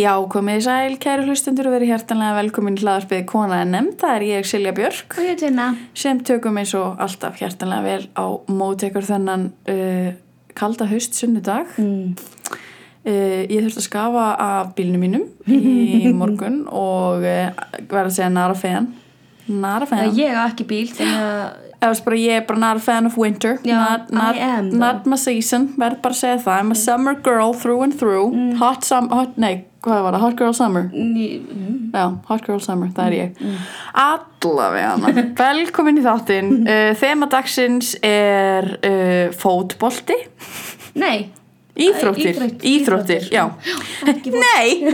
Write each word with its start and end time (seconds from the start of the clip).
Já, 0.00 0.12
komið 0.30 0.60
í 0.60 0.64
sæl, 0.64 0.94
kæru 1.02 1.24
hlustendur 1.26 1.66
og 1.68 1.74
verið 1.74 1.90
hjertanlega 1.92 2.36
velkomin 2.38 2.76
í 2.78 2.82
hlaðarpið 2.84 3.24
Kona 3.28 3.58
en 3.64 3.72
nefnd. 3.74 3.96
Það 4.00 4.14
er 4.16 4.24
ég, 4.28 4.46
Silja 4.48 4.72
Björk, 4.76 5.16
Og 5.18 5.26
ég 5.26 5.38
tvinna. 5.40 5.66
sem 5.98 6.20
tökum 6.24 6.60
eins 6.60 6.72
og 6.78 7.00
alltaf 7.02 7.40
hjertanlega 7.42 7.82
vel 7.88 8.04
á 8.14 8.24
mótekur 8.48 9.04
þennan 9.08 9.48
uh, 9.68 10.12
kalda 10.56 10.86
haust 10.92 11.18
sunnudag. 11.18 11.72
Mm. 11.82 12.14
Uh, 13.00 13.42
ég 13.50 13.64
þurfti 13.64 13.80
að 13.82 13.86
skafa 13.88 14.24
af 14.44 14.72
bílnum 14.76 15.02
mínum 15.02 15.26
í 15.50 16.12
morgun 16.20 16.62
og 16.68 17.24
uh, 17.24 17.50
verða 17.90 18.06
að 18.10 18.14
segja 18.20 18.30
nara 18.34 18.54
fan. 18.60 18.90
Nara 19.50 19.88
fan. 19.90 20.06
Ég 20.14 20.36
á 20.38 20.46
ekki 20.46 20.68
bíl 20.70 20.86
þannig 20.94 21.66
að 21.80 22.02
bara, 22.06 22.16
ég 22.20 22.36
er 22.38 22.44
bara 22.46 22.60
not 22.60 22.76
a 22.76 22.84
fan 22.84 23.06
of 23.08 23.16
winter 23.18 23.56
Já, 23.64 23.72
not, 23.80 24.10
not, 24.12 24.36
am, 24.36 24.66
not 24.78 25.06
my 25.08 25.16
season, 25.16 25.70
verð 25.80 25.98
bara 26.04 26.12
að 26.14 26.18
segja 26.20 26.38
það 26.44 26.58
I'm 26.60 26.70
a 26.74 26.76
summer 26.76 27.14
girl 27.24 27.54
through 27.56 27.82
and 27.86 27.96
through 27.98 28.28
Mm. 28.36 28.50
hot 28.60 28.84
summer, 28.84 29.16
hot, 29.16 29.38
nei, 29.40 29.64
hvað 29.84 30.02
var 30.04 30.12
það, 30.16 30.22
hot 30.26 30.36
girl 30.40 30.54
summer? 30.56 30.84
Ný, 30.92 31.26
mm. 31.40 31.76
Já, 31.94 32.04
hot 32.28 32.44
girl 32.46 32.60
summer, 32.64 32.88
það 32.96 33.06
er 33.10 33.14
ég. 33.18 33.30
Allavega 34.04 34.88
hana 34.94 35.08
Velkomin 35.42 36.00
í 36.00 36.02
þáttinn. 36.04 36.48
Uh, 36.66 36.90
Þema 37.02 37.26
dagsins 37.32 37.88
er 38.06 38.64
uh, 38.80 39.26
fótbolti. 39.40 40.18
Nei, 41.00 41.18
Íþróttir, 41.80 42.34
Íþrótt- 42.34 42.64
íþróttir, 42.66 42.66
íþróttir. 42.66 43.22
já. 43.32 43.44
Nei! 44.34 44.68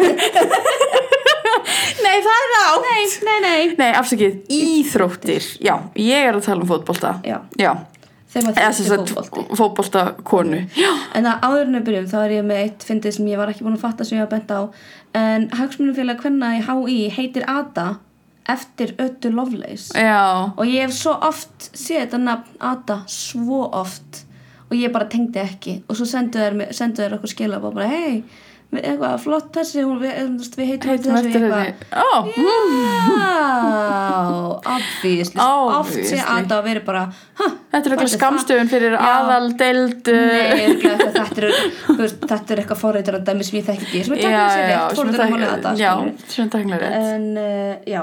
Nei, 2.05 2.19
það 2.23 2.37
er 2.37 2.53
átt 2.61 2.85
Nei, 2.85 3.03
nei, 3.27 3.39
nei. 3.43 3.63
Nei, 3.79 3.91
afsakið, 3.99 4.35
íþróttir 4.53 5.43
Já, 5.65 5.75
ég 5.99 6.27
er 6.29 6.35
að 6.39 6.45
tala 6.47 6.63
um 6.63 6.69
fótbolta. 6.71 7.11
Já, 7.27 7.39
Já, 7.59 7.73
þegar 8.33 8.47
maður 8.47 8.73
sem 8.77 8.87
þetta 8.87 8.89
sagt 8.89 9.11
fótbolti. 9.15 9.57
fótbolta 9.61 10.05
konu 10.25 10.61
Já, 10.77 10.91
En 11.15 11.25
að 11.31 11.41
áður 11.47 11.63
en 11.67 11.77
við 11.79 11.85
byrjum 11.91 12.09
þá 12.13 12.17
er 12.25 12.35
ég 12.37 12.45
með 12.49 12.63
eitt 12.65 12.87
fyndið 12.89 13.13
sem 13.19 13.27
ég 13.33 13.39
var 13.41 13.53
ekki 13.53 13.65
búin 13.67 13.77
að 13.79 13.85
fatta 13.87 14.05
sem 14.05 14.19
ég 14.19 14.25
var 14.27 14.33
bent 14.39 14.51
á. 14.51 14.61
En 15.17 15.49
hagsmunumfélag 15.57 16.21
hvenna 16.25 16.51
í 16.59 16.63
HÍ 16.67 16.99
heitir 17.17 17.45
Ada 17.49 17.87
eftir 18.49 18.93
Öttu 19.03 19.31
Lovelace. 19.35 19.91
Já, 19.99 20.53
Og 20.57 20.67
ég 20.67 20.85
hef 20.87 20.93
svo 20.95 21.17
oft 21.23 21.71
séð 21.75 22.05
þetta 22.07 22.19
nafn 22.23 22.61
Ada 22.61 23.01
svo 23.11 23.65
oft. 23.73 24.25
Og 24.71 24.77
ég 24.77 24.93
bara 24.93 25.07
tengdi 25.07 25.39
ekki. 25.43 25.83
Og 25.89 25.97
svo 25.97 26.05
sendu 26.07 26.39
þær, 26.39 26.55
mér- 26.59 26.73
sendu 26.75 27.03
þær 27.03 27.17
okkur 27.19 27.31
skilab 27.33 27.65
og 27.65 27.75
bara 27.75 27.87
Hei, 27.89 28.23
eitthvað 28.77 29.19
flott 29.23 29.53
þessi 29.55 29.83
hún- 29.87 30.01
Við, 30.03 30.13
við 30.59 30.67
heitum 30.73 30.91
eftir 31.17 31.45
henni. 31.47 31.75
Ó, 31.95 32.27
Já, 33.17 34.61
obviously. 34.77 35.41
Oft 35.79 35.95
sé. 36.11 36.19
Ada 36.27 36.59
að 36.61 36.65
vera 36.69 36.83
bara 36.87 37.05
þetta 37.47 37.81
er 37.81 37.95
eitthvað 37.95 38.13
skamstöfun 38.17 38.71
fyrir 38.73 38.97
aðal 38.99 39.49
deild 39.61 40.11
eitthvað, 40.11 41.03
þetta, 41.17 42.53
er, 42.53 42.61
eitthvað 42.63 42.81
forreitur 42.81 43.19
að 43.21 43.27
dæmi 43.31 43.47
sem 43.47 43.59
ég 43.61 43.67
þekki 43.71 43.87
ekki 43.87 44.05
sem 44.07 44.15
er 44.17 44.23
Já, 45.81 45.91
teknilega 45.97 46.31
sér 46.35 46.51
tæknilega 46.55 46.81
rétt 46.85 47.11
En 47.17 47.27
uh, 47.37 47.75
já, 47.87 48.03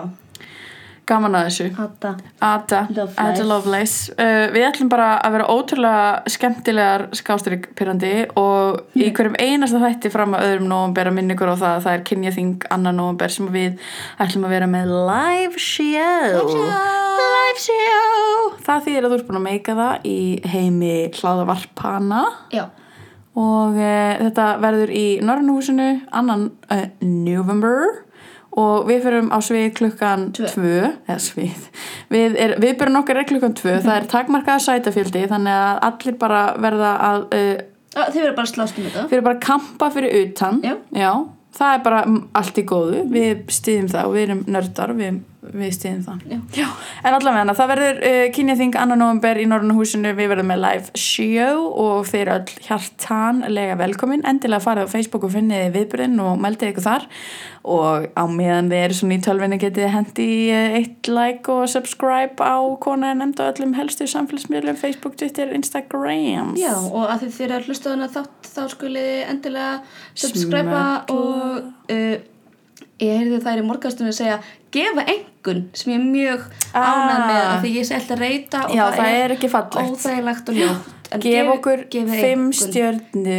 Gaman 1.10 1.36
að 1.36 1.48
þessu. 1.50 1.66
Ada. 1.84 2.12
Ada, 2.40 2.80
Lovelace. 2.96 3.20
Ada 3.24 3.46
Lovelace. 3.48 4.14
Uh, 4.16 4.46
Við 4.54 4.66
ætlum 4.70 4.92
bara 4.92 5.08
að 5.20 5.34
vera 5.36 5.48
ótrúlega 5.52 6.32
skemmtilegar 6.32 7.06
skástríkpyrrandi 7.20 8.12
og 8.40 8.96
í 8.96 9.10
hverjum 9.12 9.36
einasta 9.42 9.82
þætti 9.84 10.12
fram 10.14 10.38
að 10.38 10.46
öðrum 10.48 10.70
nóvumber 10.72 11.10
að 11.12 11.18
minna 11.18 11.36
ykkur 11.36 11.52
á 11.52 11.56
það 11.60 11.74
að 11.74 11.82
það 11.88 11.98
er 11.98 12.06
kynjaþing 12.10 12.54
annar 12.78 12.96
nóvumber 12.96 13.34
sem 13.36 13.50
við 13.52 13.84
ætlum 14.24 14.48
að 14.48 14.56
vera 14.56 14.70
með 14.72 14.94
live 15.10 15.66
show. 15.66 16.54
Live 17.20 17.66
show. 17.66 18.54
Það 18.64 18.88
þýðir 18.88 19.04
að 19.04 19.12
þú 19.12 19.20
ert 19.20 19.28
búin 19.28 19.42
að 19.42 19.46
meika 19.50 19.78
það 19.82 20.08
í 20.08 20.18
heimi 20.54 20.96
hlaðavarpana. 21.20 22.24
Já, 22.54 22.64
og 23.34 23.76
uh, 23.82 24.16
þetta 24.22 24.48
verður 24.62 24.92
í 24.94 25.06
Norrannhúsinu 25.26 25.90
annan 26.14 26.52
uh, 26.70 26.86
November 27.02 28.03
og 28.60 28.88
við 28.90 29.00
fyrir 29.06 29.28
á 29.34 29.40
svið 29.42 29.68
klukkan 29.80 30.26
Tvö. 30.38 30.50
2 30.54 30.74
eða 31.10 31.20
svið. 31.26 31.68
Við, 32.14 32.36
er, 32.38 32.56
við 32.62 32.76
byrjum 32.80 33.00
okkar 33.02 33.20
er 33.24 33.28
klukkan 33.30 33.56
2 33.58 33.78
það 33.86 33.94
er 33.98 34.10
takmarkaða 34.12 34.64
sætafjöldi 34.68 35.24
þannig 35.32 35.62
að 35.64 35.80
allir 35.90 36.18
bara 36.22 36.42
verða 36.62 36.92
að 37.10 37.24
uh, 37.34 37.54
Á, 37.94 38.02
þið 38.10 38.20
verður 38.24 38.36
bara 38.40 38.48
að 38.48 38.54
slást 38.56 38.78
um 38.82 38.86
þetta. 38.88 39.06
fyrir 39.12 39.26
bara 39.26 39.38
að 39.38 39.44
kampa 39.46 39.90
fyrir 39.94 40.16
utan. 40.24 40.62
Já. 40.98 41.12
það 41.54 41.74
er 41.76 41.84
bara 41.86 42.00
allt 42.42 42.58
í 42.58 42.64
góðu. 42.66 43.04
Við 43.14 43.44
stýðum 43.54 43.90
það 43.92 44.08
og 44.10 44.16
við 44.16 44.24
erum 44.28 44.40
nördar 44.56 44.94
við, 44.98 45.20
við 45.52 45.74
stýðum 45.76 46.04
það 46.06 46.54
Já. 46.56 46.68
en 47.04 47.18
allavega 47.18 47.56
það 47.58 47.72
verður 47.74 48.02
uh, 48.10 48.26
kynjaþing 48.36 48.78
annan 48.80 49.02
november 49.04 49.40
í 49.42 49.48
Norrönu 49.50 49.78
húsinu. 49.78 50.14
Við 50.18 50.32
verðum 50.32 50.52
með 50.54 50.62
live 50.64 51.00
show 51.00 51.66
og 51.84 52.08
þeir 52.10 52.32
öll 52.38 52.54
hjartanlega 52.68 53.78
velkomin. 53.80 54.24
Endilega 54.30 54.64
farið 54.64 54.88
á 54.88 54.94
Facebook 54.94 55.28
og 55.28 55.34
finnið 55.36 55.74
viðbyrðin 55.76 56.22
og 56.24 56.40
meldið 56.44 56.74
ykkur 56.74 56.88
þar. 56.88 57.08
Og 57.64 58.08
á 58.16 58.24
meðan 58.28 58.72
þið 58.72 58.82
eru 58.84 58.98
svona 58.98 59.18
í 59.18 59.24
tölvinni 59.24 59.60
getið 59.62 59.94
hendi 59.94 60.30
uh, 60.54 60.78
eitt 60.80 61.12
like 61.12 61.52
og 61.52 61.68
subscribe 61.72 62.44
á 62.44 62.58
kona 62.84 63.14
en 63.14 63.24
nefnd 63.24 63.44
á 63.44 63.52
öllum 63.52 63.78
helstu 63.78 64.08
samfélagsmiðlum 64.10 64.80
Facebook, 64.80 65.18
Twitter, 65.20 65.54
Instagram. 65.56 66.56
Já, 66.60 66.76
og 66.76 67.08
að 67.08 67.26
þið 67.26 67.38
þið 67.38 67.48
eru 67.48 67.60
að 67.60 67.72
hlusta 67.72 67.94
þannig 67.94 68.14
þátt 68.18 68.52
þá 68.54 68.62
skulið 68.76 69.10
þið 69.10 69.24
endilega 69.34 69.74
subscriba 70.14 70.84
Smella. 70.84 70.86
og 71.14 71.94
uh, 71.94 72.33
ég 73.02 73.18
heyrði 73.20 73.40
þær 73.44 73.62
í 73.62 73.66
morgastunum 73.68 74.14
segja 74.16 74.40
gefa 74.74 75.04
engun 75.14 75.64
sem 75.74 75.94
ég 75.94 76.00
er 76.00 76.06
mjög 76.06 76.44
með 77.20 77.38
Ah. 77.44 77.58
að 77.58 77.64
því 77.66 77.72
ég 77.78 77.86
sé 77.90 77.96
alltaf 77.98 78.20
reyta 78.20 78.66
og 78.68 78.76
Já, 78.76 78.84
það 78.98 79.16
er 79.24 79.34
ekki 79.38 79.50
fallegt. 79.50 79.78
og 80.50 80.58
Gef 81.24 81.48
okkur 81.54 81.84
gefið 81.94 82.22
fimm 82.22 82.46
einkunn. 82.48 82.54
stjörnu 82.58 83.36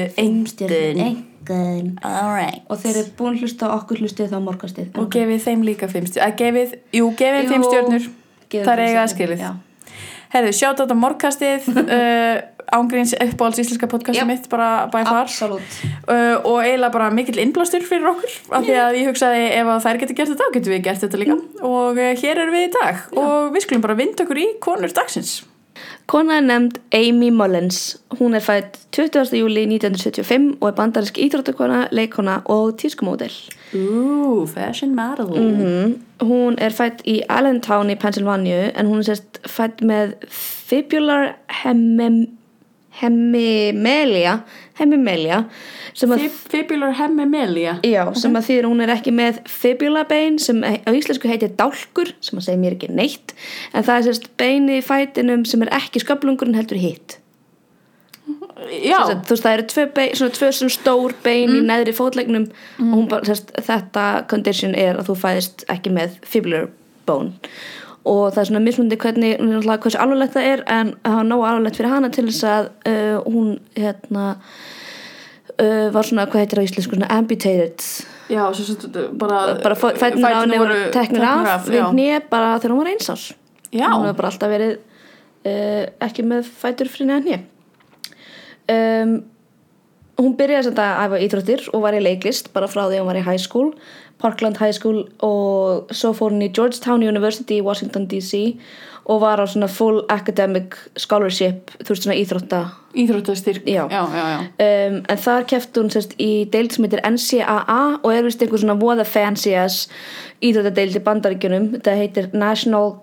engun 1.05 1.99
Alright 2.03 2.63
og 2.71 2.79
þeir 2.81 2.97
eru 3.01 3.11
búin 3.19 3.39
hlusta 3.41 3.67
á 3.69 3.75
okkur 3.77 3.99
hlustið 4.01 4.31
þá 4.33 4.39
morgastið 4.47 4.99
Og 5.01 5.09
gefið 5.13 5.43
þeim 5.45 5.65
líka 5.67 5.89
fimm 5.91 6.07
stjörnur 6.07 6.29
að 6.31 6.37
gefið, 6.41 6.75
Jú, 6.95 7.09
gefið 7.19 7.43
Jú, 7.45 7.51
fimm 7.53 7.65
stjörnur 7.69 8.07
gefið 8.49 8.65
Það 8.65 8.73
er 8.75 8.85
eiga 8.85 9.03
að 9.03 9.11
stjörnur, 9.11 9.15
skilið 9.15 9.43
já. 9.45 9.53
Herðu, 10.35 10.53
sjátt 10.57 10.79
á 10.79 10.83
þetta 10.85 10.97
morgkastið 10.99 11.67
uh, 11.83 12.37
Ángríns 12.75 13.15
uppáhalds 13.15 13.62
íslenska 13.62 13.89
podcastið 13.91 14.23
Já. 14.23 14.29
mitt 14.29 14.49
bara 14.53 14.69
by 14.93 15.05
far 15.07 15.31
uh, 15.31 16.43
Og 16.43 16.61
eiginlega 16.65 16.93
bara 16.95 17.09
mikill 17.15 17.41
innblástur 17.43 17.87
fyrir 17.87 18.11
okkur 18.11 18.37
af 18.51 18.67
Því 18.67 18.77
að 18.83 19.01
ég 19.01 19.11
hugsaði 19.12 19.49
ef 19.61 19.73
þær 19.87 20.03
getur 20.03 20.21
gert 20.21 20.35
þetta 20.35 20.51
þá 20.51 20.59
getum 20.59 20.77
við 20.77 20.85
gert 20.91 21.07
þetta 21.07 21.23
líka 21.23 21.41
Og 21.62 21.99
uh, 22.03 22.12
hér 22.23 22.45
erum 22.45 22.55
við 22.59 22.69
í 22.69 22.77
dag 22.77 23.03
Og 23.15 23.51
við 23.55 23.67
skulum 23.67 23.89
bara 23.89 23.99
vinda 23.99 24.27
okkur 24.27 24.43
í 24.43 24.49
konur 24.65 24.95
dagsins 24.95 25.43
Kona 26.07 26.37
er 26.37 26.45
nefnd 26.45 26.79
Amy 26.95 27.31
Mullins. 27.33 27.97
Hún 28.19 28.37
er 28.37 28.43
fætt 28.45 28.77
20. 28.93 29.33
júli 29.39 29.65
1975 29.65 30.59
og 30.61 30.69
er 30.69 30.77
bandarisk 30.77 31.19
íþróttakona, 31.19 31.87
leikona 31.97 32.43
og 32.45 32.75
tískumódel. 32.81 33.33
Ooh, 33.75 34.47
fashion 34.49 34.95
model 34.95 35.25
Mm. 35.25 36.03
Hún 36.21 36.55
er 36.59 36.71
fætt 36.71 37.03
í 37.06 37.21
Allentown 37.29 37.91
í 37.91 37.99
Pennsylvania 37.99 38.71
en 38.75 38.87
hún 38.87 38.99
er 38.99 39.15
sérst 39.15 39.41
fætt 39.49 39.81
með 39.83 40.15
fibular 40.29 41.35
hemim, 41.49 42.29
hemimelia, 43.00 44.38
hemimelia 44.78 45.44
Fibular 45.94 46.94
hemimelia 46.99 47.77
já, 47.87 48.03
sem 48.19 48.34
að 48.34 48.49
þýðir 48.49 48.66
að 48.66 48.71
hún 48.72 48.84
er 48.84 48.93
ekki 48.94 49.15
með 49.15 49.41
fibulabein 49.50 50.38
sem 50.43 50.62
á 50.62 50.91
íslensku 50.91 51.31
heitir 51.31 51.55
dálkur 51.59 52.15
sem 52.25 52.38
að 52.38 52.49
segja 52.49 52.62
mér 52.62 52.78
ekki 52.78 52.91
neitt 52.94 53.34
en 53.72 53.87
það 53.87 53.97
er 53.97 54.06
sérst 54.09 54.31
beini 54.41 54.81
í 54.81 54.87
fætinum 54.87 55.44
sem 55.49 55.62
er 55.66 55.75
ekki 55.78 56.03
sköflungur 56.03 56.50
en 56.50 56.59
heldur 56.59 56.81
hitt. 56.82 57.19
Já, 58.71 58.97
sagt, 59.05 59.26
þú 59.28 59.34
veist 59.34 59.44
það 59.44 59.55
eru 59.55 59.65
tvö, 59.69 59.84
bein, 59.97 60.12
svona 60.16 60.34
tvö 60.38 60.49
svona 60.56 60.72
stór 60.72 61.15
bein 61.25 61.50
í 61.59 61.62
neðri 61.66 61.93
fótlegnum 61.97 62.47
og 62.81 62.94
hún 62.94 63.09
bara, 63.11 63.26
sérst, 63.28 63.50
þetta 63.66 64.05
condition 64.31 64.76
er 64.78 64.97
að 65.00 65.11
þú 65.11 65.16
fæðist 65.21 65.66
ekki 65.75 65.93
með 65.93 66.16
fibular 66.25 66.71
bone 67.05 67.35
og 68.05 68.35
það 68.35 68.41
er 68.43 68.49
svona 68.51 68.65
mismundi 68.65 68.99
hvernig 69.01 69.37
hversu 69.41 70.01
alvarlegt 70.01 70.37
það 70.37 70.49
er 70.53 70.65
en 70.69 70.95
það 71.05 71.19
var 71.19 71.29
nógu 71.29 71.47
alvarlegt 71.49 71.79
fyrir 71.81 71.95
hana 71.95 72.11
til 72.12 72.27
þess 72.29 72.49
að 72.49 72.71
uh, 72.91 73.19
hún 73.25 73.55
hérna 73.77 74.27
uh, 75.61 75.89
var 75.95 76.09
svona, 76.09 76.27
hvað 76.29 76.45
heitir 76.45 76.61
það 76.61 76.67
á 76.67 76.69
íslensku 76.69 76.99
svona 76.99 77.12
amputated. 77.15 77.87
Já, 78.29 78.43
svo 78.56 78.65
svo 78.65 79.06
bara 79.21 79.41
bara 79.61 79.77
fætnir 79.77 80.25
á 80.25 80.41
henni 80.41 80.61
voru 80.61 80.79
teknir 80.95 81.27
af 81.29 81.69
við 81.69 81.85
hnið 81.91 82.29
bara 82.31 82.55
þegar 82.56 82.73
hún 82.73 82.83
var 82.85 82.93
einsás 82.95 83.25
Já. 83.69 83.89
hún 83.93 84.07
hefur 84.07 84.17
bara 84.21 84.31
alltaf 84.33 84.53
verið 84.53 84.73
uh, 85.45 85.85
ekki 86.07 86.25
með 86.25 86.49
fætur 86.49 86.89
fyrir 86.89 87.11
neða 87.11 87.25
hnið 87.27 87.43
um, 88.73 89.15
hún 90.23 90.37
byrjaði 90.39 90.73
að 90.73 91.03
æfa 91.05 91.21
íþróttir 91.27 91.67
og 91.75 91.85
var 91.85 91.99
í 91.99 92.03
leiklist 92.03 92.49
bara 92.55 92.71
frá 92.71 92.87
því 92.87 93.03
hún 93.03 93.11
var 93.11 93.21
í 93.21 93.27
high 93.27 93.43
school 93.43 93.75
Parkland 94.25 94.59
High 94.62 94.75
School 94.76 95.05
og 95.23 95.93
svo 95.93 96.15
fór 96.17 96.32
hún 96.32 96.47
í 96.47 96.50
Georgetown 96.56 97.05
University 97.05 97.61
í 97.61 97.65
Washington 97.65 98.09
DC 98.11 98.41
og 99.05 99.21
var 99.21 99.41
á 99.41 99.44
svona 99.44 99.69
full 99.69 100.00
academic 100.09 100.76
scholarship 100.97 101.75
þú 101.82 101.93
veist 101.93 102.06
svona 102.06 102.17
íþrótta 102.23 102.61
Íþróttastyrk 102.94 103.67
Já. 103.67 103.85
já, 103.91 104.03
já, 104.15 104.25
já. 104.32 104.38
um, 104.67 105.00
en 105.09 105.19
þar 105.26 105.49
kefti 105.50 105.82
hún 105.82 105.91
sérst 105.93 106.15
í 106.23 106.31
deild 106.50 106.73
sem 106.73 106.87
heitir 106.87 107.03
NCAA 107.05 107.81
og 108.00 108.11
er 108.15 108.25
vist 108.25 108.43
einhver 108.44 108.62
svona 108.62 108.79
voða 108.81 109.05
fancy 109.05 109.53
as 109.59 109.88
íþróttadeild 110.41 110.97
í 110.97 111.05
bandaríkjunum 111.09 111.73
þetta 111.76 111.99
heitir 111.99 112.31
National 112.32 112.94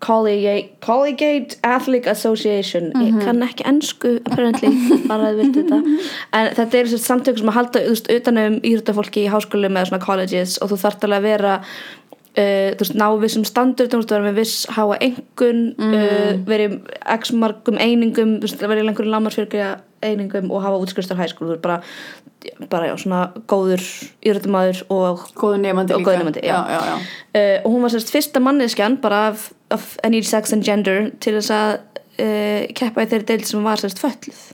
Collegiate, 0.00 1.58
Athletic 1.66 2.06
Association. 2.06 2.92
Ég 3.02 3.16
kann 3.24 3.42
ekki 3.42 3.64
ennsku 3.66 4.16
apparently, 4.22 4.70
bara 5.10 5.32
að 5.32 5.40
viltu 5.42 5.64
þetta 5.64 5.78
en 6.38 6.50
þetta 6.58 6.78
eru 6.78 6.92
svona 6.92 7.06
samtök 7.08 7.40
sem 7.40 7.50
að 7.50 7.56
halda 7.58 7.82
utanum 8.18 8.60
íþróttafólki 8.62 9.24
í 9.26 9.32
háskólum 9.32 9.74
eða 9.78 9.90
svona 9.90 10.04
colleges 10.04 10.58
og 10.62 10.70
þú 10.72 10.78
þarft 10.84 11.08
alveg 11.08 11.18
að 11.18 11.26
vera 11.28 11.56
uh, 11.58 12.70
þú 12.76 12.84
veist, 12.84 12.96
ná 13.02 13.06
vissum 13.24 13.44
standard 13.48 13.90
þú 13.90 14.00
veist, 14.02 14.14
vera 14.14 14.28
með 14.28 14.38
viss 14.38 14.62
háa 14.76 15.00
engun 15.08 15.60
uh, 15.82 16.32
verið 16.46 16.78
x 17.18 17.34
margum 17.34 17.80
einingum 17.82 18.38
þú 18.38 18.46
veist, 18.46 18.62
verið 18.62 18.84
í 18.84 18.88
einhverjum 18.92 19.14
lámarsfyrkja 19.16 19.68
einingum 20.06 20.52
og 20.54 20.62
hafa 20.62 20.78
útskristar 20.78 21.18
hæskólu 21.18 21.56
er 21.56 21.62
bara, 21.64 21.80
bara 22.70 22.92
já, 22.92 22.94
svona 23.02 23.24
góður 23.50 23.82
íþróttamæður 24.22 24.84
og 24.94 25.24
góðu 25.34 25.62
nefandi 25.64 25.96
Og 25.96 26.04
góður 26.06 26.22
nemandi, 26.22 26.44
já. 26.46 26.54
já, 26.54 26.76
já, 26.76 26.82
já. 26.86 26.98
uh, 27.34 27.56
og 27.64 27.72
hún 27.74 27.82
var 27.82 27.96
sérst 27.96 28.12
fyrsta 28.14 28.38
manneskjan 28.44 29.00
bara 29.02 29.24
af, 29.32 29.48
af 29.74 29.96
any 30.04 30.22
sex 30.22 30.52
and 30.52 30.64
gender 30.64 31.10
til 31.20 31.34
þess 31.38 31.50
að 31.54 31.72
uh, 32.18 32.66
keppa 32.78 33.04
í 33.04 33.08
þeirri 33.10 33.26
deild 33.32 33.46
sem 33.50 33.64
var 33.66 33.80
sérst 33.82 34.00
fölluð 34.02 34.44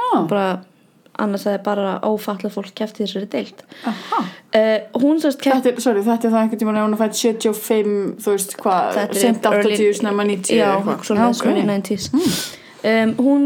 Ah, 0.00 0.22
bara 0.26 0.44
annars 1.20 1.42
hefði 1.44 1.60
bara 1.66 1.90
ófallað 2.08 2.54
fólk 2.54 2.70
keppt 2.78 2.96
í 2.98 3.04
þessari 3.04 3.26
deild. 3.30 3.58
Uh, 3.84 4.78
hún 5.02 5.18
sérst 5.20 5.42
kepp 5.44 5.58
Þetta 5.60 5.74
er, 5.74 5.82
sorry, 5.84 6.00
þetta 6.06 6.26
er 6.28 6.32
það 6.32 6.40
einhvern 6.40 6.60
tímann 6.62 6.78
ef 6.80 6.86
hún 6.86 6.94
er 6.96 7.00
fætt 7.02 7.18
75, 7.20 7.90
þú 8.24 8.32
veist 8.34 8.54
hvað, 8.62 8.88
Þetta 8.96 9.16
er 9.18 9.20
sent 9.26 9.48
early- 9.50 9.76
80, 9.76 9.98
snemma 10.00 10.24
90 10.30 10.56
já, 10.56 10.70
svona 11.04 11.26
Já, 11.28 11.44
early 11.44 11.62
ok. 11.66 11.70
90s 11.74 12.08
um, 12.94 13.12
hún 13.26 13.44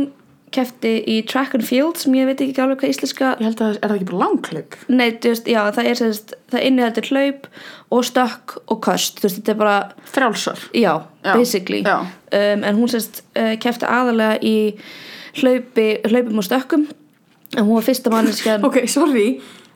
keppti 0.55 0.93
í 1.11 1.17
track 1.29 1.55
and 1.59 1.67
field 1.67 1.99
sem 2.01 2.15
ég 2.17 2.29
veit 2.31 2.43
ekki 2.45 2.63
alveg 2.63 2.83
hvað 2.83 2.95
íslenska 2.95 3.31
Ég 3.39 3.47
held 3.49 3.63
að 3.63 3.73
það 3.77 3.87
er 3.89 3.97
ekki 3.97 4.09
bara 4.11 4.21
langklaup 4.25 4.77
nei, 4.89 5.09
þú 5.19 5.33
veist, 5.35 5.51
já, 5.51 5.61
það 5.77 5.91
er 5.91 6.01
sérst 6.01 6.35
það 6.55 6.67
inniheldur 6.69 7.11
hlaup 7.11 7.49
og 7.95 8.05
stökk 8.09 8.57
og 8.71 8.81
köst, 8.85 9.21
þú 9.21 9.29
veist, 9.29 9.41
þetta 9.41 9.53
er 9.55 9.59
bara 9.61 9.77
Frjálsar. 10.15 10.63
Já, 10.75 10.93
Já, 11.25 11.33
basically. 11.35 11.83
Já. 11.85 11.99
Um, 12.35 12.65
en 12.65 12.79
hún 12.79 12.91
sérst 12.91 13.23
uh, 13.39 13.55
kefti 13.63 13.87
aðalega 13.89 14.39
í 14.43 14.57
hlaupi, 15.41 15.89
hlaupum 16.09 16.41
og 16.43 16.47
stökkum. 16.47 16.89
En 17.55 17.67
hún 17.67 17.79
var 17.79 17.87
fyrsta 17.87 18.11
manneskjan 18.11 18.65
Ok, 18.69 18.83
sorry. 18.91 19.29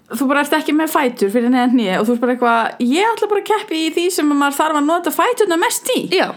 Þú 0.08 0.26
bara 0.30 0.42
ert 0.42 0.56
ekki 0.56 0.72
með 0.72 0.92
fætur 0.94 1.30
fyrir 1.32 1.52
neðan 1.52 1.74
nýja 1.76 1.98
og 2.00 2.08
þú 2.08 2.14
ert 2.14 2.22
bara 2.22 2.34
eitthvað, 2.34 2.84
ég 2.88 3.10
ætla 3.12 3.28
bara 3.28 3.42
að 3.44 3.48
keppi 3.50 3.80
í 3.84 3.90
því 3.92 4.04
sem 4.14 4.30
maður 4.32 4.56
þarf 4.62 4.78
að 4.80 4.86
nota 4.88 5.12
fæturna 5.12 5.58
mest 5.60 5.90
í. 5.92 5.98
Já, 6.16 6.30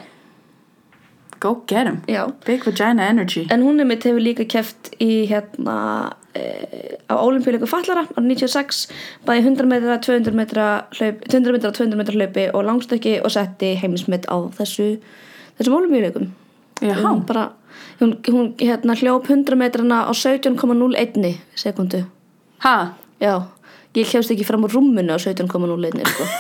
Go 1.42 1.64
get 1.68 1.88
'em 1.88 2.02
já. 2.08 2.28
Big 2.46 2.64
vagina 2.64 3.10
energy. 3.10 3.48
En 3.50 3.62
hún 3.62 3.80
er 3.80 3.86
mitt 3.86 4.04
hefur 4.04 4.22
líka 4.22 4.46
keft 4.46 4.92
í 5.00 5.28
hérna 5.28 6.14
e, 6.36 6.98
á 7.10 7.16
olimpíuleiku 7.18 7.66
fallara 7.66 8.06
á 8.06 8.20
96, 8.22 8.88
bæði 9.26 9.42
100 9.44 9.66
metra 9.66 9.98
200 9.98 10.36
metra 10.36 10.86
hlaup 10.92 11.18
100 11.28 11.52
metra 11.52 11.72
200 11.72 11.98
metra 11.98 12.14
hlaupi 12.14 12.46
og 12.54 12.66
langstökki 12.66 13.22
og 13.26 13.32
setti 13.32 13.76
heimismitt 13.82 14.26
á 14.30 14.38
þessu 14.54 15.00
þessum 15.58 15.78
olimpíuleikum 15.80 16.30
Jaha, 16.82 17.10
hún 17.10 17.26
bara 17.26 17.52
hún, 18.00 18.18
hún 18.28 18.54
hérna 18.58 18.94
hljóp 18.96 19.26
100 19.30 19.56
metrana 19.56 20.06
á 20.06 20.12
17,01 20.14 21.38
sekundu 21.56 22.06
ha, 22.60 22.94
já. 23.20 23.42
Ég 23.94 24.08
hljóst 24.08 24.32
ekki 24.32 24.46
fram 24.48 24.64
úr 24.64 24.72
rúmunu 24.72 25.12
á 25.12 25.20
17,01 25.20 26.08
sko. 26.08 26.24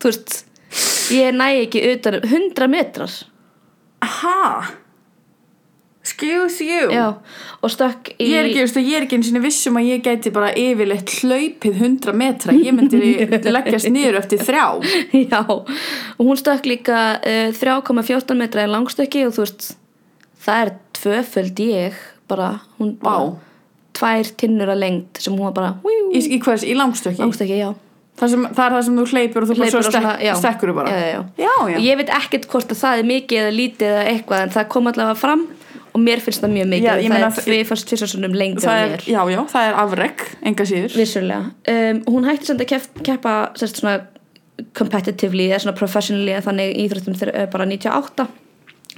þú 0.00 0.10
veist 0.10 0.53
ég 1.12 1.34
næ 1.36 1.50
ekki 1.64 1.84
utan 1.92 2.20
um 2.20 2.24
100 2.30 2.70
metrar. 2.70 3.12
Ha 4.04 4.64
Excuse 6.04 6.60
you. 6.60 6.90
Já, 6.92 7.14
og 7.64 7.70
stökk 7.72 8.10
í 8.20 8.26
Ég 8.28 8.34
er 8.36 8.48
ekki, 8.50 8.58
veistu, 8.60 8.80
ég 8.84 8.98
er 8.98 9.06
ekki 9.06 9.16
einu 9.16 9.24
sinni 9.24 9.40
vissum 9.40 9.78
að 9.80 9.86
ég 9.88 10.02
gæti 10.04 10.32
bara 10.34 10.50
yfirleitt 10.52 11.14
hlaupið 11.22 11.78
100 11.80 12.12
metra. 12.20 12.52
Ég 12.52 12.76
myndi 12.76 13.00
leggjast 13.56 13.88
niður 13.88 14.18
eftir 14.20 14.42
þrjá. 14.44 14.66
Já, 15.16 15.40
og 15.48 16.20
hún 16.20 16.36
stökk 16.36 16.68
líka 16.68 16.98
uh, 17.24 17.48
3,14 17.56 18.36
metra 18.36 18.66
í 18.66 18.70
langstökki 18.74 19.24
og 19.30 19.32
þú 19.38 19.46
veist 19.46 19.70
það 20.44 20.60
er 20.66 20.74
tvöföld 21.00 21.64
ég 21.64 21.96
bara, 22.28 22.50
hún 22.78 22.94
bara 23.00 23.24
Vá. 23.24 23.34
tvær 23.96 24.30
tinnur 24.40 24.74
að 24.74 24.82
lengd 24.84 25.24
sem 25.24 25.32
hún 25.32 25.48
var 25.48 25.56
bara 25.56 25.72
Í, 26.12 26.20
í 26.20 26.38
í 26.38 26.76
langstöki 26.76 27.24
langstökki, 27.24 27.58
já 27.64 27.72
það, 28.20 28.30
sem, 28.34 28.46
það 28.50 28.64
er 28.64 28.76
það 28.76 28.86
sem 28.86 29.00
þú 29.00 29.04
hleypur 29.10 29.44
og 29.44 29.50
þú 29.50 29.56
bara 29.58 29.68
Hleypur 29.68 29.86
svona, 29.88 30.14
stek, 30.14 30.38
stekkur 30.40 30.72
bara. 30.76 30.94
Já, 30.94 31.10
já, 31.10 31.20
já. 31.44 31.50
og 31.56 31.84
ég 31.84 32.00
veit 32.00 32.14
ekkert 32.20 32.48
hvort 32.52 32.72
að 32.74 32.80
það 32.80 33.02
er 33.02 33.10
mikið 33.10 33.42
eða 33.42 33.52
lítið 33.58 33.90
eða 33.90 34.06
eitthvað 34.12 34.46
en 34.46 34.54
það 34.54 34.66
kom 34.74 34.90
allavega 34.90 35.18
fram 35.20 35.44
og 35.94 36.02
mér 36.02 36.22
finnst 36.24 36.42
það 36.42 36.54
mjög 36.56 36.70
mikið. 36.72 36.88
Það 36.88 37.12
meina 37.14 37.20
er 37.20 37.36
það- 37.36 37.48
tvið 37.48 37.62
fyrst 37.70 37.88
tvisvarsunum 37.90 38.34
lengur 38.34 38.64
er, 38.74 39.04
já, 39.06 39.20
já, 39.30 39.40
það 39.52 39.68
er 39.68 39.78
afrek 39.84 40.24
enga 40.42 40.66
síður. 40.70 40.96
Vissulega. 40.98 41.52
Um, 41.74 42.02
hún 42.10 42.26
hætti 42.28 42.50
samt 42.50 42.64
að 42.64 42.70
kef, 42.72 42.88
keppa 43.06 43.34
sérst 43.54 43.82
svona 43.82 44.00
competitively 44.74 45.50
eða 45.50 45.62
svona 45.64 45.78
professionally 45.78 46.34
þannig 46.42 46.74
íþróttum 46.84 47.18
þegar 47.18 47.34
uh, 47.42 47.46
bara 47.50 47.66
98 47.66 48.26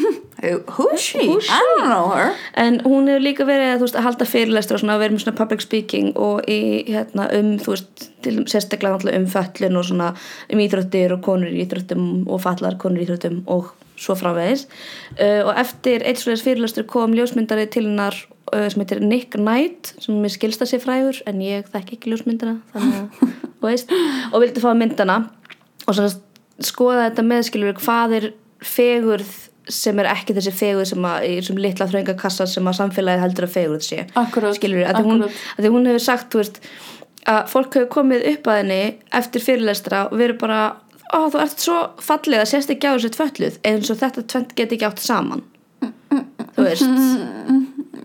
Nei, 0.43 0.55
starffræði 0.55 0.65
who 0.77 0.89
is 0.95 1.01
she? 1.01 1.19
I 1.21 1.61
don't 1.61 1.89
know 1.89 2.11
her. 2.15 2.35
En 2.55 2.81
hún 2.85 3.09
hefur 3.09 3.23
líka 3.23 3.47
verið 3.47 3.85
veist, 3.85 3.97
að 3.97 4.09
halda 4.09 4.27
fyrirlestur 4.29 4.79
og 4.79 4.83
svona 4.83 4.99
vera 4.99 5.15
með 5.15 5.25
svona 5.25 5.39
public 5.39 5.65
speaking 5.65 6.13
og 6.17 6.45
í, 6.51 6.85
hérna, 6.91 7.29
um, 7.37 7.55
þú 7.63 7.75
veist, 7.75 8.09
til, 8.25 8.37
sérstaklega 8.51 9.15
um 9.15 9.27
föllun 9.31 9.79
og 9.79 9.89
svona 9.89 10.13
um 10.51 10.63
íþróttir 10.65 11.15
og 11.17 11.25
konur 11.25 11.53
í 11.53 11.65
íþróttum 11.65 12.29
og 12.29 12.43
fallar 12.45 12.79
konur 12.81 13.03
í 13.03 13.07
íþróttum 13.07 13.43
og 13.47 13.73
svo 14.01 14.17
framvegis. 14.19 14.67
Uh, 15.19 15.47
og 15.47 15.55
eftir 15.61 16.05
eitt 16.05 16.21
svoleiðis 16.21 16.45
fyrirlestur 16.47 16.89
kom 16.91 17.15
ljósmyndari 17.15 17.69
til 17.71 17.87
hennar 17.87 18.17
uh, 18.53 18.67
sem 18.67 18.83
heitir 18.83 19.03
Nick 19.05 19.39
Knight 19.39 19.95
sem 20.03 20.19
mér 20.19 20.35
skilst 20.35 20.65
að 20.65 20.75
sé 20.75 20.83
frægur 20.83 21.23
en 21.31 21.43
ég 21.45 21.71
þekki 21.71 21.99
ekki 21.99 22.13
ljósmyndana 22.13 22.59
þannig 22.75 23.01
að, 23.01 23.35
þú 23.61 23.71
veist, 23.71 23.95
og 24.33 24.41
vildi 24.43 24.65
fá 24.65 24.73
myndana 24.75 25.21
og 25.85 25.95
svona 25.95 26.11
skoða 26.65 27.09
þetta 27.09 27.27
með 27.27 27.47
skilur 27.49 27.79
hvað 27.79 28.19
er 28.19 28.31
fegurð 28.65 29.33
sem 29.69 30.01
er 30.03 30.09
ekki 30.11 30.37
þessi 30.37 30.53
fegurð 30.55 30.91
sem 30.91 31.07
að 31.09 31.27
í 31.29 31.35
þessum 31.39 31.61
litla 31.65 31.89
þrönga 31.91 32.17
kassa 32.21 32.47
sem 32.51 32.67
að 32.69 32.79
samfélagið 32.81 33.25
heldur 33.25 33.47
að 33.49 33.55
fegurð 33.55 33.87
sé. 33.87 34.07
Akkurat, 34.21 34.57
skilur 34.59 34.89
að 34.91 35.01
hún, 35.07 35.27
að 35.29 35.71
hún 35.73 35.89
hefur 35.91 36.05
sagt 36.05 36.33
þú 36.33 36.43
veist, 36.43 36.59
að 37.31 37.41
fólk 37.53 37.79
hefur 37.79 37.93
komið 37.99 38.27
upp 38.35 38.51
að 38.51 38.61
henni 38.61 38.81
eftir 39.21 39.45
fyrirlestra 39.45 40.03
og 40.11 40.19
verið 40.21 40.41
bara 40.43 40.61
ó 41.15 41.21
þú 41.33 41.41
ert 41.45 41.65
svo 41.65 41.79
falleg 42.03 42.43
að 42.43 42.51
sést 42.53 42.75
ekki 42.75 42.91
á 42.91 42.97
þessu 42.97 43.13
tvölluð 43.17 43.61
eins 43.71 43.93
og 43.93 44.01
þetta 44.03 44.27
tvönd 44.35 44.59
get 44.59 44.77
ekki 44.77 44.89
átt 44.91 45.05
saman. 45.05 45.47
Þú 46.55 46.69
veist. 46.69 46.91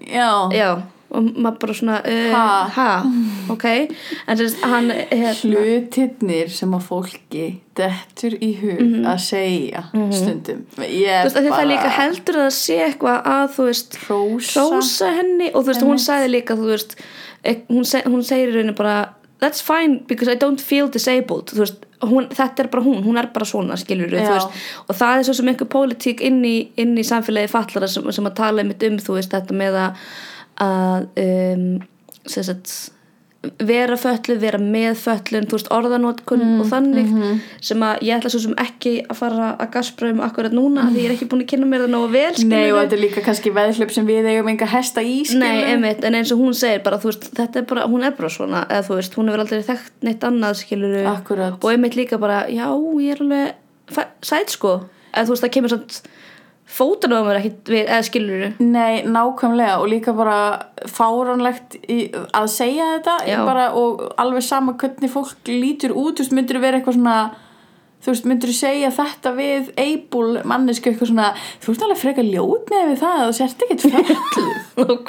Já, 0.09 0.49
já 0.49 0.71
og 1.13 1.27
maður 1.41 1.57
bara 1.61 1.75
svona 1.77 1.97
uh, 2.05 2.31
Ha? 2.33 2.47
ha, 2.75 2.89
ok. 3.53 3.65
En 4.29 4.39
þess 4.39 4.57
að 4.61 4.73
hann 4.73 4.91
hérna, 4.93 5.63
hlutirnir 5.63 6.51
sem 6.53 6.73
að 6.75 6.85
fólki 6.85 7.45
dettur 7.79 8.35
í 8.43 8.51
hug 8.61 8.81
að 9.09 9.19
segja 9.25 9.83
stundum. 10.15 10.65
Ég 10.83 11.23
þú 11.23 11.29
veist, 11.29 11.37
því 11.39 11.53
það 11.55 11.69
líka 11.73 11.93
heldur 11.97 12.39
að 12.39 12.45
það 12.47 12.57
sé 12.59 12.79
eitthvað 12.87 13.29
að 13.35 13.45
þú 13.57 13.67
veist 13.69 13.99
hrósa. 14.05 14.65
hrósa 14.69 15.11
henni 15.19 15.51
og 15.53 15.61
þú 15.63 15.71
veist, 15.73 15.85
hún 15.89 16.03
sagði 16.05 16.31
líka 16.35 16.57
þú 16.59 16.69
veist, 16.73 16.95
ek- 17.43 17.65
hún, 17.71 17.85
seg, 17.87 18.05
hún 18.11 18.23
segir 18.27 18.53
rauninu 18.55 18.75
bara 18.77 18.97
that's 19.39 19.61
fine 19.63 20.01
because 20.07 20.27
I 20.27 20.35
don't 20.35 20.59
feel 20.59 20.89
disabled. 20.91 21.53
Þú 21.55 21.61
veist, 21.63 21.85
hún, 22.03 22.25
þetta 22.35 22.65
er 22.65 22.67
bara 22.73 22.83
hún, 22.83 23.03
hún 23.05 23.17
er 23.21 23.29
bara 23.33 23.45
svona 23.47 23.77
skilur 23.79 24.11
veist, 24.35 24.59
og 24.89 24.95
það 24.99 25.19
er 25.21 25.23
svo 25.29 25.33
sem 25.39 25.47
einhver 25.53 25.69
pólitík 25.71 26.21
inn 26.27 26.41
í, 26.47 26.55
inn 26.79 26.97
í 26.99 27.05
samfélagi 27.07 27.51
fallara 27.51 27.87
sem, 27.87 28.11
sem 28.15 28.27
að 28.27 28.35
tala 28.35 28.63
um 28.67 28.71
þetta 29.37 29.55
með 29.61 29.79
að, 29.85 30.05
að 30.67 31.07
um, 31.23 31.65
sagt 32.27 32.73
vera 33.39 33.95
fötluð, 33.95 34.41
vera 34.41 34.57
með 34.59 34.97
fötlun 34.99 35.45
þú 35.47 35.55
veist, 35.55 35.69
orðanótkun 35.71 36.41
Mm, 36.43 36.57
og 36.59 36.67
þannig 36.67 37.07
mhm. 37.07 37.37
sem 37.63 37.83
að 37.83 38.01
ég 38.03 38.17
ætla 38.17 38.31
svo 38.33 38.41
sem 38.43 38.55
ekki 38.59 38.91
að 39.05 39.15
fara 39.15 39.47
að 39.55 39.71
gaspröfum 39.75 40.19
akkurat 40.25 40.55
núna 40.55 40.85
af 40.85 40.91
því 40.91 41.03
ég 41.03 41.07
er 41.07 41.13
ekki 41.15 41.27
búin 41.31 41.43
að 41.45 41.49
kynna 41.53 41.69
mér 41.71 41.85
það 41.85 41.93
nógu 41.93 42.09
vel 42.11 42.25
Nei 42.27 42.35
skilurðu. 42.35 42.73
og 42.73 42.79
þetta 42.81 42.97
er 42.97 43.03
líka 43.03 43.23
kannski 43.23 43.53
veðhlaup 43.55 43.93
sem 43.95 44.09
við 44.09 44.29
eigum 44.33 44.51
enga 44.51 44.69
hesta 44.73 45.03
í 45.03 45.15
Nei, 45.39 45.63
einmitt, 45.71 46.03
en 46.03 46.19
eins 46.19 46.33
og 46.35 46.43
hún 46.43 46.55
segir 46.57 46.83
bara, 46.83 46.99
veist, 47.03 47.29
þetta 47.39 47.61
er 47.61 47.67
bara, 47.71 47.87
hún 47.87 48.03
er 48.03 48.15
bara 48.17 48.29
svona 48.29 48.65
eða 48.67 48.87
þú 48.89 48.99
veist, 48.99 49.15
hún 49.19 49.31
hefur 49.31 49.45
aldrei 49.45 49.63
þekkt 49.71 50.07
neitt 50.07 50.27
annað 50.27 50.59
skilur 50.63 51.11
Akkúrat. 51.15 51.59
og 51.63 51.71
einmitt 51.71 51.95
líka 51.95 52.19
bara, 52.19 52.45
já, 52.51 52.67
ég 52.99 53.15
er 53.15 53.23
alveg 53.23 54.03
sæt 54.21 54.51
sko, 54.51 54.81
eða 55.13 55.27
þú 55.27 55.35
veist, 55.35 55.43
það 55.47 55.55
kemur 55.55 55.75
svona 55.75 56.17
fótan 56.69 57.15
á 57.17 57.25
mér 57.25 57.39
ekkit 57.41 57.71
við, 57.73 57.83
eða 57.87 58.05
skilur 58.05 58.45
Nei, 58.61 59.01
nákvæmlega 59.09 59.79
og 59.81 59.89
líka 59.91 60.13
bara 60.17 60.39
fáránlegt 60.89 61.79
í, 61.89 61.99
að 62.13 62.49
segja 62.53 62.93
þetta 62.95 63.43
bara, 63.47 63.69
og 63.77 64.05
alveg 64.21 64.45
sama 64.45 64.77
hvernig 64.79 65.11
fólk 65.13 65.49
lítur 65.49 65.95
út, 65.95 66.19
þú 66.19 66.25
veist, 66.25 66.35
myndir 66.37 66.61
vera 66.61 66.79
eitthvað 66.79 66.99
svona 66.99 67.19
þú 67.99 68.13
veist, 68.13 68.27
myndir 68.29 68.53
segja 68.55 68.89
þetta 68.95 69.31
við 69.35 69.71
eibul 69.79 70.39
mannesku 70.47 70.91
eitthvað 70.91 71.09
svona 71.11 71.29
þú 71.59 71.73
veist 71.73 71.85
alveg 71.85 71.99
frekar 71.99 72.27
ljót 72.29 72.71
með 72.71 72.85
við 72.93 73.01
það 73.01 73.17
að 73.19 73.25
þú 73.25 73.35
sért 73.39 73.65
ekkert 73.65 73.85
fölluð 73.85 75.01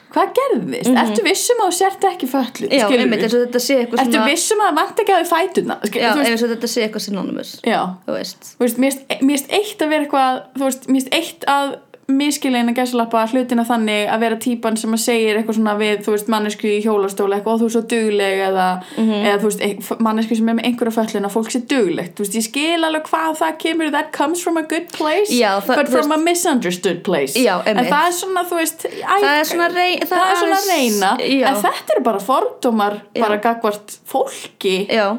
hvað 0.14 0.32
gerðist? 0.38 0.94
Ertu 1.04 1.26
vissum 1.26 1.60
að 1.60 1.68
þú 1.68 1.76
sért 1.76 2.06
ekki 2.10 2.30
fölluð? 2.30 2.72
Já, 2.72 2.86
einmitt, 2.88 3.26
eins 3.26 3.36
og 3.36 3.44
þetta 3.44 3.62
sé 3.66 3.76
eitthvað 3.82 4.02
Ertu 4.04 4.16
svona 4.16 4.30
vissum 4.32 4.64
að 4.64 4.70
það 4.70 4.80
vant 4.80 5.04
ekki 5.04 5.14
að 5.14 5.20
þau 5.20 5.30
fætuna? 5.34 5.78
Já, 5.84 6.08
þú 6.16 6.24
eins 6.24 6.46
og 6.46 6.54
þetta 6.54 6.72
sé 6.72 6.86
eitthvað 6.86 7.06
synonymous 7.06 7.52
já 7.66 7.80
þú 8.08 8.16
veist 8.16 8.50
þú 8.56 8.70
mér 8.80 8.98
finnst 9.20 9.54
eitt 9.60 9.84
að 9.84 9.94
vera 9.94 10.08
eitthvað 10.08 10.42
þú 10.56 10.66
veist, 10.66 10.88
mér 10.88 11.00
finnst 11.04 11.16
eitt 11.20 11.48
að 11.50 11.76
miskilin 12.14 12.68
að 12.70 12.76
gæsalappa 12.80 13.22
hlutina 13.30 13.64
þannig 13.68 14.08
að 14.10 14.20
vera 14.20 14.36
típan 14.36 14.76
sem 14.78 14.92
að 14.96 15.00
segir 15.04 15.36
eitthvað 15.40 15.56
svona 15.58 15.74
við, 15.78 16.02
þú 16.04 16.14
veist, 16.14 16.28
mannesku 16.28 16.66
í 16.70 16.80
hjólastóla 16.84 17.36
eitthvað 17.38 17.54
og 17.54 17.60
þú 17.60 17.66
er 17.68 17.74
svo 17.74 17.82
dugleg 17.92 18.42
eða, 18.48 18.66
Mhm. 18.96 19.24
eða 19.26 19.38
þú 19.40 19.50
veist, 19.50 20.00
mannesku 20.00 20.36
sem 20.36 20.48
er 20.48 20.54
með 20.54 20.64
einhverja 20.70 20.94
föllin 20.98 21.26
að 21.28 21.34
fólk 21.36 21.50
sé 21.50 21.60
duglegt, 21.66 22.14
þú 22.16 22.24
veist, 22.24 22.34
ég 22.40 22.46
skil 22.48 22.84
alveg 22.84 23.02
hvað 23.10 23.38
það 23.42 23.58
kemur, 23.58 23.90
that 23.92 24.12
comes 24.12 24.40
from 24.42 24.56
a 24.56 24.62
good 24.62 24.88
place 24.92 25.30
Já, 25.30 25.60
það- 25.60 25.76
but 25.76 25.88
from 25.88 26.12
a 26.12 26.16
misunderstood 26.18 27.02
place. 27.04 27.34
Já, 27.36 27.62
en 27.66 27.76
það 27.76 28.06
er 28.08 28.12
svona, 28.12 28.44
þú 28.44 28.56
veist 28.60 28.86
æ, 28.86 29.20
Það 29.20 29.40
er 29.40 29.44
svona 29.44 29.68
rey- 29.74 30.00
það, 30.00 30.30
er 30.30 30.36
svona 30.36 30.60
reyna. 30.68 31.18
Já. 31.20 31.46
en 31.48 31.62
þetta 31.62 31.90
eru 31.96 32.02
bara 32.04 32.18
fordómar 32.18 33.00
bara 33.18 33.36
gagvart 33.38 33.98
fólki. 34.06 34.88
Já, 34.88 35.18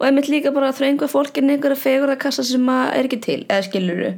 og 0.00 0.06
einmitt 0.06 0.28
líka 0.28 0.52
bara 0.52 0.72
að 0.72 0.78
þröngu 0.80 1.08
fólkin 1.10 1.50
einhverja 1.50 1.76
fegurða 1.78 2.18
kassa 2.18 2.42
sem 2.44 2.64
að 2.66 2.96
er 2.96 3.04
ekki 3.08 3.20
til, 3.22 3.44
eða 3.48 3.62
skiluru 3.70 4.14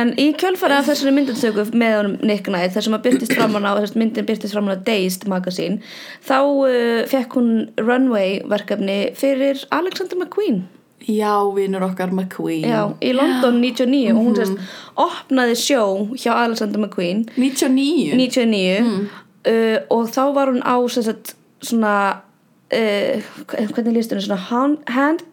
en 0.00 0.12
í 0.20 0.28
kjölfari 0.36 0.76
af 0.76 0.88
þessari 0.90 1.12
myndatöku 1.16 1.64
með 1.72 1.94
honum 1.98 2.16
Nick 2.26 2.48
Knight, 2.50 2.74
þar 2.74 2.86
sem 2.86 2.96
að 2.96 3.04
byrtist 3.06 3.34
framan 3.36 3.68
á 3.68 3.72
þess 3.78 3.96
myndin 3.96 4.28
byrtist 4.28 4.56
framan 4.56 4.76
á 4.76 4.84
Dazed 4.86 5.26
magasín 5.30 5.78
þá 6.26 6.38
uh, 6.44 7.02
fekk 7.08 7.36
hún 7.38 7.52
runway 7.80 8.40
verkefni 8.48 8.98
fyrir 9.16 9.62
Alexander 9.74 10.18
McQueen. 10.20 10.64
Já, 11.06 11.38
vinur 11.54 11.84
okkar 11.86 12.10
McQueen. 12.12 12.66
Já, 12.66 12.82
í 13.04 13.12
London 13.14 13.60
99 13.62 14.12
og 14.12 14.20
hún 14.24 14.36
sérst 14.36 14.76
opnaði 15.00 15.56
sjó 15.60 15.82
hjá 16.16 16.32
Alexander 16.34 16.82
McQueen. 16.82 17.26
99 17.36 18.16
99 18.18 19.06
uh, 19.46 19.78
og 19.94 20.12
þá 20.12 20.22
var 20.36 20.52
hún 20.52 20.64
á 20.66 20.76
sagt, 20.92 21.36
svona 21.64 21.96
uh, 22.74 23.32
hvernig 23.48 23.96
líst 23.96 24.12
hún 24.12 24.24
svona 24.24 24.42
hand 24.92 25.24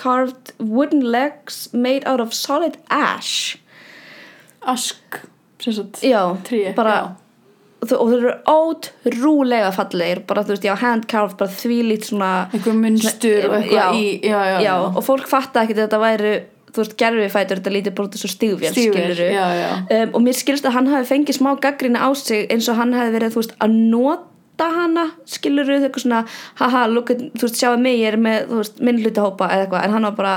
carved 0.00 0.52
wooden 0.58 1.02
legs 1.04 1.68
made 1.72 2.04
out 2.06 2.20
of 2.20 2.32
solid 2.32 2.78
ash 2.88 3.59
ask 4.68 5.20
sagt, 5.60 6.02
já, 6.04 6.36
Tré, 6.44 6.72
bara 6.76 6.94
já. 6.94 7.02
og 7.80 7.88
þau 7.88 7.98
þau 7.98 8.14
eru 8.16 8.32
ótrúlega 8.48 9.72
fallegir 9.76 10.22
bara 10.28 10.44
þú 10.44 10.54
veist, 10.54 10.68
já, 10.68 10.76
hand 10.80 11.08
carved, 11.10 11.36
bara 11.40 11.52
þvílít 11.52 12.08
svona 12.08 12.30
einhver 12.52 12.78
munstur 12.78 13.50
og 13.50 13.58
eitthvað 13.58 14.00
í 14.00 14.06
já, 14.24 14.40
já, 14.64 14.72
og 14.80 15.04
fólk 15.04 15.28
fatta 15.28 15.64
ekki 15.64 15.76
að 15.76 15.84
þetta 15.84 16.00
væri 16.04 16.32
þú 16.70 16.84
veist, 16.84 16.96
gerfifætur, 17.00 17.60
þetta 17.60 17.74
lítið 17.74 17.96
bara 17.96 18.08
út 18.08 18.16
þessu 18.16 18.30
já. 19.58 19.70
Um, 19.96 20.14
og 20.14 20.24
mér 20.26 20.38
skilst 20.38 20.68
að 20.68 20.76
hann 20.78 20.90
hafi 20.92 21.08
fengið 21.08 21.40
smá 21.40 21.52
gaggrinni 21.62 22.00
á 22.00 22.08
sig 22.18 22.50
eins 22.52 22.68
og 22.70 22.78
hann 22.78 22.94
hafi 22.96 23.14
verið, 23.16 23.34
þú 23.34 23.42
veist, 23.42 23.56
að 23.58 23.76
nota 23.90 24.70
hana, 24.76 25.06
skilur 25.28 25.68
við 25.68 25.88
eitthvað 25.88 26.04
svona 26.04 26.22
haha, 26.60 26.86
look 26.92 27.10
þú 27.10 27.42
veist, 27.46 27.58
sjáu 27.58 27.76
mig 27.80 27.98
ég 28.00 28.14
er 28.14 28.20
með, 28.22 28.46
þú 28.52 28.62
veist, 28.62 28.82
minn 28.86 29.02
hlutahópa 29.02 29.50
eða 29.50 29.66
eitthvað 29.66 29.86
en 29.86 29.96
hann 29.96 30.08
var 30.10 30.18
bara, 30.20 30.36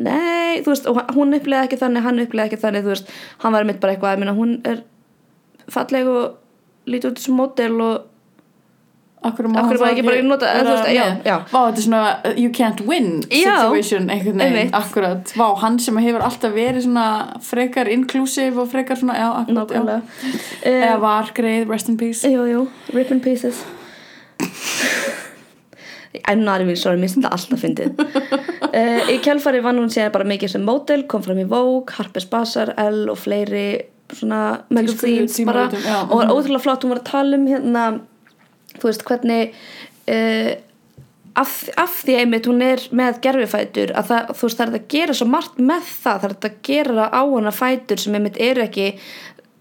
nei, 0.00 0.60
þú 0.64 0.72
veist 0.72 0.86
hún 1.16 1.36
upplega 1.36 1.66
ekki 1.68 1.80
þannig, 1.80 2.06
hann 2.06 2.22
upplega 2.24 2.50
ekki 2.50 2.60
þannig 2.62 2.86
þú 2.86 2.94
veist, 2.94 3.10
hann 3.44 3.56
var 3.56 3.66
mitt 3.68 3.80
bara 3.82 3.96
eitthvað, 3.96 4.14
ég 4.16 4.22
meina 4.22 4.36
hún 4.38 4.54
er 4.68 4.84
falleg 5.70 6.08
og 6.10 6.90
lítið 6.90 7.12
út 7.12 7.26
sem 7.26 7.36
mótel 7.36 7.76
og 7.84 8.06
Akkur 9.20 9.50
má 9.52 9.60
þá 9.68 9.82
ekki 9.90 10.02
bara 10.06 10.22
nota- 10.24 10.48
vera 10.48 10.64
þú 10.64 10.76
veist, 10.78 10.86
já, 10.96 11.04
já. 11.28 11.34
Vá, 11.50 11.58
þetta 11.66 11.76
er 11.76 11.84
svona 11.84 12.04
uh, 12.24 12.38
you 12.40 12.50
can't 12.56 12.80
win 12.88 13.10
Já, 13.28 13.68
situation 13.68 14.08
einhvern 14.08 14.40
veginn, 14.40 14.70
akkurat. 14.72 15.32
Vá, 15.36 15.44
hann 15.60 15.76
sem 15.78 15.98
hefur 16.00 16.24
alltaf 16.24 16.54
verið 16.56 16.86
svona 16.86 17.04
frekar 17.44 17.90
inclusive 17.92 18.56
og 18.62 18.70
frekar 18.72 18.96
svona, 18.96 19.18
já, 19.20 19.28
akkurat 19.42 19.76
já. 19.76 19.82
nákvæmlega. 19.84 20.00
Eða 20.72 20.94
um, 20.94 21.00
var 21.04 21.32
greið, 21.36 21.68
rest 21.68 21.92
in 21.92 21.98
peace. 22.00 22.24
Jú, 22.32 22.48
jú, 22.48 22.64
rip 22.96 23.12
in 23.12 23.20
pieces. 23.20 23.60
I'm 26.24 26.42
not 26.44 26.60
even 26.60 26.76
sorry, 26.76 26.96
mér 26.98 27.12
finnst 27.12 27.20
þetta 27.20 27.30
alltaf 27.36 27.60
fyndið 27.62 28.00
uh, 28.74 29.10
Í 29.12 29.18
kjálfari 29.24 29.62
vann 29.64 29.80
hún 29.82 29.92
sér 29.92 30.12
bara 30.14 30.28
mikið 30.28 30.54
sem 30.54 30.64
mótel, 30.66 31.04
kom 31.10 31.24
fram 31.26 31.40
í 31.42 31.48
Vogue, 31.48 31.90
Harper's 31.96 32.28
Bazaar, 32.30 32.74
Elle 32.80 33.10
og 33.12 33.18
fleiri 33.20 33.66
svona 34.10 34.64
magazines 34.74 35.36
bara. 35.46 35.68
og 36.08 36.16
var 36.18 36.32
ótrúlega 36.32 36.64
flott, 36.64 36.82
hún 36.84 36.94
var 36.94 37.02
að 37.04 37.10
tala 37.12 37.38
um 37.38 37.46
hérna, 37.46 37.84
þú 38.78 38.88
veist, 38.88 39.06
hvernig 39.06 39.54
uh, 40.10 40.52
af, 41.38 41.56
af 41.78 41.96
því 42.04 42.16
einmitt 42.22 42.48
hún 42.50 42.62
er 42.64 42.82
með 42.96 43.20
gerfifætur 43.24 43.94
að 43.94 44.12
það, 44.12 44.32
þú 44.36 44.48
veist, 44.48 44.60
það 44.60 44.66
er 44.66 44.78
að 44.80 44.88
gera 44.94 45.18
svo 45.18 45.28
margt 45.30 45.60
með 45.60 45.90
það, 45.90 46.22
það 46.22 46.30
er 46.30 46.36
að 46.50 46.56
gera 46.70 47.10
á 47.10 47.22
hana 47.22 47.54
fætur 47.54 48.02
sem 48.02 48.16
einmitt 48.18 48.40
eru 48.42 48.64
ekki 48.66 48.88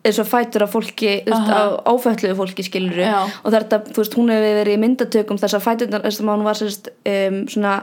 eins 0.06 0.20
og 0.22 0.28
fætur 0.32 0.64
af 0.64 0.72
fólki, 0.72 1.10
áfætluðu 1.28 2.36
fólki 2.40 2.64
skilur 2.64 3.00
Já. 3.04 3.18
og 3.44 3.52
þetta, 3.54 3.80
þú 3.92 3.98
veist, 4.00 4.16
hún 4.16 4.30
hefur 4.32 4.56
verið 4.62 4.78
í 4.78 4.82
myndatökum 4.84 5.40
þess 5.42 5.58
að 5.58 5.66
fæturnar, 5.66 6.04
þess 6.06 6.22
að 6.24 6.30
hún 6.32 6.46
var 6.48 6.60
sérst, 6.60 6.88
um, 7.12 7.40
svona 7.52 7.74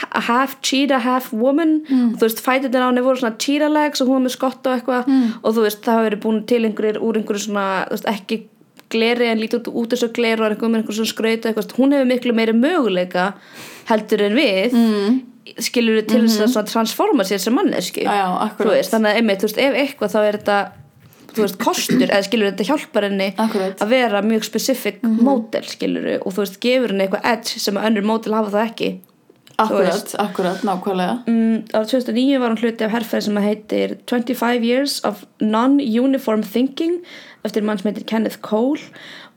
ha- 0.00 0.20
half 0.26 0.56
cheetah, 0.62 1.00
half 1.04 1.32
woman 1.32 1.80
Mm. 1.88 2.16
þú 2.18 2.26
veist, 2.26 2.42
fæturnar 2.42 2.82
á 2.82 2.88
henni 2.90 3.04
voru 3.06 3.20
svona 3.22 3.38
cheetah 3.38 3.70
legs 3.70 4.00
og 4.00 4.08
hún 4.08 4.18
var 4.18 4.26
með 4.26 4.36
skott 4.36 4.66
og 4.66 4.72
eitthvað 4.80 5.06
Mm. 5.06 5.32
og 5.44 5.54
þú 5.54 5.62
veist, 5.66 5.82
það 5.82 5.94
hafa 5.94 6.08
verið 6.10 6.20
búin 6.24 6.46
til 6.46 6.62
einhverjir 6.64 6.98
úr 7.00 7.14
einhverju 7.20 7.46
svona, 7.46 7.86
þú 7.86 7.90
veist, 7.90 8.06
ekki 8.06 8.42
gleri 8.90 9.26
en 9.30 9.38
lítið 9.38 9.70
út, 9.70 9.88
þessu 9.94 10.08
gleri 10.12 10.40
og 10.40 10.46
er 10.50 10.54
einhver 10.56 10.70
með 10.70 10.82
einhver 10.82 10.94
svona 10.98 11.14
skrauta 11.14 11.48
eitthvað, 11.52 11.72
hún 11.78 11.92
hefur 11.94 12.10
miklu 12.10 12.32
meiri 12.34 12.52
möguleika 12.52 13.34
heldur 13.86 14.22
en 14.26 14.34
við 14.34 14.72
mm. 14.74 15.20
skilur 15.62 16.00
við 16.02 16.08
til 16.08 16.22
þess 16.26 16.40
að 16.42 16.50
svona 16.50 16.66
transforma 16.72 17.22
sér 17.22 17.38
sem 17.38 17.54
manneski 17.54 18.02
Já, 18.02 18.10
já, 18.10 18.82
þannig 18.90 19.10
að 19.12 19.16
einmitt, 19.16 19.38
þú 19.38 19.46
veist, 19.46 19.58
ef 19.58 19.74
eitthvað 19.74 20.10
þá 20.14 20.18
er 20.26 20.38
þetta 20.38 20.58
þú 21.34 21.44
veist, 21.44 21.60
kostur, 21.62 22.06
eða 22.08 22.24
skilur 22.26 22.50
þetta 22.50 22.68
hjálpar 22.70 23.06
henni 23.08 23.30
Akkúrat. 23.36 23.78
að 23.82 23.94
vera 23.94 24.22
mjög 24.24 24.48
specific 24.48 25.00
mótel, 25.02 25.64
skilur 25.68 26.10
og 26.18 26.34
þú 26.34 26.44
veist, 26.44 26.60
gefur 26.62 26.94
henni 26.94 27.06
eitthvað 27.06 27.30
edge 27.32 27.62
sem 27.62 27.78
að 27.78 27.90
önnur 27.90 28.10
mótel 28.10 28.36
hafa 28.36 28.54
það 28.56 28.68
ekki 28.70 28.90
Akkurat, 29.60 30.14
akkurat, 30.16 30.62
nákvæmlega. 30.64 31.16
Mm, 31.28 31.56
árið 31.76 31.90
2009 31.92 32.38
var 32.40 32.52
hún 32.52 32.60
hluti 32.62 32.84
af 32.86 32.94
herrferð 32.94 33.26
sem 33.26 33.40
heitir 33.44 33.96
25 34.08 34.64
Years 34.64 35.00
of 35.04 35.24
Non-Uniform 35.40 36.42
Thinking 36.42 37.02
eftir 37.44 37.64
mann 37.66 37.78
sem 37.78 37.90
heitir 37.90 38.06
Kenneth 38.08 38.40
Cole 38.40 38.80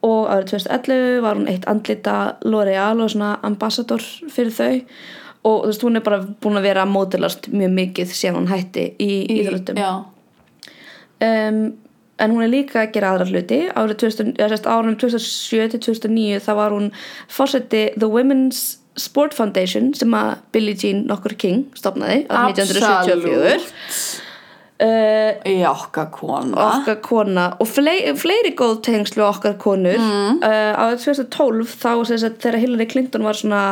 og 0.04 0.32
árið 0.32 0.54
2011 0.54 1.20
var 1.26 1.40
hún 1.40 1.50
eitt 1.52 1.68
andlita 1.68 2.38
L'Oreal 2.48 3.04
og 3.04 3.12
svona 3.12 3.34
ambassador 3.44 4.04
fyrir 4.32 4.56
þau 4.56 4.80
og 5.44 5.66
þú 5.66 5.68
veist, 5.74 5.84
hún 5.84 6.00
er 6.00 6.06
bara 6.08 6.22
búin 6.24 6.60
að 6.60 6.70
vera 6.70 6.88
mótilast 6.88 7.50
mjög 7.52 7.74
mikið 7.82 8.16
síðan 8.16 8.40
hún 8.40 8.52
hætti 8.54 8.86
í 9.04 9.12
íþróttum. 9.42 9.76
Já, 9.76 10.06
um, 11.28 11.66
en 12.22 12.34
hún 12.34 12.46
er 12.46 12.52
líka 12.52 12.84
að 12.84 12.94
gera 12.96 13.14
aðra 13.14 13.30
hluti. 13.32 13.60
Árið 13.74 14.00
2000, 14.06 14.34
eða 14.38 14.52
sérst, 14.54 14.70
árunum 14.70 14.98
2007 15.02 15.72
til 15.74 15.84
2009 15.88 16.42
þá 16.46 16.52
var 16.60 16.76
hún 16.76 16.92
fórseti 17.32 17.86
The 17.98 18.10
Women's 18.10 18.64
Sport 19.00 19.34
Foundation 19.34 19.94
sem 19.98 20.14
að 20.14 20.36
Billie 20.54 20.78
Jean 20.78 21.08
nokkur 21.10 21.34
King 21.42 21.66
stopnaði 21.78 22.28
árið 22.30 22.62
1974 22.68 23.64
uh, 24.84 25.32
í 25.50 25.56
okkar 25.66 26.12
kona. 26.14 26.68
okkar 26.68 27.00
kona. 27.06 27.48
Og 27.64 27.70
fleiri, 27.70 28.14
fleiri 28.20 28.54
góð 28.60 28.84
tengslu 28.86 29.26
okkar 29.26 29.58
konur. 29.62 29.98
Mm. 29.98 30.44
uh, 30.46 30.84
árið 30.86 31.08
2012 31.08 31.78
þá 31.82 31.92
þegar 32.38 32.60
Hillary 32.62 32.90
Clinton 32.92 33.26
var 33.26 33.40
svona 33.40 33.64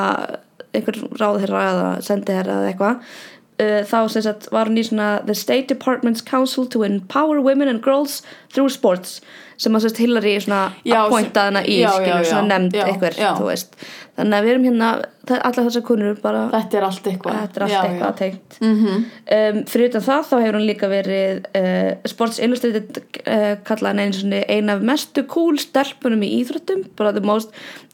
einhver 0.71 0.97
ráðherra 1.19 1.61
eða 1.67 1.87
sendiherra 2.05 2.61
eða 2.61 2.71
eitthvað 2.71 3.15
uh, 3.61 3.81
þá 3.87 3.99
sem 4.11 4.25
sagt 4.25 4.49
var 4.53 4.69
hún 4.69 4.81
í 4.81 4.85
svona 4.87 5.21
The 5.27 5.37
State 5.37 5.69
Department's 5.71 6.25
Council 6.25 6.67
to 6.73 6.83
Empower 6.87 7.41
Women 7.41 7.69
and 7.69 7.83
Girls 7.85 8.21
Through 8.49 8.73
Sports 8.73 9.21
sem 9.61 9.75
að 9.77 9.83
sérst 9.85 9.99
Hillary 10.01 10.35
svona 10.41 10.61
Já, 10.87 10.99
appointaði 11.05 11.51
hana 11.51 11.61
í 11.69 11.79
skilur 11.85 12.29
svona 12.31 12.47
nefnd 12.55 12.77
já. 13.21 13.31
þú 13.37 13.49
veist 13.51 13.75
þannig 14.17 14.37
að 14.37 14.45
við 14.47 14.51
erum 14.55 14.65
hérna 14.67 14.87
allar 15.31 15.65
þessar 15.67 15.83
konur 15.87 16.17
bara 16.21 16.39
Þetta 16.51 16.77
er 16.79 16.85
allt 16.87 17.05
eitthvað 17.11 17.37
þetta 17.41 17.59
er 17.61 17.63
allt 17.65 17.71
Já, 17.73 17.81
eitthvað 17.81 18.09
já. 18.09 18.17
tengt 18.21 18.57
Mhm. 18.61 18.97
um, 19.37 19.61
fyrir 19.71 19.87
utan 19.91 20.03
það 20.07 20.25
þá 20.31 20.33
hefur 20.41 20.57
hún 20.59 20.65
líka 20.67 20.89
verið 20.91 21.45
uh, 21.61 21.91
Sports 22.11 22.39
Illustrated 22.43 22.99
uh, 23.21 23.53
kallaði 23.69 23.87
hann 23.93 24.03
einu 24.03 24.17
svona 24.19 24.41
eina 24.51 24.75
af 24.75 24.83
mestu 24.91 25.23
cool 25.31 25.57
stelpunum 25.61 26.25
í 26.27 26.31
íþróttum 26.41 26.83
bara 26.99 27.13
the 27.15 27.21
most, 27.23 27.53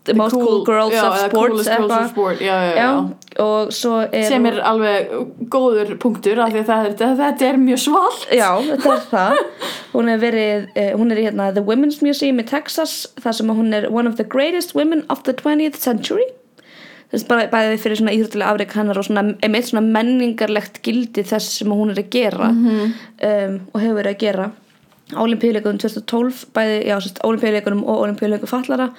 the 0.09 0.15
most 0.17 0.33
cool, 0.35 0.63
girls 0.65 0.95
já, 0.95 1.03
of 1.05 1.19
sports 1.27 1.67
eitthvað. 1.67 1.95
of 2.01 2.11
sport, 2.15 2.41
og 3.43 3.71
svo 3.75 3.99
er 4.07 4.23
sem 4.31 4.45
er 4.49 4.57
alveg 4.65 5.11
góður 5.53 5.93
punktur 6.01 6.39
af 6.41 6.51
því 6.55 6.63
að 6.65 6.89
er, 6.89 7.15
þetta 7.21 7.49
er 7.51 7.59
mjög 7.61 7.83
svalt 7.85 8.27
Já, 8.33 8.49
þetta 8.71 8.95
er 8.95 9.05
það 9.11 9.41
hún 9.97 10.11
er 10.13 10.19
verið, 10.21 10.67
uh, 10.77 10.91
hún 10.99 11.13
er 11.13 11.21
í 11.21 11.25
hérna 11.25 11.49
The 11.55 11.63
Women's 11.65 12.03
Museum 12.05 12.41
í 12.41 12.45
Texas 12.47 13.07
þar 13.23 13.37
sem 13.39 13.53
hún 13.53 13.73
er 13.73 13.89
one 13.89 14.09
of 14.09 14.19
the 14.19 14.27
greatest 14.27 14.75
women 14.77 15.03
of 15.09 15.23
the 15.25 15.33
20th 15.33 15.79
century. 15.81 16.27
Þess 17.11 17.23
bara 17.29 17.47
bæði 17.47 17.79
fyrir 17.79 18.01
svona 18.01 18.13
íþróttilega 18.13 18.51
afreik 18.51 18.73
hennar 18.75 18.99
og 18.99 19.05
svona, 19.07 19.23
einmitt 19.45 19.69
svona 19.69 19.85
menningarlegt 19.85 20.81
gildi 20.83 21.23
þess 21.25 21.61
sem 21.61 21.71
hún 21.71 21.93
er 21.93 22.01
að 22.01 22.09
gera 22.11 22.49
um, 22.51 23.53
og 23.71 23.79
hefur 23.79 23.99
verið 24.01 24.11
að 24.11 24.23
gera. 24.25 24.47
Olimpíuleikunum 25.23 25.79
2012 25.79 26.41
bæði, 26.55 26.81
já, 26.89 26.97
sérst, 26.99 27.21
Olimpíuleikunum 27.23 27.85
og 27.87 28.03
Olimpíuleikum 28.03 28.51
fallara 28.51 28.89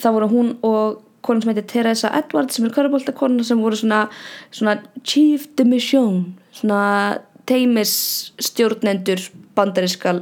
það 0.00 0.16
voru 0.16 0.30
hún 0.32 0.54
og 0.64 1.02
konan 1.22 1.44
sem 1.44 1.52
heitir 1.52 1.68
Teresa 1.70 2.10
Edwards 2.18 2.56
sem 2.56 2.66
er 2.66 2.72
körubóltakona 2.74 3.44
sem 3.46 3.60
voru 3.62 3.76
svona, 3.78 4.06
svona 4.50 4.78
chief 5.04 5.46
de 5.58 5.68
mission 5.68 6.24
svona 6.56 7.18
teimisstjórnendur 7.48 9.22
bandaríska 9.56 10.14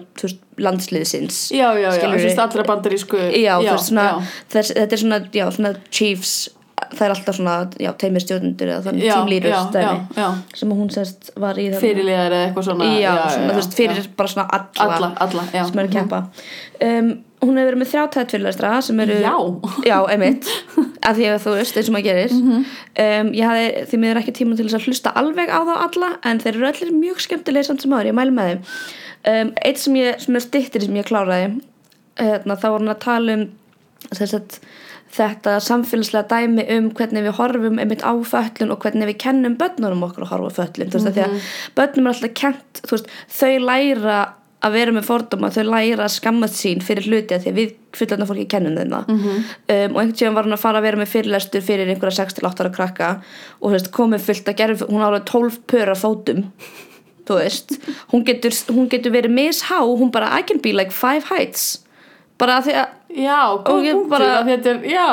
landsliðsins 0.60 1.50
já, 1.54 1.68
já, 1.78 1.90
já, 1.94 2.08
þess 2.16 2.40
allra 2.42 2.64
bandarísku 2.66 3.18
já, 3.36 3.52
veist, 3.62 3.90
svona, 3.90 4.06
já. 4.06 4.32
Þess, 4.54 4.72
þetta 4.78 4.96
er 4.96 5.02
svona, 5.04 5.20
já, 5.36 5.44
svona 5.54 5.74
chiefs 5.90 6.34
það 6.90 7.04
er 7.06 7.14
alltaf 7.14 7.36
svona, 7.38 7.54
já, 7.78 7.90
teimir 8.00 8.24
stjórnundur 8.24 8.72
eða 8.72 8.84
þannig 8.88 9.04
já, 9.06 9.16
já, 9.44 9.62
já, 9.84 9.92
já. 10.16 10.28
sem 10.58 10.74
hún 10.74 10.90
sérst 10.90 11.32
var 11.38 11.60
í 11.60 11.68
þarna- 11.68 11.82
fyrirliðar 11.84 12.36
eða 12.36 12.46
eitthvað 12.48 12.68
svona 12.70 12.90
já, 12.96 13.12
svona, 13.34 13.50
þú 13.50 13.58
veist, 13.60 13.76
fyrir 13.78 14.00
já. 14.02 14.06
bara 14.16 14.32
svona 14.34 14.46
alla, 14.86 15.10
alla, 15.26 15.44
já. 15.54 15.64
sem 15.68 15.82
eru 15.84 15.92
að 15.92 15.98
keppa 15.98 16.22
um, 16.88 17.12
hún 17.40 17.56
hefur 17.56 17.70
verið 17.70 17.80
með 17.80 17.90
þrjá 17.92 18.02
tættfyrirlestra 18.14 18.73
sem 18.85 19.00
eru 19.04 19.18
Já. 19.23 19.35
já 19.88 19.97
einmitt. 20.12 20.50
Að 21.00 21.16
því 21.16 21.28
að 21.30 21.38
þú 21.47 21.54
veist, 21.56 21.76
eins 21.80 21.88
og 21.88 21.94
maður 21.97 22.09
gerir. 22.11 22.35
Um, 22.37 23.30
ég 23.32 23.47
hafði 23.49 23.87
því 23.88 24.00
miður 24.02 24.20
ekki 24.20 24.35
tíma 24.37 24.59
til 24.59 24.66
þess 24.66 24.76
að 24.76 24.90
hlusta 24.90 25.14
alveg 25.16 25.49
á 25.49 25.61
þá 25.64 25.75
alla 25.87 26.11
en 26.28 26.42
þeir 26.42 26.52
eru 26.59 26.68
allir 26.68 26.92
mjög 26.99 27.23
skemmtilegir 27.25 27.70
samt 27.70 27.87
sem 27.87 27.94
aður, 27.97 28.11
ég 28.11 28.18
mæli 28.18 28.37
með 28.37 28.50
þeim. 28.50 28.61
Um, 29.30 29.54
eitt 29.64 29.80
sem 29.80 29.97
ég, 29.97 30.20
sem 30.20 30.37
er 30.37 30.44
stittir 30.44 30.85
sem 30.85 31.00
ég 31.00 31.09
kláraði 31.09 31.49
hérna, 32.20 32.56
þá 32.61 32.68
var 32.68 32.78
hann 32.78 32.92
að 32.92 33.02
tala 33.06 33.37
um 33.38 33.49
að 34.11 34.59
þetta 35.11 35.56
samfélagslega 35.64 36.28
dæmi 36.30 36.64
um 36.76 36.90
hvernig 36.94 37.25
við 37.26 37.37
horfum 37.40 37.80
einmitt 37.82 38.04
á 38.06 38.14
föllun 38.14 38.75
og 38.75 38.85
hvernig 38.85 39.11
við 39.11 39.18
kennum 39.25 39.56
börnunum 39.59 40.04
okkur 40.06 40.26
að 40.26 40.32
horfa 40.35 40.52
föllun 40.61 40.92
þú 40.92 41.00
veist, 41.00 41.09
mm 41.09 41.16
því 41.16 41.25
að 41.25 41.49
börnum 41.78 42.06
er 42.06 42.12
alltaf 42.14 42.35
kent 42.38 42.82
veist, 42.90 43.11
þau 43.40 43.54
læra 43.66 44.18
að 44.60 44.74
vera 44.76 44.92
með 44.92 45.06
fordóma, 45.08 45.48
þau 45.54 45.62
læra 45.70 46.04
að 46.04 46.12
skammast 46.18 46.58
sín 46.60 46.82
fyrir 46.84 47.06
hluti 47.08 47.34
að 47.36 47.46
því 47.46 47.50
að 47.52 47.58
við 47.60 47.70
fullanda 47.96 48.26
fólki 48.28 48.46
kennum 48.52 48.76
þeim 48.76 48.90
það. 48.92 49.08
Um, 49.14 49.94
og 49.94 50.02
einhvern 50.02 50.12
tíðan 50.20 50.36
var 50.36 50.44
hún 50.48 50.56
að 50.56 50.62
fara 50.64 50.78
að 50.82 50.86
vera 50.88 51.00
með 51.00 51.12
fyrirlestur 51.14 51.64
fyrir 51.64 51.88
einhverja 51.94 52.26
6-8 52.26 52.60
ára 52.64 52.72
krakka 52.74 53.08
og 53.60 53.72
veist, 53.72 53.90
komið 53.96 54.26
fullt 54.26 54.50
að 54.52 54.58
gera 54.60 54.76
hún 54.90 55.06
ára 55.06 55.22
12 55.24 55.58
pör 55.70 55.92
af 55.94 56.02
fótum 56.04 56.44
þú 57.30 57.38
veist, 57.38 57.76
hún 58.12 58.24
getur, 58.26 58.52
hún 58.74 58.88
getur 58.90 59.12
verið 59.14 59.32
mishá, 59.36 59.80
hún 59.86 60.10
bara 60.12 60.32
I 60.38 60.42
can 60.42 60.58
be 60.60 60.72
like 60.74 60.90
five 60.92 61.24
heights. 61.30 61.78
Bara 62.40 62.58
að 62.60 62.68
því 62.68 62.76
að 62.80 63.18
já, 63.24 63.40
punktur 63.64 64.06
bara- 64.10 64.44
þetta 64.48 64.76
já. 64.84 65.08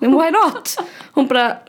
Why 0.00 0.28
not? 0.30 0.74
Hún 1.16 1.28
bara, 1.28 1.62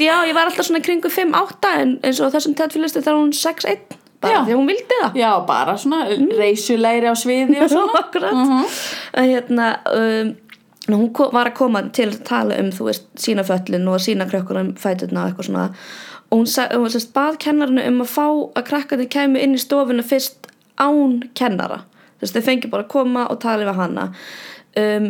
já, 0.00 0.14
ég 0.24 0.32
var 0.32 0.48
alltaf 0.48 0.64
svona 0.64 0.80
kringu 0.80 1.10
5-8 1.12 1.72
en 1.82 1.90
eins 2.02 2.20
og 2.24 2.32
þessum 2.32 2.54
tættfélistu 2.56 3.02
þá 3.04 3.10
er 3.12 3.18
hún 3.18 3.34
6-1 3.36 3.95
bara 4.20 4.32
Já. 4.34 4.40
því 4.46 4.52
að 4.54 4.58
hún 4.60 4.70
vildi 4.70 4.98
það. 5.02 5.16
Já, 5.20 5.30
bara 5.46 5.74
svona 5.82 6.00
reysulegri 6.40 7.10
á 7.12 7.14
sviði 7.18 7.60
og 7.64 7.70
svona. 7.72 7.98
Akkurat. 8.02 8.74
Að 9.16 9.30
hérna 9.32 9.66
um, 9.92 10.30
hún 10.88 11.06
var 11.34 11.50
að 11.50 11.56
koma 11.58 11.82
til 11.96 12.08
að 12.12 12.20
tala 12.28 12.58
um 12.62 12.70
þú 12.74 12.88
veist, 12.90 13.08
sína 13.20 13.44
föllin 13.46 13.88
og 13.92 14.00
sína 14.04 14.28
krökkunum 14.30 14.74
fæturna 14.80 15.24
og 15.26 15.32
eitthvað 15.34 15.50
svona. 15.50 15.66
Og 16.30 16.40
hún, 16.40 16.48
sa- 16.50 16.70
hún 16.74 16.90
sérst, 16.90 17.12
bað 17.14 17.36
kennarinu 17.44 17.84
um 17.90 18.00
að 18.02 18.10
fá 18.16 18.24
að 18.58 18.64
krakkarnir 18.70 19.10
kæmu 19.12 19.38
inn 19.42 19.54
í 19.54 19.60
stofuna 19.62 20.02
fyrst 20.06 20.48
án 20.82 21.20
kennara. 21.38 21.82
Þú 22.16 22.24
veist, 22.26 22.34
þau 22.38 22.46
fengi 22.48 22.70
bara 22.72 22.86
að 22.86 22.92
koma 22.96 23.26
og 23.30 23.38
tala 23.44 23.68
við 23.68 23.78
hana. 23.78 24.08
Um, 24.76 25.06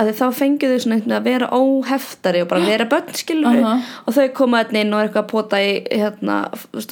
að 0.00 0.10
þá 0.16 0.24
fengi 0.40 0.68
þau 0.70 0.78
svona 0.84 1.18
að 1.18 1.26
vera 1.28 1.48
óheftari 1.56 2.40
og 2.44 2.48
bara 2.50 2.64
vera 2.66 2.86
börn 2.90 3.12
skilur 3.18 3.58
Aha. 3.60 3.72
og 4.06 4.14
þau 4.16 4.26
koma 4.38 4.62
hérna 4.62 4.82
inn 4.84 4.94
og 4.96 5.00
er 5.02 5.08
eitthvað 5.10 5.24
að 5.26 5.30
pota 5.34 5.60
í 5.60 5.72
hérna, 5.92 6.36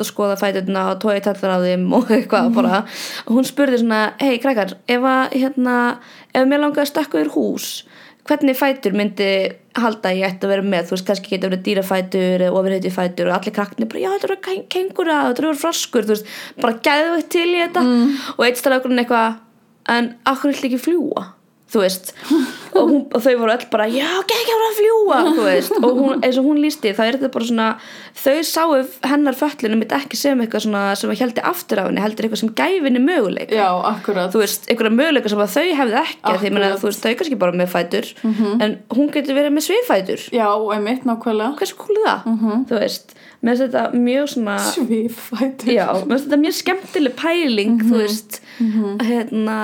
skoða 0.08 0.36
fæturna 0.40 0.82
og 0.92 1.00
tói 1.04 1.20
tallar 1.24 1.56
á 1.56 1.58
þeim 1.64 1.86
og 1.96 2.10
eitthvað 2.18 2.50
bara. 2.58 2.82
Og 3.26 3.38
hún 3.38 3.48
spurði 3.48 3.80
svona, 3.82 4.02
hei 4.20 4.36
krakkar 4.42 4.76
ef 4.90 5.08
að 5.14 5.38
hérna, 5.38 5.78
ef 6.36 6.44
mér 6.50 6.62
langar 6.66 6.84
að 6.84 6.92
stökka 6.92 7.22
þér 7.22 7.32
hús 7.38 7.70
hvernig 8.28 8.58
fætur 8.60 8.92
myndi 8.92 9.26
halda 9.80 10.10
ég 10.12 10.26
ætti 10.28 10.44
að 10.44 10.50
vera 10.52 10.64
með? 10.68 10.90
Þú 10.90 10.92
veist, 10.98 11.06
kannski 11.08 11.30
getur 11.32 11.48
verið 11.54 11.62
dýrafætur 11.64 12.42
eða 12.44 12.58
ofurheiti 12.58 12.90
fætur 12.92 13.30
og 13.30 13.38
allir 13.38 13.54
krakkni 13.56 13.86
bara, 13.88 14.02
já 14.04 14.10
þetta 14.12 14.28
eru 14.28 14.36
ken- 14.44 14.66
kengúra, 14.74 15.14
þetta 15.30 15.44
eru 15.46 15.52
froskur 15.56 16.04
þú 16.04 16.12
veist, 16.12 16.28
bara 16.60 16.76
gæðu 16.84 17.22
til 17.32 17.46
í 17.54 17.62
þetta. 17.62 17.86
Og 18.36 18.44
eitt 18.44 18.60
strákurinn 18.60 19.00
eitthvað 19.00 19.38
en 19.96 20.10
akkur 20.28 20.52
vill 20.52 20.68
ekki 20.68 20.82
fljúa 20.90 21.24
þú 21.68 21.82
veist 21.82 22.12
og, 22.28 22.84
hún, 22.88 23.00
og 23.12 23.20
þau 23.24 23.34
voru 23.42 23.52
öll 23.52 23.66
bara 23.72 23.86
já, 23.92 24.06
ekki 24.22 24.54
að 24.54 24.76
fljúa 24.78 25.18
þú 25.26 25.44
veist, 25.44 25.74
og 25.78 25.98
hún, 25.98 26.22
eins 26.24 26.38
og 26.40 26.46
hún 26.48 26.60
lísti 26.62 26.92
þá 26.96 27.02
er 27.04 27.18
þetta 27.18 27.30
bara 27.34 27.48
svona 27.48 27.66
þau 28.18 28.36
sáu 28.48 28.76
hennar 29.08 29.36
föllinu 29.38 29.78
mitt 29.80 29.92
ekki 29.94 30.18
sem 30.18 30.40
eitthvað 30.42 30.64
svona 30.66 30.82
sem 30.98 31.12
að 31.12 31.22
heldi 31.24 31.44
aftur 31.50 31.82
af 31.82 31.90
henni, 31.90 32.02
heldur 32.02 32.28
eitthvað 32.28 32.42
sem 32.42 32.52
gæfi 32.60 32.82
henni 32.86 33.02
möguleik 33.04 33.52
já, 33.54 33.66
akkurat. 33.92 34.32
Þú 34.32 34.42
veist, 34.42 34.68
einhverja 34.70 34.94
möguleika 34.96 35.32
sem 35.32 35.42
að 35.44 35.54
þau 35.56 35.66
hefði 35.82 35.98
ekki 36.02 36.34
því 36.38 36.50
Akkurat. 36.52 36.78
þú 36.82 36.90
veist, 36.90 37.04
þau 37.04 37.18
kannski 37.20 37.40
bara 37.44 37.58
með 37.60 37.72
fætur 37.74 38.12
en 38.64 38.76
hún 38.96 39.12
getur 39.14 39.38
verið 39.38 39.56
með 39.58 39.66
svifætur 39.68 40.24
já, 40.34 40.48
einmitt, 40.74 41.04
nákvæmlega. 41.08 41.56
Hversu 41.60 41.76
er 41.88 42.04
það, 42.06 42.30
þú 42.70 42.80
veist 42.82 43.14
með 43.44 43.60
þetta 43.64 43.82
mjög 43.94 44.30
svona 44.32 44.56
svifætur 44.72 45.70
já, 45.76 45.84
með 46.08 46.24
þetta 46.24 46.40
mjög 46.42 46.56
skemmtileg 46.62 47.18
pæling 47.20 47.84
að 47.92 49.06
hérna 49.06 49.58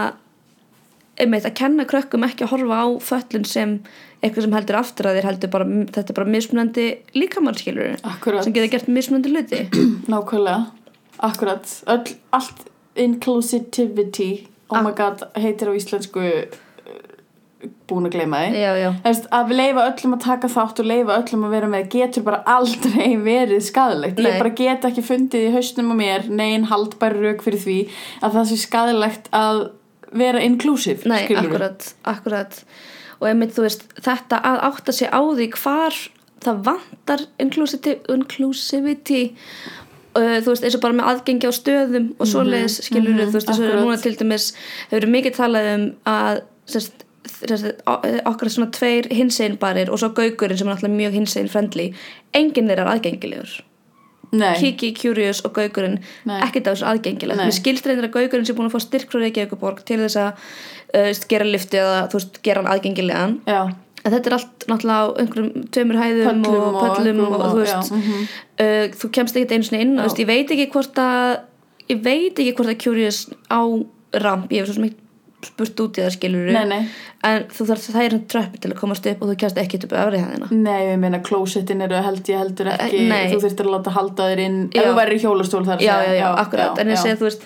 einmitt 1.20 1.46
að 1.46 1.56
kenna 1.60 1.86
krökkum 1.88 2.26
ekki 2.26 2.46
að 2.46 2.54
horfa 2.54 2.80
á 2.82 2.86
föllun 3.08 3.46
sem 3.48 3.76
eitthvað 4.24 4.46
sem 4.46 4.56
heldur 4.56 4.78
aftur 4.80 5.08
að 5.10 5.18
þér 5.18 5.28
heldur 5.28 5.52
bara, 5.52 5.66
þetta 5.94 6.10
er 6.10 6.18
bara 6.18 6.32
mismunandi 6.32 6.86
líkamannskilur 7.14 7.98
sem 8.00 8.54
getur 8.56 8.72
gert 8.72 8.90
mismunandi 8.90 9.34
hluti. 9.34 9.60
Nákvæmlega, 10.12 10.58
akkurat. 11.28 11.76
Öll, 11.92 12.16
allt 12.34 12.66
inclusivity 12.94 14.30
oh 14.68 14.82
my 14.82 14.94
god, 14.96 15.26
heitir 15.38 15.70
á 15.70 15.72
íslensku 15.76 16.22
uh, 16.24 17.68
búin 17.88 18.08
að 18.08 18.16
gleyma 18.16 18.40
því. 18.44 18.62
Já, 18.62 18.72
já, 18.80 18.88
Efst, 19.10 19.28
að 19.34 19.52
við 19.52 19.60
leifa 19.60 19.86
öllum 19.90 20.16
að 20.16 20.24
taka 20.24 20.50
þátt 20.56 20.82
og 20.82 20.90
leifa 20.90 21.20
öllum 21.20 21.46
að 21.46 21.56
vera 21.58 21.70
með 21.74 21.86
getur 21.94 22.26
bara 22.26 22.42
aldrei 22.56 23.14
verið 23.30 23.64
skadalegt 23.68 24.24
ég 24.24 24.40
bara 24.40 24.54
get 24.56 24.88
ekki 24.88 25.04
fundið 25.04 25.48
í 25.48 25.54
hausnum 25.54 25.94
á 25.94 25.96
mér 26.00 26.28
nein 26.32 26.68
haldbæri 26.70 27.22
rauk 27.22 27.44
fyrir 27.44 27.64
því 27.64 27.80
að 28.24 28.38
það 28.38 28.50
sé 28.50 28.60
skadalegt 28.64 29.32
að 29.36 29.66
vera 30.14 30.42
inclusive 30.44 31.08
nei, 31.10 31.24
akkurat, 31.36 31.88
akkurat 32.10 32.60
og 33.20 33.30
einmitt 33.30 33.54
þú 33.56 33.66
veist, 33.66 33.86
þetta 34.04 34.40
að 34.44 34.60
átta 34.68 34.94
sig 34.94 35.10
á 35.10 35.20
því 35.22 35.48
hvar 35.58 35.98
það 36.44 36.60
vantar 36.68 37.24
inclusivity, 37.40 37.96
inclusivity 38.12 39.22
uh, 40.18 40.38
þú 40.44 40.52
veist, 40.52 40.66
eins 40.66 40.76
og 40.78 40.84
bara 40.84 40.98
með 40.98 41.10
aðgengi 41.12 41.50
á 41.50 41.52
stöðum 41.54 42.10
og 42.18 42.30
svoleiðis 42.30 42.80
skilur 42.88 43.14
mhm, 43.14 43.32
þú 43.32 43.38
veist, 43.38 43.50
og 43.50 43.56
akkurat. 43.58 43.82
núna 43.82 43.98
til 44.02 44.14
dæmis 44.20 44.50
hefur 44.92 45.10
mikið 45.14 45.38
talað 45.38 45.70
um 45.74 45.86
að 46.10 46.42
sérst, 46.70 47.04
sérst, 47.34 47.70
okkar 48.28 48.52
svona 48.52 48.72
tveir 48.74 49.08
hinsegin 49.12 49.60
barir 49.60 49.92
og 49.92 50.02
svo 50.02 50.12
gaugurinn 50.16 50.60
sem 50.60 50.68
er 50.68 50.76
alltaf 50.76 50.92
mjög 50.92 51.20
hinsegin 51.20 51.52
friendly 51.52 51.92
enginn 52.36 52.68
þeirra 52.70 52.88
er 52.88 52.92
aðgengilegur. 52.96 53.54
Kiki, 54.60 54.92
Curious 54.98 55.42
og 55.44 55.54
Gaugurinn 55.56 55.98
ekkert 56.40 56.66
af 56.68 56.76
þessu 56.76 56.88
aðgengilegt. 56.90 57.38
Nei. 57.40 57.46
mér 57.48 57.56
skilst 57.58 57.86
reynir 57.86 58.08
að 58.08 58.14
Gaugurinn 58.18 58.48
sé 58.48 58.56
búin 58.56 58.68
að 58.70 58.76
fá 58.76 58.84
styrk 58.84 59.12
frá 59.12 59.20
Reykjavíkuborg 59.22 59.84
til 59.88 60.00
þess 60.02 60.20
að 60.20 60.44
uh, 60.94 61.24
gera 61.30 61.48
lifti 61.48 61.80
eða 61.80 62.04
þú 62.12 62.20
veist, 62.20 62.42
gera 62.46 62.62
hann 62.62 62.72
aðgengilegan. 62.74 63.38
Já, 63.48 63.62
en 64.04 64.12
þetta 64.12 64.30
er 64.30 64.36
allt 64.38 64.66
náttúrulega 64.68 65.00
á 65.00 65.06
einhverjum 65.22 65.66
tveimur 65.74 66.00
hæðum 66.02 66.42
Pöllum 66.44 66.60
og 66.60 66.74
og 66.74 66.82
pöllum 66.84 67.22
og, 67.24 67.34
þú 67.34 67.48
og- 67.48 67.58
veist. 67.62 67.74
já, 67.74 67.96
mhm. 67.96 68.26
uh, 68.60 68.84
þú 69.00 69.10
kemst 69.18 69.36
ekki 69.40 69.54
einu 69.58 69.68
sinni 69.68 69.82
inn 69.86 69.94
og, 69.98 70.04
þú 70.04 70.08
veist, 70.10 70.22
ég 70.24 70.30
veit 70.32 70.54
ekki 70.56 70.70
hvort 70.74 71.00
að 71.04 71.38
ég 71.88 72.04
veit 72.04 72.38
ekki 72.38 72.54
hvort 72.58 72.72
að 72.74 72.82
Curious 72.84 73.24
á 73.48 73.60
ramp, 74.24 74.52
ég 74.52 74.62
hef 74.62 74.68
svo 74.70 74.78
sem 74.78 74.90
ekki 74.90 75.03
spurt 75.46 75.80
út 75.84 75.98
í 75.98 76.02
það 76.04 76.12
skilur 76.16 76.52
Nei, 76.52 76.64
nei. 76.70 76.88
en 77.24 77.44
þú 77.54 77.66
þarf 77.70 77.86
það 77.94 78.04
er 78.04 78.10
hann 78.16 78.24
tröppi 78.34 78.60
til 78.60 78.70
að 78.72 78.78
komast 78.80 79.06
upp 79.10 79.22
og 79.22 79.28
þú 79.30 79.36
kemst 79.42 79.58
ekki 79.62 79.80
upp 79.84 79.92
á 79.92 79.98
öfri 80.04 80.22
hæðina 80.24 80.48
Nei, 80.50 80.80
ég 80.92 80.98
meina 81.02 81.20
klósettin 81.20 81.82
eru 81.86 82.00
held 82.06 82.28
ég 82.28 82.38
heldur 82.42 82.70
ekki 82.74 83.04
nei. 83.08 83.28
þú 83.32 83.40
þurftir 83.44 83.66
að 83.68 83.74
láta 83.76 83.90
halda 83.98 84.28
þér 84.30 84.42
inn 84.46 84.58
Já. 84.74 84.80
ef 84.82 84.88
þú 84.90 84.94
væri 85.00 85.14
í 85.16 85.22
hjólastól 85.24 85.64
þar 85.68 85.78
já, 85.84 85.94
segja. 85.98 86.14
já, 86.14 86.20
já, 86.22 86.28
akkurat, 86.44 86.78
en 86.78 86.88
ég 86.88 86.96
já. 86.98 87.02
segi 87.02 87.18
þú 87.20 87.28
veist 87.28 87.42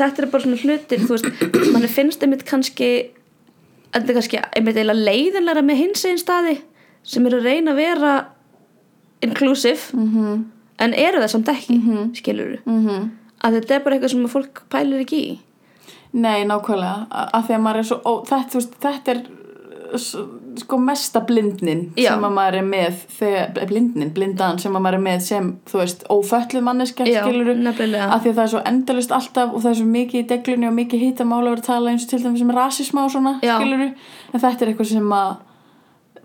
þetta 0.00 0.22
er 0.22 0.26
bara 0.30 0.42
svona 0.42 0.60
hlutir, 0.64 0.98
þú 1.06 1.16
veist 1.16 1.26
manni 1.74 1.88
finnst 1.88 2.22
einmitt 2.22 2.44
kannski 2.46 2.90
er 3.94 4.04
kannski 4.06 4.38
einmitt 4.56 4.76
eiginlega 4.76 5.06
leiðinlega 5.10 5.62
með 5.66 5.80
hins 5.84 6.04
einn 6.06 6.18
staði 6.22 6.58
sem 7.02 7.26
eru 7.26 7.40
að 7.40 7.48
reyna 7.50 7.72
að 7.72 7.76
vera 7.80 8.12
inclusive 9.22 9.90
Mhm. 9.92 10.44
en 10.80 10.94
eru 10.94 11.18
það 11.20 11.28
samt 11.34 11.48
ekki 11.52 11.74
mm 11.76 11.88
-hmm. 11.88 12.14
skilur 12.16 12.58
Mhm. 12.66 13.10
að 13.44 13.52
þetta 13.60 13.74
er 13.74 13.80
bara 13.84 13.96
eitthvað 13.96 14.10
sem 14.10 14.28
fólk 14.28 14.62
pælir 14.70 15.00
ekki 15.04 15.18
í 15.20 15.38
Nei, 16.12 16.44
nákvæmlega, 16.44 17.06
af 17.10 17.44
því 17.46 17.54
að 17.54 17.60
maður 17.66 17.78
er 17.78 17.86
svo 17.90 18.00
ó, 18.04 18.12
þetta, 18.26 18.58
veist, 18.58 18.72
þetta 18.82 19.12
er 19.14 19.20
sko 20.60 20.78
mesta 20.78 21.20
blindnin 21.26 21.92
Já. 21.98 22.12
sem 22.12 22.24
að 22.26 22.32
maður 22.36 22.56
er 22.60 22.66
með 22.66 22.96
þegar, 23.18 23.52
eh, 23.58 23.66
blindnin, 23.70 24.10
blindan 24.14 24.58
sem 24.62 24.74
að 24.76 24.82
maður 24.84 24.94
er 24.98 25.04
með 25.04 25.20
sem, 25.26 25.48
þú 25.70 25.78
veist, 25.80 26.04
ófölluð 26.10 26.62
manneska 26.66 27.04
skiluru, 27.06 27.54
af 27.68 28.22
því 28.22 28.30
að 28.30 28.34
það 28.34 28.42
er 28.44 28.52
svo 28.54 28.62
endalist 28.70 29.10
alltaf 29.12 29.54
og 29.54 29.62
það 29.62 29.70
er 29.70 29.78
svo 29.80 29.86
mikið 29.86 30.20
í 30.20 30.26
deglunni 30.28 30.66
og 30.68 30.74
mikið 30.78 31.04
hittamála 31.04 31.46
að 31.46 31.50
vera 31.50 31.62
að 31.62 31.66
tala 31.70 31.90
eins 31.90 32.04
og 32.04 32.10
til 32.10 32.22
dæmis 32.24 32.42
um 32.42 32.50
rasisma 32.50 33.04
og 33.04 33.10
svona, 33.14 33.34
Já. 33.42 33.56
skiluru 33.58 33.88
en 34.34 34.40
þetta 34.40 34.62
er 34.62 34.72
eitthvað 34.72 34.86
sem 34.92 35.08
að 35.10 35.36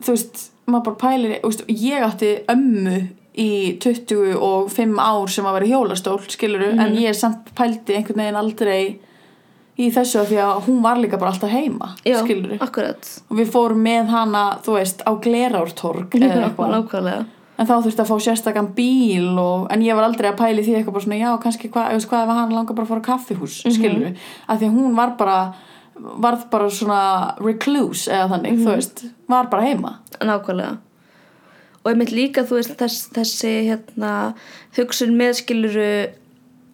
þú 0.02 0.16
veist, 0.16 0.50
maður 0.68 0.84
bara 0.84 1.02
pælir 1.06 1.42
veist, 1.44 1.66
ég 1.70 2.06
átti 2.10 2.32
ömmu 2.50 2.98
í 3.38 3.50
25 3.80 5.00
ár 5.00 5.28
sem 5.30 5.46
að 5.46 5.54
vera 5.60 5.72
hjólastól 5.74 6.20
skiluru, 6.30 6.72
Mhm. 6.74 6.80
en 6.80 6.96
ég 6.96 7.10
er 7.10 7.14
samt 7.14 7.54
pældi 7.56 7.96
einhvern 7.98 8.18
veginn 8.22 8.36
aldrei 8.42 9.00
í 9.78 9.90
þessu 9.92 10.22
af 10.22 10.28
því 10.30 10.38
að 10.40 10.60
hún 10.70 10.82
var 10.82 10.96
líka 11.02 11.18
bara 11.20 11.32
alltaf 11.34 11.50
heima 11.52 11.96
já, 12.06 12.18
skiluru, 12.24 12.58
akkurat. 12.64 13.10
Og 13.30 13.38
við 13.42 13.50
fórum 13.52 13.82
með 13.84 14.08
hana 14.14 14.44
þú 14.64 14.78
veist, 14.78 15.02
á 15.04 15.12
Glerártorg 15.20 16.10
eða 16.16 16.46
eitthvað. 16.50 16.72
nákvæmlega. 16.76 17.26
En 17.58 17.68
þá 17.68 17.74
þurfti 17.84 18.02
að 18.04 18.10
fá 18.12 18.16
sérstakann 18.20 18.74
bíl 18.76 19.38
og, 19.40 19.68
en 19.72 19.82
ég 19.82 19.96
var 19.96 20.04
aldrei 20.04 20.28
að 20.32 20.38
pæli 20.42 20.64
því 20.64 20.74
eitthvað 20.76 20.94
bara 20.98 21.04
svona 21.06 21.20
já, 21.22 21.30
kannski 21.44 21.70
hvað, 21.72 22.08
hvað 22.08 22.24
ef 22.26 22.34
hann 22.36 22.52
langar 22.56 22.76
bara 22.76 22.86
að 22.86 22.92
fara 22.94 23.02
á 23.04 23.08
kaffihús 23.12 23.62
Mhm. 23.66 23.72
skiluru, 23.78 24.16
af 24.50 24.60
því 24.60 24.66
að 24.68 24.76
hún 24.80 24.96
var 24.96 25.16
bara 25.18 25.54
varð 25.96 26.50
bara 26.52 26.66
svona 26.70 27.36
recluse 27.40 28.12
eða 28.12 28.30
þannig, 28.34 28.52
Mhm. 28.58 28.66
þú 28.66 28.76
veist, 28.76 29.06
var 29.30 29.46
bara 29.48 29.64
heima. 29.64 29.94
Nákvæmlega. 30.20 30.78
Og 31.86 31.92
einmitt 31.92 32.12
líka 32.12 32.44
þú 32.44 32.58
veist 32.60 32.76
þess, 32.76 33.10
þessi 33.14 33.54
hérna, 33.70 34.34
hugsun 34.76 35.16
meðskiluru 35.16 36.10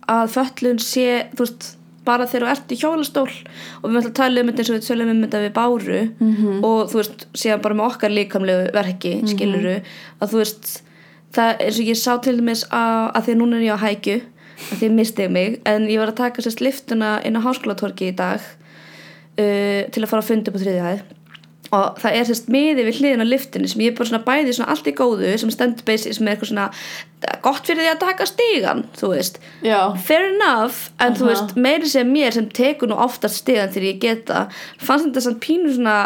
að 0.10 0.30
föllun 0.34 0.80
sé 0.80 1.30
þú 1.36 1.46
veist 1.46 1.76
bara 2.06 2.28
þegar 2.30 2.48
þú 2.48 2.52
ert 2.52 2.72
í 2.74 2.78
hjólastól 2.82 3.28
og 3.30 3.84
við 3.86 3.96
möttum 3.96 4.12
að 4.12 4.18
tala 4.20 4.42
um 4.42 4.50
þetta 4.50 4.64
eins 4.64 4.72
og 4.72 4.78
við 4.78 4.88
tölum 4.88 5.12
um 5.14 5.24
þetta 5.26 5.42
við 5.44 5.54
báru 5.58 6.00
-hmm. 6.02 6.64
og 6.66 6.80
þú 6.92 7.02
veist 7.02 7.28
síðan 7.34 7.62
bara 7.62 7.78
með 7.78 7.90
okkar 7.90 8.16
líkamlegu 8.16 8.72
verki 8.74 9.14
skiluru 9.30 9.76
að 10.20 10.32
þú 10.32 10.38
veist 10.42 10.84
það 11.36 11.64
eins 11.66 11.80
og 11.80 11.86
ég 11.92 11.98
sá 11.98 12.12
til 12.22 12.38
dæmis 12.40 12.64
að, 12.70 13.12
að 13.16 13.24
því 13.26 13.32
að 13.32 13.42
núna 13.42 13.58
er 13.58 13.68
ég 13.68 13.76
á 13.78 13.86
hækju 13.86 14.18
að 14.72 14.78
því 14.80 14.90
misti 14.96 15.26
ég 15.26 15.32
mig 15.32 15.60
en 15.66 15.88
ég 15.90 16.00
var 16.02 16.12
að 16.12 16.22
taka 16.22 16.42
sérst 16.42 16.62
liftuna 16.62 17.22
inn 17.26 17.38
á 17.38 17.46
háskólatorki 17.46 18.12
í 18.12 18.16
dag 18.18 18.42
uh, 18.42 19.82
til 19.92 20.04
að 20.04 20.10
fara 20.10 20.22
að 20.22 20.30
funda 20.30 20.52
upp 20.52 20.58
á 20.58 20.64
þriðja 20.64 20.88
hæð 20.90 21.02
og 21.72 22.00
það 22.02 22.16
er 22.18 22.28
sérst 22.28 22.50
miði 22.52 22.84
við 22.88 22.98
hliðin 23.00 23.24
á 23.24 23.32
liftinu 23.32 23.70
sem 23.72 23.84
ég 23.86 23.94
er 23.94 23.98
bara 23.98 24.10
svona 24.10 24.26
bæði 24.26 24.56
svona 24.58 24.74
allt 24.74 24.90
í 24.92 24.94
góðu 24.98 25.30
sem 25.40 25.52
stendur 25.54 25.88
basic 25.88 26.18
sem 26.18 26.28
er 26.28 26.36
eitthvað 26.36 26.52
svona 26.52 26.66
gott 27.46 27.70
fyrir 27.70 27.86
því 27.86 27.92
að 27.94 28.02
taka 28.02 28.28
stígan 28.28 28.84
þú 28.98 29.12
veist, 29.14 29.40
Já. 29.64 29.80
fair 29.96 30.28
enough 30.34 30.90
en 31.00 31.16
þú 31.16 31.28
Aha. 31.28 31.32
veist, 31.32 31.56
meiri 31.56 31.92
sem 31.92 32.12
mér 32.12 32.36
sem 32.36 32.50
tekur 32.52 32.92
nú 32.92 32.98
oftast 33.00 33.40
stígan 33.44 33.72
þegar 33.72 33.88
ég 33.88 34.02
geta 34.04 34.44
fannst 34.82 35.08
þetta 35.08 35.26
samt 35.28 35.42
pínu 35.46 35.72
svona 35.78 35.98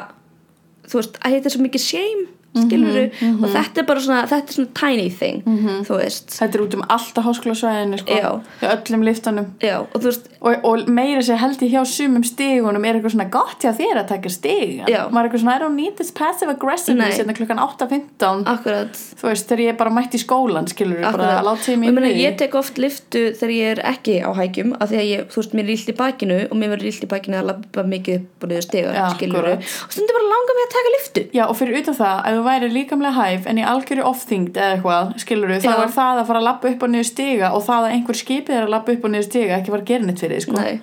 þú 0.86 1.01
veist, 1.01 1.17
að 1.23 1.38
þetta 1.38 1.49
er 1.49 1.56
svo 1.56 1.65
mikið 1.65 1.86
shame 1.88 2.28
skilur 2.63 3.10
Mhm, 3.22 3.44
og 3.44 3.50
þetta 3.54 3.78
er 3.84 3.88
bara 3.89 4.00
svona 4.00 4.22
þetta 4.32 4.50
er 4.50 4.56
svona 4.58 4.74
tiny 4.80 5.10
thing, 5.10 5.41
þú 5.88 5.98
veist. 6.00 6.28
Þetta 6.39 6.56
er 6.60 6.63
út 6.65 6.74
um 6.80 6.84
allt 6.89 7.15
á 7.20 7.22
háskólasvæðinu 7.28 8.00
sko, 8.00 8.41
öllum 8.62 9.04
liftunum 9.06 9.46
já, 9.62 9.78
og 9.84 10.02
veist, 10.04 10.30
og, 10.41 10.56
og 10.63 10.88
meira 10.88 11.22
sér 11.22 11.38
held 11.41 11.60
ég 11.62 11.72
hjá 11.76 11.84
sumum 11.86 12.24
stigunum 12.24 12.86
er 12.86 12.96
eitthvað 13.00 13.15
svona 13.15 13.30
gott 13.32 13.60
hjá 13.63 13.72
þér 13.76 14.02
að 14.04 14.08
taka 14.13 14.30
Já. 14.36 15.10
maður 15.12 15.26
er 15.26 15.30
eitthvað 15.30 15.41
svona 15.44 15.56
I 15.56 15.60
don't 15.60 15.76
need 15.76 15.96
this 15.98 16.12
passive 16.12 16.50
aggressiveness 16.52 17.18
Nei. 17.18 17.24
hérna 17.24 17.36
klukkan 17.36 17.60
8.15 17.60 18.46
akkurat. 18.48 18.94
Þú 19.20 19.28
veist 19.30 19.48
þegar 19.50 19.63
ég 19.65 19.70
er 19.74 19.78
bara 19.80 19.89
mætt 19.94 20.15
í 20.15 20.22
skólan 20.22 20.68
skilur 20.70 21.02
bara 21.02 21.12
Akkurat. 21.12 21.46
látið 21.46 21.74
Og 21.76 21.80
mig 21.80 21.89
ég, 21.89 21.94
meina, 21.96 22.12
í 22.13 22.24
ég 22.26 22.38
tek 22.38 22.56
oft 22.56 22.78
liftu 22.82 23.24
þegar 23.36 23.54
ég 23.56 23.72
er 23.76 23.82
ekki 23.94 24.15
á 24.24 24.30
hækjum 24.36 24.76
af 24.80 24.89
því 24.91 25.00
að 25.02 25.08
ég, 25.12 25.26
þú 25.32 25.41
veist, 25.41 25.54
mér 25.58 25.65
er 25.65 25.74
illt 25.76 25.89
í 25.89 25.96
bakinu 26.00 26.39
og 26.50 26.56
mér 26.60 26.74
verður 26.76 26.89
illt 26.91 27.04
í 27.06 27.12
bakinu 27.12 27.39
að 27.41 27.50
labba 27.52 27.84
mikið 27.96 28.15
upp 28.22 28.44
og 28.46 28.50
niður 28.54 28.65
stiga, 28.68 28.94
Já, 28.96 29.06
skilur 29.15 29.50
og 29.56 29.63
stundur 29.89 30.18
bara 30.20 30.30
langar 30.34 30.56
mig 30.60 30.65
að 30.68 30.74
taka 30.76 30.94
liftu 30.96 31.26
Já 31.36 31.44
og 31.50 31.56
fyrir 31.60 31.80
utan 31.82 31.98
það, 32.00 32.18
væri 32.47 32.71
líkamlega 32.73 33.13
hæf 33.15 33.47
en 33.51 33.60
í 33.62 33.65
algjöru 33.67 34.05
ofþyngd 34.10 34.58
eða 34.58 34.75
eitthvað 34.75 35.13
skilur 35.23 35.53
við, 35.53 35.65
þá 35.65 35.84
er 35.84 35.93
það 35.95 36.21
að 36.21 36.27
fara 36.29 36.41
að 36.41 36.47
labba 36.47 36.71
upp 36.71 36.86
og 36.86 36.91
niður 36.93 37.10
stiga 37.10 37.51
og 37.53 37.63
það 37.65 37.88
að 37.88 37.95
einhver 37.97 38.19
skipið 38.21 38.58
er 38.58 38.67
að 38.67 38.73
labba 38.75 38.95
upp 38.95 39.08
og 39.08 39.13
niður 39.13 39.27
stiga 39.29 39.60
ekki 39.60 39.73
fara 39.73 39.86
að 39.86 39.91
gera 39.91 40.10
neitt 40.10 40.23
fyrir 40.23 40.43
sko. 40.45 40.58
Nei. 40.60 40.75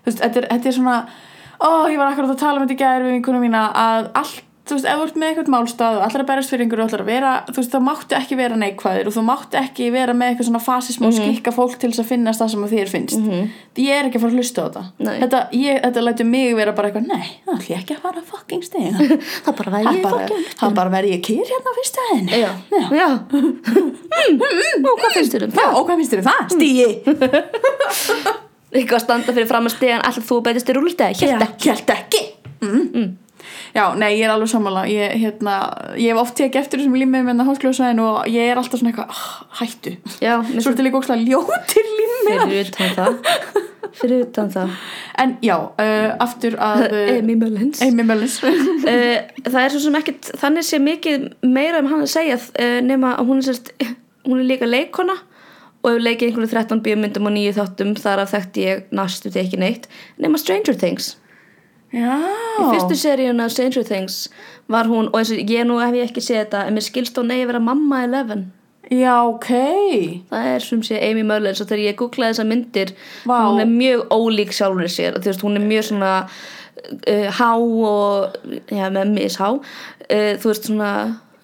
þú 0.00 0.10
veist, 0.10 0.22
þetta 0.24 0.40
er, 0.42 0.48
þetta 0.54 0.70
er 0.70 0.76
svona 0.78 0.96
ó, 1.60 1.70
ég 1.92 1.98
var 2.00 2.12
akkurat 2.12 2.34
að 2.34 2.40
tala 2.40 2.60
um 2.60 2.66
þetta 2.66 2.76
í 2.76 2.80
gæðir 2.80 3.06
við 3.06 3.16
vinkunum 3.18 3.44
mína 3.44 3.64
að 3.76 4.10
allt, 4.22 4.42
þú 4.70 4.76
veist, 4.78 4.86
ef 4.90 4.98
þú 5.00 5.04
ert 5.08 5.16
með 5.20 5.30
eitthvað 5.32 5.50
málstað 5.54 5.98
og 5.98 6.04
allar 6.06 6.22
að 6.24 6.28
berast 6.30 6.52
fyrir 6.52 6.64
einhverju 6.64 6.84
og 6.84 6.88
allar 6.90 7.02
að 7.04 7.10
vera 7.10 7.32
þú 7.50 7.56
veist, 7.60 7.72
þá 7.74 7.80
máttu 7.90 8.16
ekki 8.20 8.38
vera 8.40 8.58
neikvæðir 8.60 9.10
og 9.10 9.14
þú 9.16 9.24
máttu 9.26 9.58
ekki 9.60 9.88
vera 9.94 10.14
með 10.16 10.32
eitthvað 10.32 10.48
svona 10.50 10.62
fasism 10.64 11.06
og 11.08 11.14
skikka 11.18 11.54
fólk 11.56 11.76
til 11.82 11.90
þess 11.92 12.02
að 12.04 12.08
finnast 12.12 12.42
það 12.44 12.52
sem 12.54 12.66
þér 12.74 12.92
finnst. 12.94 13.28
Ég 13.80 13.92
er 13.96 14.08
ekki 14.10 14.20
að 14.20 14.24
fara 14.24 14.32
að 14.34 14.38
hlusta 14.40 14.60
á 14.60 14.64
þetta. 14.68 14.82
Nei. 15.06 15.14
þetta, 15.24 15.40
ég, 15.56 15.80
þetta 15.84 16.04
lætur 16.06 16.28
mig 16.30 16.54
vera 16.58 16.74
bara 16.76 16.90
eitthvað 16.90 17.06
nei, 17.10 17.28
það 17.46 17.54
ætlum 17.56 17.70
ég 17.70 17.80
ekki 17.80 17.96
að 17.96 18.02
fara 18.04 18.20
að 18.20 18.30
fucking 18.34 18.62
stiga 18.66 18.92
það 19.46 19.54
bara 19.60 19.70
væri 19.76 19.84
það 19.86 19.96
ég 19.96 20.02
bara, 20.04 20.18
fokkin 20.20 20.58
það 20.60 20.74
bara 20.80 20.94
verði 20.96 21.14
ég 21.14 21.22
kýr 21.28 21.52
hérna 21.54 21.70
á 21.70 21.74
fyrsta 21.80 22.06
hæðinni. 22.10 22.32
Já, 22.40 22.50
já, 23.00 23.08
Mm, 24.20 24.84
og 24.84 24.98
hvað 25.00 25.14
finnst 25.16 25.32
þér 25.34 25.44
um 25.46 25.52
Já, 25.54 25.60
það? 25.60 25.74
og 25.78 25.84
hvað 25.88 26.00
finnst 26.00 26.12
þér 26.12 26.20
um 26.20 26.26
það? 26.28 26.40
Stíi 26.54 26.86
eitthvað 28.74 28.96
að 28.98 29.02
standa 29.04 29.34
fyrir 29.34 29.48
fram 29.50 29.66
að 29.68 29.74
stigan 29.74 30.04
alltaf 30.06 30.26
þú 30.28 30.38
betist 30.46 30.70
í 30.70 30.76
rúlstæði, 30.76 31.16
Já, 31.18 31.30
hérna 31.32 31.48
Hjælt 31.64 31.92
ekki. 31.94 32.20
Mm. 32.62 33.06
Já, 33.74 33.84
nei, 33.94 34.16
ég 34.18 34.26
er 34.26 34.32
alveg 34.34 34.50
sammála. 34.50 34.84
Ég, 34.90 35.14
hérna, 35.22 35.56
ég 35.94 36.10
hef 36.10 36.20
oft 36.24 36.36
tekið 36.38 36.62
eftir 36.64 36.80
þessum 36.80 36.96
límið 36.98 37.26
með 37.28 37.42
háskjóðsvæðin 37.46 38.02
og 38.04 38.30
ég 38.30 38.50
er 38.50 38.60
alltaf 38.60 38.80
svona 38.80 38.92
eitthvað 38.92 39.14
ah, 39.14 39.26
hættu. 39.60 39.92
Já, 40.18 40.32
mér 40.50 40.64
Svo 40.64 40.72
er 40.72 40.74
þetta 40.74 40.86
líka 40.86 41.00
ókslega 41.00 41.26
ljótir 41.28 41.90
límið 42.00 42.44
fyrir 42.50 42.72
utan 42.72 42.96
það. 42.98 43.38
Fyrir 44.00 44.24
utan 44.24 44.50
það. 44.54 44.74
En 45.22 45.32
já, 45.44 45.56
uh, 45.60 46.10
aftur 46.26 46.58
að 46.62 46.84
uh, 46.88 47.14
Amy 47.16 47.38
Mullins. 47.38 47.82
Amy 47.86 48.06
Mullins. 48.06 48.40
Uh, 48.90 49.18
það 49.44 49.58
er 49.60 49.72
svo 49.74 49.80
sem 49.84 49.96
ekkert 49.98 50.30
þannig 50.40 50.64
sé 50.66 50.78
mikið 50.82 51.26
meira 51.44 51.82
um 51.82 51.90
hann 51.90 52.00
að 52.02 52.14
segja 52.14 52.38
uh, 52.40 52.78
nema 52.82 53.12
að 53.20 53.28
hún 53.28 53.42
er, 53.42 53.44
sérst, 53.50 53.68
hún 54.24 54.40
er 54.40 54.48
líka 54.48 54.66
leikona 54.66 55.18
og 55.80 55.88
hefur 55.92 56.04
leikið 56.04 56.30
einhverju 56.30 56.50
13 56.52 56.82
bíómyndum 56.84 57.28
og 57.28 57.34
nýju 57.36 57.52
þáttum 57.56 57.92
þar 58.00 58.24
af 58.24 58.32
þekkti 58.34 58.64
ég 58.64 58.88
næstu 58.96 59.30
til 59.32 59.42
ekki 59.44 59.60
neitt 59.60 59.86
nema 60.20 60.40
Stranger 60.40 60.76
Things 60.80 61.14
Já. 61.94 62.14
Í 62.60 62.68
fyrstu 62.70 62.96
seríun 62.98 63.42
af 63.42 63.52
Stranger 63.54 63.84
Things 63.86 64.28
var 64.70 64.86
hún, 64.90 65.10
og 65.10 65.18
eins 65.18 65.32
og 65.34 65.42
ég 65.50 65.66
nú 65.66 65.80
hef 65.82 65.96
ég 65.98 66.10
ekki 66.10 66.22
séð 66.22 66.44
þetta 66.44 66.64
en 66.68 66.76
mér 66.78 66.86
skilst 66.86 67.18
hún 67.18 67.32
eigi 67.34 67.46
að 67.46 67.52
vera 67.52 67.62
mamma 67.66 68.04
Eleven. 68.06 68.46
Já, 68.90 69.22
ok. 69.22 69.50
Það 70.30 70.46
er 70.50 70.64
sem 70.66 70.80
sé 70.86 70.98
Amy 71.06 71.22
Mullins 71.26 71.60
og 71.62 71.68
þegar 71.70 71.84
ég 71.84 71.98
googlaði 71.98 72.34
þessar 72.34 72.48
myndir 72.50 72.94
Vá. 73.26 73.36
hún 73.46 73.60
er 73.62 73.68
mjög 73.70 74.08
ólík 74.14 74.54
sjálfur 74.54 74.90
sér. 74.90 75.18
Þú 75.18 75.30
veist, 75.30 75.44
hún 75.46 75.58
er 75.58 75.66
mjög 75.66 75.84
svona 75.90 76.14
uh, 76.26 77.28
há 77.38 77.50
og 77.54 78.36
já, 78.70 78.86
með 78.90 79.12
mishá 79.14 79.50
uh, 79.54 80.32
þú 80.40 80.50
veist 80.50 80.66
svona 80.66 80.92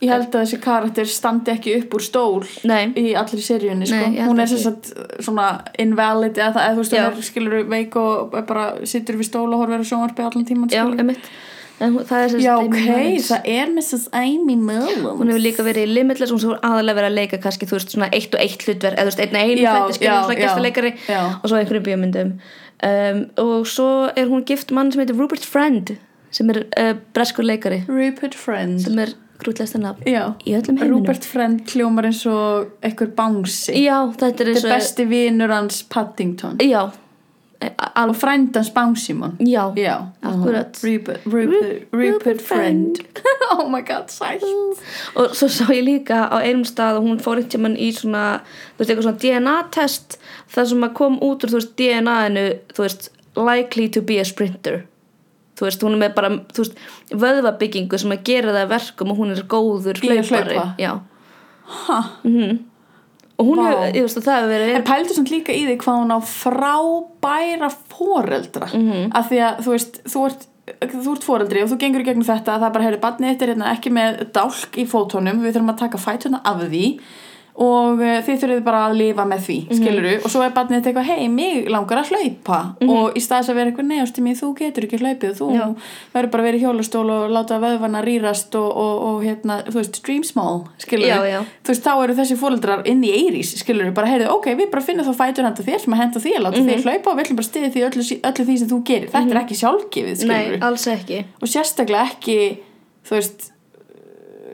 Ég 0.04 0.12
held 0.12 0.28
að 0.28 0.42
þessi 0.42 0.60
karakter 0.60 1.08
standi 1.08 1.52
ekki 1.54 1.74
upp 1.78 1.94
úr 1.96 2.04
stól 2.04 2.42
Nei. 2.68 2.90
í 3.00 3.14
allir 3.16 3.40
seríunni 3.40 3.88
sko. 3.88 3.96
Nei, 4.12 4.20
hún 4.28 4.42
er 4.42 4.50
sagt 4.52 4.90
svona 5.24 5.46
invalid 5.80 6.36
eða 6.36 6.52
það, 6.52 6.62
eða 6.66 6.74
þú 6.74 6.82
veist, 6.82 6.96
hún 6.96 7.06
er 7.06 7.28
skilur 7.30 7.58
veik 7.72 7.96
og 8.00 8.36
bara 8.50 8.66
sittur 8.84 9.16
við 9.16 9.30
stól 9.30 9.48
og 9.48 9.62
horfir 9.62 9.80
á 9.80 9.88
sjónvarpi 9.88 10.26
allan 10.26 10.48
tíman 10.48 10.74
já, 10.74 10.84
emitt 10.84 11.30
það 11.76 12.22
er 12.22 12.34
Já, 12.40 12.52
ok, 12.56 12.78
það 13.26 13.48
er 13.52 13.72
Mrs. 13.72 14.06
Amy 14.16 14.56
Mullins 14.56 15.02
hún 15.04 15.28
hefur 15.28 15.42
líka 15.44 15.64
verið 15.66 15.90
í 15.90 15.96
Limitless 15.98 16.32
hún 16.32 16.40
svo 16.40 16.56
aðalega 16.64 17.00
verið 17.00 17.10
að 17.10 17.18
leika 17.18 17.40
kannski 17.42 17.68
þú 17.68 17.76
veist 17.76 17.92
svona 17.92 18.08
eitt 18.16 18.32
og 18.32 18.40
eitt 18.40 18.64
hlutverk 18.64 18.96
eða 18.96 19.04
þú 19.04 19.10
veist 19.10 19.22
einn 19.24 19.36
og 19.36 19.42
einu 19.42 19.60
Já, 19.60 19.74
þætti 19.74 19.98
skilur 19.98 20.22
svona 20.24 20.94
já. 21.10 21.20
og 21.36 21.50
svo 21.50 21.60
einhverjum 21.60 21.86
bíómyndum 21.88 22.32
um, 22.88 23.22
og 23.44 23.68
svo 23.68 23.90
er 24.16 24.32
hún 24.32 24.46
gift 24.48 24.72
mann 24.72 24.92
sem 24.92 25.04
heitir 25.04 25.20
Rupert 25.20 25.44
Friend 25.44 25.96
sem 26.32 26.52
er 26.54 26.62
uh, 26.64 26.94
breskur 27.12 27.44
leikari 27.44 27.82
Rupert 27.90 28.36
Friend 28.40 28.80
sem 28.80 29.04
er 29.04 29.12
grútlegsta 29.40 29.78
nafn 29.82 30.06
Já, 30.08 30.34
í 30.46 30.54
öllum 30.58 30.76
heiminum. 30.80 31.00
Rupert 31.02 31.24
Friend 31.24 31.60
hljómar 31.72 32.08
eins 32.10 32.22
og 32.30 32.70
einhver 32.84 33.10
bánsi 33.16 33.74
já, 33.84 33.98
þetta 34.12 34.26
er 34.26 34.30
Þetta 34.36 34.46
eins 34.52 34.62
er 34.64 34.70
og 34.70 34.76
besti 34.76 35.08
vinur 35.10 35.52
hans 35.54 35.82
Paddington. 35.92 36.56
Já, 36.62 36.84
e- 37.62 37.70
og 37.72 37.92
alveg 37.96 38.16
frændans 38.20 38.70
Bánsimon 38.74 39.36
já, 39.40 39.62
Já, 39.76 39.94
Akkurat. 40.22 40.76
Rupert, 40.84 41.20
Rupert, 41.26 41.86
Rupert 41.92 42.42
Friend. 42.42 42.98
Oh 43.56 43.68
my 43.70 43.80
god, 43.80 44.08
sæl 44.10 44.40
og 45.16 45.30
svo 45.38 45.46
sá 45.48 45.68
ég 45.70 45.84
líka 45.86 46.26
á 46.28 46.36
einum 46.42 46.64
stað 46.66 46.98
og 46.98 47.04
hún 47.06 47.20
fór 47.22 47.38
eitt 47.38 47.52
tímann 47.54 47.76
í 47.78 47.92
svona 47.94 48.40
þú 48.76 48.82
veist, 48.82 48.90
eitthvað 48.90 49.06
svona 49.06 49.22
DNA 49.22 49.54
test 49.72 50.18
það 50.52 50.68
sem 50.72 50.84
að 50.88 50.92
kom 50.98 51.16
út 51.22 51.44
úr, 51.46 51.52
þú 51.54 51.60
veist, 51.60 51.76
DNA-inu 51.78 52.44
þú 52.74 52.82
veist, 52.84 53.08
likely 53.36 53.86
to 53.88 54.02
be 54.02 54.18
a 54.18 54.24
sprinter 54.26 54.82
þú 55.56 55.66
veist, 55.68 55.82
hún 55.82 55.96
er 55.96 56.00
með 56.04 56.14
bara 56.14 56.30
þú 56.52 56.62
veist, 56.64 56.74
vöðvabyggingu 57.24 57.98
sem 57.98 58.12
að 58.16 58.22
gera 58.28 58.52
það 58.52 58.62
að 58.66 58.72
verkum 58.76 59.10
og 59.14 59.20
hún 59.22 59.30
er 59.36 59.42
góður 59.56 60.00
hlaupari 60.02 60.54
hlaupa? 60.56 60.74
já, 60.78 60.92
Ha. 61.66 61.98
og 63.38 63.46
hún 63.50 63.58
hefur, 63.60 63.86
ég 63.96 64.02
veist, 64.06 64.20
það 64.22 64.36
hefur 64.36 64.52
verið 64.54 64.74
En 64.78 64.84
pældu 64.86 65.14
samt 65.16 65.30
líka 65.32 65.52
í 65.52 65.64
því 65.66 65.76
hvað 65.82 65.96
hún 66.02 66.14
á 66.14 66.18
frábæra 66.22 67.70
foreldra 67.90 68.68
Mhm. 68.72 69.10
af 69.14 69.28
því 69.30 69.38
að 69.48 69.56
þú 69.64 69.70
veist, 69.74 70.02
þú 70.04 70.26
ert 70.26 70.46
þú 70.66 71.12
ert 71.14 71.22
foreldri 71.24 71.62
og 71.62 71.68
þú 71.70 71.76
gengur 71.78 72.00
í 72.02 72.04
gegnum 72.08 72.24
þetta 72.26 72.56
að 72.56 72.62
það 72.64 72.72
bara 72.74 72.84
hefur 72.84 73.00
barnið 73.00 73.28
þetta 73.30 73.42
er 73.46 73.50
hérna 73.54 73.68
ekki 73.76 73.90
með 73.94 74.32
dálk 74.32 74.72
í 74.76 74.84
fótónum 74.86 75.38
við 75.44 75.52
þurfum 75.54 75.70
að 75.74 75.78
taka 75.78 75.98
fætuna 75.98 76.40
af 76.44 76.60
því 76.62 76.98
og 77.56 78.00
uh, 78.00 78.20
þið 78.26 78.40
þurfum 78.42 78.64
bara 78.66 78.80
að 78.88 78.96
lifa 79.00 79.24
með 79.24 79.40
því 79.46 79.56
Mhm. 79.66 79.76
skiluru 79.80 80.14
og 80.24 80.30
svo 80.30 80.42
er 80.44 80.50
barnið 80.56 80.76
þetta 80.76 80.90
eitthvað 80.90 81.06
hei, 81.10 81.28
mig 81.28 81.68
langar 81.72 81.98
að 82.02 82.10
hlaupa. 82.12 82.58
Og 82.86 83.14
í 83.16 83.20
staðis 83.24 83.48
að 83.48 83.54
vera 83.56 83.70
eitthvað 83.70 83.88
neðast 83.90 84.18
mér, 84.20 84.36
þú 84.36 84.50
getur 84.58 84.84
ekki 84.86 84.98
hlaupið 85.00 85.32
þú 85.40 85.48
verður 86.14 86.30
bara 86.30 86.42
að 86.42 86.46
vera 86.46 86.56
í 86.56 86.60
hjólastól 86.60 87.10
og 87.10 87.30
láta 87.32 87.58
vöðvana 87.62 88.02
rýrast 88.04 88.54
og, 88.54 88.68
og, 88.76 89.02
og 89.08 89.24
hérna, 89.24 89.62
þú 89.66 89.76
veist, 89.80 90.02
dream 90.04 90.22
small 90.24 90.64
skiluru, 90.78 91.08
Já, 91.08 91.24
já. 91.24 91.40
þú 91.64 91.68
veist, 91.72 91.84
þá 91.84 91.92
eru 92.04 92.14
þessi 92.20 92.36
fóreldrar 92.36 92.86
inn 92.86 93.02
í 93.02 93.10
eirís, 93.16 93.56
skilur 93.62 93.92
bara, 93.94 94.06
heyrðu, 94.12 94.28
ok, 94.36 94.46
við 94.54 94.70
bara 94.70 94.82
finnum 94.84 95.06
þá 95.08 95.14
fætur 95.16 95.44
handa 95.48 95.62
þér 95.62 95.80
sem 95.80 95.92
að 95.92 96.02
henda 96.04 96.20
að 96.36 96.42
láta 96.44 96.60
Mhm. 96.60 96.68
þér 96.68 96.82
hlaupa 96.84 97.10
og 97.10 97.16
við 97.16 97.24
ætlum 97.24 97.36
bara 97.36 97.50
stiðið 97.50 97.72
því 97.72 97.82
öllu, 97.88 98.20
öllu 98.30 98.44
því 98.46 98.58
sem 98.58 98.68
þú 98.68 98.82
gerir. 98.84 99.10
Þetta 99.10 99.30
er 99.30 99.42
ekki 99.42 99.60
sjálfgefið, 99.62 100.26
nei, 100.26 100.44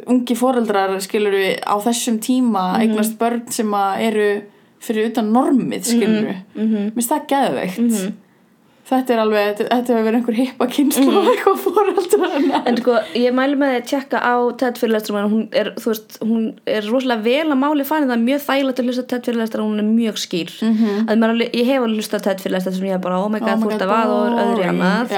ungi 0.07 0.35
fóreldrar, 0.35 1.01
skilur 1.01 1.35
á 1.62 1.75
þessum 1.83 2.19
tíma 2.19 2.73
Mhm. 2.73 2.81
eignast 2.83 3.19
börn 3.19 3.51
sem 3.51 3.73
eru 3.75 4.43
fyrir 4.81 5.11
utan 5.11 5.33
normið, 5.33 5.83
skilur 5.85 6.35
mm 6.55 6.62
Mhm. 6.62 6.75
-hmm. 6.75 6.93
það 7.09 7.27
geðveikt 7.29 8.12
þetta 8.92 9.14
er 9.14 9.20
alveg, 9.22 9.46
þetta 9.59 9.68
þetta 9.72 9.92
hefur 9.92 10.07
verið 10.07 10.18
einhver 10.18 10.37
hippa 10.38 10.66
kynslu 10.66 11.05
Mhm. 11.07 11.16
mm. 11.16 11.28
eitthvað 11.33 11.59
fóreldrar 11.64 12.66
En 12.68 12.76
sko, 12.76 12.96
ég 13.14 13.33
mæli 13.37 13.57
með 13.61 13.68
því 13.72 13.78
að 13.81 13.87
tjekka 13.92 14.18
á 14.22 14.35
TED 14.62 14.78
fyrirlestrum 14.81 15.18
hún 15.33 15.48
er, 15.52 15.72
þú 15.81 15.87
veist, 15.92 16.18
hún 16.22 16.42
er 16.66 16.83
rosalega 16.90 17.22
vel 17.22 17.48
að 17.52 17.59
máli 17.62 17.85
fann 17.88 18.07
það 18.09 18.16
er 18.16 18.24
mjög 18.26 18.40
þægilegt 18.48 18.78
að 18.83 18.87
hlusta 18.90 19.05
TED 19.12 19.24
fyrirlestra 19.28 19.62
hún 19.62 19.78
er 19.83 19.88
mjög 19.88 20.16
skýr 20.24 20.50
mm 20.62 20.74
-hmm. 20.76 21.09
alveg- 21.31 21.55
ég 21.55 21.66
hef 21.66 21.83
alveg 21.83 21.96
hlusta 22.02 22.18
TED 22.20 22.40
fyrirlestra 22.40 22.72
sem 22.72 22.87
ég 22.87 22.94
er 22.94 22.98
bara, 22.98 23.18
oh 23.24 23.28
my 23.31 23.38
god, 23.40 23.48
Oh 23.48 23.62
þú 23.62 23.72
ert 23.72 23.83
að 23.83 23.92
vaða 23.94 24.14
og 24.20 24.38
öðru 24.42 24.62
í 24.62 24.68
annað 24.68 25.09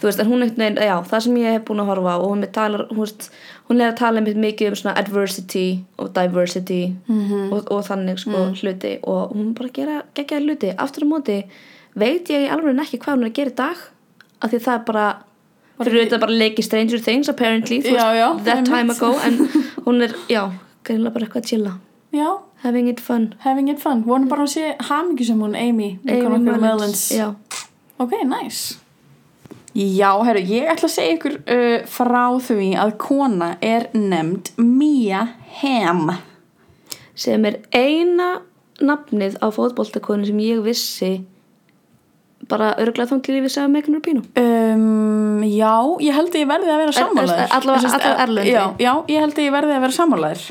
þú 0.00 0.02
veist, 0.08 0.20
en 0.20 0.26
hún 0.26 0.42
einhvern 0.42 0.58
veginn, 0.58 0.78
já, 0.88 0.96
það 1.10 1.20
sem 1.20 1.36
ég 1.36 1.52
hef 1.52 1.64
búin 1.64 1.80
að 1.80 1.86
horfa 1.90 2.16
og 2.18 2.28
hún, 2.30 2.42
er 2.42 2.50
talar, 2.52 2.86
hún, 2.90 2.98
veist, 2.98 3.30
hún 3.68 3.80
er 3.80 3.92
að 3.92 3.96
tala 3.98 4.20
mikið 4.20 4.68
um 4.68 4.74
svona 4.74 4.96
adversity 4.98 5.78
og 5.98 6.12
diversity 6.14 6.92
-hmm. 7.08 7.52
og, 7.52 7.70
og 7.72 7.84
þannig 7.84 8.18
sko 8.18 8.30
hluti 8.62 8.98
og 9.02 9.32
hún 9.36 9.54
bara 9.54 9.68
gera 9.74 10.02
geggjaði 10.14 10.44
hluti, 10.46 10.74
aftur 10.78 11.02
á 11.04 11.08
móti 11.08 11.44
veit 12.00 12.30
ég 12.32 12.50
alveg 12.52 12.82
ekki 12.84 13.00
hvað 13.02 13.16
hún 13.16 13.26
er 13.26 13.32
að 13.32 13.38
gera 13.38 13.54
í 13.54 13.58
dag 13.58 13.86
af 14.38 14.52
því 14.52 14.60
það 14.66 14.78
er 14.78 14.84
bara 14.88 15.06
fyrir 15.78 16.00
auðvitað 16.02 16.22
bara 16.24 16.38
leiki 16.42 16.64
Stranger 16.66 17.02
Things 17.02 17.30
apparently, 17.30 17.78
þú 17.84 17.94
Já, 17.94 18.06
já, 18.16 18.26
that 18.48 18.64
time 18.66 18.94
ago 18.94 19.12
en 19.26 19.38
hún 19.86 20.02
er, 20.06 20.16
já, 20.30 20.42
greinlega 20.86 21.14
bara 21.14 21.28
eitthvað 21.28 21.44
að 21.44 21.52
chilla. 21.52 21.76
Já, 22.14 22.28
having 22.64 22.88
it 22.88 23.00
fun. 23.04 23.30
Having 23.44 23.70
it 23.74 23.80
fun. 23.82 24.02
Vonum 24.08 24.28
bara 24.30 24.46
að 24.46 24.54
sé 24.56 24.74
hamingi 24.88 25.28
sem 25.28 25.40
hún 25.42 25.56
Amy, 25.58 25.98
Amy 26.08 26.40
Mullins, 26.58 27.06
ok, 27.98 28.20
nice. 28.26 28.78
Já, 29.78 30.10
herru, 30.26 30.40
ég 30.42 30.66
ætla 30.72 30.88
að 30.88 30.94
segja 30.94 31.16
ykkur 31.18 31.34
uh, 31.44 31.74
frá 31.86 32.22
því 32.42 32.72
að 32.80 32.94
kona 32.98 33.52
er 33.62 33.86
nefnd 33.94 34.50
Mia 34.58 35.26
Hamm. 35.60 36.16
Sem 37.18 37.44
er 37.46 37.60
eina 37.76 38.38
nafnið 38.82 39.36
á 39.42 39.46
fótboltakonu 39.54 40.26
sem 40.26 40.40
ég 40.42 40.62
vissi 40.64 41.12
bara 42.48 42.70
örgulega 42.80 43.10
þangt 43.12 43.28
lífið 43.32 43.52
segja 43.54 43.68
Megan 43.68 43.94
Rapinoe 43.98 44.24
um, 44.42 45.42
já, 45.44 45.74
ég 46.00 46.14
held 46.16 46.30
að 46.32 46.40
ég 46.42 46.48
verði 46.48 46.70
að 46.72 46.80
vera 46.84 46.94
sammálaður. 46.96 47.44
allavega- 47.58 47.90
allavega 47.90 48.14
erlendi. 48.24 48.52
já, 48.54 48.62
já, 48.78 48.92
ég 49.08 49.20
held 49.24 49.34
að 49.38 49.44
ég 49.48 49.52
verði 49.58 49.76
að 49.76 49.84
vera 49.86 49.96
sammálaður. 49.98 50.48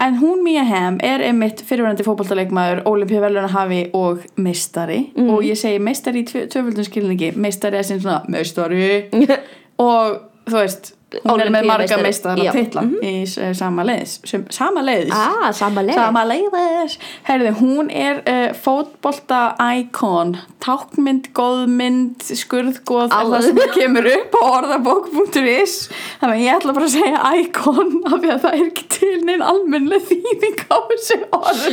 En 0.00 0.14
hún 0.20 0.44
Mia 0.46 0.62
Hamm 0.62 1.00
er 1.02 1.24
einmitt 1.26 1.58
fyrirverandi 1.66 2.04
fótballtaleikmaður, 2.06 2.84
olimpíuveluna 2.86 3.48
hafi 3.50 3.80
og 3.98 4.20
meistari. 4.38 5.10
Mhm. 5.16 5.30
og 5.34 5.42
ég 5.42 5.58
segi 5.58 5.80
meistari 5.82 6.22
í 6.22 6.28
tvö- 6.28 6.46
tvöföldum 6.52 6.86
skilningi 6.86 7.32
meistari 7.36 7.78
er 7.78 7.82
sem 7.82 7.98
svona 8.00 8.22
meistari. 8.28 9.08
Og 9.78 10.20
þú 10.46 10.54
veist 10.58 10.92
er 11.08 11.48
með 11.54 11.64
marga 11.70 11.96
meistara 12.02 12.44
Já. 12.44 12.50
titla 12.52 12.82
í 13.02 13.12
s- 13.24 13.38
sama 13.58 13.84
leiðis 13.88 14.18
sama 14.52 14.82
leiðis. 14.84 15.14
Ah, 15.16 15.50
sama 15.56 15.80
leið 15.86 15.94
Sama 15.96 16.24
leiðis. 16.28 16.98
Herði, 17.24 17.52
hún 17.62 17.88
er 17.90 18.20
uh, 18.28 18.52
fótbolta 18.54 19.54
íkon 19.78 20.34
tákmynd, 20.60 21.30
góðmynd 21.32 22.26
skurðgóð 22.36 23.12
það 23.14 23.46
sem 23.46 23.60
kemur 23.76 24.08
upp 24.10 24.36
á 24.36 24.42
orðabók.is 24.58 25.76
þannig 26.20 26.42
ég 26.44 26.56
ætla 26.58 26.74
bara 26.76 26.88
að 26.88 26.96
segja 26.96 27.32
íkon 27.40 27.92
af 28.04 28.16
því 28.18 28.32
að 28.34 28.42
það 28.44 28.58
er 28.58 28.64
ekki 28.66 28.86
til 28.98 29.14
neinn 29.28 29.44
almennlega 29.46 30.04
þýðing 30.10 30.60
á 30.68 30.76
þessu 30.90 31.18
orð 31.38 31.64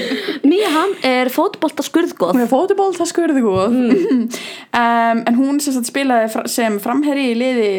Hamm 0.85 0.95
er 1.05 1.29
fótbolta 1.33 1.83
skurðgóð 1.85 2.35
hún 2.35 2.43
er 2.43 2.49
fótbolta 2.51 3.07
skurðgóð 3.09 3.73
um, 3.73 4.25
en 5.27 5.37
hún 5.37 5.59
sem 5.63 5.83
spilaði 5.85 6.45
sem 6.51 6.77
framherri 6.83 7.31
í 7.31 7.37
liði 7.39 7.69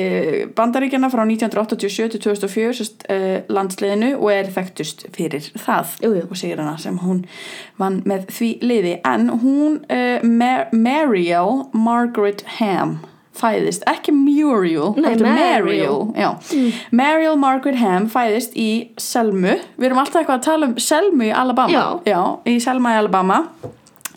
bandaríkjana 0.56 1.10
frá 1.12 1.22
1987 1.22 2.16
til 2.16 2.22
2004 2.26 2.76
sest, 2.80 3.06
uh, 3.12 3.38
landsliðinu 3.52 4.14
og 4.18 4.30
er 4.34 4.50
þekktust 4.54 5.06
fyrir 5.16 5.46
það 5.54 5.96
Jú, 6.02 6.12
jú. 6.18 6.24
og 6.28 6.40
segir 6.40 6.62
hana 6.62 6.76
sem 6.80 6.98
hún 7.00 7.24
vann 7.80 8.00
með 8.08 8.26
því 8.36 8.50
liði. 8.64 8.94
En 9.06 9.28
hún 9.42 9.80
uh, 9.92 10.24
Mar 10.26 10.72
Mariel 10.74 11.66
Margaret 11.76 12.44
Ham 12.58 12.98
fæðist, 13.36 13.86
ekki 13.90 14.14
Muriel 14.16 14.94
Nei, 14.96 15.14
Mariel. 15.20 16.12
já. 16.16 16.30
Mariel 16.90 17.38
Margaret 17.40 17.78
Ham 17.80 18.08
fæðist 18.12 18.56
í 18.58 18.68
Selmu 19.00 19.56
við 19.76 19.90
erum 19.90 20.02
alltaf 20.02 20.22
eitthvað 20.22 20.38
að 20.40 20.46
tala 20.50 20.70
um 20.70 20.76
Selmu 20.80 21.28
í 21.28 21.32
Alabama 21.34 22.00
Já. 22.06 22.22
í 22.48 22.58
Selma 22.62 22.96
í 22.96 23.00
Alabama 23.02 23.42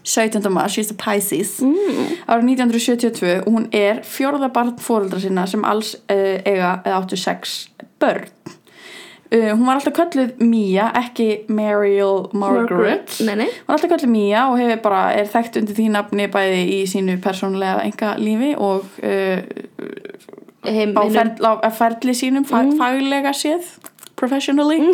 17. 0.10 0.50
mars, 0.50 0.74
she's 0.74 0.92
a 0.92 0.96
Pisces 0.98 1.60
mm. 1.62 2.24
árið 2.32 2.54
1972 2.56 3.34
og 3.44 3.52
hún 3.54 3.68
er 3.76 4.02
fjórða 4.08 4.50
barn 4.54 4.78
fóreldra 4.82 5.20
sinna 5.22 5.46
sem 5.50 5.66
alls 5.68 5.94
uh, 6.10 6.40
eiga 6.46 6.80
eða 6.86 7.02
áttu 7.02 7.20
sex 7.20 7.68
börn 8.00 8.30
uh, 9.32 9.52
hún 9.56 9.66
var 9.68 9.80
alltaf 9.80 9.94
kölluð 9.98 10.40
Mia, 10.42 10.90
ekki 11.00 11.28
Mariel 11.54 12.28
Margaret, 12.34 13.16
Nei, 13.28 13.36
nei. 13.44 13.48
Hún 13.48 13.68
var 13.68 13.78
alltaf 13.78 13.92
kölluð 13.94 14.12
Mia 14.14 14.46
og 14.50 14.60
hefur 14.62 14.82
bara, 14.88 15.02
er 15.20 15.30
þekkt 15.32 15.60
undir 15.62 15.78
því 15.80 15.88
nafni 15.96 16.28
bæði 16.34 16.62
í 16.76 16.80
sínu 16.90 17.18
persónulega 17.24 17.84
enga 17.88 18.14
lífi 18.22 18.54
og 18.58 18.86
uh, 19.04 19.40
Heim, 20.70 20.92
á, 20.98 21.04
ferl, 21.08 21.34
á 21.40 21.70
ferli 21.72 22.14
sínum 22.18 22.44
Mm. 22.50 22.76
faglega 22.78 23.32
séð 23.34 23.78
professionally. 24.20 24.80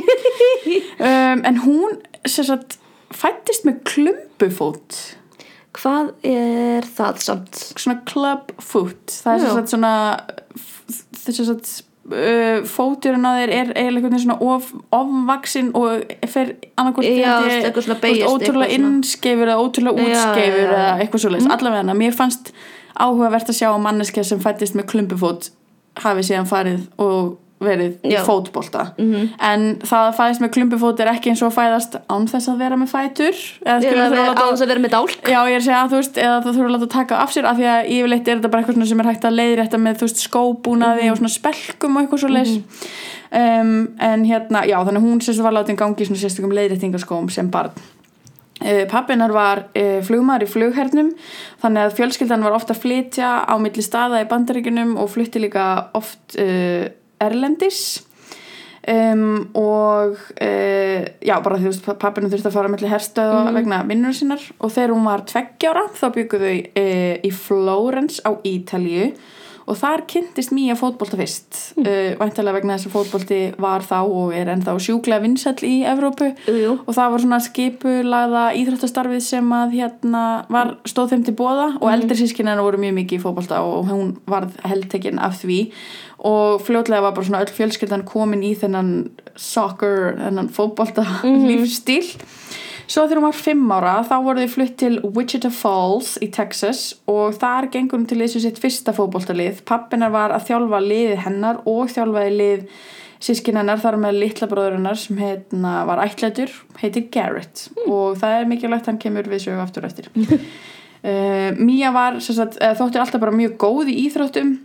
Um, 1.00 1.42
en 1.46 1.58
hún 1.66 1.98
sem 2.26 2.46
sagt 2.46 2.78
fættist 3.14 3.66
með 3.68 3.80
klumpufót. 3.86 4.96
Hvað 5.76 6.14
er 6.26 6.86
það 6.96 7.20
samt? 7.26 7.60
svona 7.78 8.00
clubfoot 8.08 9.12
það 9.26 9.44
er 9.46 9.68
svona 9.68 9.92
þess 11.26 11.42
að 11.42 11.50
sagt 11.50 11.72
uh, 12.12 12.64
fóturinn 12.70 13.26
á 13.26 13.32
þér 13.40 13.54
er 13.56 13.72
eiginlega 13.76 14.22
svona 14.22 14.38
of, 14.44 14.72
ofvaxin 14.96 15.72
og 15.78 16.06
fer 16.30 16.56
beygist, 18.02 18.28
ótrúlega 18.30 18.78
innskeifur 18.78 19.52
eða 19.52 19.62
ótrúlega 19.62 20.08
útskeifur 20.10 20.66
eða 20.68 20.90
eitthvað 21.00 21.26
svo 21.26 21.34
leys 21.34 21.50
allavega 21.58 21.98
mér 21.98 22.18
fannst 22.18 22.54
áhugavert 22.96 23.52
að 23.52 23.60
sjá 23.60 23.70
að 23.72 23.82
manneskja 23.88 24.26
sem 24.28 24.44
fættist 24.44 24.78
með 24.78 24.90
klumpufót 24.94 25.50
hafi 26.04 26.26
síðan 26.28 26.50
farið 26.50 26.86
og 27.02 27.36
verið 27.68 27.94
í 28.06 28.14
Já. 28.14 28.22
fótbolta. 28.28 28.84
Mhm. 28.98 29.30
en 29.50 29.66
það 29.82 30.04
að 30.10 30.16
fæðist 30.20 30.44
með 30.46 30.52
klumpufót 30.56 31.00
er 31.04 31.12
ekki 31.14 31.32
eins 31.34 31.42
og 31.46 31.54
fæðast 31.56 31.98
án 32.10 32.28
þess 32.32 32.50
að 32.54 32.62
vera 32.64 32.76
með 32.82 32.90
fætur 32.94 33.36
eða 33.66 33.80
skilur 33.82 34.00
Eða 34.00 34.10
þurfa 34.12 34.22
að 34.22 34.30
á 34.30 34.34
láta- 34.36 34.52
þess 34.52 34.66
að 34.66 34.72
vera 34.74 34.84
með 34.86 34.94
dálk. 34.96 35.18
Já, 35.26 35.40
ég 35.50 35.56
er 35.56 35.62
að 35.62 35.68
segja 35.68 35.82
að 35.84 35.90
þú 35.96 36.00
veist, 36.02 36.18
eða 36.26 36.38
það 36.46 36.56
þurfa 36.56 36.70
að 36.70 36.76
láta 36.78 36.90
taka 36.96 37.16
af 37.26 37.34
sér 37.36 37.46
af 37.50 37.58
því 37.58 37.68
að 37.74 37.90
yfirleitt 37.96 38.28
er 38.28 38.38
þetta 38.40 38.52
bara 38.52 38.64
eitthvað 38.64 38.88
sem 38.88 39.00
er 39.00 39.10
hægt 39.12 39.26
að 39.26 39.38
leiðrétta 39.40 39.78
með, 39.82 39.98
þú 40.00 40.08
veist, 40.10 40.24
skóbúnaði 40.30 41.12
og 41.12 41.18
svona 41.20 41.34
spelkum 41.36 41.98
og 41.98 42.02
eitthvað 42.06 42.20
svo 42.26 42.30
leis 42.30 42.56
um, 43.36 43.74
en 44.00 44.26
hérna, 44.26 44.64
já, 44.68 44.78
þannig 44.86 45.04
hún 45.04 45.22
sem 45.22 45.44
var 45.44 45.54
látin 45.56 45.76
gangi 45.80 46.04
í 46.04 46.08
svona 46.08 46.22
sérstökum 46.22 46.54
leiðréttingaskóm 46.56 47.30
sem 47.34 47.50
barn. 47.52 47.72
Uh, 48.64 48.86
pappinar 48.88 49.34
var 49.36 49.66
uh, 49.76 50.00
flugmaður 50.08 50.46
í 50.46 50.48
flughernum 50.48 51.10
þannig 51.62 51.82
að 51.90 51.96
fjölskyldan 51.98 52.46
var 52.46 52.54
ofta 52.56 52.72
að 52.74 52.80
flytja 52.86 53.32
á 53.44 53.54
milli 53.60 53.84
staða 53.84 54.22
í 54.24 54.28
bandaríkunum 54.32 54.94
og 54.96 55.10
flutti 55.12 55.42
líka 55.44 55.90
oft 55.94 56.38
uh, 56.40 56.86
erlendis. 57.24 58.04
Um, 58.86 59.48
og 59.58 60.20
uh, 60.38 61.06
já, 61.26 61.34
bara 61.42 61.58
því 61.58 61.72
að 61.72 61.96
pappinu 62.02 62.30
þurfti 62.30 62.52
að 62.52 62.58
fara 62.60 62.70
mellir 62.70 62.92
herstöða 62.92 63.54
vegna 63.56 63.80
vinnur 63.90 64.14
sinnar. 64.14 64.44
Og 64.60 64.74
þegar 64.76 64.94
hún 64.94 65.08
var 65.10 65.26
tveggjára 65.26 65.88
þá 65.98 66.06
byggu 66.20 66.42
þau 66.44 66.54
uh, 66.54 67.16
í 67.26 67.32
Flórens 67.34 68.22
á 68.22 68.32
Ítalju 68.46 69.10
og 69.66 69.78
þar 69.80 70.04
kynntist 70.10 70.54
Mía 70.56 70.76
fótbolta 70.78 71.18
fyrst 71.20 71.60
mm. 71.78 71.86
uh, 71.86 72.10
væntalega 72.20 72.60
vegna 72.60 72.78
þess 72.78 72.90
að 72.90 72.96
fótbolti 72.96 73.40
var 73.62 73.86
þá 73.86 73.98
og 74.04 74.34
er 74.38 74.52
ennþá 74.54 74.76
sjúklega 74.82 75.24
vinsæll 75.24 75.58
í 75.66 75.76
Evrópu. 75.90 76.32
Jú, 76.46 76.56
jú. 76.62 76.74
og 76.86 76.98
það 76.98 77.14
var 77.14 77.26
svona 77.26 77.42
skipulagða 77.46 78.46
íþróttastarfið 78.62 79.24
sem 79.26 79.54
að 79.58 79.78
hérna 79.80 80.24
var 80.54 80.76
stóð 80.88 81.16
þeim 81.16 81.26
til 81.28 81.38
bóða 81.40 81.70
og 81.80 81.88
eldri 81.92 82.20
sískinina 82.22 82.66
voru 82.66 82.82
mjög 82.82 82.98
mikið 83.00 83.20
í 83.20 83.24
fótbolta 83.26 83.62
og 83.66 83.90
hún 83.90 84.16
varð 84.30 84.58
heldtekinn 84.68 85.22
af 85.22 85.40
því. 85.42 85.62
Og 86.26 86.62
fljótlega 86.66 87.04
var 87.06 87.14
bara 87.18 87.28
svona 87.28 87.44
öll 87.46 87.54
fjölskyldan 87.54 88.06
komin 88.08 88.46
í 88.46 88.56
þennan 88.58 88.94
soccer, 89.36 90.16
þennan 90.22 90.54
fótbolta 90.54 91.06
lífstíl 91.24 92.06
svo 92.86 93.06
þegar 93.06 93.22
hún 93.22 93.28
var 93.28 93.38
fimm 93.38 93.72
ára 93.76 93.96
þá 94.08 94.16
voru 94.26 94.44
þau 94.44 94.54
flutt 94.56 94.76
til 94.82 95.00
Wichita 95.16 95.52
Falls 95.54 96.16
í 96.24 96.30
Texas 96.34 96.84
og 97.12 97.38
þar 97.42 97.70
gengur 97.74 98.00
hún 98.00 98.10
til 98.10 98.20
þessu 98.22 98.44
sitt 98.44 98.62
fyrsta 98.62 98.94
fótboltalið. 98.96 99.64
Pappinar 99.68 100.14
var 100.14 100.36
að 100.36 100.52
þjálfa 100.52 100.84
liðið 100.86 101.24
hennar 101.26 101.64
og 101.70 101.90
þjálfaði 101.94 102.36
lið 102.36 102.70
sískin 103.26 103.58
hennar 103.58 103.82
þar 103.82 103.98
með 104.02 104.22
litla 104.22 104.50
bróður 104.52 104.78
hennar 104.78 105.00
sem 105.00 105.18
heitna, 105.18 105.80
var 105.88 106.04
ætlætur, 106.04 106.52
heitir 106.82 107.08
Garrett. 107.14 107.68
Og 107.88 108.20
það 108.22 108.40
er 108.40 108.50
mikilvægt 108.50 108.90
hann 108.92 109.02
kemur 109.02 109.28
við 109.32 109.48
sögu 109.48 109.62
aftur 109.64 109.88
eftir. 109.90 110.12
Uh, 111.06 111.52
Mía 111.62 111.92
var 111.94 112.16
sagt, 112.24 112.56
eða 112.58 112.80
þótti 112.80 112.98
alltaf 112.98 113.22
bara 113.22 113.36
mjög 113.36 113.60
góð 113.62 113.92
í 113.92 113.96
íþróttum 114.08 114.56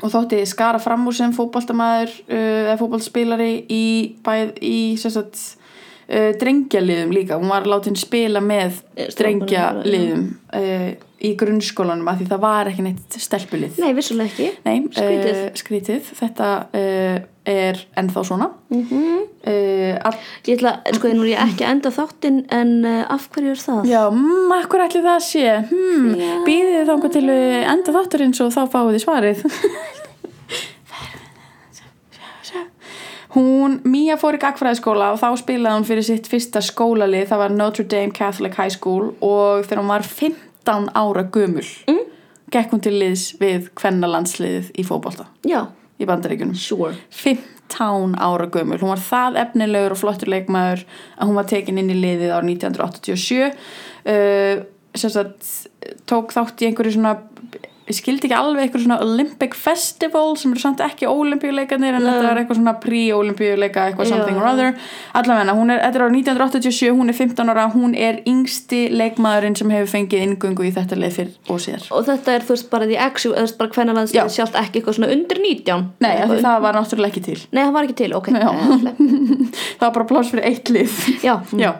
og 0.00 0.12
þótti 0.14 0.38
skara 0.48 0.78
fram 0.80 1.02
úr 1.10 1.16
sem 1.18 1.34
fótboltamaður 1.36 2.14
uh, 2.22 2.36
eða 2.70 2.76
fótboltspilari 2.80 3.50
í, 3.68 3.82
bæð, 4.24 4.54
í 4.64 4.78
sagt, 5.02 5.42
uh, 6.08 6.30
drengjaliðum 6.40 7.14
líka, 7.14 7.38
hún 7.40 7.52
var 7.52 7.68
látin 7.68 7.98
spila 7.98 8.42
með 8.44 8.82
Eh, 8.92 9.08
drengjaliðum 9.16 10.24
uh, 10.52 10.88
í 11.24 11.30
grunnskólanum 11.38 12.08
af 12.10 12.18
því 12.18 12.26
það 12.28 12.40
var 12.42 12.68
ekki 12.68 12.82
neitt 12.84 13.14
stelpulið 13.24 13.78
Nei, 13.80 13.92
vissulega 13.96 14.28
ekki 14.28 14.48
Nei, 14.66 14.82
Skrítið. 14.92 15.38
uh, 15.38 15.46
skrítið. 15.56 16.10
Þetta 16.18 16.48
er 17.48 17.80
ennþá 17.98 18.24
svona 18.26 18.50
mm 18.70 18.82
-hmm. 18.90 19.22
all, 20.04 20.18
Ég 20.46 20.58
ætla, 20.58 20.74
sko, 20.92 21.08
nú 21.08 21.24
er 21.24 21.32
ég 21.32 21.40
ekki 21.46 21.64
að 21.64 21.70
enda 21.70 21.90
þáttinn 21.90 22.44
en 22.50 22.84
af 22.86 23.28
hverju 23.32 23.50
er 23.50 23.62
það? 23.64 23.88
Já, 23.88 24.02
mm, 24.10 24.52
akkur 24.60 24.84
ætli 24.84 25.02
það 25.02 25.20
sé 25.30 25.48
hmm, 25.70 26.14
Já. 26.20 26.36
Býðið 26.46 26.86
þangað 26.86 27.12
til 27.12 27.26
við 27.26 27.56
enda 27.72 27.92
þátturins 27.96 28.40
og 28.44 28.52
þá 28.52 28.62
fáið 28.70 28.92
þið 28.92 29.04
svarið 29.06 29.42
Hún, 33.32 33.78
Mía 33.88 34.18
fór 34.20 34.36
í 34.36 34.40
gagfræðiskóla 34.42 35.14
og 35.14 35.20
þá 35.22 35.28
spilaði 35.40 35.78
hún 35.78 35.86
fyrir 35.88 36.04
sitt 36.04 36.26
fyrsta 36.28 36.60
skólalið, 36.64 37.30
það 37.30 37.40
var 37.40 37.54
Notre 37.54 37.84
Dame 37.88 38.12
Catholic 38.12 38.58
High 38.60 38.74
School 38.74 39.14
og 39.24 39.64
þegar 39.64 39.80
hún 39.80 39.92
var 39.92 40.04
15 40.04 40.90
ára 41.00 41.24
gömul 41.32 41.64
mm. 41.88 42.02
gekk 42.52 42.74
hún 42.74 42.82
til 42.84 42.92
liðs 42.98 43.30
við 43.40 43.70
kvennalandsliðið 43.80 44.68
í 44.76 44.84
fótbolta 44.84 45.30
Já, 45.48 45.64
í 45.96 46.08
bandaríkunum 46.08 46.58
sure. 46.60 46.92
15 47.08 48.18
ára 48.20 48.50
gömul, 48.52 48.82
hún 48.82 48.92
var 48.92 49.00
það 49.00 49.40
efnilegur 49.46 49.96
og 49.96 50.02
flottur 50.02 50.32
leikmaður 50.34 50.84
að 51.16 51.30
hún 51.30 51.40
var 51.40 51.48
tekin 51.54 51.80
inn 51.80 51.92
í 51.94 52.00
liðið 52.02 52.36
árið 52.36 52.52
1987 52.58 53.48
uh, 53.48 54.62
sem 54.92 55.16
sagt 55.16 55.54
tók 56.04 56.36
þátt 56.36 56.60
í 56.60 56.68
einhverju 56.68 56.98
svona 56.98 57.16
ég 57.92 57.98
skildi 57.98 58.28
ekki 58.28 58.38
alveg 58.38 58.66
eitthvað 58.66 58.86
svona 58.86 58.98
Olympic 59.04 59.56
Festival 59.58 60.34
sem 60.40 60.54
eru 60.54 60.62
samt 60.62 60.82
ekki 60.84 61.08
ólimpíuleikarnir 61.10 61.98
en 61.98 62.02
Nei. 62.02 62.08
þetta 62.08 62.30
er 62.30 62.40
eitthvað 62.42 62.60
svona 62.60 62.74
pre-ólimpíuleika 62.82 63.86
eitthvað 63.90 64.08
Já. 64.08 64.14
something 64.16 64.40
or 64.40 64.48
other 64.48 64.72
allavega, 65.18 65.56
hún 65.58 65.74
er, 65.74 65.82
þetta 65.84 66.00
er 66.00 66.06
árið 66.06 66.18
1987 66.22 66.96
hún 66.98 67.12
er 67.12 67.18
15 67.18 67.52
ára, 67.52 67.66
hún 67.74 67.96
er 67.98 68.20
yngsti 68.28 68.82
leikmaðurinn 68.96 69.58
sem 69.58 69.72
hefur 69.74 69.92
fengið 69.92 70.26
inngöngu 70.26 70.66
í 70.68 70.72
þetta 70.74 70.98
leið 70.98 71.16
fyrr 71.18 71.32
og 71.52 71.62
síðar 71.62 71.88
Og 71.92 72.06
þetta 72.08 72.36
er 72.36 72.46
þú 72.46 72.56
veist 72.56 72.70
bara 72.72 72.88
því 72.88 73.00
þú 73.22 73.34
veist 73.36 73.58
bara 73.60 73.74
hvernig 73.76 73.92
Já. 73.92 73.98
landslið 73.98 74.32
sjálft 74.36 74.58
ekki 74.62 74.80
eitthvað 74.80 74.98
svona 74.98 75.12
undir 75.12 75.42
19 75.42 75.86
Nei, 76.02 76.12
af 76.12 76.30
því 76.30 76.36
Eitthvað 76.38 76.46
það 76.48 76.64
var 76.66 76.78
náttúrulega 76.78 77.12
ekki 77.12 77.24
til 77.26 77.38
Nei, 77.52 77.62
það 77.62 77.74
var 77.76 77.88
ekki 77.88 77.98
til, 78.00 78.10
ok 78.18 78.30
Já. 78.32 78.48
Eh, 78.48 78.86
það 79.78 79.86
var 79.86 79.94
bara 79.98 80.08
pláss 80.12 80.32
fyrir 80.32 80.48
eitt 80.48 80.72
lið 80.72 80.98
Já, 81.22 81.34
Já, 81.58 81.70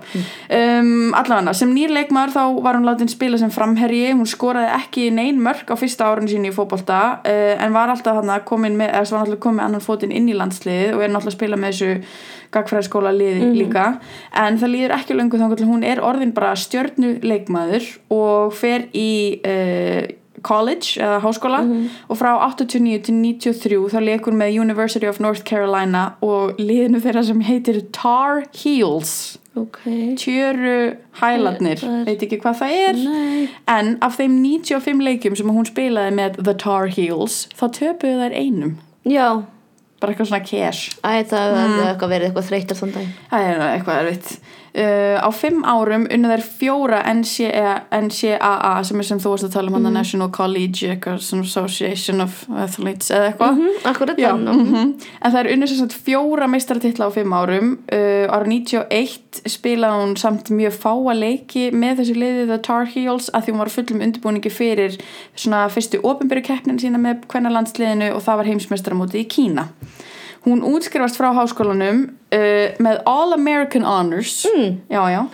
um, 0.58 1.12
allavega 1.18 1.54
sem 1.56 1.72
nýr 1.72 1.94
leikmaður 1.94 2.34
þá 2.36 2.42
var 2.66 2.78
hún 2.78 2.88
látin 2.88 3.10
spila 3.10 3.40
sem 3.40 3.52
framherji 3.54 4.12
hún 4.12 4.28
skoraði 4.28 4.72
ekki 4.76 5.08
nein 5.14 5.40
mörk 5.42 5.72
á 5.72 5.76
fyrsta 5.78 6.01
árun 6.06 6.30
sín 6.30 6.46
í 6.48 6.52
fótbolta 6.54 7.00
uh, 7.22 7.54
en 7.62 7.74
var 7.74 7.92
alltaf 7.92 8.20
hann 8.20 8.32
komin 8.48 8.78
með, 8.78 8.92
eða 8.92 9.16
var 9.16 9.26
alltaf 9.26 9.42
komin 9.42 9.60
með 9.60 9.68
annan 9.68 9.84
fótinn 9.84 10.14
inn 10.14 10.30
í 10.30 10.36
landsliðið 10.38 10.96
og 10.96 11.04
er 11.04 11.12
náttúrulega 11.12 11.32
að 11.32 11.36
spila 11.38 11.60
með 11.60 11.74
þessu 11.74 12.16
gagfræðskóla 12.52 13.12
liði 13.16 13.52
líka. 13.56 13.84
En 14.36 14.58
það 14.60 14.74
líður 14.74 14.96
ekki 14.98 15.16
löngu 15.16 15.40
þá 15.40 15.68
hún 15.68 15.86
er 15.88 16.02
orðin 16.04 16.34
bara 16.36 16.56
stjörnu 16.58 17.14
leikmaður 17.24 17.86
og 18.12 18.52
fer 18.56 18.90
í 18.92 19.12
uh, 19.40 20.10
college 20.42 20.98
eða 21.00 21.20
háskóla 21.22 21.60
og 22.08 22.18
frá 22.18 22.32
89 22.48 23.04
til 23.06 23.14
93 23.20 23.78
þá 23.92 23.98
leikur 24.02 24.36
með 24.36 24.58
University 24.64 25.08
of 25.08 25.20
North 25.22 25.44
Carolina 25.48 26.12
og 26.24 26.58
liðinu 26.60 27.02
þeirra 27.02 27.24
sem 27.28 27.44
heitir 27.46 27.82
Tar 27.94 28.44
Heels 28.62 29.38
ok. 29.56 29.78
Tjöru 30.20 30.96
hæladnir 31.20 31.82
veit 32.06 32.22
ekki 32.24 32.38
hvað 32.40 32.60
það 32.62 32.76
er. 32.88 33.00
Nei. 33.04 33.48
En 33.68 33.98
af 34.02 34.16
þeim 34.18 34.38
95 34.44 35.02
leikjum 35.08 35.36
sem 35.36 35.50
hún 35.52 35.68
spilaði 35.68 36.14
með 36.18 36.38
The 36.44 36.54
Tar 36.54 36.86
Heels 36.94 37.48
þá 37.58 37.66
töpuðu 37.78 38.22
þær 38.22 38.36
einum. 38.38 38.76
Já, 39.04 39.28
bara 40.00 40.12
eitthvað 40.14 40.30
svona 40.32 40.44
cash. 40.46 40.96
Æ, 41.04 41.22
það 41.30 41.52
Mm. 41.52 41.60
hefði 41.62 41.86
eitthvað 41.92 42.12
verið 42.14 42.26
eitthvað 42.30 42.48
þreytar 42.50 42.80
þann 42.80 42.94
dag 42.96 43.06
eitthvað 43.76 44.00
erfitt 44.02 44.38
uh, 44.78 45.18
á 45.20 45.28
fimm 45.34 45.62
árum 45.68 46.06
unnu 46.12 46.30
þær 46.30 46.42
fjóra 46.46 47.00
NCAA, 47.12 47.74
NCAA 47.92 48.72
sem 48.88 49.02
er 49.02 49.08
sem 49.08 49.20
þú 49.22 49.34
varst 49.34 49.48
að 49.48 49.56
tala 49.56 49.72
um 49.72 49.78
hann 49.78 49.94
National 49.94 50.30
Collegiate 50.34 51.16
Association 51.16 52.24
of 52.24 52.42
Athletes 52.50 53.12
eða 53.12 53.30
eitthvað. 53.30 53.58
Mm, 53.60 53.80
Akkurat 53.90 54.22
Já, 54.22 54.28
þannig 54.30 54.62
mhm. 54.62 54.92
en 55.20 55.34
það 55.34 55.40
er 55.42 55.50
unnið 55.56 55.72
sem 55.72 55.82
sagt 55.82 55.98
fjóra 56.06 56.48
meistaratitla 56.50 57.08
á 57.08 57.10
fimm 57.14 57.36
árum. 57.36 57.74
Uh, 57.92 58.24
ára 58.32 58.48
91 58.48 59.42
spilaði 59.48 60.02
hún 60.02 60.16
samt 60.20 60.52
mjög 60.52 60.78
fáa 60.82 61.16
leiki 61.16 61.68
með 61.74 62.02
þessu 62.02 62.16
liði 62.18 62.48
The 62.48 62.60
Tar 62.64 62.88
Heels 62.92 63.30
að 63.32 63.46
því 63.46 63.54
hún 63.54 63.62
var 63.64 63.74
fullum 63.76 64.06
undirbúningi 64.06 64.52
fyrir 64.52 64.98
svona 65.34 65.66
fyrstu 65.72 66.02
ofinbyrju 66.04 66.46
keppnin 66.48 66.80
sína 66.80 67.00
með 67.00 67.26
kvennalandsliðinu 67.32 68.12
og 68.16 68.24
það 68.24 68.42
var 68.42 68.50
heimsmeistaramótið 68.52 69.24
í 69.24 69.28
Kína 69.32 69.68
hún 70.44 70.62
útskrifast 70.66 71.16
frá 71.20 71.28
háskólanum 71.36 71.98
uh, 72.34 72.74
með 72.82 72.96
All 73.06 73.32
American 73.36 73.84
Honors 73.86 74.44
Mm. 74.46 74.80
já 74.90 75.02
já 75.10 75.26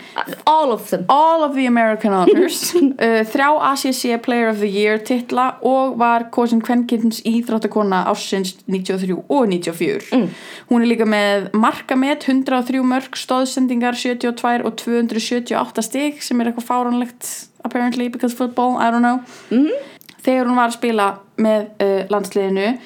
All 0.46 0.70
of 0.72 0.90
them 0.90 1.04
All 1.08 1.42
of 1.44 1.54
the 1.54 1.66
American 1.66 2.12
Honors 2.12 2.74
uh, 2.74 3.24
þrjá 3.24 3.48
ACC 3.70 4.18
Player 4.22 4.48
of 4.50 4.58
the 4.60 4.68
Year 4.68 4.98
titla 4.98 5.54
og 5.62 5.96
var 5.98 6.28
kosin 6.30 6.60
kvenkins 6.60 7.22
íþróttakona 7.24 8.04
ársins 8.10 8.56
93 8.66 9.16
og 9.28 9.48
94 9.48 10.12
Mm. 10.12 10.28
hún 10.70 10.82
er 10.82 10.86
líka 10.92 11.04
með 11.08 11.50
markamet 11.52 12.24
103 12.28 12.82
mörg, 12.84 13.16
stóðsendingar 13.16 13.94
72 13.96 14.64
og 14.64 14.76
278 14.76 15.82
stig 15.82 16.22
sem 16.22 16.40
er 16.40 16.50
eitthvað 16.52 16.68
fáránlegt 16.68 17.48
apparently 17.64 18.08
because 18.08 18.34
football, 18.36 18.76
I 18.78 18.90
don't 18.90 19.00
know 19.02 19.20
Mhm. 19.50 19.70
þegar 20.22 20.46
hún 20.46 20.56
var 20.56 20.68
að 20.68 20.76
spila 20.76 21.18
með 21.38 21.66
uh, 21.80 22.06
landsliðinu 22.10 22.78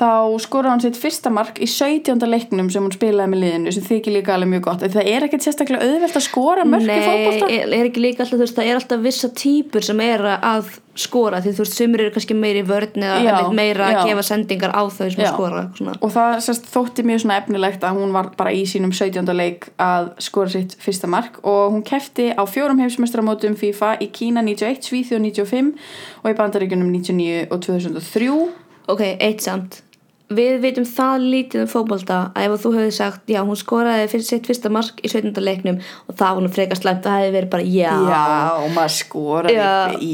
þá 0.00 0.40
skoraði 0.40 0.72
hann 0.72 0.82
sitt 0.84 0.98
fyrsta 1.00 1.30
mark 1.32 1.58
í 1.60 1.68
17. 1.68 2.16
leiknum 2.24 2.70
sem 2.72 2.84
hún 2.84 2.94
spilaði 2.94 3.32
með 3.34 3.42
liðinu 3.44 3.72
sem 3.76 3.84
þykir 3.84 4.16
líka 4.16 4.34
alveg 4.34 4.52
mjög 4.54 4.66
gott 4.68 4.84
það 4.84 5.08
er 5.12 5.26
ekkert 5.26 5.44
sérstaklega 5.44 5.88
auðvelt 5.88 6.16
að 6.16 6.24
skora 6.24 6.64
mörk 6.68 6.86
í 6.86 6.88
Nei, 6.88 7.00
fótbolta 7.04 7.50
er, 7.52 7.74
ekki 7.80 8.04
líka 8.04 8.24
alltaf, 8.24 8.38
þú 8.38 8.44
veist, 8.46 8.56
það 8.56 8.70
er 8.70 8.78
alltaf 8.80 9.02
vissa 9.04 9.30
típur 9.42 9.84
sem 9.84 10.00
er 10.04 10.24
að 10.38 10.70
skora 11.00 11.40
því 11.44 11.52
þú 11.56 11.64
veist, 11.64 11.76
sumir 11.76 12.04
eru 12.04 12.14
kannski 12.14 12.36
meiri 12.36 12.62
vörn 12.66 13.04
eða 13.06 13.42
meira 13.56 13.90
já. 13.92 13.98
að 14.00 14.10
gefa 14.10 14.24
sendingar 14.30 14.72
á 14.74 14.82
þau 14.88 15.06
sem 15.06 15.22
Já. 15.22 15.30
skora 15.32 15.62
svona. 15.76 15.96
og 16.00 16.14
það 16.16 16.38
sérst, 16.46 16.70
þótti 16.72 17.04
mjög 17.08 17.22
svona 17.24 17.38
efnilegt 17.40 17.84
að 17.86 18.00
hún 18.00 18.16
var 18.16 18.32
bara 18.40 18.54
í 18.56 18.64
sínum 18.68 18.92
17. 18.96 19.30
leik 19.36 19.68
að 19.80 20.10
skora 20.22 20.52
sitt 20.52 20.74
fyrsta 20.82 21.10
mark 21.10 21.38
og 21.44 21.76
hún 21.76 21.84
kefti 21.86 22.30
á 22.34 22.42
fjórum 22.48 22.82
heimsmestramótum 22.82 23.56
FIFA 23.60 23.94
í 24.02 24.10
Kína 24.12 24.44
91, 24.44 24.82
Svíþjóð 24.90 25.22
95 25.28 25.70
og 26.24 26.32
í 26.32 26.36
Bandaríkjunum 26.42 26.90
99 26.98 27.46
og 27.48 27.62
2003 27.68 28.32
Ok, 28.90 29.06
eitt 29.22 29.46
samt 29.46 29.80
Við 30.30 30.60
veitum 30.62 30.84
það 30.86 31.24
lítið 31.32 31.62
um 31.64 31.68
fótbolta 31.72 32.16
að 32.38 32.44
ef 32.46 32.60
þú 32.62 32.70
hefði 32.76 32.90
sagt, 32.94 33.22
já, 33.32 33.40
hún 33.42 33.58
skoraði 33.58 34.04
fyrir 34.12 34.26
sitt 34.28 34.46
fyrsta 34.46 34.70
mark 34.70 35.00
í 35.02 35.10
17. 35.10 35.32
leiknum 35.42 35.80
og 36.06 36.14
það 36.20 36.36
var 36.36 36.44
nú 36.44 36.50
frekar 36.54 36.78
slæmt, 36.78 37.02
það 37.02 37.16
hefði 37.18 37.32
verið 37.34 37.50
bara, 37.54 37.66
já, 37.66 37.94
Já, 38.12 38.20
og 38.60 38.68
maður 38.76 38.94
skoraði 38.94 39.56
Já. 39.56 39.72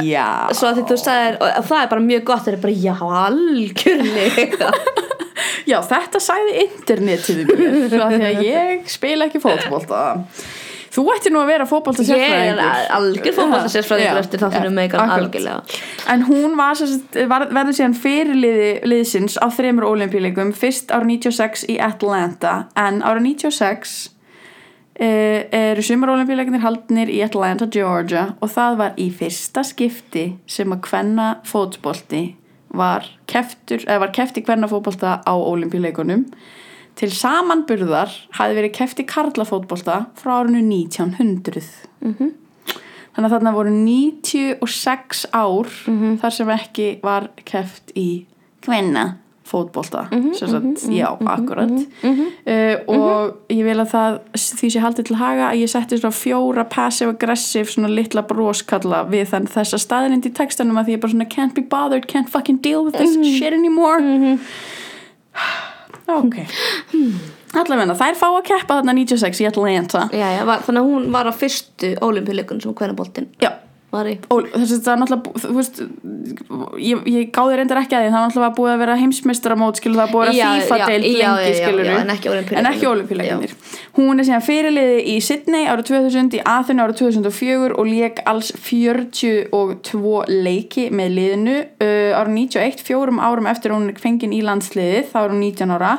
Já, 0.09 0.29
Svo 0.57 0.71
að 0.71 0.81
því 0.81 0.87
þú 0.89 0.99
sagðir, 1.03 1.37
og 1.45 1.69
það 1.69 1.83
er 1.83 1.91
bara 1.93 2.07
mjög 2.07 2.25
gott, 2.31 2.47
það 2.47 2.55
er 2.55 2.63
bara, 2.65 2.79
já, 2.87 2.95
algjörlega 3.27 4.71
Já, 5.71 5.81
þetta 5.93 6.23
sagði 6.23 6.55
internetið 6.65 7.43
mér 7.51 7.77
því 7.93 8.01
að 8.31 8.45
ég 8.47 8.89
spila 8.97 9.29
ekki 9.29 9.43
fótbolta 9.45 10.03
Þú 10.97 11.05
ætti 11.13 11.31
nú 11.33 11.43
að 11.43 11.51
vera 11.51 11.67
fótbolta 11.69 12.05
Ég 12.07 12.23
er 12.25 12.57
sérfræðingur 12.57 12.93
algjör 12.97 13.35
fótbolta 13.37 13.73
sérfræðingur 13.75 14.17
Já, 14.17 14.21
eftir 14.23 14.41
þáttinu 14.41 14.71
já, 14.71 14.75
megan 14.79 15.13
algjörlega. 15.13 15.81
En 16.13 16.25
hún 16.25 16.57
var, 16.57 16.81
var, 17.29 17.47
verður 17.53 17.77
síðan 17.77 17.97
fyrirliði 18.01 18.71
liðsins 18.89 19.37
á 19.37 19.47
þreymur 19.53 19.89
olimpíuleikum 19.91 20.55
fyrst 20.57 20.95
ára 20.95 21.05
96 21.05 21.67
í 21.75 21.77
Atlanta. 21.85 22.55
En 22.81 23.03
ára 23.05 23.21
96 23.21 23.95
uh, 24.97 25.41
eru 25.61 25.85
sumar 25.85 26.15
olimpíuleikinir 26.17 26.65
haldnir 26.65 27.13
í 27.13 27.21
Atlanta, 27.27 27.69
Georgia. 27.69 28.31
Og 28.41 28.55
það 28.57 28.81
var 28.81 28.97
í 28.97 29.11
fyrsta 29.13 29.67
skipti 29.69 30.31
sem 30.49 30.73
að 30.73 30.85
kvenna 30.89 31.31
fótbolti 31.45 32.31
var 32.77 33.05
keftur, 33.29 33.85
eða 33.85 34.07
var 34.07 34.17
kefti 34.17 34.43
kvenna 34.45 34.69
fótbolta 34.71 35.21
á 35.21 35.35
olimpíuleikunum 35.37 36.25
til 36.97 37.11
samanburðar 37.13 38.13
hafði 38.39 38.57
verið 38.61 38.75
kefti 38.79 39.05
karlafótbolta 39.09 40.07
frá 40.17 40.41
árinu 40.41 40.63
1900 40.65 41.67
þannig 43.17 43.27
að 43.29 43.35
þarna 43.37 43.53
voru 43.57 43.71
96 43.75 45.27
ár 45.33 45.69
þar 46.23 46.33
sem 46.39 46.51
ekki 46.57 46.89
var 47.03 47.31
keft 47.45 47.93
í 47.97 48.27
kvenna 48.65 49.19
fótbolta 49.47 50.09
sem 50.35 50.49
sagt, 50.51 50.89
já, 50.91 51.07
akkurat. 51.23 51.71
uh, 51.71 52.77
og 52.91 53.37
ég 53.53 53.63
vil 53.63 53.79
að 53.79 53.93
það 53.93 54.17
því 54.35 54.71
sé 54.75 54.81
haldið 54.83 55.07
til 55.07 55.19
haga 55.21 55.51
að 55.53 55.61
ég 55.61 55.71
setti 55.71 55.99
svona 56.01 56.19
fjóra 56.19 56.65
passive-aggressive 56.67 57.71
svona 57.71 57.89
litla 57.93 58.25
broskalla 58.27 59.05
við 59.07 59.31
þann 59.31 59.47
þessa 59.47 59.79
staðinind 59.79 60.27
í 60.27 60.35
textanum 60.35 60.81
að 60.81 60.89
því 60.89 60.97
ég 60.97 61.01
bara 61.05 61.15
svona 61.15 61.29
can't 61.31 61.55
be 61.55 61.63
bothered, 61.63 62.09
can't 62.11 62.29
fucking 62.29 62.59
deal 62.59 62.83
with 62.85 62.99
this 62.99 63.15
shit 63.39 63.53
anymore 63.55 64.03
ok. 66.17 66.41
Allavega 67.57 67.97
þær 67.97 68.19
fá 68.19 68.27
að 68.31 68.43
keppa 68.51 68.81
þarna 68.81 68.97
96 68.99 69.45
í 69.45 69.47
Atlanta. 69.49 70.09
Já, 70.13 70.27
já, 70.37 70.43
var, 70.49 70.65
þannig 70.67 70.83
að 70.83 70.91
hún 70.93 71.07
var 71.15 71.31
á 71.31 71.33
fyrstu 71.37 71.95
ólimpíuleikun 72.05 72.61
sem 72.63 72.77
hvernaboltinn 72.77 73.31
já 73.41 73.53
var 73.97 74.11
í 74.11 74.15
og 74.33 74.51
þess 74.53 74.75
að 74.77 74.83
það 74.87 74.93
er 74.93 75.01
náttúrulega 75.03 75.43
þú 75.47 75.55
veist, 75.57 75.81
ég, 76.87 77.09
ég 77.13 77.33
gáði 77.35 77.59
reyndar 77.61 77.83
ekki 77.83 77.97
að 77.99 78.05
því. 78.05 78.13
Það 78.13 78.21
er 78.21 78.27
náttúrulega 78.27 78.57
búið 78.61 78.73
að 78.75 78.83
vera 78.85 78.99
heimsmeistaramót 79.03 79.81
skilur 79.81 80.01
það 80.01 80.07
er 80.07 80.15
búið 80.15 80.31
að 80.31 80.37
vera 80.37 80.53
FIFA 80.61 80.79
já, 80.81 80.87
deild 80.93 81.07
já, 81.07 81.17
já, 81.17 81.33
lengi 81.37 81.59
skilur 81.61 81.93
en 82.61 82.71
ekki 82.73 82.91
olimpíuleikarnir 82.93 83.57
hún 83.97 84.21
er 84.21 84.29
síðan 84.29 84.45
fyrirliði 84.45 84.99
í 85.09 85.17
Sydney 85.25 85.69
árið 85.71 85.91
2000 85.91 86.37
í 86.37 86.43
Aþenu 86.53 86.85
árið 86.85 87.01
2004 87.01 87.77
og 87.81 87.89
leik 87.89 88.23
alls 88.29 88.53
42 88.67 90.15
leiki 90.47 90.89
með 90.93 91.15
liðinu. 91.17 91.59
Uh, 91.81 92.13
árið 92.19 92.33
91, 92.37 92.85
fjórum 92.87 93.21
árum 93.23 93.49
eftir 93.51 93.75
hún 93.75 93.89
fengin 94.01 94.35
í 94.37 94.43
landsliðið, 94.45 95.13
þá 95.13 95.21
er 95.23 95.35
hún 95.35 95.45
19 95.45 95.77
ára 95.79 95.93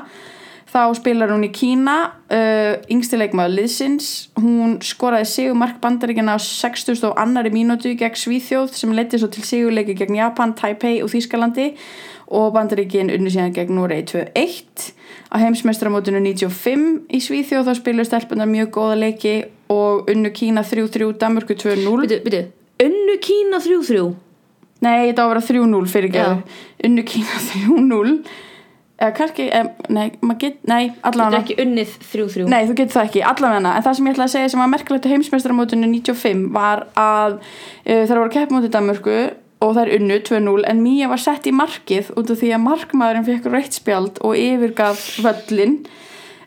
þá 0.68 0.82
spilar 0.98 1.32
hún 1.34 1.46
í 1.48 1.52
Kína 1.56 1.96
uh, 2.34 2.76
yngsti 2.92 3.20
leikmaður 3.22 3.56
liðsins. 3.62 4.10
Hún 4.40 4.78
skoraði 4.84 5.30
sigurmark 5.32 5.80
bandaríkjana 5.84 6.36
á 6.36 6.40
60 6.44 7.08
og 7.08 7.18
annari 7.22 7.54
mínútu 7.54 7.94
gegn 8.00 8.20
Svíþjóð 8.20 8.76
sem 8.76 8.94
leiti 8.96 9.20
svo 9.22 9.32
til 9.32 9.46
sigurleiki 9.48 9.96
gegn 9.98 10.20
Japan, 10.20 10.56
Taipei 10.58 11.00
og 11.04 11.12
Þýskalandi. 11.14 11.72
Og 12.28 12.52
bandaríkin 12.52 13.08
unni 13.14 13.32
síðan 13.32 13.56
gegn 13.56 13.78
Núrei 13.78 14.02
2-1 14.04 14.92
á 15.32 15.36
heimsmeistramótinu 15.40 16.20
95 16.24 17.08
í 17.08 17.20
Svíþjóð 17.24 17.70
þá 17.70 17.74
spilaði 17.80 18.10
stelpunar 18.10 18.50
mjög 18.52 18.74
góða 18.76 18.98
leiki 19.00 19.36
og 19.72 20.12
unnu 20.12 20.32
Kína 20.36 20.64
3-3 20.68 21.14
Danmörku 21.20 21.56
2-0 21.56 21.84
Byrju, 21.84 22.20
byrju, 22.24 22.44
unnu 22.84 23.16
Kína 23.24 23.60
3-3 23.64 24.04
nei, 24.84 25.10
þetta 25.10 25.24
á 25.24 25.26
að 25.26 25.32
vera 25.34 25.46
3-0 25.48 25.92
fyrir 25.92 26.14
geðu 26.16 26.36
unnu 26.88 27.08
Kína 27.08 27.42
3-0 27.48 28.14
eða 28.98 29.14
kannski, 29.18 29.48
nei, 29.94 30.06
maður 30.26 30.40
get, 30.42 30.62
nei 30.70 30.92
allavega, 31.06 31.44
ekki 31.44 31.58
unnið 31.62 31.98
3-3 32.02 32.46
nei, 32.50 32.62
þú 32.66 32.78
getur 32.80 32.96
það 32.96 33.10
ekki 33.10 33.26
allavega, 33.30 33.74
en 33.74 33.86
það 33.86 33.98
sem 33.98 34.08
ég 34.08 34.16
ætla 34.16 34.26
að 34.26 34.32
segja 34.34 34.54
sem 34.54 34.62
var 34.64 34.72
merkilegt 34.72 35.06
á 35.06 35.14
heimsmeistaramótinu 35.14 35.90
95 35.92 36.48
var 36.56 36.88
að 36.98 37.36
uh, 37.38 38.02
það 38.08 38.16
voru 38.16 38.34
keppmótið 38.34 38.74
Danmörku 38.74 39.18
og 39.58 39.74
það 39.74 39.84
er 39.84 39.94
unnu 39.98 40.18
2-0 40.30 40.66
en 40.70 40.82
Mía 40.86 41.10
var 41.10 41.22
sett 41.22 41.50
í 41.50 41.54
markið 41.56 42.10
út 42.18 42.34
af 42.34 42.42
því 42.42 42.50
að 42.54 42.66
markmaðurinn 42.66 43.28
fekk 43.28 43.52
rautt 43.54 43.78
spjald 43.78 44.22
og 44.26 44.38
yfirgaf 44.38 45.06
völlin 45.26 45.78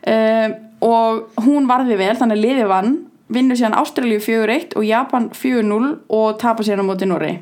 uh, 0.07 0.47
og 0.83 1.45
hún 1.45 1.69
varði 1.71 1.99
vel 1.99 2.15
þannig 2.19 2.39
að 2.39 2.45
liði 2.45 2.67
vann 2.71 2.97
vinnur 3.31 3.59
síðan 3.59 3.77
Ástralíu 3.79 4.19
4-1 4.23 4.75
og 4.75 4.87
Japan 4.87 5.29
4-0 5.35 5.91
og 6.11 6.39
tapar 6.41 6.67
síðan 6.67 6.83
á 6.83 6.89
móti 6.89 7.07
Norri 7.07 7.33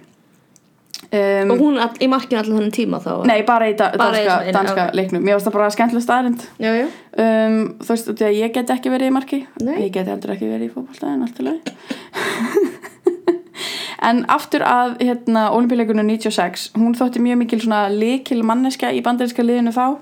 um, 1.11 1.53
Og 1.53 1.63
hún 1.63 1.79
all, 1.81 1.95
í 2.01 2.09
markinu 2.11 2.39
allan 2.41 2.59
þennan 2.59 2.75
tíma 2.75 3.01
þá 3.03 3.11
Nei, 3.29 3.41
bara 3.47 3.69
í 3.71 3.75
da 3.79 3.91
Bara 3.97 4.19
í 4.19 4.25
danska, 4.25 4.37
svona- 4.39 4.57
danska 4.59 4.87
ok. 4.87 4.97
leiknum. 4.99 5.23
Mér 5.25 5.37
varst 5.37 5.49
það 5.49 5.57
bara 5.57 5.71
skemmtilega 5.75 6.07
staðrind 6.07 6.45
um, 6.59 7.59
Þú 7.83 7.93
veist, 7.93 8.11
í 8.19 8.33
ég 8.39 8.53
get 8.53 8.75
ekki 8.75 8.93
verið 8.93 9.11
í 9.11 9.15
marki. 9.15 9.41
Nei. 9.63 9.75
Ég 9.85 9.93
get 9.95 10.07
heldur 10.11 10.35
ekki 10.35 10.51
verið 10.51 10.69
í 10.69 10.73
en 11.13 11.25
allt 11.27 11.39
í 11.39 11.49
lagi. 11.49 11.59
En 14.05 14.21
aftur 14.31 14.63
að 14.63 14.93
hérna, 15.03 15.49
olimpíuleikunum 15.55 16.07
96 16.07 16.69
hún 16.77 16.95
þótti 16.95 17.19
mjög 17.23 17.41
mikil 17.41 17.59
leikil 17.91 18.39
manneska 18.47 18.93
í 18.95 19.01
bandarinska 19.03 19.43
liðinu 19.43 19.73
þá 19.75 19.97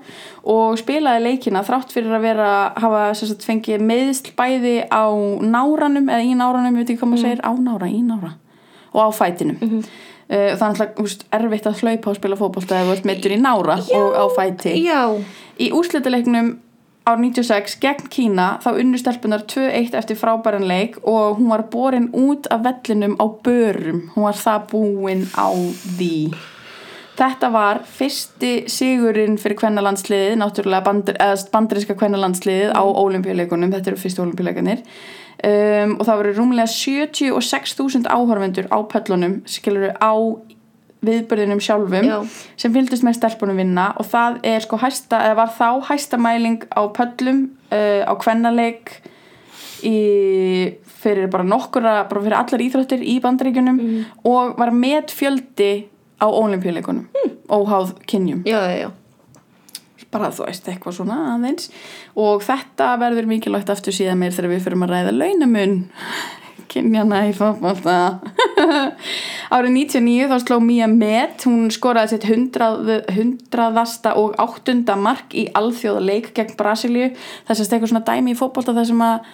og 0.48 0.78
spilaði 0.78 1.24
leikina 1.24 1.64
þrátt 1.66 1.94
fyrir 1.94 2.14
að 2.14 2.26
vera 2.28 2.50
hafa 2.78 3.00
sagt, 3.18 3.42
fengið 3.46 3.82
meðsl 3.82 4.30
bæði 4.38 4.76
á 4.86 5.10
náranum 5.42 6.06
eða 6.06 6.22
í 6.22 6.36
náranum, 6.38 6.78
ég 6.78 6.84
veit 6.84 6.92
ekki 6.94 7.02
hvað 7.02 7.12
maður 7.12 7.24
segir 7.26 7.42
á 7.42 7.52
nára, 7.58 7.90
í 7.90 8.02
nára 8.06 8.32
og 8.94 9.02
á 9.02 9.08
fætinum. 9.12 9.58
Mm 9.60 9.68
-hmm. 9.68 9.90
Það 10.28 10.62
er 10.62 10.68
alltaf 10.68 11.02
úst, 11.02 11.26
erfitt 11.32 11.68
að 11.70 11.82
hlaupa 11.82 12.12
og 12.12 12.18
spila 12.20 12.36
fótbolta 12.36 12.80
ef 12.80 12.88
þú 12.88 12.96
ert 12.98 13.06
meittur 13.08 13.32
í 13.32 13.40
nára 13.40 13.78
og 13.80 14.16
á 14.16 14.24
fæti 14.36 14.74
Já 14.84 15.02
Í 15.58 15.72
úrslitaleiknum 15.74 16.52
á 17.08 17.16
96 17.16 17.78
gegn 17.82 18.10
Kína 18.12 18.46
þá 18.62 18.68
unnu 18.82 18.98
stelpunar 19.00 19.42
2-1 19.50 19.96
eftir 19.98 20.18
frábæran 20.20 20.68
leik 20.68 21.00
og 21.02 21.40
hún 21.40 21.50
var 21.50 21.64
borin 21.72 22.10
út 22.12 22.46
af 22.52 22.62
vellinum 22.66 23.16
á 23.18 23.26
börum. 23.26 24.04
Hún 24.14 24.28
var 24.28 24.38
það 24.38 24.68
búin 24.70 25.24
á 25.34 25.48
því. 25.96 26.30
Þetta 27.18 27.50
var 27.50 27.80
fyrsti 27.82 28.52
sigurinn 28.70 29.40
fyrir 29.42 29.58
kvennalandsliðið, 29.58 30.36
náttúrulega 30.38 30.86
bandir, 30.86 31.16
eða 31.18 31.48
bandarinska 31.50 31.96
kvennalandsliðið 31.98 32.76
á 32.78 32.82
olimpíuleikunum, 32.86 33.72
þetta 33.74 33.90
eru 33.90 33.98
fyrstu 33.98 34.22
olimpíuleikanir. 34.22 34.84
Um, 35.38 35.92
og 36.00 36.06
það 36.08 36.16
voru 36.18 36.30
rúmlega 36.34 36.66
76.000 36.66 38.08
áhorfendur 38.10 38.66
á 38.74 38.78
pöllunum, 38.90 39.36
skilur 39.46 39.92
á 39.94 40.12
viðbörðinum 41.06 41.60
sjálfum 41.62 42.08
Já. 42.08 42.16
sem 42.58 42.74
fylgdist 42.74 43.04
með 43.06 43.20
stelpunum 43.20 43.60
vinna 43.60 43.92
og 44.02 44.08
það 44.10 44.40
er 44.50 44.64
sko 44.64 44.80
hæsta, 44.82 45.20
eða 45.28 45.36
var 45.38 45.52
þá 45.54 45.68
hæsta 45.92 46.18
mæling 46.18 46.66
á 46.74 46.82
pöllum 46.90 47.44
uh, 47.70 48.02
á 48.02 48.12
kvennaleik 48.18 48.96
í, 49.86 49.94
fyrir 50.98 51.30
bara 51.30 51.46
nokkura, 51.46 52.00
bara 52.10 52.24
fyrir 52.24 52.38
allar 52.40 52.64
íþróttir 52.66 53.06
í 53.06 53.20
bandaríkjunum 53.22 53.78
og 54.26 54.58
var 54.58 54.74
met 54.74 55.14
fjöldi 55.14 55.86
á 56.18 56.26
olimpíuleikunum 56.26 57.06
mm. 57.06 57.36
óháð 57.46 57.94
kynjum 58.10 58.42
Já, 58.42 58.58
já, 58.66 58.88
já 58.88 58.90
bara 60.14 60.32
þú 60.32 60.48
veist 60.48 60.68
eitthvað 60.70 60.98
svona 60.98 61.20
aðeins. 61.34 61.70
Og 62.18 62.42
þetta 62.46 62.94
verður 63.00 63.30
mikilvægt 63.30 63.72
aftur 63.72 63.96
síðan 63.96 64.20
meir 64.22 64.36
þegar 64.36 64.54
við 64.54 64.66
fyrir 64.66 64.84
að 64.84 64.92
ræða 64.94 65.16
launamun 65.16 65.80
kynjana 66.68 67.22
í 67.28 67.34
fótbolta. 67.36 68.20
Árið 69.54 69.74
99 69.74 70.28
þá 70.30 70.36
sló 70.42 70.58
Mía 70.62 70.88
Met. 70.90 71.44
Hún 71.48 71.72
skoraði 71.74 72.14
sitt 72.14 72.28
hundrað, 72.28 72.92
hundraðasta 73.16 74.14
og 74.20 74.36
áttunda 74.40 74.98
mark 75.00 75.34
í 75.36 75.48
alþjóða 75.58 76.04
leik 76.04 76.32
gegn 76.36 76.56
Brasilíu. 76.58 77.12
Þess 77.48 77.64
að 77.64 77.70
stekka 77.70 77.90
svona 77.90 78.04
dæmi 78.06 78.34
í 78.34 78.38
fótbolta 78.38 78.76
þar 78.76 78.90
sem 78.90 79.04
að 79.04 79.30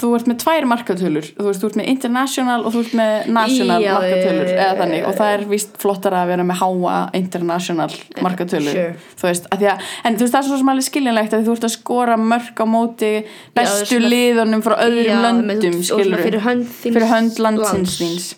þú 0.00 0.10
ert 0.16 0.26
með 0.30 0.38
tvær 0.42 0.66
markatölur 0.70 1.26
þú 1.36 1.46
veist, 1.48 1.62
þú 1.62 1.68
ert 1.70 1.78
með 1.80 1.88
international 1.92 2.58
og 2.66 2.74
þú 2.74 2.82
ert 2.84 2.96
með 3.00 3.30
national 3.36 3.82
Já, 3.84 3.92
markatölur 3.96 4.48
já, 4.48 4.54
já, 4.56 4.66
já, 4.66 4.74
þannig 4.80 5.00
já, 5.00 5.06
og 5.10 5.16
það 5.20 5.32
er 5.36 5.44
víst 5.52 5.78
flottara 5.82 6.20
að 6.24 6.32
vera 6.32 6.46
með 6.48 6.60
háa 6.62 6.96
international 7.20 7.96
markatölur 8.26 8.76
sure. 8.76 8.92
þú 9.22 9.28
veist, 9.30 9.48
að 9.54 9.64
að, 9.72 9.86
en 10.04 10.18
þú 10.18 10.26
veist 10.26 10.36
það 10.36 10.42
er 10.42 10.48
svo 10.50 10.60
sem 10.62 10.72
alveg 10.74 10.88
skiljanlegt 10.88 11.36
að 11.38 11.46
þú 11.48 11.56
ert 11.56 11.66
að 11.68 11.74
skora 11.76 12.18
mörg 12.20 12.62
á 12.62 12.66
móti 12.68 13.12
bestu 13.56 13.96
svona- 13.96 14.12
liðunum 14.12 14.62
frá 14.66 14.76
öðrum 14.86 15.08
Já, 15.08 15.16
með- 15.16 15.26
löndum 15.48 15.80
svona 15.82 16.02
skilur 16.04 16.24
fyrir 16.26 16.46
hönd 16.46 17.10
hönd 17.12 17.42
landsins 17.46 17.96
lands. 18.02 18.28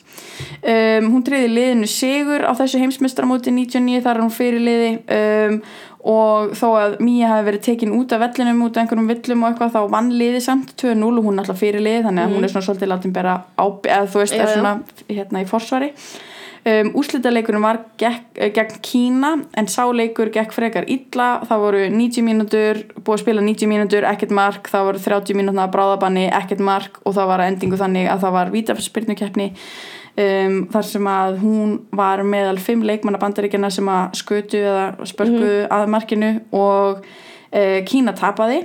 um, 0.65 1.11
hún 1.15 1.25
treyði 1.27 1.51
liðinu 1.55 1.89
sigur 1.91 2.43
á 2.47 2.53
þessu 2.59 2.81
heimsmestramóti 2.83 3.53
99 3.55 4.03
þar 4.05 4.17
er 4.21 4.25
hún 4.25 4.35
fyrir 4.35 4.65
liði 4.65 4.93
um, 5.19 5.59
og 6.05 6.51
þó 6.59 6.67
að 6.77 6.99
Mía 7.01 7.31
hafi 7.33 7.47
verið 7.49 7.63
tekin 7.65 7.95
út 7.97 8.13
af 8.13 8.21
vellinum 8.21 8.61
út 8.67 8.77
af 8.77 8.83
einhverjum 8.85 9.09
villum 9.09 9.43
og 9.47 9.51
eitthvað 9.55 9.73
þá 9.73 9.91
vann 9.95 10.11
liði 10.13 10.43
samt 10.45 10.75
2-0 10.77 11.19
og 11.19 11.25
hún 11.25 11.39
er 11.39 11.45
alltaf 11.45 11.63
fyrir 11.63 11.81
liði 11.81 12.05
þannig 12.05 12.27
að 12.27 12.35
hún 12.37 12.45
er 12.45 12.53
svona 12.53 12.67
svolítið 12.69 12.93
látin 12.93 13.15
bera 13.17 13.39
á 13.57 13.65
eða 13.65 14.07
þú 14.13 14.21
veist 14.21 14.35
Mhm. 14.35 14.41
Já, 14.41 14.45
er 14.45 14.55
svona 14.59 14.75
hérna 15.09 15.41
í 15.45 15.49
forsvari. 15.49 15.93
Um, 16.65 16.93
úrslitaleikurinn 16.97 17.61
var 17.61 17.79
gegn, 18.01 18.23
eh, 18.37 18.49
gegn 18.51 18.79
Kína 18.81 19.45
en 19.55 19.67
sáleikur 19.67 20.31
gegn 20.33 20.51
frekar 20.51 20.85
illa. 20.89 21.41
Það 21.45 21.59
voru 21.61 21.81
90 21.93 22.23
mínútur 22.25 22.85
búið 23.05 23.19
að 23.19 23.21
spila 23.21 23.41
90 23.43 23.69
mínútur, 23.69 24.03
ekkert 24.09 24.31
mark. 24.31 24.71
Það 24.73 24.87
voru 24.89 24.99
30 24.99 25.35
mínútur 25.37 25.71
bráðabanni, 25.71 26.31
ekkert 26.33 26.61
mark. 26.61 27.01
Og 27.05 27.13
það 27.15 27.27
var 27.27 27.41
að 27.41 27.53
endingu 27.53 27.77
þannig 27.77 28.09
að 28.09 28.21
það 28.25 28.33
var 28.33 28.51
vítaspyrnukeppni 28.51 29.53
um, 30.21 30.61
þar 30.73 30.89
sem 30.89 31.11
að 31.11 31.41
hún 31.43 31.75
var 31.95 32.23
meðal 32.27 32.59
fimm 32.63 32.85
leikmanna 32.87 33.21
bandaríkjana 33.23 33.73
sem 33.75 33.91
að 33.91 34.17
skötu 34.21 34.63
eða 34.63 35.09
spörkuðu 35.09 35.67
að 35.75 35.91
markinu 35.97 36.33
og 36.55 37.05
uh, 37.05 37.79
Kína 37.89 38.17
tapaði. 38.19 38.65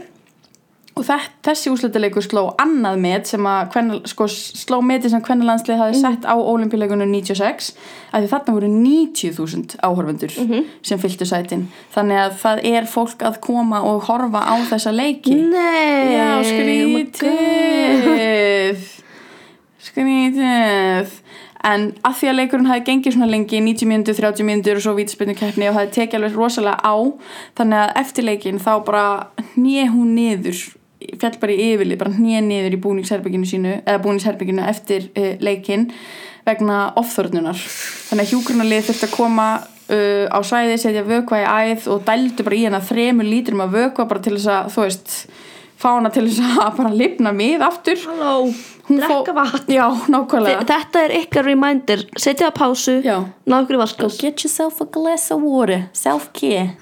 Og 1.00 1.06
þess, 1.08 1.30
þessi 1.46 1.70
úrslutaleikur 1.72 2.24
sló 2.26 2.42
annað 2.60 2.98
met 3.00 3.30
sem 3.30 3.46
að 3.48 3.70
kvenna, 3.72 4.00
sko, 4.10 4.26
sló 4.28 4.82
meti 4.84 5.08
sem 5.12 5.22
kvennalandslið 5.24 5.80
hafi 5.80 5.96
sett 6.02 6.26
á 6.28 6.36
olimpíuleikunum 6.36 7.08
96 7.14 7.70
að 8.12 8.26
því 8.26 8.32
þarna 8.34 8.56
voru 8.58 8.72
90.000 8.74 9.80
áhorfendur 9.86 10.34
sem 10.84 11.00
fylgtu 11.00 11.26
sætin. 11.30 11.64
Þannig 11.96 12.20
að 12.26 12.36
það 12.42 12.58
er 12.74 12.90
fólk 12.92 13.24
að 13.30 13.40
koma 13.46 13.80
og 13.88 14.10
horfa 14.10 14.42
á 14.44 14.56
þessa 14.74 14.92
leiki. 14.92 15.38
Nei! 15.40 16.18
Já, 16.18 16.28
oh 16.36 16.44
skrítið 16.52 17.80
Skrítið 19.80 21.08
En 21.68 21.90
að 22.08 22.20
því 22.22 22.28
að 22.32 22.38
leikurinn 22.38 22.70
hafi 22.70 22.86
gengið 22.88 23.16
svona 23.18 23.28
lengi 23.28 23.60
90 23.60 23.90
mínútur, 23.90 24.16
30 24.16 24.48
mínútur 24.48 24.80
og 24.80 24.84
svo 24.86 24.94
vítaspinnu 24.96 25.36
keppni 25.36 25.68
og 25.68 25.76
hafi 25.76 25.92
tekið 25.98 26.20
alveg 26.22 26.38
rosalega 26.40 26.80
á 26.80 26.96
þannig 27.60 27.80
að 27.82 27.98
eftir 28.00 28.28
leikin 28.30 28.62
þá 28.64 28.72
bara 28.88 29.06
hnið 29.56 29.90
hún 29.92 30.14
niður 30.16 30.62
fjall 31.20 31.36
bara 31.42 31.56
í 31.56 31.68
yfirlið, 31.74 32.00
bara 32.00 32.16
hnið 32.16 32.48
niður 32.48 32.78
í 32.78 32.80
búningsherbygginu 32.84 33.50
sínu, 33.50 33.76
eða 33.84 34.02
búningsherbygginu 34.04 34.64
eftir 34.72 35.10
uh, 35.16 35.36
leikin 35.44 35.90
vegna 36.48 36.80
ofþörnunar 37.00 37.60
þannig 37.60 38.24
að 38.24 38.32
hjúgrunarlið 38.34 38.88
þurfti 38.88 39.08
að 39.10 39.16
koma 39.16 39.50
uh, 39.60 40.26
á 40.32 40.40
svæði, 40.48 40.80
setja 40.80 41.06
vökva 41.08 41.44
í 41.44 41.74
æð 41.74 41.92
og 41.92 42.04
dældu 42.08 42.48
bara 42.48 42.60
í 42.60 42.66
hana 42.68 42.84
þremur 42.84 43.28
lítrum 43.28 43.64
af 43.66 43.76
vökva 43.76 44.08
bara 44.10 44.24
til 44.24 44.36
þess 44.38 44.52
að, 44.56 44.74
þú 44.76 44.86
veist 44.88 45.16
fá 45.80 45.94
hana 45.96 46.12
til 46.14 46.26
þess 46.28 46.60
að 46.60 46.78
bara 46.82 46.92
lifna 46.96 47.32
við 47.38 47.64
aftur. 47.64 48.02
Halló, 48.10 48.50
drekka 48.90 49.36
vatn. 49.38 49.72
Já, 49.72 49.86
nákvæmlega. 50.12 50.66
Þetta 50.68 51.04
er 51.06 51.16
ykkar 51.22 51.48
reminder. 51.48 52.04
Setja 52.20 52.50
á 52.50 52.54
pásu, 52.56 53.00
Já. 53.06 53.18
ná 53.48 53.62
ykkur 53.64 53.78
í 53.78 53.82
vaskás 53.84 54.20
Get 54.20 54.44
yourself 54.44 54.82
a 54.84 54.88
glass 54.90 55.30
of 55.32 55.44
water 55.46 55.86
Self-care. 55.96 56.76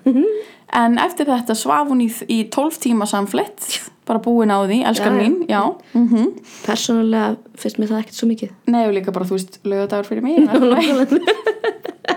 En 0.77 0.97
eftir 0.99 1.29
þetta 1.29 1.55
svaf 1.55 1.87
hún 1.87 2.01
í, 2.03 2.09
í 2.27 2.41
12 2.51 2.81
tíma 2.83 3.05
samflett 3.07 3.69
Bara 4.07 4.19
búin 4.23 4.51
á 4.51 4.59
því, 4.63 4.81
elskar 4.87 5.13
Já, 5.13 5.19
mín. 5.19 5.37
Já, 5.47 5.61
mm 5.93 6.27
Persónulega 6.65 7.37
finnst 7.59 7.79
mér 7.79 7.91
það 7.91 8.01
ekkert 8.03 8.17
svo 8.19 8.27
mikið. 8.29 8.51
Nei, 8.71 8.83
og 8.87 8.93
líka 8.95 9.13
bara, 9.15 9.27
þú 9.27 9.37
veist, 9.37 9.59
lögadagur 9.67 10.07
fyrir 10.07 10.23
mig 10.23 10.47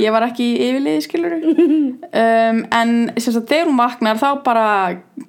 Ég 0.00 0.14
var 0.14 0.24
ekki 0.28 0.46
í 0.46 0.68
yfirliði, 0.68 1.04
skilur 1.04 1.36
um, 1.36 2.60
En 2.70 2.92
sagt, 3.16 3.46
þegar 3.50 3.70
hún 3.70 3.80
vaknar 3.80 4.20
Þá 4.20 4.28
bara 4.46 4.66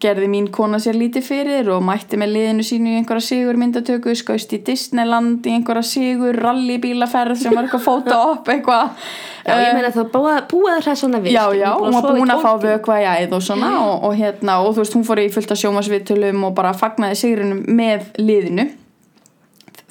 gerði 0.02 0.30
mín 0.32 0.48
kona 0.54 0.80
sér 0.82 0.98
lítið 1.00 1.28
fyrir 1.28 1.72
Og 1.76 1.84
mætti 1.86 2.20
með 2.20 2.36
liðinu 2.36 2.66
sínu 2.68 2.94
í 2.94 3.00
einhverja 3.02 3.28
sigur 3.32 3.60
myndatöku 3.62 4.16
Skaust 4.18 4.54
í 4.56 4.62
Disneyland 4.66 5.46
í 5.48 5.56
einhverja 5.58 5.86
sigur 5.88 6.40
Rallybílaferð 6.42 7.42
sem 7.42 7.56
var 7.56 7.68
eitthvað 7.68 7.86
fóta 7.88 8.22
upp 8.32 8.52
Eitthvað. 8.52 8.96
Já, 9.42 9.56
ég 9.58 9.74
meina 9.74 9.90
það 9.94 10.12
búið, 10.52 10.74
að 10.76 10.84
hræsa 10.86 11.08
hana 11.08 11.22
við 11.24 11.34
já, 11.34 11.46
já, 11.58 11.70
hún 11.74 11.96
var 11.96 12.06
búin 12.14 12.30
að 12.34 12.44
fá 12.44 12.52
12 12.52 12.62
tíma. 12.62 12.74
vökva 12.76 12.98
í 13.02 13.08
æð 13.10 13.34
og 13.38 13.46
svona 13.46 13.72
og, 13.80 13.94
og 14.06 14.20
hérna, 14.20 14.60
og 14.62 14.76
þú 14.76 14.84
veist, 14.84 14.98
hún 15.00 15.08
fór 15.08 15.22
í 15.24 15.32
fullt 15.34 15.56
að 15.56 15.62
sjómasviðtölum 15.64 16.46
og 16.46 16.54
bara 16.60 16.76
fagnaði 16.78 17.18
sigrinum 17.24 17.64
með 17.66 18.12
liðinu 18.22 18.68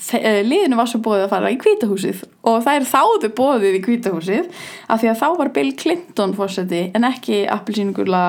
liðinu 0.00 0.78
var 0.78 0.88
svo 0.88 1.00
bóðið 1.04 1.26
að 1.26 1.32
fara 1.34 1.50
í 1.52 1.58
kvítahúsið 1.60 2.22
og 2.48 2.62
það 2.64 2.78
er 2.78 2.86
þáðu 2.88 3.30
bóðið 3.36 3.76
í 3.76 3.82
kvítahúsið 3.84 4.46
af 4.88 5.02
því 5.02 5.10
að 5.12 5.18
þá 5.20 5.26
var 5.42 5.50
Bill 5.58 5.72
Clinton 5.76 6.32
fórseti 6.38 6.82
en 6.96 7.04
ekki 7.10 7.42
appelsínugula 7.52 8.22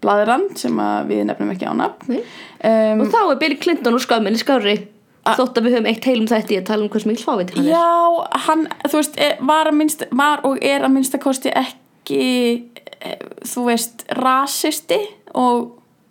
blaðrand 0.00 0.56
sem 0.56 0.78
við 1.10 1.26
nefnum 1.28 1.50
ekki 1.52 1.68
á 1.68 1.74
nafn. 1.76 2.22
Um, 2.64 3.02
Og 3.04 3.10
þá 3.12 3.18
er 3.34 3.40
Bill 3.42 3.58
Clinton 3.60 3.98
og 3.98 4.00
skömminni 4.00 4.40
skári 4.40 4.78
þótt 5.28 5.58
að 5.60 5.66
við 5.68 5.74
höfum 5.76 5.88
eitt 5.90 6.06
heilum 6.08 6.28
þætti 6.30 6.56
að 6.56 6.64
tala 6.70 6.86
um 6.86 6.92
hvers 6.94 7.04
mikil 7.06 7.26
fávit 7.28 7.50
hann 7.52 7.66
er. 7.68 7.74
Já, 7.74 8.38
hann, 8.46 8.62
þú 8.88 8.96
veist, 9.02 9.18
er- 9.20 9.36
var, 9.46 9.68
minnst, 9.76 10.06
var 10.16 10.40
og 10.48 10.56
er 10.64 10.86
að 10.88 10.94
minnsta 10.96 11.20
kosti 11.20 11.52
ekki, 11.52 12.22
eh, 13.04 13.20
þú 13.44 13.66
veist, 13.68 14.06
rasisti 14.16 14.98
og, 15.36 15.68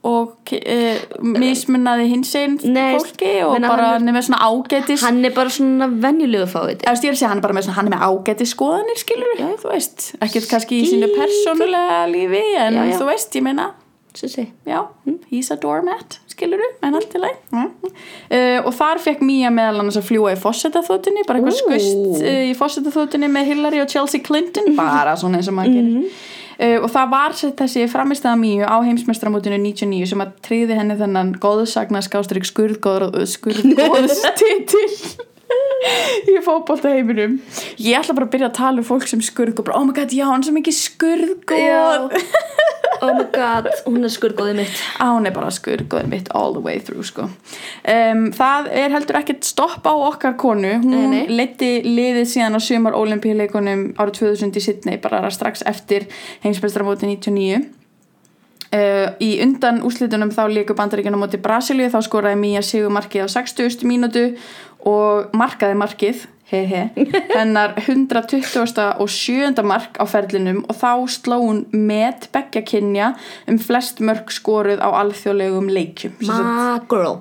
og 0.07 0.53
e, 0.55 0.95
mismunnaði 1.19 2.05
hins 2.13 2.29
einn 2.39 2.53
fólki 2.61 3.33
og 3.43 3.57
bara 3.65 3.89
hann 3.97 4.07
er 4.07 4.15
með 4.15 4.29
svona 4.29 4.45
ágætis 4.47 5.03
hann 5.03 5.19
er 5.27 5.33
bara 5.35 5.51
svona 5.51 5.89
að 5.89 7.01
segja 7.01 7.27
hann 7.27 7.41
er 7.41 7.43
bara 7.43 7.57
með 7.57 7.67
svona, 7.67 7.75
hann 7.81 7.89
er 7.89 7.95
með 7.97 8.05
ágætis 8.07 8.53
skoðanir 8.55 9.01
skilur, 9.01 9.33
já, 9.35 9.49
þú 9.59 9.73
veist, 9.73 10.07
ekkert 10.23 10.47
kannski 10.53 10.79
í 10.79 10.87
sínu 10.87 11.11
persónulega 11.17 11.99
lífi 12.13 12.45
en 12.61 12.79
Já, 12.79 12.85
já. 12.93 12.95
þú 13.01 13.11
veist, 13.11 13.35
ég 13.35 13.43
meina. 13.49 13.67
Já, 14.65 14.79
he's 15.29 15.51
a 15.53 15.55
doormat 15.59 16.17
skilur 16.31 16.63
en 16.81 16.95
allt 16.97 17.13
í 17.13 17.19
leið 17.21 17.53
uh, 17.53 18.65
og 18.65 18.71
þar 18.73 18.99
fekk 19.03 19.21
Mía 19.27 19.51
meðal 19.53 19.83
annars 19.83 19.99
að 19.99 20.07
fljúa 20.09 20.31
í 20.33 20.39
fósetaþóttunni, 20.39 21.27
bara 21.27 21.39
eitthvað 21.43 21.59
skust 21.59 22.23
uh, 22.23 22.41
í 22.49 22.55
fósetaþóttunni 22.57 23.29
með 23.31 23.51
Hillary 23.53 23.83
og 23.83 23.91
Chelsea 23.91 24.23
Clinton 24.25 24.73
bara 24.79 25.13
svona 25.19 25.39
eins 25.39 25.51
og 25.51 25.59
maður 25.59 25.77
gerir 25.77 26.25
uh, 26.59 26.77
og 26.83 26.89
það 26.93 27.13
var 27.13 27.37
sett 27.39 27.63
þessi 27.63 27.87
framistæða 27.91 28.35
Míu 28.41 28.67
á 28.67 28.77
heimsmestramótinu 28.85 29.59
99 29.63 30.11
sem 30.11 30.23
að 30.23 30.35
tryði 30.45 30.77
henni 30.79 30.99
þennan 30.99 31.33
góðsagna 31.41 32.03
skurðgóð 32.03 33.25
skurðgóðstitil 33.33 34.87
í 36.29 36.37
fótbolta 36.45 36.91
heiminum 36.93 37.37
ég 37.81 37.97
ætla 37.99 38.15
bara 38.17 38.27
að 38.27 38.33
byrja 38.35 38.49
að 38.51 38.57
tala 38.59 38.83
um 38.83 38.87
fólk 38.87 39.07
sem 39.09 39.21
skurð 39.23 39.61
og 39.61 39.69
bara, 39.69 39.79
oh 39.79 39.87
my 39.87 39.95
god, 39.95 40.13
já, 40.13 40.25
hann 40.29 40.43
svo 40.45 40.53
mikið 40.55 40.75
skurðgóð 40.77 42.17
oh 43.01 43.13
my 43.15 43.25
god, 43.33 43.69
hún 43.85 44.03
er 44.05 44.13
skurgóðið 44.13 44.61
mitt 44.61 44.83
að 45.01 45.13
hún 45.15 45.29
er 45.29 45.35
bara 45.35 45.51
skurðgóðin 45.53 46.11
mitt 46.11 46.29
all 46.35 46.55
the 46.55 46.63
way 46.63 46.79
through 46.83 47.05
sko. 47.07 47.29
um, 47.29 48.23
það 48.35 48.69
er 48.83 48.95
heldur 48.95 49.19
ekkert 49.21 49.47
stopp 49.47 49.87
á 49.87 49.93
okkar 49.93 50.37
konu 50.39 50.75
hún 50.83 51.17
leiti 51.31 51.79
liðið 51.87 52.29
síðan 52.35 52.57
á 52.57 52.61
sumar 52.63 52.97
olimpíuleikunum 52.99 53.89
árið 53.99 54.21
2000 54.21 54.55
í 54.61 54.65
Sydney 54.67 55.01
bara 55.01 55.25
strax 55.33 55.65
eftir 55.69 56.09
heimsbestramóti 56.45 57.09
99 57.09 57.75
Uh, 58.69 59.15
í 59.17 59.39
undan 59.41 59.79
úslitunum 59.81 60.29
þá 60.29 60.43
líku 60.53 60.75
bandaríkjana 60.77 61.17
móti 61.17 61.39
Brasilíu 61.41 61.87
þá 61.89 62.03
skoraði 62.05 62.37
Mía 62.37 62.61
Sigur 62.61 62.91
markið 62.93 63.25
á 63.25 63.27
60. 63.41 63.81
mínútu 63.89 64.27
og 64.85 65.33
markaði 65.33 65.79
markið 65.79 66.27
he 66.49 66.61
he, 66.65 66.83
hennar 67.35 67.75
120. 67.77 68.79
og 68.99 69.09
7. 69.09 69.53
mark 69.63 69.99
á 70.01 70.05
ferlinum 70.09 70.63
og 70.69 70.75
þá 70.79 70.91
sló 71.13 71.37
hún 71.43 71.63
met 71.71 72.29
beggja 72.33 72.63
kynja 72.65 73.11
um 73.47 73.59
flest 73.61 74.01
mörg 74.01 74.31
skoruð 74.33 74.81
á 74.81 74.89
alþjóðlegum 75.03 75.69
leikjum 75.69 76.15
Sem 76.19 76.31
sagt, 76.31 76.43
my 76.43 76.79
girl 76.89 77.19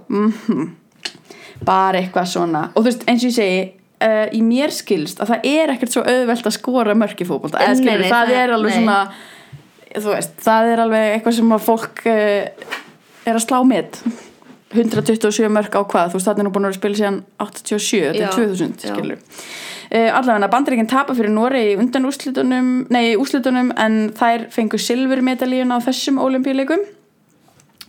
bara 1.67 1.99
eitthvað 2.01 2.31
svona 2.31 2.63
og 2.73 2.83
þú 2.83 2.87
veist 2.91 3.05
eins 3.11 3.25
og 3.25 3.31
ég 3.33 3.37
segi 3.39 3.59
uh, 4.07 4.27
í 4.33 4.43
mér 4.47 4.73
skilst 4.75 5.21
að 5.23 5.35
það 5.35 5.49
er 5.53 5.73
ekkert 5.75 5.97
svo 5.97 6.05
auðvelt 6.07 6.49
að 6.51 6.57
skora 6.57 6.95
mörg 6.99 7.19
í 7.25 7.27
nei, 7.99 8.09
það, 8.09 8.15
það- 8.15 8.39
er 8.43 8.55
alveg 8.57 8.73
nei. 8.73 8.79
svona 8.79 9.01
veist, 10.15 10.39
það 10.45 10.73
er 10.73 10.85
alveg 10.87 11.13
eitthvað 11.17 11.39
sem 11.41 11.55
að 11.59 11.67
fólk 11.69 12.03
uh, 12.07 12.73
er 13.29 13.37
að 13.37 13.45
slá 13.45 13.59
með 13.67 14.01
127 14.75 15.49
mörg 15.53 15.73
á 15.73 15.83
hvað? 15.83 16.13
Þú 16.13 16.19
veist, 16.19 16.29
það 16.29 16.43
er 16.43 16.47
nú 16.47 16.53
búin 16.53 16.69
að 16.69 16.77
spila 16.77 17.01
síðan 17.01 17.19
87 17.41 17.89
til 17.89 18.21
Já, 18.21 18.29
2000, 18.35 18.77
já. 18.85 18.93
skilur 18.93 19.19
uh, 19.19 20.11
allavega 20.19 20.51
bandaríkinn 20.53 20.91
tapa 20.91 21.17
fyrir 21.17 21.33
Noregi 21.33 21.73
í 21.73 21.79
undan 21.81 22.09
úrslitunum, 22.09 22.71
nei, 22.93 23.17
úrslitunum 23.17 23.73
en 23.81 23.99
þær 24.19 24.49
fengu 24.55 24.81
silfurmedalíun 24.83 25.73
á 25.73 25.79
þessum 25.85 26.21
olimpíuleikum 26.21 26.85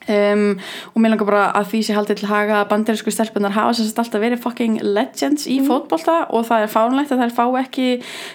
Um, 0.10 0.58
og 0.94 1.02
mér 1.04 1.14
langar 1.14 1.28
bara 1.30 1.44
að 1.60 1.68
því 1.74 1.80
sé 1.86 1.94
haldið 1.94 2.22
til 2.22 2.30
haga 2.32 2.56
að 2.64 2.70
bandarísku 2.72 3.12
stelpunar 3.14 3.54
hafa 3.54 3.76
sérst 3.78 4.00
alltaf 4.02 4.24
verið 4.24 4.42
fucking 4.42 4.80
legends 4.82 5.46
í 5.46 5.60
fótbolta 5.66 6.24
og 6.34 6.48
það 6.48 6.66
er 6.66 6.72
fárunlegt 6.74 7.14
að 7.14 7.22
þær 7.24 7.36
fá 7.38 7.46
ekki 7.62 7.88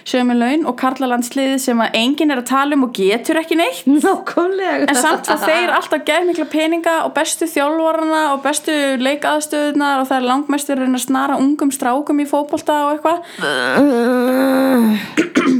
sömu 0.07 0.37
laun 0.37 0.63
og 0.69 0.77
karlalandslið 0.79 1.57
sem 1.65 1.81
að 1.83 1.97
enginn 1.99 2.31
er 2.31 2.39
að 2.39 2.49
tala 2.51 2.77
um 2.77 2.85
og 2.87 2.93
getur 2.95 3.41
ekki 3.41 3.57
neitt. 3.59 3.83
Nákvæmlega. 4.05 4.87
En 4.87 5.01
samt 5.01 5.31
að 5.31 5.43
þeir 5.49 5.73
alltaf 5.75 6.05
geð 6.07 6.29
mikla 6.29 6.47
peninga 6.51 6.95
og 7.07 7.11
bestu 7.17 7.49
þjálfarana 7.51 8.21
og 8.33 8.43
bestu 8.45 8.75
leikaðstöðunar 9.01 10.03
og 10.03 10.09
það 10.11 10.17
er 10.21 10.29
langmestur 10.29 10.83
að 10.85 10.99
snara 11.03 11.39
ungum 11.41 11.73
strákum 11.75 12.23
í 12.23 12.27
fótbolta 12.29 12.77
og 12.85 12.95
eitthvað. 12.95 13.19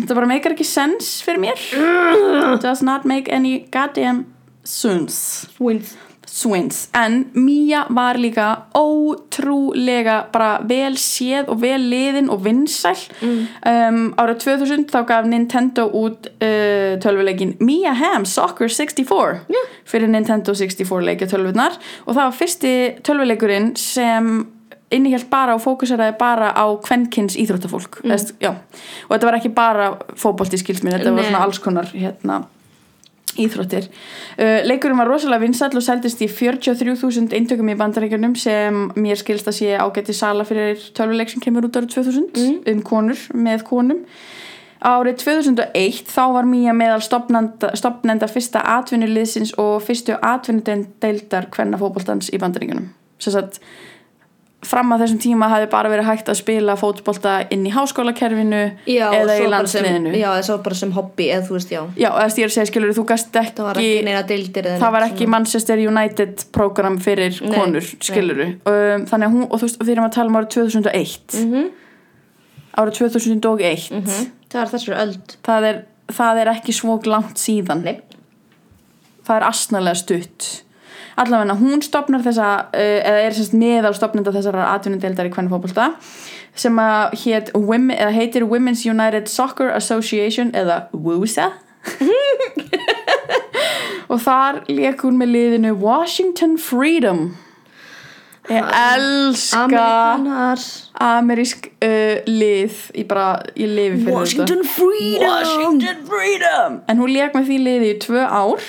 Það 0.05 0.15
bara 0.15 0.29
meikar 0.29 0.55
ekki 0.55 0.67
sens 0.67 1.19
fyrir 1.25 1.43
mér. 1.43 1.67
Does 2.63 2.83
not 2.85 3.05
make 3.05 3.31
any 3.31 3.65
goddamn 3.73 4.25
sense. 4.63 5.47
Wins. 5.59 5.97
Swins 6.35 6.89
en 6.93 7.29
Mía 7.33 7.85
var 7.95 8.17
líka 8.19 8.65
ótrúlega 8.75 10.17
bara 10.33 10.59
vel 10.67 10.97
séð 10.99 11.47
og 11.53 11.61
vel 11.61 11.85
liðin 11.91 12.27
og 12.33 12.41
vinsæl. 12.43 12.97
Um, 13.23 14.09
árið 14.19 14.41
2000 14.43 14.89
þá 14.91 14.97
gaf 15.07 15.29
Nintendo 15.31 15.85
út 15.95 16.27
uh, 16.35 16.97
tölvuleikin 17.03 17.55
Mia 17.63 17.93
Hamm 17.95 18.25
Soccer 18.27 18.67
64 18.67 19.45
Yeah. 19.45 19.69
fyrir 19.87 20.09
Nintendo 20.11 20.53
64 20.55 21.05
leikja 21.05 21.27
tölvunar 21.31 21.77
og 22.05 22.15
það 22.15 22.21
var 22.23 22.35
fyrsti 22.35 22.73
tölvuleikurinn 23.05 23.71
sem 23.79 24.45
innihjalt 24.93 25.29
bara 25.31 25.55
og 25.55 25.63
fókuseraði 25.63 26.17
bara 26.19 26.51
á 26.53 26.65
kvenkins 26.83 27.35
íþróttafólk. 27.41 28.01
Mm. 28.03 28.11
Eðst, 28.15 28.35
og 28.45 29.15
þetta 29.15 29.29
var 29.29 29.37
ekki 29.39 29.51
bara 29.55 29.87
fótbolti 30.19 30.59
skilsminn, 30.61 30.93
þetta 30.97 31.13
var 31.15 31.23
Nei. 31.23 31.29
svona 31.31 31.45
alls 31.47 31.61
konar 31.63 31.89
hérna 31.95 32.43
íþróttir. 33.41 33.89
Uh, 34.39 34.61
leikurinn 34.67 34.99
var 34.99 35.09
rosalega 35.11 35.43
vinsall 35.45 35.75
og 35.75 35.85
seldist 35.85 36.23
í 36.23 36.29
43.000 36.31 37.35
eintökum 37.35 37.71
í 37.71 37.77
bandaríkjunum 37.79 38.35
sem 38.39 38.87
mér 38.95 39.19
skilst 39.21 39.49
að 39.51 39.59
sé 39.59 39.75
ágætti 39.79 40.15
sala 40.15 40.47
fyrir 40.47 40.81
tölvuleik 40.97 41.33
sem 41.33 41.43
kemur 41.43 41.67
út 41.67 41.79
árið 41.79 41.95
2000 41.97 42.71
um 42.71 42.81
konur 42.85 43.27
með 43.33 43.67
konum. 43.67 44.03
Árið 44.85 45.23
2001 45.23 46.03
þá 46.11 46.23
var 46.35 46.45
Mía 46.45 46.73
meðal 46.75 47.01
stopnenda, 47.01 48.27
fyrsta 48.29 48.61
atvinnuliðsins 48.75 49.55
og 49.61 49.79
fyrstu 49.87 50.17
atvinnudeildar 50.19 51.47
hvenna 51.55 51.79
fótboltans 51.81 52.29
í 52.29 52.39
bandaríkjunum. 52.41 52.91
Sess 53.17 53.39
að 53.39 53.61
fram 54.65 54.91
að 54.95 55.01
þessum 55.05 55.19
tíma 55.23 55.47
hafi 55.51 55.67
bara 55.71 55.89
verið 55.93 56.07
hægt 56.09 56.29
að 56.33 56.37
spila 56.39 56.75
fótbolta 56.79 57.35
inn 57.53 57.63
í 57.67 57.71
háskólakerfinu 57.75 58.61
já, 58.89 59.05
eða 59.13 59.35
í 59.37 59.45
bara 59.45 59.67
sem, 59.69 59.85
landsliðinu. 59.85 60.13
já, 60.19 60.27
svo 60.47 60.57
bara 60.65 60.75
sem 60.81 60.91
hobby 60.97 61.27
eða 61.35 61.45
þú 61.47 61.55
veist, 61.57 61.71
já. 61.75 61.81
Já, 61.95 62.09
eða 62.09 62.25
að 62.25 62.35
segja, 62.35 62.65
skilur, 62.71 62.93
þú 62.97 63.05
gast 63.13 63.39
ekki, 63.41 63.55
það 63.59 63.69
var 63.69 63.79
ekki 63.81 64.03
neina 64.09 64.23
deildir 64.33 64.69
eða 64.71 64.81
það 64.83 64.95
var 64.97 65.07
ekki 65.09 65.27
Manchester 65.35 65.83
United 65.87 66.45
program 66.57 66.99
fyrir 67.05 67.39
Nei, 67.45 67.55
konur, 67.55 67.89
skilur 68.09 68.43
um, 68.45 69.05
þannig 69.09 69.27
að 69.29 69.35
hún, 69.37 69.47
og 69.49 69.57
þú 69.61 69.69
veist, 69.69 69.79
og 69.81 69.85
þegar 69.89 70.03
maður 70.05 70.15
tala 70.19 70.33
um 70.33 70.39
árið 70.41 70.51
2001 70.57 71.39
Mhm. 71.45 71.69
árið 72.75 72.97
2001 72.99 73.87
svona. 73.87 74.15
það 74.51 74.61
er 74.65 74.71
þessari 74.73 74.97
öld. 75.05 75.35
Það, 75.47 75.67
er, 75.69 75.77
það 76.11 76.41
er 76.41 76.49
ekki 76.55 76.73
svo 76.75 76.97
langt 77.07 77.39
síðan. 77.39 77.83
Nei. 77.85 77.99
það 79.25 79.37
er 79.39 79.45
asnalega 79.47 79.95
stutt 79.97 80.47
allavega 81.15 81.55
hún 81.59 81.83
stopnar 81.85 82.23
þessa 82.25 82.49
uh, 82.69 82.79
eða 82.79 83.19
er 83.25 83.33
semst 83.37 83.53
meðal 83.57 83.93
stopnenda 83.97 84.33
þessara 84.35 84.63
atvinnudeildar 84.75 85.25
í 85.29 85.31
hvernig 85.35 85.53
fótbolta 85.53 85.85
sem 86.55 86.79
að 86.79 87.15
eða 87.95 88.11
heitir 88.15 88.43
Women's 88.47 88.85
United 88.87 89.27
Soccer 89.27 89.69
Association 89.75 90.53
eða 90.55 90.85
WUSA 90.93 91.51
og 94.11 94.21
þar 94.21 94.63
lék 94.69 95.01
hún 95.05 95.17
með 95.19 95.29
liðinu 95.35 95.71
Washington 95.81 96.57
Freedom. 96.61 97.19
Ég 98.45 98.61
elska 98.61 99.63
Amerikanar 99.63 100.59
amerísk 101.01 101.65
uh, 101.81 102.21
lið 102.29 102.73
ég 102.93 103.07
bara, 103.09 103.41
ég 103.57 103.71
lifi 103.71 104.03
fyrir 104.03 104.17
Washington 104.19 104.61
þetta. 104.61 104.75
Freedom! 104.77 105.31
Washington 105.31 105.97
Freedom! 106.09 106.71
En 106.91 106.97
hún 107.01 107.09
lék 107.13 107.31
með 107.37 107.45
því 107.49 107.57
liði 107.65 107.87
í 107.95 107.97
tvö 108.05 108.21
ár 108.21 108.61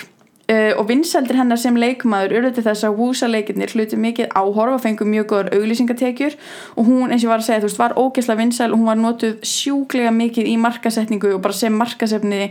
uh, 0.52 0.72
og 0.78 0.86
vinseldir 0.90 1.38
hennar 1.38 1.60
sem 1.60 1.76
leikmaður 1.78 2.36
urðu 2.38 2.52
til 2.56 2.64
þess 2.66 2.86
að 2.86 2.96
Wúsa 3.00 3.28
leikirnir 3.30 3.74
hluti 3.74 3.98
mikið 4.00 4.32
áhorf 4.38 4.76
og 4.76 4.82
fengu 4.84 5.08
mjög 5.08 5.28
góður 5.32 5.52
auglýsingatekjur. 5.58 6.38
Og 6.76 6.88
hún 6.88 7.10
eins 7.10 7.22
og 7.24 7.28
ég 7.28 7.34
var 7.34 7.42
að 7.44 7.48
segja 7.48 7.64
þú 7.64 7.70
veist 7.70 7.82
var 7.82 7.98
ógeðslega 7.98 8.42
vinsæl 8.42 8.70
og 8.70 8.78
hún 8.78 8.90
var 8.90 9.02
notuð 9.02 9.36
sjúklega 9.46 10.14
mikið 10.14 10.50
í 10.52 10.56
markasetningu 10.62 11.34
og 11.36 11.44
bara 11.44 11.60
sem 11.60 11.76
markasefni 11.76 12.42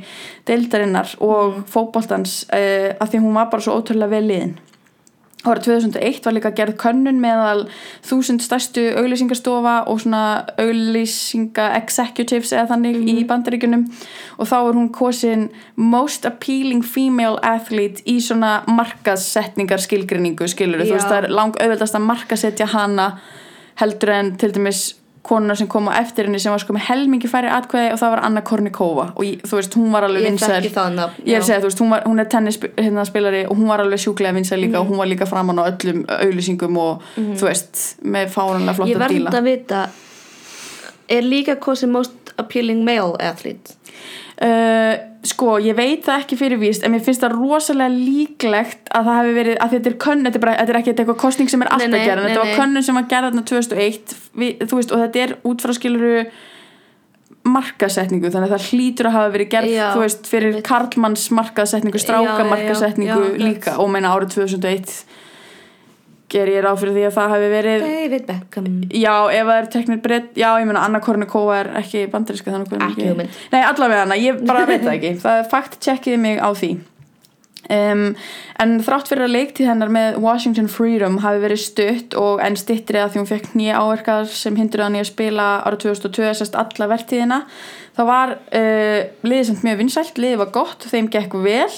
deildarinnar 0.48 1.18
og 1.24 1.64
fótboltans 1.72 2.44
uh, 2.52 2.94
af 3.00 3.12
því 3.12 3.26
hún 3.26 3.38
var 3.40 3.52
bara 3.52 3.66
svo 3.66 3.80
ótrúlega 3.80 4.18
vel 4.18 4.26
liðin 4.30 4.58
Árið 5.46 5.68
2001 5.70 6.26
var 6.26 6.36
líka 6.36 6.52
gerð 6.58 6.78
könnun 6.82 7.22
meðal 7.22 7.66
þúsund 8.06 8.42
stærstu 8.42 8.84
auglýsingastofa 8.98 9.76
og 9.92 10.02
svona 10.02 10.24
auglýsinga 10.62 11.68
executives 11.80 12.54
eða 12.56 12.74
þannig 12.74 13.00
í 13.14 13.16
bandaríkunum 13.30 13.86
og 14.40 14.50
þá 14.50 14.56
var 14.58 14.80
hún 14.80 14.92
kosin 14.96 15.48
most 15.78 16.26
appealing 16.26 16.82
female 16.86 17.38
athlete 17.46 18.04
í 18.10 18.18
svona 18.24 18.58
markasetningar 18.68 19.84
skilgrinningu 19.86 20.50
skilur 20.50 20.84
þú 20.84 20.98
veist 20.98 21.10
það 21.12 21.24
er 21.24 21.34
lang 21.38 21.58
auðveldast 21.62 22.00
að 22.00 22.08
markasetja 22.10 22.70
hana 22.74 23.10
heldur 23.80 24.16
en 24.16 24.36
til 24.40 24.54
dæmis 24.56 24.86
konuna 25.26 25.56
sem 25.58 25.68
kom 25.68 25.88
á 25.90 25.98
eftir 26.00 26.26
henni 26.30 26.40
sem 26.40 26.54
var 26.54 26.62
sko 26.62 26.74
með 26.78 26.86
helmingi 26.90 27.28
færi 27.32 27.50
atkvæði 27.50 27.92
og 27.96 28.00
það 28.02 28.14
var 28.16 28.22
Anna 28.28 28.42
Kornikova. 28.46 29.06
Og 29.18 29.24
ég, 29.26 29.42
þú 29.44 29.58
veist, 29.60 29.74
hún 29.80 29.92
var 29.92 30.04
alveg 30.08 30.22
Ég 30.24 30.30
vinsæl. 30.30 30.62
ég 31.26 31.36
er 31.36 31.42
segja, 31.44 31.60
þú 31.64 31.70
veist, 31.70 31.82
hún, 31.82 31.90
var, 31.96 32.04
hún 32.06 32.20
er 32.24 32.30
tennisspilari 32.30 33.46
og 33.50 33.58
hún 33.58 33.68
var 33.68 33.80
alveg 33.84 34.00
sjúklega 34.06 34.34
vinsæl 34.38 34.60
líka 34.62 34.78
Mhm. 34.78 34.82
og 34.82 34.88
hún 34.92 34.98
var 34.98 35.08
líka 35.08 35.26
framan 35.28 35.58
á 35.60 35.64
öllum 35.72 36.06
auðlýsingum 36.06 36.78
og 36.78 37.02
þú 37.18 37.42
veist, 37.50 37.96
með 38.06 38.30
fárunlega 38.36 38.76
Ég 38.86 38.96
flotta 38.98 39.08
díla. 39.10 39.30
að 39.32 39.44
vita 39.44 39.88
Er 41.08 41.22
líka 41.22 41.56
kosin 41.60 41.92
most 41.92 42.12
appealing 42.38 42.84
male 42.84 43.16
athlete 43.20 43.76
Uh, 44.36 44.96
sko, 45.24 45.54
ég 45.64 45.78
veit 45.78 46.02
það 46.04 46.24
ekki 46.26 46.38
fyrir 46.40 46.60
víst 46.60 46.84
en 46.84 46.92
mér 46.92 47.04
finnst 47.06 47.22
það 47.24 47.38
rosalega 47.38 47.94
líklegt 47.94 48.90
að 48.92 49.08
það 49.08 49.20
hefði 49.20 49.36
verið, 49.38 49.60
að 49.64 49.76
þetta 49.76 49.90
er 49.92 49.96
könn 50.04 50.26
þetta 50.26 50.40
er, 50.40 50.44
bara, 50.44 50.56
þetta 50.60 50.74
er 50.74 50.80
ekki 50.82 50.92
eitthvað 50.92 51.22
kostning 51.22 51.52
sem 51.52 51.64
er 51.64 51.72
alltaf 51.72 51.88
Nei, 51.88 51.96
nei, 51.96 52.10
gerð 52.10 52.20
nei, 52.20 52.28
þetta 52.28 52.42
var 52.42 52.50
nei. 52.50 52.58
könnun 52.60 52.86
sem 52.86 53.00
var 53.00 53.08
gerð 53.14 53.30
þarna 53.30 53.46
2001 53.52 54.18
við, 54.42 54.66
veist, 54.74 54.92
og 54.92 55.04
þetta 55.06 55.24
er 55.24 55.34
út 55.48 55.64
frá 55.64 55.74
skiluru 55.78 56.18
markasetningu 57.56 58.32
þannig 58.34 58.52
að 58.52 58.56
það 58.58 58.68
hlýtur 58.74 59.10
að 59.10 59.16
hafa 59.16 59.34
verið 59.38 59.52
gerð 59.56 59.72
Já, 59.72 59.88
veist, 60.02 60.30
fyrir 60.30 60.60
karlmanns 60.66 61.28
markasetningu 61.40 62.02
stráka 62.02 62.42
já, 62.42 62.50
markasetningu 62.52 63.20
já, 63.22 63.40
líka. 63.40 63.78
og 63.80 63.92
meina 63.94 64.12
árið 64.12 64.36
2001 64.42 64.98
ger 66.36 66.52
ég 66.52 66.66
ráð 66.66 66.82
fyrir 66.84 66.98
því 66.98 67.06
að 67.10 67.16
það 67.18 67.36
hefði 67.36 67.52
verið 67.56 67.86
David 67.86 68.26
Beckham. 68.30 68.72
Já, 68.92 69.14
ef 69.34 69.50
það 69.50 69.56
er 69.58 69.70
teknir 69.76 70.02
breytt, 70.06 70.34
já, 70.38 70.50
ég 70.62 70.68
meina 70.70 70.84
Anna 70.86 71.02
Kornikova 71.04 71.62
er 71.64 71.72
ekki 71.82 72.08
bandaríska 72.14 72.54
þannig 72.54 72.76
að 72.76 72.90
Ekki 72.90 73.08
hugmynd. 73.12 73.40
Nei, 73.54 73.62
allavega 73.64 74.04
hana, 74.04 74.20
ég 74.20 74.44
bara 74.46 74.68
veit 74.70 74.84
það 74.84 74.96
ekki. 74.98 75.16
Það 75.24 75.40
er 75.42 75.48
fakt 75.56 75.80
tjekkiði 75.86 76.22
mig 76.28 76.44
á 76.44 76.50
því. 76.52 76.76
Um, 77.66 78.12
en 78.62 78.76
þrátt 78.86 79.10
fyrir 79.10 79.26
að 79.26 79.32
leiktíð 79.34 79.70
hennar 79.72 79.90
með 79.90 80.20
Washington 80.22 80.68
Freedom 80.70 81.18
hafi 81.24 81.40
verið 81.42 81.62
stutt 81.64 82.18
og 82.20 82.44
enn 82.46 82.58
stittri 82.60 83.00
að 83.02 83.16
því 83.16 83.22
hún 83.24 83.30
fekk 83.32 83.56
nýja 83.58 83.80
áverkar 83.82 84.28
sem 84.30 84.60
hindur 84.60 84.84
hann 84.86 84.98
í 84.98 85.02
að 85.02 85.10
spila 85.10 85.48
ára 85.66 85.80
2002 85.82 86.36
sérst 86.38 86.60
alla 86.62 86.90
vertíðina 86.92 87.40
það 87.98 88.12
var 88.12 88.36
uh, 88.38 89.00
liðið 89.26 89.48
samt 89.50 89.66
mjög 89.66 89.82
vinsælt 89.82 90.22
liðið 90.22 90.44
var 90.44 90.54
gott, 90.60 90.86
þeim 90.92 91.10
gekk 91.16 91.34
vel 91.42 91.74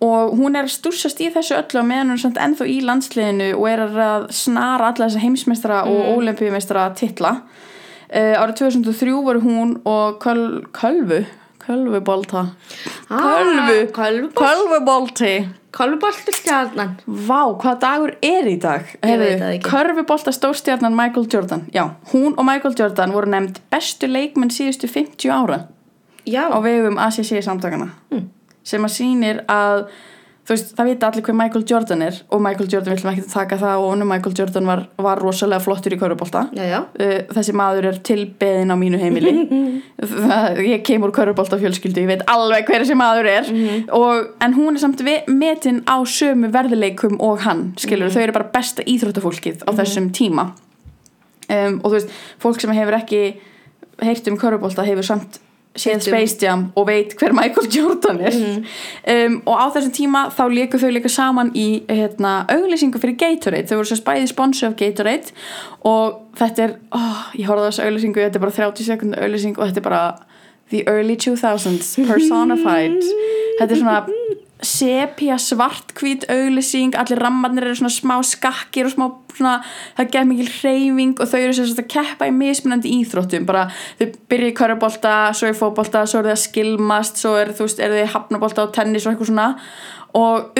og 0.00 0.32
hún 0.38 0.56
er 0.56 0.64
að 0.64 0.72
stúrsast 0.78 1.20
í 1.20 1.28
þessu 1.34 1.56
öllu 1.58 1.80
á 1.80 1.84
meðan 1.84 2.08
hún 2.10 2.16
er 2.18 2.22
samt 2.24 2.38
ennþá 2.40 2.66
í 2.72 2.78
landsliðinu 2.84 3.50
og 3.58 3.66
er 3.68 3.82
að 3.88 4.30
snara 4.32 4.88
alla 4.92 5.06
þessa 5.08 5.20
heimsmeistara 5.24 5.82
og 5.84 6.00
Mm. 6.06 6.16
olimpíumeistara 6.18 6.86
titla. 6.96 7.42
Uh, 8.10 8.34
árið 8.42 8.56
2003 8.64 9.12
voru 9.22 9.40
hún 9.40 9.76
og 9.84 10.18
köl, 10.22 10.64
Kölvu 10.72 11.24
Kölvubolta. 11.60 12.46
Kölvu 13.08 13.92
Kölvu 13.92 14.32
Kölvubolti. 14.34 15.48
Kölvubolti. 15.70 16.32
Stjarnan. 16.34 16.96
Vá, 17.06 17.44
hvað 17.60 17.76
dagur 17.80 18.14
er 18.22 18.48
í 18.50 18.56
dag? 18.58 18.82
Körfubolta 19.62 20.32
stórstjarnan 20.32 20.96
Michael 20.96 21.26
Jordan. 21.32 21.66
Já, 21.74 21.90
hún 22.12 22.34
og 22.36 22.44
Michael 22.44 22.74
Jordan 22.78 23.12
voru 23.12 23.30
nefnd 23.30 23.60
bestu 23.70 24.06
leikmenn 24.10 24.50
síðustu 24.50 24.88
50 24.88 25.30
ára 25.30 25.60
Já, 26.26 26.48
á 26.50 26.58
vegum 26.62 26.98
ACC 26.98 27.40
samtakana 27.44 27.90
Mm. 28.10 28.26
Sem 28.66 28.84
að 28.86 28.96
sýnir 28.96 29.44
að 29.50 29.86
þú 30.50 30.54
veist, 30.56 30.70
það 30.74 30.88
vita 30.88 31.08
allir 31.08 31.24
hver 31.26 31.36
Michael 31.38 31.64
Jordan 31.68 32.00
er 32.02 32.16
og 32.34 32.40
Michael 32.42 32.68
Jordan 32.72 32.94
viljum 32.94 33.10
ekki 33.12 33.24
taka 33.30 33.58
það 33.60 33.82
og 33.82 33.90
honum 33.92 34.08
Michael 34.10 34.36
Jordan 34.38 34.70
var, 34.70 34.82
var 34.98 35.20
rosalega 35.22 35.62
flottur 35.62 35.94
í 35.94 35.98
já 36.66 36.78
uh, 36.80 37.18
þessi 37.36 37.54
maður 37.56 37.90
er 37.92 38.00
tilbeðin 38.06 38.74
á 38.74 38.76
mínu 38.80 39.00
heimili. 39.00 39.34
Það, 40.00 40.58
ég 40.64 40.82
kem 40.86 41.04
úr 41.04 41.12
körfubolta 41.14 41.58
fjölskyldu, 41.60 42.02
ég 42.02 42.08
veit 42.08 42.24
alveg 42.30 42.66
hver 42.68 42.82
þessi 42.82 42.96
maður 42.96 43.28
er. 43.28 43.50
Og, 43.96 44.30
en 44.40 44.56
hún 44.56 44.78
er 44.78 44.82
samt 44.82 45.02
metin 45.28 45.82
á 45.84 46.00
sömu 46.08 46.48
verðileikum 46.54 47.18
og 47.22 47.44
hann, 47.44 47.66
skilur, 47.80 48.10
þau 48.12 48.22
eru 48.24 48.36
bara 48.38 48.48
besta 48.54 48.86
íþróttafólkið 48.88 49.66
á 49.68 49.70
þessum 49.82 50.08
tíma. 50.16 50.48
Um, 51.50 51.78
og 51.82 51.90
þú 51.90 51.94
veist, 51.98 52.18
fólk 52.40 52.62
sem 52.62 52.72
hefur 52.74 52.96
ekki 52.96 53.22
heyrt 54.00 54.32
um 54.32 54.40
körfubolta 54.40 54.86
hefur 54.88 55.06
samt 55.06 55.40
séð 55.78 56.00
Space 56.02 56.38
Jam 56.42 56.66
og 56.76 56.86
veit 56.88 57.14
hver 57.18 57.32
Michael 57.36 57.68
Jordan 57.70 58.20
er. 58.20 58.36
Um, 59.06 59.36
og 59.46 59.54
á 59.54 59.66
þessum 59.76 59.92
tíma 59.94 60.24
þá 60.34 60.42
líku 60.50 60.80
þau 60.82 60.90
líka 60.90 61.10
saman 61.12 61.52
í 61.54 61.82
hérna, 61.88 62.44
auglýsingu 62.50 63.00
fyrir 63.02 63.18
Gatorade. 63.20 63.68
Þau 63.70 63.80
voru 63.80 63.90
svo 63.92 64.00
spæði 64.00 64.26
sponsor 64.30 64.72
af 64.72 64.76
Gatorade 64.80 65.34
og 65.86 66.20
þetta 66.38 66.66
er, 66.66 66.74
oh, 66.96 67.22
ég 67.38 67.50
horfði 67.50 67.66
á 67.66 67.70
þessu 67.70 67.86
auglýsingu 67.86 68.24
þetta 68.24 68.40
er 68.40 68.46
bara 68.46 68.58
30 68.58 68.90
sekund 68.90 69.18
auglýsing 69.20 69.58
og 69.58 69.70
þetta 69.70 69.82
er 69.82 69.88
bara 69.88 70.04
the 70.70 70.84
early 70.88 71.16
2000s 71.16 71.96
personified. 72.06 73.02
Þetta 73.60 73.74
er 73.74 73.80
svona 73.80 73.98
sepia 74.66 75.38
svartkvít 75.40 76.26
auglýsing 76.30 76.96
allir 76.98 77.20
rammarnir 77.22 77.68
eru 77.68 77.78
svona 77.80 77.92
smá 77.94 78.16
skakkir 78.26 78.88
og 78.88 78.94
smá 78.94 79.06
svona, 79.36 79.54
það 79.98 80.10
gef 80.14 80.26
mikil 80.28 80.50
hreyfing 80.56 81.14
og 81.20 81.30
þau 81.30 81.38
eru 81.40 81.54
sagt 81.58 81.82
að 81.84 81.88
keppa 81.94 82.28
í 82.28 82.34
mismunandi 82.34 82.92
íþróttum. 83.00 83.46
Bara 83.48 83.68
þau 84.00 84.10
byrja 84.32 84.50
í 84.50 84.56
körubólta 84.58 85.14
svo 85.36 85.50
í 85.50 85.56
fótbolta, 85.56 86.04
svo 86.06 86.20
eru 86.20 86.32
þau 86.32 86.36
að 86.36 86.44
skilmast 86.44 87.22
svo 87.22 87.36
eru, 87.40 87.56
þau 87.56 88.04
hafnabólta 88.16 88.66
og 88.66 88.74
tennis 88.76 89.06
og 89.06 89.14
eitthvað 89.14 89.32
svona 89.32 89.48
og 90.16 90.50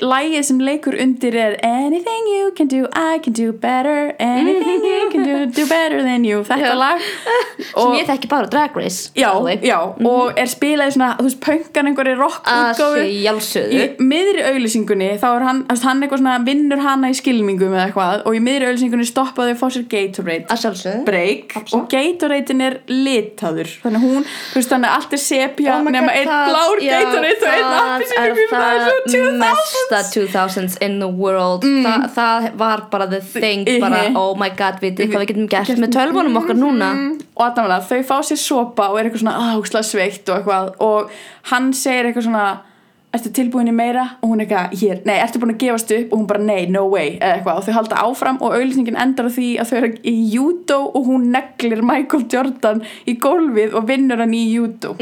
lægið 0.00 0.44
sem 0.46 0.60
leikur 0.62 0.94
undir 1.00 1.34
er 1.36 1.56
Anything 1.66 2.28
you 2.30 2.50
can 2.56 2.68
do, 2.68 2.86
I 2.94 3.18
can 3.22 3.32
do 3.32 3.52
better. 3.52 4.14
Anything 4.20 4.84
you 4.84 5.10
can 5.12 5.24
do, 5.24 5.46
do 5.46 5.66
better 5.68 6.02
than 6.02 6.24
you. 6.24 6.42
Þetta 6.46 6.74
lag. 6.78 7.02
Sem 7.72 7.96
ég 7.98 8.06
þekki 8.08 8.28
bara 8.30 8.48
Drag 8.50 8.76
Race 8.76 9.10
já, 9.16 9.30
já, 9.62 9.78
og 10.06 10.38
er 10.38 10.50
spilað 10.50 10.90
í 10.90 10.94
svona, 10.96 11.12
þú 11.18 11.26
veist, 11.28 11.38
pönkan 11.42 11.88
einhverju 11.90 12.16
rock 12.18 12.48
Að 12.50 12.62
útgáfu 12.72 13.04
sjálfsögðu. 13.22 13.78
í 13.78 14.06
miðri 14.12 14.44
auðlýsingunni 14.50 15.10
þá 15.22 15.26
er 15.30 15.46
hann, 15.46 15.62
hann 15.70 16.02
eitthvað 16.04 16.22
svona 16.22 16.36
vinnur 16.46 16.82
hana 16.82 17.12
í 17.12 17.16
skilmingum 17.16 17.76
eða 17.76 17.86
eitthvað. 17.88 18.24
Og 18.28 18.36
í 18.38 18.42
miðri 18.44 18.68
auðlýsingunni 18.70 19.08
stoppaði 19.08 19.56
fór 19.60 19.74
sér 19.76 19.86
Gatorade. 19.92 20.96
Break. 21.06 21.56
Og 21.76 21.86
Gatoradein 21.92 22.64
er 22.66 22.78
litaður. 22.90 23.70
Þannig 23.84 24.06
hún, 24.06 24.26
þú 24.52 24.60
veist, 24.60 24.72
þannig 24.72 24.96
allt 24.96 25.16
er 25.16 25.22
sepja 25.22 25.78
Oh 25.78 25.88
nema 25.92 26.12
einn 26.16 26.28
blár 26.28 26.82
Gatorade 26.82 27.46
og 27.46 27.52
einn 27.52 27.70
það 27.72 27.92
appisínu 27.96 28.22
er 28.22 28.36
svo 28.36 28.48
það. 28.52 28.91
2000 28.91 28.91
mesta 29.40 30.02
2000s 30.08 30.78
in 30.84 30.98
the 31.02 31.08
world. 31.08 31.64
Þa, 31.64 31.94
það 32.14 32.48
var 32.60 32.86
bara 32.92 33.06
the 33.10 33.20
thing 33.20 33.68
bara, 33.82 34.04
oh 34.18 34.34
my 34.38 34.50
god, 34.56 34.80
vitið 34.82 35.12
hvað 35.12 35.24
við 35.24 35.32
getum 35.32 35.48
gert 35.52 35.80
með 35.82 35.94
tölvunum 35.98 36.40
okkar 36.42 36.58
núna. 36.58 36.90
Og 37.36 37.46
allavega 37.46 37.80
þau 37.88 38.02
fá 38.10 38.18
sér 38.28 38.40
sopa 38.40 38.90
og 38.90 39.00
er 39.00 39.08
eitthvað 39.08 39.24
svona 39.24 39.38
áhugslag 39.52 39.88
sveitt 39.88 40.28
og 40.28 40.40
eitthvað. 40.40 40.74
Og 40.84 41.16
hann 41.52 41.72
segir 41.76 42.10
eitthvað 42.10 42.28
svona 42.28 42.46
ertu 43.12 43.28
tilbúin 43.36 43.68
í 43.68 43.74
meira? 43.76 44.06
Og 44.24 44.30
hún 44.32 44.40
eitthvað 44.40 44.72
hér, 44.80 45.02
nei, 45.08 45.18
ertu 45.20 45.40
búin 45.42 45.52
að 45.52 45.60
gefast 45.60 45.92
upp? 45.92 46.12
Og 46.12 46.22
hún 46.22 46.28
bara 46.30 46.44
nei, 46.44 46.62
no 46.72 46.86
way 46.88 47.18
eitthvað. 47.18 47.58
Og 47.58 47.66
þau 47.66 47.76
halda 47.76 48.00
áfram 48.06 48.40
og 48.40 48.56
auðlýsingin 48.56 48.96
endar 49.00 49.28
því 49.32 49.48
að 49.60 49.72
þau 49.72 49.76
eru 49.82 49.92
í 50.08 50.14
judo 50.32 50.78
og 50.88 51.10
hún 51.10 51.28
neglir 51.34 51.84
Michael 51.84 52.24
Jordan 52.32 52.80
í 53.04 53.16
gólfið 53.20 53.76
og 53.76 53.88
vinnur 53.90 54.22
hann 54.24 54.32
í 54.36 54.46
judo 54.54 54.96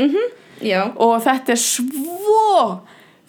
Já, 0.61 0.91
og 1.01 1.15
þetta 1.25 1.55
er 1.55 1.61
svo 1.63 2.81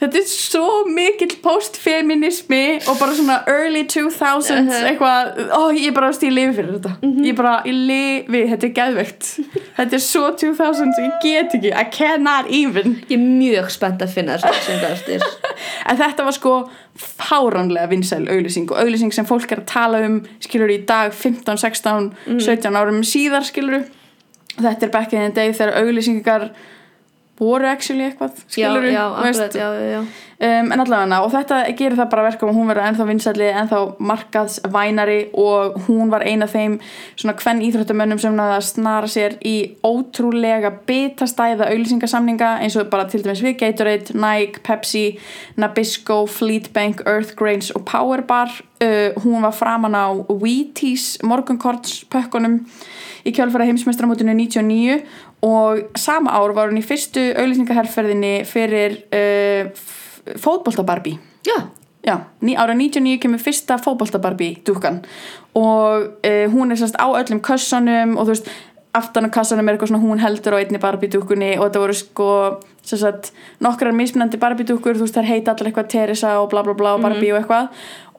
þetta 0.02 0.18
er 0.18 0.26
svo 0.28 0.66
mikill 0.90 1.36
postfeminismi 1.44 2.62
og 2.90 2.98
bara 3.00 3.14
svona 3.18 3.36
early 3.48 3.84
2000s 3.86 4.50
Uh-huh. 4.52 4.88
eitthvað, 4.90 5.52
ó 5.54 5.62
ég 5.78 5.94
bara 5.94 6.08
veist 6.10 6.24
ég 6.26 6.34
lifi 6.34 6.56
fyrir 6.58 6.72
þetta 6.80 6.94
Mhm. 7.02 7.24
ég 7.26 7.36
bara, 7.38 7.62
ég 7.66 7.78
lifi, 7.88 8.42
þetta 8.52 8.68
er 8.68 8.74
geðvegt 8.80 9.30
þetta 9.78 9.94
er 9.94 10.04
svo 10.06 10.32
2000s, 10.42 11.00
ég 11.00 11.22
get 11.22 11.54
ekki 11.56 11.72
I 11.74 11.84
cannot 11.94 12.50
even 12.50 12.96
ég 13.10 13.18
er 13.18 13.24
mjög 13.24 13.70
spennt 13.72 14.02
að 14.02 14.10
finna 14.16 14.38
þessu 14.38 14.66
sem 14.66 14.80
það 14.80 14.92
eftir 14.92 15.22
en 15.90 15.98
þetta 15.98 16.24
var 16.26 16.32
sko 16.40 16.56
fáránlega 16.98 17.88
vinsæl 17.90 18.26
auglýsing 18.30 18.72
og 18.72 18.78
auglýsing 18.84 19.14
sem 19.14 19.26
fólk 19.26 19.52
er 19.52 19.62
að 19.64 19.70
tala 19.72 20.02
um 20.06 20.22
skilur 20.44 20.70
í 20.74 20.82
dag 20.86 21.14
15, 21.14 21.58
16, 21.58 22.12
Mhm. 22.28 22.40
17 22.40 22.76
árum 22.76 23.02
síðar 23.06 23.44
skilur 23.48 23.86
þetta 24.60 24.84
er 24.84 24.90
back 24.90 25.14
in 25.14 25.20
the 25.32 25.42
day 25.42 25.52
þegar 25.54 25.78
auglýsingar 25.82 26.50
voru 27.42 27.70
actually 27.70 28.06
eitthvað 28.06 28.44
skilur 28.46 28.86
já, 28.86 29.06
akkurat, 29.10 29.56
já, 29.56 29.74
já, 29.74 29.88
já. 29.96 30.04
Um, 30.42 30.72
en 30.74 30.82
allavega 30.82 31.20
og 31.22 31.30
þetta 31.36 31.58
gerir 31.78 31.98
það 32.00 32.08
bara 32.10 32.24
verkum 32.26 32.50
að 32.50 32.56
hún 32.58 32.70
verður 32.72 32.88
ennþá 32.88 33.06
vinsælli, 33.06 33.50
ennþá 33.62 33.80
markaðsvænari 34.10 35.18
og 35.38 35.76
hún 35.86 36.10
var 36.10 36.26
ein 36.26 36.42
af 36.42 36.56
þeim 36.56 36.80
svona 37.14 37.36
kvenn 37.38 37.62
íþróttamönnum 37.68 38.22
sem 38.22 38.34
náði 38.38 38.56
að 38.56 38.66
snara 38.66 39.12
sér 39.12 39.36
í 39.46 39.56
ótrúlega 39.86 40.74
bitastæða 40.90 41.70
auglýsingasamninga 41.70 42.56
eins 42.66 42.78
og 42.82 42.90
bara 42.90 43.06
til 43.10 43.22
dæmis 43.22 43.44
við 43.46 43.60
Gatorade, 43.62 44.18
Nike, 44.18 44.64
Pepsi 44.66 45.06
Nabisco, 45.62 46.24
Fleetbank, 46.26 47.06
Earthgrains 47.06 47.70
og 47.78 47.86
Powerbar. 47.86 48.50
Uh, 48.82 49.14
hún 49.22 49.46
var 49.46 49.54
framan 49.54 49.94
á 49.94 50.10
Wheaties 50.26 51.20
morgunkorts 51.22 52.02
pökkunum 52.10 52.64
í 53.26 53.34
kjálfæra 53.36 53.68
heimsmeistramótinu 53.70 54.36
99 54.38 55.02
og 55.48 56.00
sama 56.00 56.34
ár 56.38 56.56
var 56.58 56.72
hún 56.72 56.82
í 56.82 56.86
fyrstu 56.86 57.32
auglýsingaherferðinni 57.36 58.34
fyrir 58.50 58.98
uh, 59.12 59.70
fótboltabarbí 60.42 61.18
Já, 61.48 61.58
Já, 62.02 62.16
ára 62.58 62.74
99 62.74 63.22
kemur 63.22 63.42
fyrsta 63.42 63.78
fótboltabarbí 63.82 64.56
dúkan 64.66 65.02
og 65.54 66.12
uh, 66.26 66.46
hún 66.54 66.72
er 66.72 66.80
sérst 66.80 66.98
á 66.98 67.08
öllum 67.10 67.42
kössunum 67.46 68.18
og 68.18 68.28
þú 68.28 68.36
veist 68.36 68.52
aftan 68.94 69.28
á 69.28 69.32
kassanum 69.32 69.68
er 69.70 69.78
eitthvað 69.78 69.94
svona 69.94 70.04
hún 70.04 70.20
heldur 70.20 70.58
á 70.58 70.60
einni 70.60 70.80
barbí 70.82 71.08
dúkunni 71.12 71.54
og 71.58 71.70
þetta 71.70 71.84
voru 71.84 71.96
sko 71.96 72.28
sérst 72.84 73.32
nokkrar 73.64 73.96
mismunandi 73.96 74.40
barbí 74.42 74.66
dúkur 74.68 75.00
þú 75.00 75.08
veist 75.08 75.18
þær 75.18 75.30
heita 75.30 75.54
allir 75.54 75.72
eitthvað 75.72 75.92
Teresa 75.94 76.34
og 76.42 76.50
bla 76.52 76.64
bla 76.66 76.76
bla 76.76 76.96
og 76.98 77.06
barbí 77.06 77.32
og 77.32 77.40
eitthvað. 77.40 77.70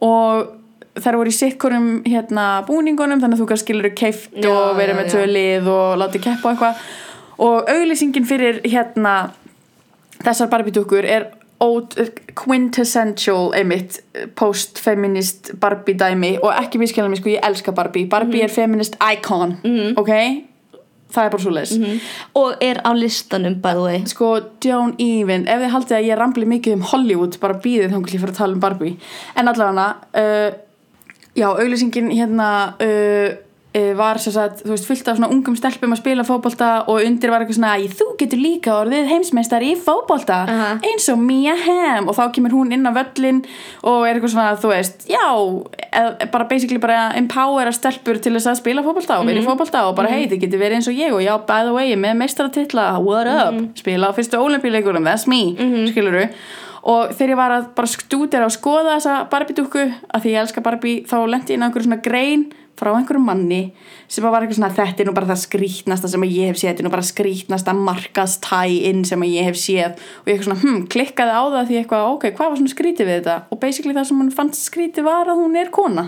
Og 0.01 0.62
þær 0.99 1.15
voru 1.17 1.29
í 1.31 1.37
sikkurum 1.37 1.87
hérna 2.05 2.47
búningunum 2.67 3.21
þannig 3.21 3.37
að 3.39 3.41
þú 3.43 3.47
kannski 3.49 3.65
skilur 3.73 3.93
keift 3.97 4.35
Já, 4.37 4.49
og 4.51 4.75
verið 4.77 4.95
með 4.99 5.07
já. 5.07 5.11
tvö 5.15 5.23
lið 5.31 5.67
og 5.73 5.97
látið 6.03 6.21
keppa 6.27 6.49
og 6.49 6.51
eitthvað. 6.53 6.83
Og 7.39 7.69
auglýsingin 7.73 8.25
fyrir 8.29 8.61
hérna 8.69 9.15
þessar 10.23 10.51
barbidúkur 10.53 11.03
er 11.05 11.25
ót- 11.63 11.97
quintessential 12.35 13.53
einmitt 13.55 14.01
post-feminist 14.35 15.53
Barbie 15.59 15.95
dæmi 15.97 16.35
og 16.43 16.51
ekki 16.59 16.79
miskjala 16.81 17.09
mig 17.09 17.21
sko 17.21 17.29
ég 17.33 17.43
elska 17.47 17.71
Barbie. 17.75 18.05
Barbie 18.05 18.41
Mhm. 18.41 18.43
er 18.43 18.49
feminist 18.49 18.95
icon 19.13 19.57
ok, 19.97 20.09
það 21.13 21.25
er 21.25 21.29
bara 21.29 21.41
svo 21.43 21.51
leis 21.51 21.73
og 22.35 22.55
er 22.61 22.81
á 22.85 22.91
listanum 22.93 23.55
by 23.61 23.71
the 23.73 23.81
way. 23.81 24.03
Sko 24.05 24.39
don't 24.61 24.95
even. 24.99 25.47
Ef 25.47 25.59
þið 25.61 25.69
haldið 25.71 25.97
að 25.97 26.07
ég 26.09 26.17
rambli 26.17 26.45
mikið 26.45 26.73
um 26.73 26.81
Hollywood 26.81 27.39
bara 27.39 27.53
býðið 27.53 27.91
þá 27.91 27.99
ég 28.01 28.19
fyrir 28.19 28.29
að 28.33 28.37
tala 28.37 28.53
um 28.53 28.59
Barbie. 28.59 28.97
En 29.35 29.47
allavega 29.47 29.95
uh, 30.15 30.51
já, 31.35 31.47
auglýsingin 31.49 32.11
hérna 32.13 32.75
uh, 32.81 33.33
uh, 33.73 33.93
var 33.97 34.19
sem 34.21 34.33
sagt, 34.35 34.59
þú 34.61 34.69
veist, 34.75 34.85
fullt 34.85 35.07
af 35.09 35.17
svona 35.17 35.31
ungum 35.33 35.55
stelpum 35.57 35.95
að 35.95 36.01
spila 36.03 36.23
fótbolta 36.27 36.67
og 36.91 36.99
undir 37.01 37.31
var 37.33 37.41
eitthvað 37.41 37.57
svona 37.57 37.71
"Æ, 37.81 37.87
þú 37.89 38.05
getur 38.19 38.37
líka 38.37 38.75
orðið 38.83 39.07
heimsmeistar 39.09 39.65
í 39.65 39.71
fótbolta. 39.75 40.43
Aha. 40.45 40.67
eins 40.85 41.07
og 41.09 41.17
Mia 41.19 41.55
Hamm. 41.57 42.07
Og 42.07 42.15
þá 42.15 42.29
kemur 42.35 42.51
hún 42.53 42.71
inn 42.75 42.85
á 42.85 42.93
völlin 42.93 43.41
og 43.83 44.05
er 44.07 44.13
eitthvað 44.19 44.33
svona, 44.35 44.53
þú 44.61 44.69
veist, 44.75 45.07
já 45.09 45.25
eð, 45.93 46.31
bara 46.31 46.45
basically 46.49 46.77
bara 46.79 47.13
empowera 47.17 47.71
stelpur 47.73 48.21
til 48.21 48.33
þess 48.37 48.47
að 48.53 48.61
spila 48.61 48.83
fótbolta 48.85 49.17
og 49.19 49.25
vera 49.25 49.41
í 49.41 49.45
fótbolta 49.45 49.87
og 49.89 49.95
bara 49.97 50.09
hei, 50.13 50.27
þið 50.29 50.39
getur 50.45 50.59
verið 50.61 50.75
eins 50.77 50.87
og 50.87 50.93
ég 51.01 51.13
og 51.13 51.21
já, 51.25 51.33
by 51.47 51.65
the 51.65 51.73
way, 51.73 51.95
með 51.95 52.13
meistaratitla, 52.21 52.99
what 53.01 53.25
up? 53.27 53.57
Spila 53.81 54.09
á 54.09 54.13
fyrstu 54.13 54.37
olimpíuleikurum, 54.37 55.03
that's 55.03 55.25
me. 55.27 55.55
Skiluru 55.89 56.29
og 56.83 57.13
þegar 57.15 57.31
ég 57.31 57.39
var 57.39 57.55
að 57.55 57.69
bara 57.77 57.91
stúdera 57.91 58.49
og 58.49 58.55
skoða 58.55 58.97
þessa 58.97 59.19
Barbie-dúkku 59.31 59.83
að 59.87 60.25
því 60.25 60.33
ég 60.33 60.43
elska 60.43 60.63
Barbie 60.65 61.05
þá 61.07 61.17
lendi 61.23 61.53
ég 61.53 61.57
inn 61.57 61.63
á 61.63 61.67
einhverju 61.69 61.87
svona 61.87 62.03
grein 62.03 62.49
frá 62.79 62.89
einhverjum 62.97 63.25
manni 63.27 63.61
sem 64.11 64.25
var 64.25 64.43
eitthvað 64.43 64.57
svona 64.57 64.75
þetta 64.75 65.03
er 65.03 65.07
nú 65.07 65.13
bara 65.15 65.29
það 65.29 65.41
skrítnasta 65.43 66.09
sem 66.11 66.25
ég 66.27 66.49
hef 66.51 66.59
séð 66.59 66.69
þetta 66.71 66.83
er 66.83 66.87
nú 66.87 66.93
bara 66.93 67.05
skrítnasta 67.07 67.75
markastæ-inn 67.77 69.03
sem 69.07 69.25
ég 69.29 69.47
hef 69.47 69.59
séð. 69.59 70.01
Og 70.23 70.31
ég 70.33 70.43
svona 70.43 70.59
hm, 70.61 70.81
klikkaði 70.91 71.33
á 71.37 71.43
það 71.55 71.69
því 71.69 71.79
eitthvað 71.79 72.09
ok, 72.09 72.27
hvað 72.33 72.51
var 72.51 72.59
svona 72.59 72.73
skrítið 72.73 73.09
við 73.09 73.19
þetta? 73.19 73.37
Og 73.53 73.61
basically 73.61 73.95
það 73.95 74.09
sem 74.09 74.23
hún 74.23 74.33
fannst 74.35 74.67
skrítið 74.67 75.07
var 75.07 75.31
að 75.31 75.43
hún 75.43 75.59
er 75.59 75.71
kona. 75.73 76.07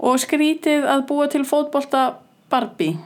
Og 0.00 0.20
skrítið 0.22 0.86
að 0.88 1.06
búa 1.08 1.28
til 1.32 1.42
fótbolta 1.48 2.04
Barbie. 2.52 3.00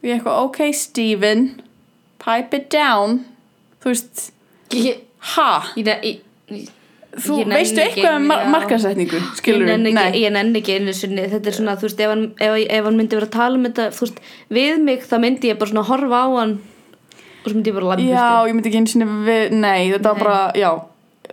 Og 0.00 0.08
ég 0.08 0.18
eitthvað 0.18 0.42
ok 0.46 0.62
Steven 0.74 1.46
pipe 2.22 2.62
it 2.62 2.70
down. 2.72 3.20
Þú 3.82 3.92
veist 3.92 4.30
ég, 4.74 5.02
þú 7.16 7.38
veistu 7.48 7.82
eitthvað 7.82 8.18
um 8.18 8.26
mar 8.30 8.42
já. 8.44 8.48
markasetningu 8.52 9.20
skilur 9.38 9.68
nenni 9.70 9.92
nei. 9.96 10.08
ég 10.20 10.32
nenni 10.34 10.60
ekki 10.60 10.78
einu 10.80 10.94
sinni. 10.96 11.26
Þetta 11.32 11.50
er 11.50 11.56
svona, 11.58 11.76
þú 11.80 11.88
veist, 11.88 12.02
ef 12.02 12.12
hann, 12.12 12.24
ef, 12.36 12.56
ef 12.78 12.88
hann 12.88 12.98
myndi 13.00 13.18
vera 13.18 13.28
að 13.28 13.36
tala 13.36 13.60
um 13.60 13.68
þetta, 13.68 13.86
þú 13.96 14.04
veist, 14.06 14.20
við 14.58 14.82
mig 14.84 15.06
þá 15.06 15.16
myndi 15.22 15.52
ég 15.52 15.60
bara 15.60 15.72
svona 15.72 15.86
horfa 15.90 16.20
á 16.20 16.28
hann 16.34 16.58
og 16.58 17.48
svo 17.48 17.54
myndi 17.54 17.72
ég 17.72 17.78
bara 17.78 17.90
labba 17.92 18.10
Já, 18.10 18.28
ég 18.50 18.58
myndi 18.58 18.70
ekki 18.70 18.82
einu 18.82 18.92
sinni 18.92 19.08
við, 19.28 19.56
nei, 19.56 19.80
þetta 19.94 20.12
var 20.12 20.22
bara, 20.24 20.40
já, 20.58 20.70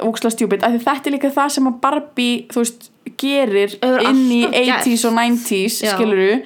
ókslega 0.03 0.35
stjúpid, 0.37 0.63
af 0.63 0.75
því 0.75 0.83
þetta 0.85 1.09
er 1.09 1.17
líka 1.17 1.33
það 1.33 1.55
sem 1.57 1.69
að 1.69 1.79
Barbie, 1.83 2.37
þú 2.53 2.63
veist, 2.63 2.89
gerir 3.23 3.75
inn 3.81 4.23
í 4.31 4.41
alltaf 4.47 4.87
80s 4.87 5.05
og 5.09 5.17
90s, 5.17 5.81
Já. 5.83 5.93
skiluru, 5.97 6.39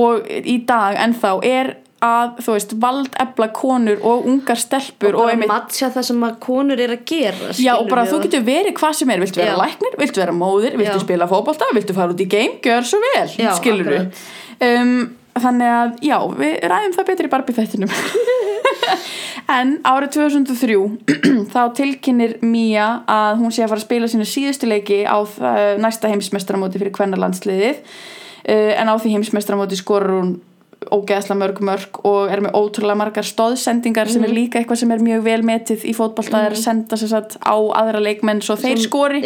og 0.00 0.28
í 0.30 0.56
dag 0.68 0.98
ennþá 1.02 1.34
er 1.46 1.74
að, 2.04 2.32
þú 2.44 2.54
veist, 2.56 2.74
valdefla 2.80 3.48
konur 3.56 4.02
og 4.08 4.26
ungar 4.30 4.60
stelpur 4.60 5.12
og 5.12 5.20
og, 5.20 5.22
bara 5.26 5.34
einmitt, 5.36 5.52
matcha 5.52 5.90
það 5.92 6.06
sem 6.08 6.26
að 6.26 6.36
konur 6.46 6.80
er 6.80 6.94
að 6.96 7.06
gera 7.10 7.54
já, 7.60 7.72
og 7.76 7.88
bara 7.92 8.06
þú 8.08 8.22
getur 8.24 8.44
verið 8.46 8.76
hvað 8.80 8.98
sem 9.00 9.14
er, 9.14 9.22
viltu 9.24 9.42
vera 9.42 9.54
Já. 9.54 9.60
læknir, 9.60 9.96
viltu 10.00 10.22
vera 10.22 10.36
móðir, 10.36 10.76
viltu 10.80 10.96
Já. 10.96 11.04
spila 11.04 11.28
fótbolta, 11.30 11.70
viltu 11.76 11.96
fara 11.96 12.14
út 12.14 12.24
í 12.24 12.28
game, 12.30 12.60
gjör 12.64 12.86
svo 12.88 13.00
vel, 13.04 13.26
Já, 13.36 13.52
skiluru. 13.58 13.98
akkurat. 14.00 14.22
Um, 14.60 14.94
þannig 15.40 15.74
að, 15.76 15.96
já, 16.08 16.16
við 16.40 16.56
ræðum 16.72 16.96
það 16.96 17.10
betri 17.12 17.28
í 17.28 17.34
Barbie 17.36 17.58
þættinum. 17.60 17.96
En 19.50 19.72
árið 19.82 20.12
2003 20.14 20.76
þá 21.54 21.62
tilkynir 21.74 22.36
Mía 22.46 23.00
að 23.10 23.40
hún 23.40 23.54
sé 23.54 23.64
að 23.64 23.72
fara 23.72 23.82
að 23.82 23.86
spila 23.88 24.10
sína 24.10 24.26
síðustu 24.28 24.68
leiki 24.70 25.00
á 25.02 25.18
næsta 25.80 26.10
heimsmestramóti 26.12 26.78
fyrir 26.78 26.94
kvennarlandsliðið 26.94 27.80
uh, 27.80 28.72
en 28.78 28.92
á 28.92 28.94
því 28.94 29.16
heimsmestramóti 29.16 29.78
skorur 29.80 30.20
hún 30.20 30.30
ógeðsla 30.88 31.36
mörg 31.36 31.60
mörg 31.64 31.98
og 32.08 32.30
er 32.32 32.40
með 32.44 32.56
ótrúlega 32.56 32.96
margar 32.96 33.26
stóðsendingar 33.26 34.08
sem 34.08 34.24
er 34.24 34.32
líka 34.32 34.60
eitthvað 34.60 34.80
sem 34.82 34.94
er 34.94 35.02
mjög 35.04 35.26
vel 35.26 35.42
metið 35.44 35.84
í 35.90 35.92
fótbolta 35.96 36.46
er 36.46 36.56
að 36.56 36.62
senda 36.62 36.96
sér 37.00 37.12
satt 37.12 37.36
á 37.44 37.56
aðra 37.82 38.00
leikmenn 38.00 38.40
svo 38.44 38.56
þeir 38.60 38.80
skori. 38.80 39.20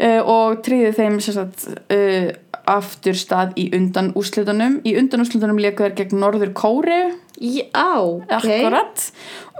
uh, 0.00 0.20
og 0.22 0.62
tryði 0.66 0.90
þeim 0.96 1.20
sagt, 1.22 1.68
uh, 1.94 2.32
aftur 2.66 3.14
stað 3.18 3.54
í 3.62 3.68
undan 3.76 4.10
úrslitunum. 4.18 4.80
Í 4.86 4.96
undan 4.98 5.22
úrslitunum 5.22 5.60
leiku 5.62 5.86
þær 5.86 5.96
gegn 6.00 6.20
Norður 6.22 6.52
Kóri 6.56 7.00
já, 7.36 8.00
ok. 8.00 8.32
Akkurat. 8.32 9.04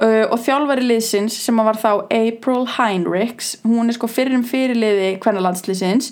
Uh, 0.00 0.24
og 0.32 0.40
þjálfari 0.44 0.84
liðsins 0.86 1.36
sem 1.44 1.60
var 1.60 1.78
þá 1.80 1.90
April 2.08 2.66
Heinrichs 2.76 3.56
hún 3.64 3.88
er 3.88 3.96
sko 3.96 4.08
fyrir 4.10 4.36
um 4.36 4.44
fyrirliði 4.44 5.14
kvennalandsliðsins 5.22 6.10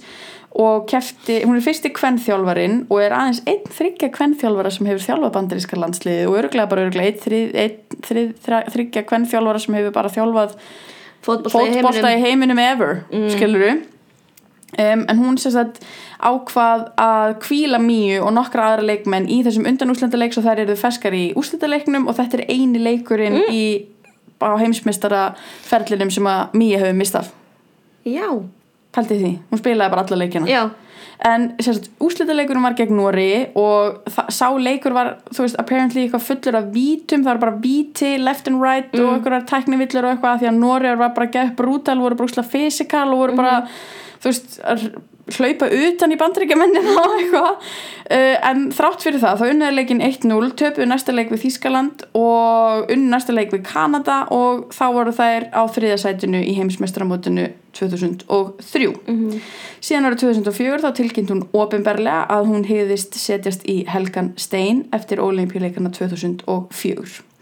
og 0.55 0.85
kefti, 0.91 1.41
hún 1.43 1.59
er 1.59 1.65
fyrsti 1.65 1.91
kvennþjálfarin 1.97 2.85
og 2.87 3.01
er 3.03 3.15
aðeins 3.17 3.41
einn 3.51 3.65
þryggja 3.75 4.11
kvennþjálfara 4.15 4.71
sem 4.71 4.87
hefur 4.87 5.07
þjálfað 5.09 5.33
bandaríska 5.35 5.79
landsliði 5.81 6.29
og 6.29 6.37
örglega 6.45 6.71
bara 6.71 6.85
örglega 6.87 7.11
einn 7.11 7.23
þrið, 7.25 7.57
einn, 7.59 8.03
þrið, 8.07 8.29
þryggja 8.77 9.03
kvennþjálfara 9.09 9.65
sem 9.65 9.79
hefur 9.81 9.97
bara 9.97 10.13
þjálfað 10.15 10.55
fótbolta 11.25 12.15
í 12.15 12.23
heiminum 12.23 12.61
ever 12.63 13.03
mm. 13.11 13.29
skiluru 13.35 13.73
um, 13.75 15.05
en 15.09 15.19
hún 15.19 15.39
sem 15.43 15.55
sagt 15.55 15.83
ákvað 16.23 16.89
að 17.01 17.35
kvíla 17.45 17.81
Míu 17.83 18.23
og 18.25 18.35
nokkra 18.37 18.71
aðra 18.71 18.89
leikmenn 18.93 19.27
í 19.27 19.41
þessum 19.47 19.67
undan 19.69 19.91
úrslendaleik 19.93 20.37
svo 20.37 20.45
þær 20.45 20.65
eru 20.65 20.77
ferskar 20.79 21.17
í 21.17 21.25
úrslendaleiknum 21.39 22.07
og 22.11 22.19
þetta 22.21 22.41
er 22.41 22.47
eini 22.53 22.83
leikurinn 22.83 23.41
Mm. 23.43 23.51
í 23.51 23.65
á 24.45 24.55
heimsmeistara 24.61 25.23
ferlinum 25.65 26.11
sem 26.13 26.27
að 26.29 26.55
Míu 26.59 26.79
hefur 26.79 26.99
mistað 26.99 27.33
já, 28.05 28.29
pælti 28.95 29.19
því, 29.21 29.33
hún 29.51 29.61
spilaði 29.61 29.91
bara 29.95 30.05
alla 30.07 30.17
leikina 30.23 30.47
já, 30.51 30.63
en 31.25 31.45
úrslitaleikurinn 32.03 32.63
var 32.67 32.75
gegn 32.79 32.97
Nóri 32.99 33.29
og 33.57 34.03
sá 34.35 34.49
leikur 34.59 34.93
var 34.97 35.17
þú 35.31 35.45
veist, 35.47 35.57
apparently 35.63 36.05
eitthvað 36.09 36.27
fullur 36.29 36.59
af 36.61 36.65
vítum 36.75 37.23
það 37.25 37.31
var 37.33 37.39
bara 37.47 37.57
víti, 37.63 38.19
left 38.19 38.49
and 38.51 38.61
right 38.63 38.93
Mm. 38.93 39.01
og 39.07 39.17
eitthvað 39.23 39.47
teknivillur 39.51 40.05
og 40.05 40.17
eitthvað 40.17 40.41
því 40.43 40.49
að 40.51 40.59
Nóri 40.61 40.97
var 40.99 41.15
bara 41.15 41.27
gett 41.31 41.57
brútal, 41.57 41.99
voru 42.03 42.17
bara 42.19 42.29
úrslega 42.29 42.51
fysikal 42.51 43.09
og 43.13 43.19
voru 43.23 43.37
bara, 43.37 43.61
Mhm. 43.61 43.69
þú 44.23 44.31
veist 44.33 44.61
hlaupa 45.33 45.69
utan 45.73 46.13
í 46.13 46.19
bandryggja 46.21 46.59
og 46.61 47.17
eitthvað. 47.19 47.69
Uh, 48.05 48.35
en 48.45 48.67
þrátt 48.77 49.05
fyrir 49.07 49.23
það, 49.23 49.41
þá 49.41 49.53
unnaði 49.55 49.77
leikin 49.79 50.03
1-0 50.05 50.51
töpuðu 50.61 50.89
næsta 50.91 51.15
leik 51.15 51.33
við 51.33 51.47
Þískaland 51.47 52.05
og 52.21 52.91
unnu 52.93 53.09
næsta 53.15 53.33
leik 53.33 53.55
við 53.55 53.65
Kanada 53.65 54.19
og 54.35 54.67
þá 54.77 54.85
voru 54.93 55.15
þær 55.17 55.49
á 55.57 55.63
þriðasætinu 55.73 56.43
í 56.45 56.57
heimsmestramótinu 56.59 57.49
2003 57.75 58.93
síðan 59.83 60.11
árið 60.11 60.21
2004 60.27 60.83
þá 60.85 60.91
tilkynnt 61.01 61.33
hún 61.33 61.45
ofinberlega 61.57 62.27
að 62.31 62.51
hún 62.53 62.67
hegðist 62.69 63.17
setjast 63.19 63.65
í 63.67 63.81
Helgan 63.91 64.35
Stein 64.37 64.85
eftir 64.95 65.25
olimpíuleikana 65.25 65.91
2004 65.97 67.34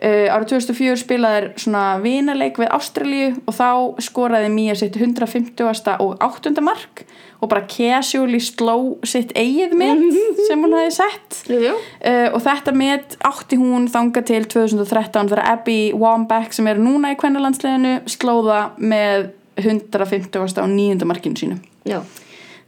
Uh, 0.00 0.32
árið 0.32 0.54
2004 0.54 0.96
spilaði 0.96 1.40
þær 1.40 1.46
svona 1.60 1.80
vinaleik 2.00 2.56
við 2.56 2.70
Ástralíu 2.72 3.32
og 3.44 3.52
þá 3.52 3.70
skoraði 4.00 4.48
Mía 4.48 4.72
sitt 4.78 4.94
150. 4.96 5.60
og 6.00 6.14
8. 6.24 6.54
mark 6.64 7.02
og 7.40 7.48
bara 7.48 7.66
casually 7.68 8.40
sló 8.40 8.96
sitt 9.04 9.32
eigið 9.36 9.74
met 9.80 10.00
sem 10.48 10.60
hún 10.60 10.76
hefði 10.76 10.94
sett 10.94 11.38
uh, 11.52 12.28
og 12.32 12.40
þetta 12.44 12.74
met 12.76 13.16
átti 13.28 13.58
hún 13.60 13.88
þanga 13.92 14.22
til 14.28 14.44
2013 14.44 15.30
þegar 15.32 15.44
Abby 15.54 15.78
Wambach 15.96 16.54
sem 16.56 16.68
er 16.70 16.80
núna 16.80 17.14
í 17.14 17.18
kvennalandsleginu 17.20 17.98
slóða 18.10 18.70
með 18.80 19.30
150. 19.60 20.40
og 20.40 20.72
9. 20.72 21.08
markinu 21.08 21.40
sínu 21.40 21.58
já, 21.88 22.00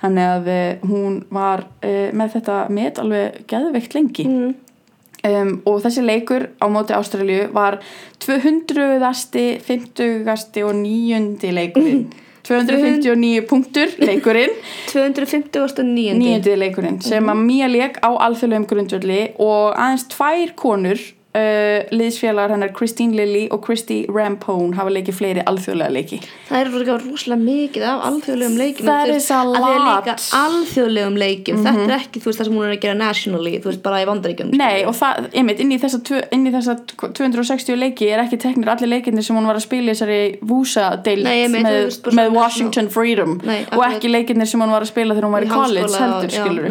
þannig 0.05 0.35
að 0.35 0.53
uh, 0.53 0.89
hún 0.93 1.23
var 1.33 1.65
uh, 1.81 2.09
með 2.13 2.37
þetta 2.39 2.59
met 2.73 3.01
alveg 3.01 3.43
geðveikt 3.49 3.97
lengi 3.97 4.29
mm. 4.29 4.53
Um, 5.29 5.55
og 5.69 5.81
þessi 5.85 6.05
leikur 6.07 6.49
á 6.63 6.67
móti 6.73 6.97
Ástralju 6.97 7.49
var 7.55 7.81
200. 8.23 8.99
50. 9.67 10.63
og 10.67 10.75
9. 10.83 11.53
leikurinn 11.53 12.05
259 12.43 13.47
punktur 13.47 13.93
leikurinn 14.03 14.55
259. 14.93 16.19
nýjöndi 16.19 16.57
leikurinn 16.59 17.01
sem 17.05 17.31
að 17.31 17.43
Mía 17.47 17.71
leik 17.71 18.01
á 18.03 18.11
alþjóðlegum 18.11 18.69
grundvöldi 18.71 19.21
og 19.39 19.77
aðeins 19.77 20.09
tvær 20.11 20.55
konur 20.59 21.03
uh, 21.33 21.89
liðsfélagar 21.97 22.53
hennar 22.55 22.73
Christine 22.77 23.17
Lilly 23.17 23.47
og 23.55 23.63
Christy 23.65 24.03
Rampone 24.13 24.77
hafa 24.77 24.93
leikið 24.93 25.17
fleiri 25.17 25.45
alþjóðlega 25.49 25.93
leiki. 25.95 26.19
Það 26.49 26.59
er 26.61 26.71
rosalega 27.07 27.39
mikið 27.43 27.87
af 27.89 28.03
alþjóðlegum 28.09 28.57
að 28.83 28.91
Það 28.91 29.03
er 29.03 29.13
líka 29.13 29.87
lot. 29.87 30.11
Mhm. 30.13 30.43
alþjóðlegum 30.43 31.17
leikjum 31.23 31.63
Þetta 31.67 31.85
er 31.87 31.95
ekki, 31.97 32.21
þú 32.23 32.31
veist, 32.31 32.41
það 32.43 32.49
sem 32.51 32.57
hún 32.59 32.67
er 32.67 32.75
að 32.77 32.81
gera 32.85 32.99
nationally 33.01 33.55
Þú 33.63 33.71
veist, 33.71 33.83
bara 33.83 34.03
í 34.03 34.09
vandaríkjum 34.11 34.53
Nei, 34.61 34.85
og 34.85 34.95
það, 34.99 35.29
einmitt, 35.33 35.61
inn 35.65 35.73
í 35.73 35.79
þessa, 35.83 36.01
inn 36.33 36.47
í 36.47 36.53
þessa 36.53 36.77
260 37.01 37.81
leiki 37.81 38.11
er 38.13 38.25
ekki 38.27 38.41
teknir 38.43 38.73
allir 38.75 38.93
leikindir 38.93 39.25
sem 39.25 39.37
hún 39.37 39.49
var 39.49 39.57
að 39.61 39.67
spila 39.67 39.89
í 39.89 39.95
þessari 39.95 40.21
Nei, 41.25 41.45
einmitt, 41.47 41.69
með, 41.69 42.17
með 42.19 42.33
Washington 42.37 42.91
Freedom. 42.93 43.39
Nei, 43.47 43.63
og 43.73 43.85
ekki 43.89 44.11
leikindir 44.13 44.47
sem 44.51 44.61
hún 44.61 44.73
var 44.75 44.85
að 44.85 44.93
spila 44.93 45.15
þegar 45.17 45.29
hún 45.31 45.39
var 45.39 45.47
í 45.47 45.53
college 45.53 46.03
heldur, 46.03 46.35
skilur 46.37 46.69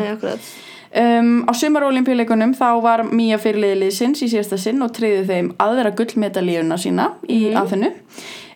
Um, 0.91 1.45
á 1.47 1.55
sumarolimpíuleikunum 1.55 2.51
þá 2.59 2.81
var 2.83 3.03
Mía 3.15 3.37
fyrirliði 3.39 3.77
liðsins 3.85 4.19
í 4.25 4.27
síðasta 4.27 4.57
sinn 4.59 4.81
og 4.83 4.91
triði 4.91 5.21
þeim 5.29 5.51
aðra 5.63 5.93
gullmedalíuna 5.95 6.75
sína 6.77 7.13
í 7.29 7.45
Mhm. 7.45 7.53
mm. 7.53 7.59
aðhennu. 7.61 7.91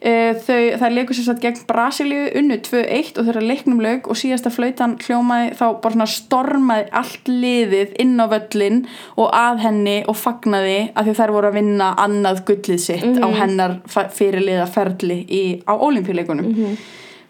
Uh, 0.06 0.36
þau, 0.44 0.78
þær 0.82 0.92
leikur 0.94 1.16
sér 1.16 1.26
satt 1.30 1.40
gegn 1.42 1.62
Brasilíu 1.66 2.26
unnu 2.38 2.58
2-1 2.62 3.18
og 3.18 3.26
þeirra 3.26 3.42
leiknum 3.42 3.80
lauk 3.82 4.10
og 4.12 4.20
síðasta 4.20 4.52
flautan 4.52 4.98
hljómaði 5.02 5.56
þá 5.56 5.64
bara 5.82 5.94
svona 5.96 6.10
stormaði 6.12 6.90
allt 6.92 7.26
liðið 7.32 7.96
inn 8.04 8.20
á 8.20 8.28
völlin 8.28 8.84
og 9.18 9.32
að 9.34 9.64
henni 9.64 9.96
og 10.06 10.16
fagnaði 10.20 10.92
að 10.94 11.08
því 11.08 11.16
þær 11.22 11.32
voru 11.38 11.48
að 11.50 11.58
vinna 11.62 11.96
annað 11.98 12.44
gullið 12.52 12.80
sitt 12.84 13.06
Mhm. 13.16 13.24
á 13.24 13.28
hennar 13.40 13.80
fa- 13.88 14.10
fyrirliða 14.12 14.68
ferli 14.68 15.26
í, 15.26 15.64
á 15.66 15.74
olimpíuleikunum. 15.80 16.76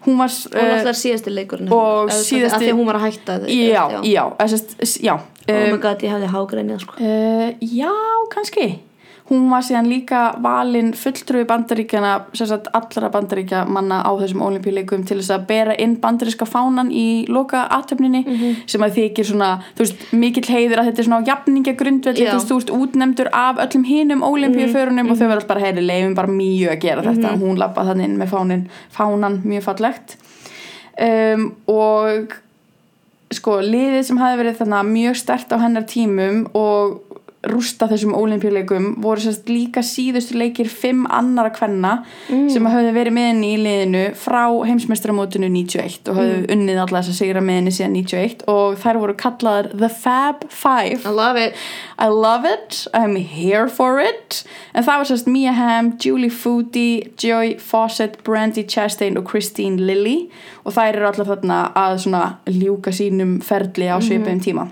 Hún 0.06 0.18
var... 0.20 0.30
Og 0.30 0.56
náttúrulega 0.56 0.96
síðasti 1.02 1.32
leikurinn 1.34 1.72
og 1.74 2.12
síðasti- 2.14 2.54
Af 2.54 2.62
því 2.62 2.72
að 2.72 2.78
hún 2.78 2.86
var 2.90 2.98
að 3.00 3.06
hætta 3.08 3.38
Já, 3.50 3.82
já, 3.90 4.00
já, 4.06 4.24
já, 4.38 5.02
já 5.02 5.14
Oh 5.46 5.54
my 5.54 5.72
um, 5.76 5.80
god, 5.80 6.02
ég 6.02 6.10
hefði 6.10 6.28
hágreinið 6.32 6.80
sko. 6.82 6.94
Uh, 6.98 7.52
já, 7.62 7.92
kannski 8.32 8.64
hún 9.28 9.48
var 9.50 9.64
síðan 9.66 9.88
líka 9.90 10.20
valin 10.42 10.92
fulltrúi 10.94 11.44
bandaríkjana 11.48 12.12
sagt 12.36 12.68
allra 12.76 13.08
bandaríkja 13.10 13.64
manna 13.66 14.02
á 14.06 14.10
þessum 14.20 14.44
olimpíuleikum 14.46 15.02
til 15.08 15.18
þess 15.18 15.34
að 15.34 15.46
bera 15.48 15.74
inn 15.82 15.96
bandaríska 16.02 16.46
fánan 16.46 16.92
í 16.94 17.26
loka 17.28 17.64
aðtöfninni 17.74 18.22
sem 18.70 18.82
að 18.86 19.00
þykir 19.00 19.30
svona, 19.32 19.50
þú 19.74 19.84
veist, 19.86 20.06
mikill 20.12 20.46
heiður 20.46 20.82
að 20.82 20.90
þetta 20.90 21.02
er 21.02 21.08
svona 21.08 21.18
á 21.18 21.26
Já. 22.22 22.30
þú 22.30 22.36
veist, 22.38 22.48
þú 22.52 22.60
veist 22.60 22.74
útnemdur 22.76 23.32
af 23.32 23.58
öllum 23.66 23.84
hinum 23.84 24.22
olimpíuförunum 24.22 25.10
og 25.10 25.18
þau 25.18 25.28
verður 25.32 25.48
bara 25.50 25.64
heyri 25.66 25.82
leifum 25.82 26.14
bara 26.14 26.28
mjög 26.30 26.70
að 26.76 26.80
gera 26.86 27.02
þetta. 27.02 27.34
Og 27.34 27.42
hún 27.42 27.58
lappa 27.58 27.84
þannig 27.88 28.10
inn 28.10 28.18
með 28.20 28.32
fánin, 28.34 28.64
fánan 28.94 29.40
mjög 29.44 29.66
fallegt. 29.66 30.16
Um, 31.02 31.50
og 31.66 32.36
sko 33.34 33.58
liðið 33.60 34.04
sem 34.06 34.20
hafi 34.22 34.38
verið 34.38 34.60
þannig 34.62 34.92
mjög 34.92 35.18
stert 35.18 35.50
á 35.50 35.56
hennar 35.58 35.86
tímum 35.90 36.44
og 36.54 37.00
rústa 37.50 37.88
þessum 37.90 38.14
ólimpíuleikum 38.16 38.88
voru 39.02 39.22
sérst 39.22 39.48
líka 39.50 39.82
síðustu 39.86 40.36
leikir 40.38 40.68
fimm 40.70 41.06
annara 41.12 41.52
kvenna 41.54 41.92
sem 42.28 42.68
hafði 42.68 42.92
verið 42.96 43.16
með 43.16 43.28
henni 43.30 43.50
í 43.54 43.58
liðinu 43.62 44.04
frá 44.18 44.42
heimsmestramótinu 44.68 45.50
91 45.52 46.10
og 46.10 46.20
hafði 46.20 46.38
unnið 46.54 46.80
alla 46.84 47.02
þess 47.02 47.12
að 47.14 47.18
sigra 47.20 47.42
með 47.44 47.60
henni 47.60 47.74
síðan 47.76 47.96
91 47.98 48.46
og 48.52 48.78
þær 48.82 49.00
voru 49.02 49.16
kallaðar 49.20 49.70
The 49.74 49.90
Fab 49.92 50.46
Five. 50.50 51.04
I 51.06 51.14
love 51.14 51.40
it. 51.40 51.60
I 51.98 52.08
love 52.12 52.48
it, 52.48 52.86
I'm 52.94 53.16
here 53.16 53.68
for 53.68 54.00
it. 54.02 54.42
En 54.74 54.86
það 54.86 55.02
var 55.02 55.10
sérst 55.10 55.30
Mia 55.30 55.54
Hamm, 55.56 55.94
Julie 56.02 56.30
Foody 56.30 57.12
Joy 57.20 57.56
Fawcett, 57.62 58.22
Brandy 58.24 58.66
Chastain 58.68 59.18
og 59.18 59.28
Christine 59.30 59.80
Lilly. 59.80 60.26
Og 60.66 60.74
þær 60.76 60.98
eru 60.98 61.10
allar 61.12 61.30
þarna 61.34 61.60
að 61.76 62.00
svona 62.06 62.24
ljúka 62.50 62.94
sínum 62.94 63.38
ferli 63.44 63.88
á 63.90 63.96
svipuðum 64.02 64.42
tíma 64.42 64.66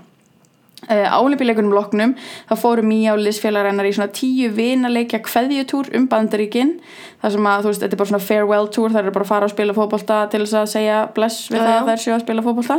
Uh, 0.85 1.07
á 1.09 1.17
olimpíuleikunum 1.17 1.73
loknum 1.73 2.15
þá 2.49 2.55
fóru 2.61 2.85
Mía 2.85 3.15
og 3.15 3.23
liðsfélagar 3.23 3.71
hennar 3.71 3.87
í 3.89 3.93
svona 3.95 4.13
tíu 4.13 4.51
vinaleikja 4.53 5.21
kveðjutúr 5.25 5.89
um 5.97 6.05
bandaríkin 6.11 6.75
þar 7.23 7.33
sem 7.33 7.47
að 7.49 7.63
þú 7.63 7.71
veist, 7.71 7.81
þetta 7.81 7.95
er 7.95 8.01
bara 8.01 8.11
svona 8.11 8.25
farewell 8.27 8.69
tour 8.69 8.93
þær 8.93 9.01
eru 9.01 9.13
bara 9.15 9.25
að 9.25 9.31
fara 9.31 9.47
og 9.49 9.53
spila 9.55 9.73
fótbolta 9.73 10.19
til 10.29 10.43
þess 10.43 10.57
að 10.59 10.67
segja 10.75 10.99
bless 11.15 11.49
við 11.49 11.63
það 11.63 11.75
að 11.79 11.89
þær 11.89 12.03
séu 12.03 12.13
að 12.13 12.23
spila 12.25 12.45
fótbolta. 12.45 12.77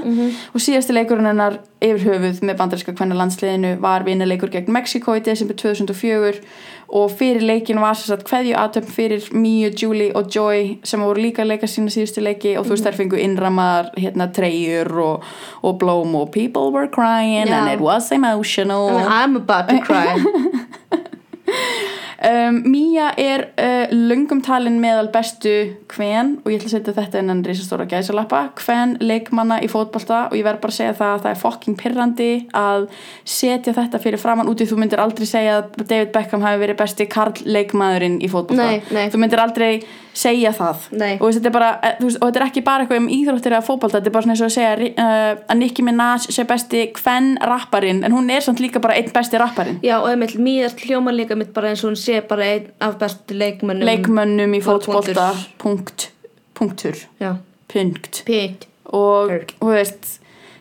Og 0.54 0.62
síðasti 0.62 0.94
leikurinn 0.94 1.30
hennar 1.32 1.58
yfir 1.82 2.04
höfuð 2.12 2.42
með 2.46 2.58
bandaríska 2.60 2.94
kvenna 2.96 3.18
landsliðinu 3.18 3.74
var 3.82 4.06
vinaleikur 4.06 4.52
gegn 4.54 4.70
Mexiko 4.76 5.16
í 5.18 5.24
desember 5.26 5.58
2004 5.58 6.44
og 6.88 7.10
fyrir 7.18 7.42
leikin 7.42 7.80
var 7.82 7.96
sér 7.98 8.12
satt 8.12 8.24
kveðju 8.28 8.54
aðtöfn 8.60 8.92
fyrir 8.94 9.28
Míu, 9.34 9.70
Julie 9.74 10.12
og 10.14 10.30
Joy 10.30 10.78
sem 10.86 11.02
voru 11.02 11.22
líka 11.24 11.42
að 11.42 11.52
leika 11.54 11.70
sína 11.70 11.90
síðustu 11.92 12.22
leiki. 12.22 12.54
Og 12.58 12.66
þú 12.66 12.76
veist 12.76 12.86
þær 12.86 12.98
fengu 13.00 13.20
innramar 13.20 13.90
hérna 13.98 14.28
treyjur 14.32 14.92
og, 15.02 15.26
og 15.66 15.78
blóm 15.82 16.14
og 16.18 16.30
people 16.34 16.70
were 16.72 16.88
crying 16.88 17.48
Já. 17.50 17.58
and 17.58 17.72
it 17.74 17.80
was 17.80 18.12
emotional. 18.12 18.90
Mean, 18.90 19.08
I'm 19.08 19.36
about 19.36 19.68
to 19.68 19.80
cry 19.80 20.14
um, 22.24 22.60
Mía 22.70 23.10
er 23.20 23.48
uh, 23.60 23.92
löngum 23.92 24.42
talin 24.44 24.78
meðal 24.82 25.10
bestu 25.14 25.54
kven 25.90 26.36
og 26.44 26.52
ég 26.52 26.60
ætla 26.60 26.70
að 26.70 26.74
setja 26.76 26.96
þetta 26.96 27.22
innan 27.22 27.42
risastóra 27.46 27.88
gæsalappa 27.90 28.42
kven 28.58 28.96
leikmanna 29.02 29.60
í 29.64 29.70
fótbolta 29.72 30.26
og 30.30 30.38
ég 30.38 30.46
verð 30.46 30.62
bara 30.64 30.74
að 30.74 30.78
segja 30.80 30.96
það 31.00 31.12
að 31.12 31.22
það 31.26 31.30
er 31.32 31.42
fokking 31.42 31.78
pirrandi 31.82 32.30
að 32.56 32.88
setja 33.36 33.76
þetta 33.76 34.02
fyrir 34.02 34.22
framann 34.22 34.50
úti 34.52 34.68
þú 34.68 34.80
myndir 34.82 35.02
aldrei 35.02 35.28
segja 35.28 35.60
að 35.60 35.84
David 35.84 36.12
Beckham 36.16 36.44
hafi 36.46 36.62
verið 36.64 36.80
besti 36.80 37.08
karl 37.10 37.36
leikmaðurinn 37.44 38.20
í 38.20 38.32
nei. 38.56 39.08
þú 39.12 39.22
myndir 39.22 39.42
aldrei 39.42 39.72
segja 40.16 40.52
það 40.56 40.86
Nei. 40.96 41.14
og, 41.18 41.28
þetta 41.34 41.50
er 41.50 41.54
bara, 41.54 41.70
eh, 41.84 41.96
veist, 42.00 42.18
og 42.20 42.30
þetta 42.30 42.40
er 42.40 42.46
ekki 42.46 42.62
bara 42.64 42.84
eitthvað 42.84 43.02
um 43.02 43.08
íþróttir 43.12 43.54
eða 43.54 43.66
fótbolta, 43.66 43.98
þetta 43.98 44.10
er 44.10 44.14
bara 44.14 44.24
svona 44.24 44.34
eins 44.34 44.42
og 44.42 44.48
að 44.48 44.54
segja 44.56 44.90
uh, 45.04 45.42
að 45.52 45.60
Nicki 45.60 45.84
Minaj 45.84 46.28
sé 46.32 46.46
besti 46.48 46.82
kven 46.96 47.28
rapparinn 47.50 48.02
en 48.06 48.16
hún 48.16 48.30
er 48.32 48.44
samt 48.44 48.62
líka 48.64 48.80
bara 48.82 48.96
einn 48.96 49.12
besti 49.12 49.40
rapparinn 49.40 49.80
Já, 49.84 49.98
og 49.98 50.08
einmitt, 50.10 50.36
mér 50.40 50.72
hljóma 50.86 51.12
líka 51.14 51.36
mitt 51.36 51.52
bara 51.56 51.72
eins 51.72 51.84
og 51.84 51.92
hún 51.92 52.00
sé 52.06 52.20
bara 52.28 52.50
einn 52.54 52.70
af 52.80 52.96
bestu 53.00 53.36
leikmönnum 53.36 53.88
leikmönnum 53.88 54.54
í 54.56 54.62
fótbolta 54.64 55.32
punkt, 55.62 56.10
punktur, 56.56 56.96
Já, 57.20 57.36
punkt. 57.72 58.22
Píkt 58.28 58.68
og 58.86 59.52
þú 59.58 59.74
veist 59.74 60.16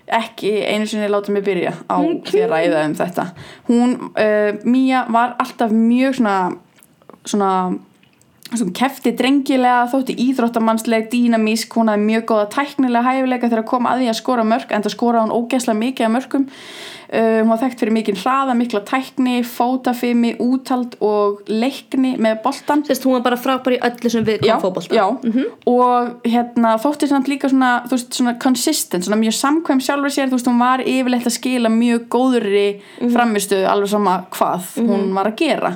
ekki 0.06 0.52
einu 0.70 0.86
sinni 0.90 1.10
láta 1.10 1.34
mig 1.34 1.46
byrja 1.46 1.74
á 1.90 1.98
því 1.98 2.44
að 2.46 2.52
ræða 2.52 2.86
um 2.86 2.96
þetta. 3.00 3.26
Hún, 3.70 3.98
uh, 4.14 4.52
Mía 4.66 5.06
var 5.10 5.36
alltaf 5.42 5.74
mjög 5.74 6.20
svona 6.20 6.38
svona 7.26 7.52
svona 8.54 8.76
kefti 8.78 9.16
drengilega, 9.18 9.88
þótti 9.90 10.16
íþróttamannsleg 10.28 11.08
dýnamísk, 11.10 11.74
hún 11.74 11.90
hafði 11.90 12.06
mjög 12.06 12.28
góða 12.30 12.50
tæknilega 12.54 13.06
hæfileika 13.08 13.50
þegar 13.50 13.66
kom 13.72 13.88
að 13.90 14.04
því 14.04 14.10
að 14.12 14.20
skora 14.20 14.46
mörk 14.46 14.74
en 14.76 14.86
það 14.86 14.94
skoraði 14.94 15.26
hún 15.26 15.36
ógeðslega 15.40 15.82
mikið 15.82 16.08
af 16.08 16.14
mörkum 16.14 16.46
uh, 17.10 17.40
hún 17.42 17.52
var 17.52 17.62
þekkt 17.64 17.84
fyrir 17.84 17.96
mikið 18.00 18.22
hraða, 18.24 18.56
mikla 18.58 18.82
tækni 18.88 19.40
fótafimi, 19.48 20.36
úthald 20.44 20.98
og 21.06 21.44
leikni 21.52 22.16
með 22.22 22.42
boltan 22.46 22.86
Sérst, 22.88 23.08
hún 23.08 23.18
var 23.18 23.26
bara 23.30 23.40
frábær 23.40 23.78
í 23.78 23.82
öllu 23.86 24.12
sem 24.12 24.26
við 24.28 24.46
já, 24.46 24.56
kom 24.56 24.68
fótbolta. 24.68 24.96
já. 24.96 25.06
og 25.70 26.28
hérna 26.28 26.76
þótti 26.82 27.10
samt 27.10 27.30
líka 27.32 27.50
svona, 27.52 27.74
þú 27.88 27.98
veist, 27.98 28.20
svona 28.20 28.36
consistent, 28.42 29.08
svona 29.08 29.20
mjög 29.22 29.38
samkvæm 29.40 29.84
sjálfur 29.84 30.14
sér, 30.14 30.30
þú 30.30 30.40
veist, 30.40 30.50
hún 30.52 30.62
var 30.62 30.84
yfirleitt 30.86 31.30
að 31.30 31.38
skila 31.40 31.74
mjög 31.74 32.10
góðri 32.14 32.68
mm 33.02 33.14
framistu 33.16 33.62
alveg 33.70 33.90
sama 33.90 34.16
hvað 34.34 34.74
hún 34.90 35.14
var 35.16 35.30
að 35.30 35.38
gera. 35.40 35.72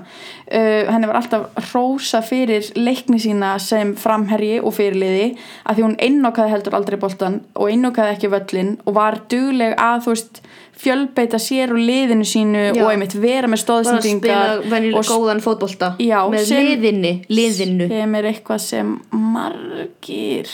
Uh, 0.49 0.87
henni 0.89 1.07
var 1.07 1.19
alltaf 1.19 1.69
rósa 1.69 2.23
fyrir 2.25 2.65
leikni 2.75 3.19
sína 3.21 3.53
sem 3.61 3.93
framherji 3.99 4.57
og 4.59 4.73
fyrirliði 4.75 5.27
að 5.63 5.77
því 5.77 5.85
hún 5.85 5.97
einnokaði 6.01 6.53
heldur 6.55 6.77
aldrei 6.79 6.97
boltan 7.01 7.37
og 7.53 7.69
einnokaði 7.69 8.15
ekki 8.15 8.31
völlin 8.33 8.73
og 8.83 8.97
var 8.97 9.19
dugleg 9.29 9.77
að, 9.77 10.07
þú 10.07 10.15
veist 10.15 10.41
fjölbeita 10.79 11.37
sér 11.43 11.73
og 11.75 11.79
liðinu 11.83 12.23
sínu 12.27 12.61
Já. 12.73 12.83
og 12.85 12.91
einmitt 12.93 13.15
vera 13.19 13.47
með 13.51 13.63
stóðsendingar 13.65 14.61
og 14.95 15.05
góðan 15.09 15.41
fótbolta 15.43 15.93
Já, 15.99 16.21
með 16.31 16.45
sem- 16.47 16.65
liðinni, 16.65 17.13
liðinu. 17.29 17.87
sem 17.91 18.15
er 18.15 18.29
eitthvað 18.31 18.61
sem 18.63 18.93
margir 19.11 20.47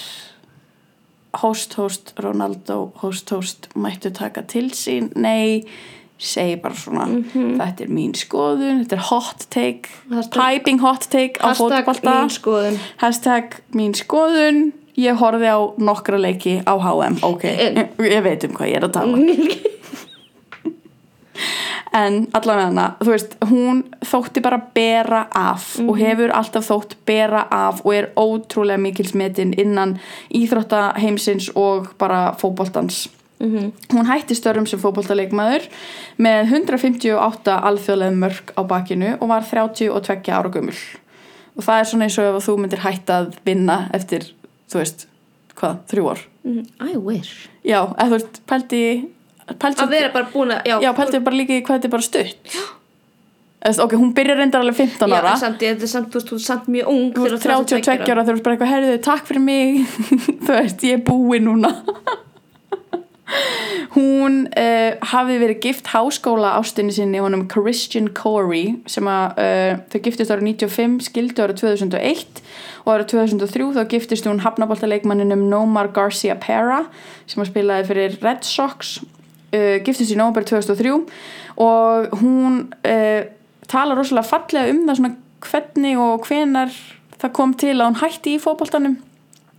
host 1.41 1.73
host 1.77 2.13
Ronaldo 2.23 2.91
host 3.03 3.29
host 3.35 3.67
mættu 3.75 4.11
taka 4.15 4.41
til 4.47 4.69
sín. 4.71 5.09
Nei, 5.19 5.63
segi 6.17 6.55
bara 6.63 6.73
svona 6.79 7.05
þetta 7.35 7.83
er 7.83 7.91
mín 7.91 8.13
skoðun, 8.15 8.85
þetta 8.85 8.95
er 8.95 9.03
hot 9.09 9.45
take 9.51 9.89
Hashtag- 10.09 10.39
piping 10.39 10.79
hot 10.79 11.07
take 11.11 11.39
á 11.43 11.51
fótbolta. 11.53 12.23
mín 12.23 12.79
hashtag 13.03 13.59
mín 13.75 13.93
skoðun. 13.93 14.71
Ég 14.95 15.17
horfði 15.19 15.49
á 15.51 15.59
nokkra 15.77 16.15
leiki 16.17 16.63
á 16.63 16.71
HM 16.79 17.17
ok, 17.21 17.43
En- 17.43 17.89
ég 17.99 18.23
veit 18.23 18.43
um 18.47 18.51
hvað 18.55 18.69
ég 18.71 18.77
er 18.77 18.85
að 18.87 18.93
tala 18.93 19.17
en 21.95 22.25
allavega 22.35 22.69
hana 22.69 22.85
þú 22.99 23.11
veist, 23.13 23.35
hún 23.49 23.83
þótti 24.05 24.43
bara 24.45 24.59
bera 24.75 25.25
af 25.35 25.75
og 25.83 25.97
hefur 25.99 26.33
alltaf 26.35 26.69
þótt 26.69 26.95
bera 27.07 27.45
af 27.51 27.81
og 27.85 27.93
er 27.95 28.09
ótrúlega 28.19 28.81
mikilsmetin 28.81 29.53
innan 29.57 29.97
íþróttaheimsins 30.33 31.51
og 31.55 31.93
bara 31.99 32.33
fótboltans. 32.39 33.05
Hún 33.39 34.07
hætti 34.07 34.35
störfum 34.35 34.65
sem 34.67 34.79
fótboltaleikmaður 34.79 35.67
með 36.17 36.53
158 36.55 37.57
alþjóðlega 37.69 38.19
mörg 38.21 38.53
á 38.55 38.61
bakinu 38.63 39.17
og 39.19 39.27
var 39.29 39.43
32 39.43 40.31
ára 40.31 40.51
gömul. 40.53 40.77
Og 41.55 41.63
það 41.63 41.79
er 41.79 41.89
svona 41.89 42.07
eins 42.07 42.17
og 42.19 42.29
ef 42.29 42.47
þú 42.47 42.55
myndir 42.61 42.83
hætta 42.83 43.19
að 43.21 43.35
vinna 43.47 43.77
eftir, 43.95 44.31
þú 44.71 44.81
veist 44.81 45.05
hvað, 45.55 45.83
þrjú 45.91 46.07
ár? 46.11 46.23
I 46.45 46.95
wish. 46.95 47.49
Já, 47.65 47.79
eða 47.97 48.19
þú 48.19 48.19
pældi 48.21 48.41
pældi 48.49 48.83
að 49.53 49.93
vera 49.93 50.09
bara 50.13 50.27
búin 50.33 50.55
að 50.55 50.65
já, 50.71 50.79
Já, 50.81 50.89
pæltu 50.97 51.21
bara 51.25 51.35
líka 51.37 51.53
í 51.53 51.61
hvað 51.61 51.79
þetta 51.79 51.87
er 51.89 51.95
bara 51.95 52.07
stutt. 52.09 52.57
Þess, 53.65 53.79
ok, 53.81 53.95
hún 53.97 54.11
byrjar 54.13 54.37
reyndar 54.37 54.61
alveg 54.61 54.77
15 54.77 55.09
Já, 55.09 55.15
ára. 55.17 55.31
en 55.33 55.41
samt, 55.41 55.63
ég, 55.65 55.79
er 55.81 55.89
samt, 55.89 56.11
þú 56.13 56.19
veist, 56.19 56.29
þú 56.29 56.35
ert 56.37 56.45
samt 56.45 56.67
mjög 56.69 56.89
ung 56.91 57.07
þú 57.15 57.25
ert 57.25 57.45
32 57.45 57.95
ára. 57.95 58.05
þegar 58.05 58.21
þú 58.27 58.35
ert 58.35 58.45
bara 58.45 58.57
eitthvað 58.57 58.73
herðið, 58.75 58.99
takk 59.07 59.25
fyrir 59.25 59.41
mig. 59.41 59.79
Þú 60.45 60.51
veist, 60.51 60.85
ég 60.85 60.99
er 60.99 61.01
búi 61.07 61.39
núna. 61.41 61.71
Hún 63.95 64.43
uh, 64.53 64.91
hafi 65.09 65.37
verið 65.41 65.61
gift 65.63 65.89
háskóla 65.89 66.51
ástinni 66.59 66.93
sinni 66.93 67.21
honum 67.23 67.47
Christian 67.49 68.11
Corey 68.13 68.75
sem 68.91 69.07
að 69.09 69.41
uh, 69.41 69.79
þau 69.89 69.99
giftist 70.05 70.33
árið 70.33 70.49
95 70.51 71.07
skildu 71.07 71.45
árið 71.45 71.63
2001 71.63 72.43
og 72.85 72.91
árið 72.93 73.09
2003 73.15 73.71
þá 73.79 73.81
giftist 73.95 74.29
hún 74.29 74.43
hafnaboltaleikmanninum 74.45 75.47
Nomar 75.49 75.89
Garcia 75.95 76.37
Pera 76.37 76.83
sem 77.25 77.41
að 77.41 77.49
spilaði 77.49 77.89
fyrir 77.89 78.19
Red 78.21 78.45
Sox 78.45 78.99
uh, 79.55 79.77
giftist 79.85 80.13
í 80.13 80.19
nómber 80.19 80.45
2003 80.47 80.93
og 81.63 82.19
hún 82.21 82.61
uh, 82.83 83.21
talar 83.71 83.97
rosalega 83.97 84.29
fallega 84.29 84.73
um 84.73 84.85
það 84.85 85.01
svona 85.01 85.15
hvernig 85.45 85.99
og 86.01 86.29
hvenar 86.29 86.71
það 87.21 87.35
kom 87.35 87.53
til 87.57 87.75
að 87.75 87.85
hún 87.87 88.01
hætti 88.01 88.35
í 88.35 88.41
fótboltanum. 88.41 88.97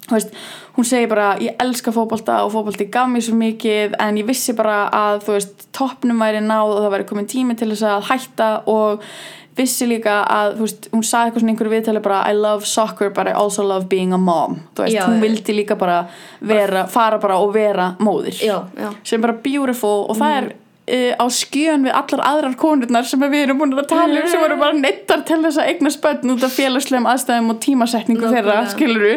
Þú 0.07 0.15
veist, 0.15 0.35
hún 0.77 0.87
segir 0.87 1.09
bara 1.11 1.33
ég 1.43 1.57
elska 1.63 1.91
fótbolta 1.95 2.43
og 2.47 2.53
fótbolti 2.55 2.87
gaf 2.95 3.09
mér 3.11 3.25
svo 3.27 3.35
mikið 3.41 3.97
en 4.03 4.21
ég 4.21 4.29
vissi 4.29 4.55
bara 4.55 4.85
að 4.95 5.25
þú 5.27 5.35
veist 5.35 5.65
toppnum 5.75 6.23
væri 6.23 6.43
náð 6.45 6.77
og 6.77 6.85
það 6.85 6.93
væri 6.95 7.09
komin 7.09 7.31
tími 7.33 7.57
til 7.59 7.73
þess 7.73 7.89
að 7.91 8.07
hætta 8.13 8.51
og 8.71 9.03
vissi 9.57 9.87
líka 9.89 10.19
að 10.29 10.57
þú 10.59 10.67
veist, 10.67 10.89
hún 10.93 11.03
sagði 11.07 11.31
eitthvað 11.31 11.41
svona 11.45 11.53
einhverju 11.55 11.73
viðtali 11.75 12.03
bara 12.05 12.19
I 12.31 12.35
love 12.37 12.67
soccer 12.69 13.11
but 13.11 13.27
I 13.31 13.33
also 13.33 13.63
love 13.65 13.89
being 13.89 14.13
a 14.13 14.19
mom. 14.19 14.59
Þú 14.77 14.85
veist, 14.85 14.95
Já, 14.97 15.07
hún 15.07 15.17
já. 15.19 15.23
vildi 15.27 15.57
líka 15.57 15.77
bara 15.81 16.03
vera, 16.41 16.87
fara 16.87 17.19
bara 17.19 17.39
og 17.41 17.55
vera 17.55 17.95
móðir. 17.99 18.37
Já, 18.45 18.63
já. 18.77 18.91
Sem 19.05 19.21
bara 19.25 19.33
beautiful 19.43 20.05
og 20.11 20.17
það 20.21 20.37
er 20.43 20.49
uh, 20.87 21.13
á 21.19 21.25
skjön 21.33 21.83
við 21.87 21.93
allar 21.99 22.23
aðrar 22.31 22.55
konurnar 22.61 23.05
sem 23.09 23.21
við 23.21 23.43
erum 23.47 23.59
búin 23.59 23.75
að 23.77 23.89
tala 23.91 24.21
um 24.23 24.29
sem 24.31 24.45
eru 24.47 24.57
bara 24.61 24.73
neittar 24.79 25.23
til 25.27 25.41
þess 25.43 25.59
að 25.59 25.71
eigna 25.73 25.91
spönn 25.95 26.33
út 26.35 26.45
af 26.47 26.53
félagslegum 26.57 27.09
aðstæðum 27.11 27.51
og 27.55 27.61
tímasetningu 27.65 28.23
þeirra, 28.31 28.61
Nákvæmlega. 28.63 28.75
skiluru 28.75 29.15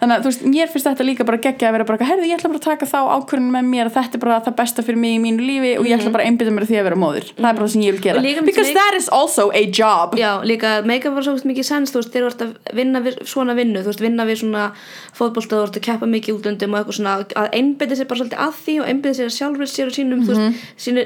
þannig 0.00 0.14
að 0.16 0.20
þú 0.24 0.30
veist, 0.30 0.44
mér 0.54 0.70
finnst 0.72 0.86
þetta 0.88 1.04
líka 1.10 1.26
bara 1.28 1.40
geggja 1.44 1.68
að 1.68 1.72
vera 1.76 1.84
bara, 1.90 2.04
herðu, 2.10 2.28
ég 2.30 2.38
ætla 2.40 2.50
bara 2.52 2.60
að 2.60 2.68
taka 2.70 2.88
þá 2.88 3.00
ákvörðin 3.18 3.50
með 3.56 3.68
mér 3.74 3.90
að 3.90 3.96
þetta 3.98 4.16
er 4.16 4.24
bara 4.24 4.40
það 4.46 4.56
besta 4.62 4.82
fyrir 4.86 5.00
mig 5.04 5.16
í 5.16 5.20
mínu 5.26 5.44
lífi 5.50 5.72
og 5.80 5.84
ég 5.90 5.98
ætla 6.00 6.12
bara 6.14 6.24
að 6.24 6.30
einbytta 6.32 6.54
mér 6.56 6.66
því 6.70 6.78
að 6.80 6.86
vera 6.88 7.00
móðir. 7.04 7.26
Það 7.36 7.50
er 7.50 7.58
bara 7.60 7.66
það 7.66 7.72
sem 7.74 7.82
ég 7.82 7.92
vil 7.92 8.00
Mhm. 8.00 8.22
Gera 8.22 8.42
because 8.46 8.68
make- 8.72 8.78
that 8.80 8.94
is 8.96 9.08
also 9.12 9.50
a 9.52 9.64
job. 9.66 10.14
Já, 10.16 10.40
líka 10.42 10.84
make-up 10.86 11.14
var 11.14 11.22
svo 11.22 11.34
mikið 11.44 11.64
sens, 11.68 11.92
þú 11.92 12.00
veist, 12.00 12.12
þegar 12.14 12.30
þú 12.30 12.30
ert 12.32 12.42
að 12.46 12.74
vinna 12.74 13.00
við 13.04 13.18
svona 13.28 13.54
vinnu, 13.54 13.82
þú 13.84 13.92
veist, 13.92 14.00
vinna 14.00 14.24
við 14.24 14.40
svona 14.40 14.72
fótbolta, 15.12 15.68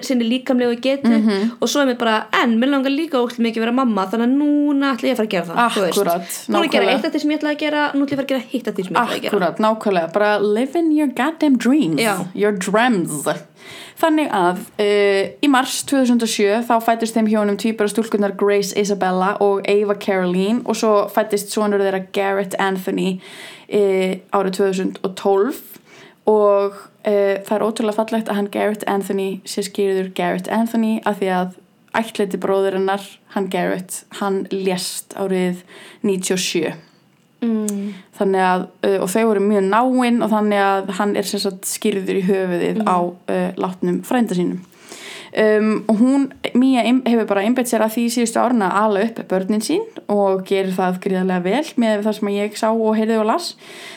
og 0.05 0.11
og 0.11 0.11
og 0.11 0.11
sinni, 0.11 0.29
líkamlegu 0.29 0.81
getu 0.85 1.13
og 1.61 1.69
svo 1.69 1.83
er 1.83 1.93
mér 1.93 1.99
bara, 1.99 2.27
en 2.43 2.59
mér 2.61 2.71
langar 2.73 2.93
líka 2.93 3.19
ókslega 3.19 3.49
mikið 3.49 3.63
að 3.63 3.65
vera 3.65 3.73
mamma, 3.73 4.07
þannig 4.11 4.29
að 4.29 4.37
núna 4.39 4.93
ætla 4.95 5.09
ég 5.09 5.15
að 5.15 5.21
fara 5.21 5.27
að 5.27 5.35
gera 5.35 5.47
það, 5.47 5.73
þú 5.75 5.85
veist. 5.85 5.99
Akkúrat, 5.99 6.29
Nú 6.49 6.59
er 6.59 6.65
að 6.65 6.73
gera 6.73 6.85
nákvæmlega. 6.85 6.97
eitt 6.97 7.05
af 7.05 7.13
því 7.13 7.21
sem 7.21 7.31
ég 7.31 7.39
ætla 7.39 7.53
að 7.55 7.59
gera, 7.65 7.83
nú 7.95 8.05
ætla 8.05 8.13
ég 8.13 8.13
að 8.13 8.21
fara 8.21 8.25
að 8.25 8.33
gera 8.33 8.45
hitt 8.53 8.69
af 8.69 8.75
því 8.75 8.85
sem 8.85 8.95
ég 8.95 9.01
ætla 9.01 9.17
að 9.17 9.23
gera. 9.25 9.33
Akkurat, 9.33 9.59
nákvæmlega, 9.59 10.13
bara 10.13 10.39
living 10.39 10.93
your 10.93 11.09
goddamn 11.09 11.57
dreams 11.57 12.01
Já. 12.01 12.27
your 12.35 12.53
dreams 12.53 13.27
þannig 13.95 14.29
að 14.35 14.59
uh, 14.83 15.31
í 15.41 15.49
mars 15.49 15.85
2007 15.89 16.67
þá 16.67 16.75
fættist 16.83 17.15
þeim 17.15 17.29
hjónum 17.31 17.57
tvíbara 17.57 17.89
stúlkunar 17.89 18.35
Grace 18.37 18.75
Isabella 18.77 19.37
og 19.41 19.63
Ava 19.71 19.95
Caroline 19.95 20.63
og 20.67 20.77
svo 20.77 21.09
fættist 21.09 21.55
sonur 21.55 21.81
þeirra 21.81 22.03
Garrett 22.13 22.55
Anthony 22.59 23.21
uh, 23.71 24.19
árið 24.35 24.59
2012 24.59 25.63
og 26.27 26.75
uh, 27.07 27.35
það 27.45 27.55
er 27.57 27.67
ótrúlega 27.67 27.99
fallegt 27.99 28.31
að 28.31 28.41
hann 28.41 28.51
Garrett 28.55 28.89
Anthony 28.91 29.29
sé 29.49 29.67
skýrður 29.67 30.11
Garrett 30.17 30.51
Anthony 30.53 30.97
af 31.05 31.21
því 31.21 31.31
að 31.41 31.61
ættleiti 31.95 32.41
bróður 32.43 32.81
hennar, 32.81 33.05
hann 33.37 33.47
Garrett 33.53 34.03
hann 34.21 34.45
lést 34.51 35.15
árið 35.15 35.63
97 36.03 36.75
Mm. 37.45 37.93
þannig 38.17 38.41
að, 38.41 38.63
uh, 38.87 38.99
og 39.05 39.11
þau 39.13 39.25
voru 39.29 39.41
mjög 39.45 39.67
náinn 39.69 40.23
og 40.25 40.31
þannig 40.33 40.61
að 40.65 40.93
hann 40.99 41.11
er 41.19 41.27
sagt 41.29 41.67
skýrður 41.69 42.21
í 42.21 42.23
höfuðið 42.25 42.79
á 42.89 42.97
uh, 43.05 43.51
látnum 43.61 43.99
frænda 44.07 44.37
sínum 44.39 44.63
um, 45.37 45.85
og 45.89 45.97
hún, 45.99 46.27
Mía 46.55 46.85
hefur 46.85 47.27
bara 47.27 47.43
einbett 47.47 47.71
sér 47.71 47.83
að 47.85 47.97
því 47.97 48.05
síðustu 48.15 48.41
árna 48.43 48.69
að 48.71 48.85
ala 48.85 49.05
upp 49.09 49.21
börnin 49.31 49.65
sín 49.65 49.83
og 50.13 50.45
gerir 50.49 50.75
það 50.77 51.01
gríðarlega 51.07 51.45
vel 51.45 51.73
með 51.81 52.05
það 52.07 52.17
sem 52.19 52.31
ég 52.35 52.59
sá 52.61 52.69
og 52.71 52.95
heyrði 52.99 53.19
og 53.23 53.27
las. 53.31 53.49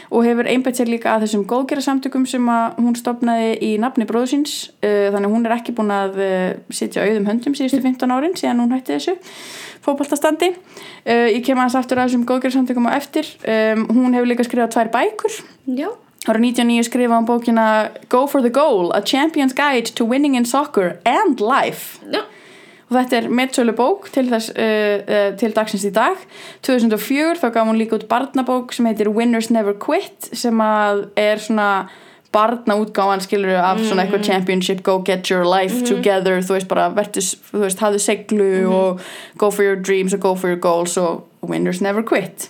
Og 0.07 0.23
hefur 0.23 0.47
einbett 0.47 0.79
sér 0.79 0.89
líka 0.89 1.13
að 1.13 1.25
þessum 1.25 1.45
góðgerðarsamtökum 1.51 2.25
sem 2.29 2.49
að 2.49 2.79
hún 2.79 2.97
stopnaði 2.97 3.53
í 3.67 3.71
nafni 3.81 4.07
bróðu 4.09 4.31
síns. 4.33 4.57
Uh, 4.81 5.11
þannig 5.13 5.29
að 5.29 5.35
hún 5.35 5.47
er 5.49 5.55
ekki 5.57 5.75
búin 5.77 5.93
að 5.93 6.19
uh, 6.23 6.49
sitja 6.71 7.05
auðum 7.05 7.29
höndum 7.29 7.57
síðustu 7.57 7.83
15 7.83 8.15
árin 8.15 8.38
síðan 8.39 8.63
hún 8.63 8.75
hætti 8.77 8.95
þessu 8.97 9.17
fótboltastandi. 9.85 10.53
Uh, 11.03 11.29
ég 11.35 11.43
kem 11.45 11.59
aðeins 11.59 11.77
aftur 11.79 12.01
að 12.01 12.11
þessum 12.11 12.27
góðgerðarsamtökum 12.27 12.89
á 12.89 12.97
eftir. 12.97 13.29
Um, 13.43 13.88
hún 13.93 14.17
hefur 14.17 14.31
líka 14.31 14.47
skrifað 14.47 14.75
tvær 14.77 14.93
bækur. 14.95 15.41
Já, 15.77 15.91
ára 16.32 16.41
99 16.43 16.88
skrifaði 16.88 17.15
hann 17.15 17.28
bókina 17.28 17.67
Go 18.09 18.25
for 18.28 18.41
the 18.45 18.51
Goal, 18.53 18.91
A 18.95 19.01
Champion's 19.01 19.55
Guide 19.57 19.93
to 19.95 20.05
Winning 20.05 20.36
in 20.36 20.45
Soccer 20.45 20.99
and 21.05 21.39
Life. 21.43 22.01
Já, 22.07 22.23
og 22.88 22.95
þetta 22.95 23.17
er 23.17 23.30
meðsölu 23.36 23.75
bók 23.75 24.07
til, 24.15 24.28
þess, 24.32 24.51
uh, 24.55 24.99
uh, 25.03 25.30
til 25.39 25.51
dagsins 25.55 25.86
í 25.88 25.91
dag. 25.95 26.19
2004 26.67 27.39
þá 27.41 27.47
gaf 27.51 27.67
hún 27.67 27.80
líka 27.80 27.97
út 27.99 28.07
barnabók 28.11 28.75
sem 28.75 28.88
heitir 28.88 29.11
Winners 29.11 29.51
Never 29.51 29.75
Quit 29.75 30.30
sem 30.32 30.61
að 30.63 31.07
er 31.19 31.41
svona 31.43 31.71
barnaútgáfan 32.36 33.23
skilur 33.23 33.55
af 33.55 33.80
svona 33.80 34.03
eitthvað 34.03 34.25
championship 34.28 34.84
go 34.84 34.99
get 34.99 35.30
your 35.32 35.45
life 35.47 35.86
together 35.88 36.41
þú 36.43 36.57
veist 36.57 36.67
bara 36.67 36.89
vertus, 36.93 37.34
þú 37.51 37.63
veist 37.63 37.82
hafðu 37.82 38.01
seglu 38.03 38.49
og 38.67 39.01
go 39.39 39.49
for 39.49 39.63
your 39.63 39.80
dreams 39.80 40.13
og 40.13 40.21
go 40.25 40.36
for 40.36 40.51
your 40.51 40.59
goals 40.59 40.97
og 40.99 41.23
winners 41.41 41.82
never 41.82 42.03
quit 42.03 42.49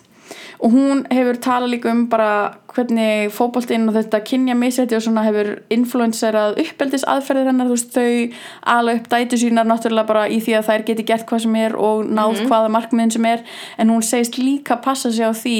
og 0.60 0.72
hún 0.74 1.04
hefur 1.14 1.38
talað 1.38 1.70
líka 1.76 1.92
um 1.92 2.06
bara 2.10 2.30
hvernig 2.74 3.30
fótboltinn 3.34 3.88
og 3.90 3.94
þetta 3.98 4.22
kynja 4.26 4.56
misrætti 4.58 4.96
og 4.98 5.04
svona 5.06 5.24
hefur 5.26 5.52
influencerað 5.74 6.58
uppeldis 6.64 7.06
aðferðir 7.10 7.50
hennar, 7.52 7.68
þú 7.70 7.76
veist, 7.78 7.92
þau 7.94 8.34
ala 8.78 8.96
upp 8.98 9.10
dætu 9.12 9.38
sínar 9.42 9.68
náttúrulega 9.70 10.08
bara 10.10 10.28
í 10.30 10.40
því 10.42 10.56
að 10.60 10.68
þær 10.72 10.86
geti 10.90 11.06
gert 11.12 11.28
hvað 11.30 11.44
sem 11.46 11.56
er 11.62 11.76
og 11.78 12.06
náð 12.10 12.42
hvaða 12.48 12.72
markmiðin 12.74 13.14
sem 13.18 13.26
er, 13.30 13.44
en 13.78 13.90
hún 13.94 14.02
segist 14.06 14.38
líka 14.42 14.80
passa 14.82 15.12
sig 15.12 15.26
á 15.26 15.34
því 15.34 15.60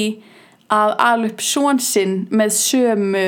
að 0.70 0.96
ala 0.98 1.30
upp 1.30 1.40
són 1.40 1.78
sinn 1.80 2.26
með 2.30 2.50
sömu 2.58 3.26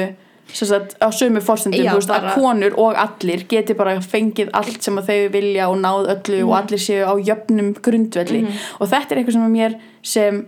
sagt, 0.51 0.97
á 0.99 1.07
sömu 1.14 1.39
fórstendum, 1.41 1.79
Já, 1.85 1.93
þú 1.95 2.01
veist, 2.01 2.09
bara- 2.11 2.31
að 2.33 2.41
konur 2.43 2.75
og 2.83 2.97
allir 2.99 3.45
geti 3.49 3.75
bara 3.79 4.01
fengið 4.03 4.51
allt 4.53 4.83
sem 4.83 4.97
þau 4.99 5.29
vilja 5.31 5.68
og 5.71 5.77
náð 5.79 6.09
öllu 6.16 6.41
og 6.49 6.57
allir 6.59 6.83
séu 6.83 7.07
á 7.07 7.14
jöfnum 7.23 7.68
grundvelli. 7.81 8.43
Og 8.81 8.89
þetta 8.91 9.12
er 9.14 9.21
eitthvað 9.23 9.33
sem 9.39 9.53
mér 9.55 9.77
sem 10.03 10.47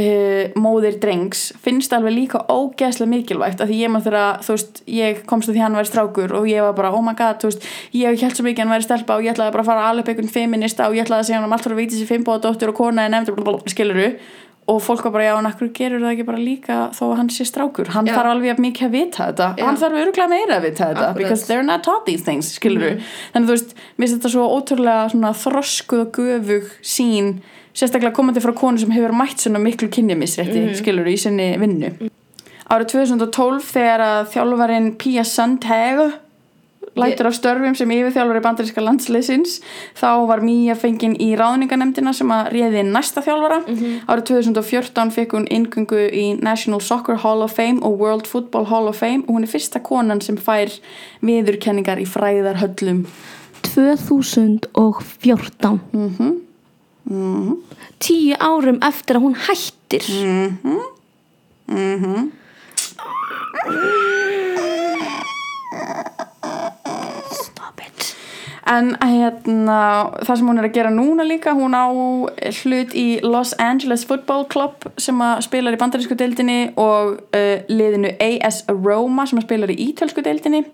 uh, 0.00 0.52
móðir 0.58 0.98
drengs 1.02 1.50
finnst 1.64 1.92
alveg 1.96 2.14
líka 2.16 2.42
ógeðslega 2.48 3.10
mikilvægt 3.12 3.62
að 3.62 3.72
því 3.72 3.80
ég 3.82 3.92
maður 3.92 4.08
þegar 4.10 4.46
þú 4.46 4.56
veist 4.56 4.82
ég 4.98 5.24
komst 5.28 5.50
að 5.50 5.56
því 5.56 5.64
hann 5.66 5.80
væri 5.80 5.90
strákur 5.90 6.36
og 6.38 6.48
ég 6.50 6.68
var 6.68 6.76
bara 6.78 6.92
oh 6.96 7.02
my 7.04 7.16
god, 7.18 7.40
þú 7.42 7.50
veist, 7.50 7.66
ég 7.96 8.22
held 8.22 8.38
svo 8.38 8.46
mikið 8.46 8.62
að 8.62 8.66
hann 8.66 8.76
væri 8.76 8.88
stelpa 8.88 9.18
og 9.18 9.26
ég 9.26 9.34
ætlaði 9.34 9.56
bara 9.56 9.66
að 9.66 9.72
fara 9.72 9.82
að 9.86 9.90
alveg 9.92 10.12
einhvern 10.12 10.36
feminista 10.36 10.88
og 10.88 10.96
ég 10.96 11.06
ætlaði 11.06 11.24
að 11.24 11.28
segja 11.30 11.40
hann 11.40 11.50
um 11.50 11.56
allt 11.58 11.68
frá 11.68 11.76
vítið 11.78 12.00
sér 12.02 12.12
fimmboða 12.14 12.44
dóttur 12.46 12.72
og 12.72 12.80
kona 12.80 13.06
en 13.06 13.16
nefndur 13.16 13.68
skiluru 13.72 14.08
og 14.66 14.78
fólk 14.82 15.04
var 15.04 15.12
bara 15.12 15.24
já, 15.24 15.32
en 15.38 15.48
akkur 15.48 15.70
gerur 15.74 16.02
það 16.02 16.12
ekki 16.14 16.26
bara 16.26 16.38
líka 16.38 16.76
þó 16.94 17.02
að 17.08 17.16
hann 17.18 17.30
sé 17.34 17.46
strákur, 17.48 17.88
hann 17.90 18.06
Já. 18.06 18.14
þarf 18.14 18.30
alveg 18.30 18.60
mikið 18.62 18.86
að 18.86 18.92
vita 18.94 19.24
þetta, 19.26 19.48
Já. 19.58 19.64
hann 19.66 19.80
þarf 19.80 19.98
öruglega 20.02 20.28
meira 20.30 20.58
að 20.58 20.66
vita 20.68 20.84
þetta, 20.84 21.06
Akkurat. 21.08 21.16
because 21.18 21.46
they're 21.48 21.66
not 21.66 21.82
taught 21.82 22.06
these 22.06 22.22
things 22.22 22.52
skiluru, 22.54 22.92
þannig 23.34 23.50
þú 23.50 23.56
veist 23.56 23.74
mér 23.74 24.06
finnst 24.06 24.16
þetta 24.20 24.32
svo 24.36 24.46
ótrúlega 24.54 25.32
þroskuð 25.42 26.04
og 26.04 26.12
göfug 26.20 26.70
sín, 26.78 27.32
sérstaklega 27.74 28.12
komandi 28.14 28.40
frá 28.40 28.52
konu 28.54 28.78
sem 28.78 28.90
hefur 28.90 29.12
mætt 29.16 29.38
svona 29.40 29.58
miklu 29.62 29.88
kynjamisrétti 29.88 30.60
mm 30.66 30.74
skiluru 30.74 31.10
í 31.12 31.16
sinni 31.18 31.56
vinnu. 31.58 31.90
Árið 32.72 32.86
2012 32.94 33.60
þegar 33.72 34.00
að 34.00 34.26
þjálfarinn 34.32 34.96
Pia 34.98 35.24
Sundhage 35.24 36.12
lætur 36.96 37.26
af 37.26 37.34
störfum 37.34 37.74
sem 37.76 37.88
yfirþjálfari 37.88 38.40
bandaríska 38.44 38.80
landsliðsins 38.84 39.60
þá 39.96 40.26
var 40.28 40.40
Mía 40.44 40.74
fengin 40.76 41.14
í 41.16 41.32
ráðninganemdina 41.36 42.12
sem 42.12 42.28
að 42.28 42.50
réði 42.52 42.82
næsta 42.84 43.22
þjálfara. 43.24 43.62
Árið 44.08 44.24
2014 44.28 45.10
fekk 45.14 45.32
hún 45.32 45.46
ingungu 45.48 45.96
í 46.12 46.34
National 46.42 46.80
Soccer 46.84 47.16
Hall 47.24 47.40
of 47.42 47.52
Fame 47.56 47.80
og 47.82 47.96
World 48.00 48.26
Football 48.28 48.66
Hall 48.68 48.88
of 48.88 48.96
Fame 49.00 49.24
og 49.26 49.34
hún 49.36 49.42
er 49.44 49.48
fyrsta 49.52 49.80
konan 49.80 50.20
sem 50.20 50.36
fær 50.36 50.68
viðurkenningar 51.24 51.96
í 51.98 52.04
fræðarhöllum. 52.04 53.06
2014 53.62 55.80
Mhm. 55.92 56.51
Tíu 58.02 58.36
árum 58.38 58.78
eftir 58.82 59.18
að 59.18 59.24
hún 59.26 59.36
hættir. 59.46 60.04
Stop 62.76 63.66
it 63.66 64.21
en 68.72 68.90
hérna 69.00 69.78
það 70.22 70.38
sem 70.38 70.48
hún 70.48 70.60
er 70.60 70.68
að 70.68 70.76
gera 70.76 70.92
núna 70.94 71.26
líka 71.26 71.54
hún 71.56 71.76
á 71.76 71.86
hlut 72.62 72.94
í 72.96 73.06
Los 73.24 73.52
Angeles 73.60 74.04
Football 74.08 74.46
Club 74.52 74.88
sem 75.00 75.18
spilar 75.44 75.76
í 75.76 75.80
bandarísku 75.80 76.16
deildinni 76.18 76.72
og 76.80 77.18
uh, 77.36 77.54
liðinu 77.70 78.14
AS 78.16 78.62
Roma 78.70 79.26
sem 79.28 79.40
spilar 79.44 79.72
í 79.72 79.78
ítölsku 79.88 80.24
deildinni. 80.24 80.64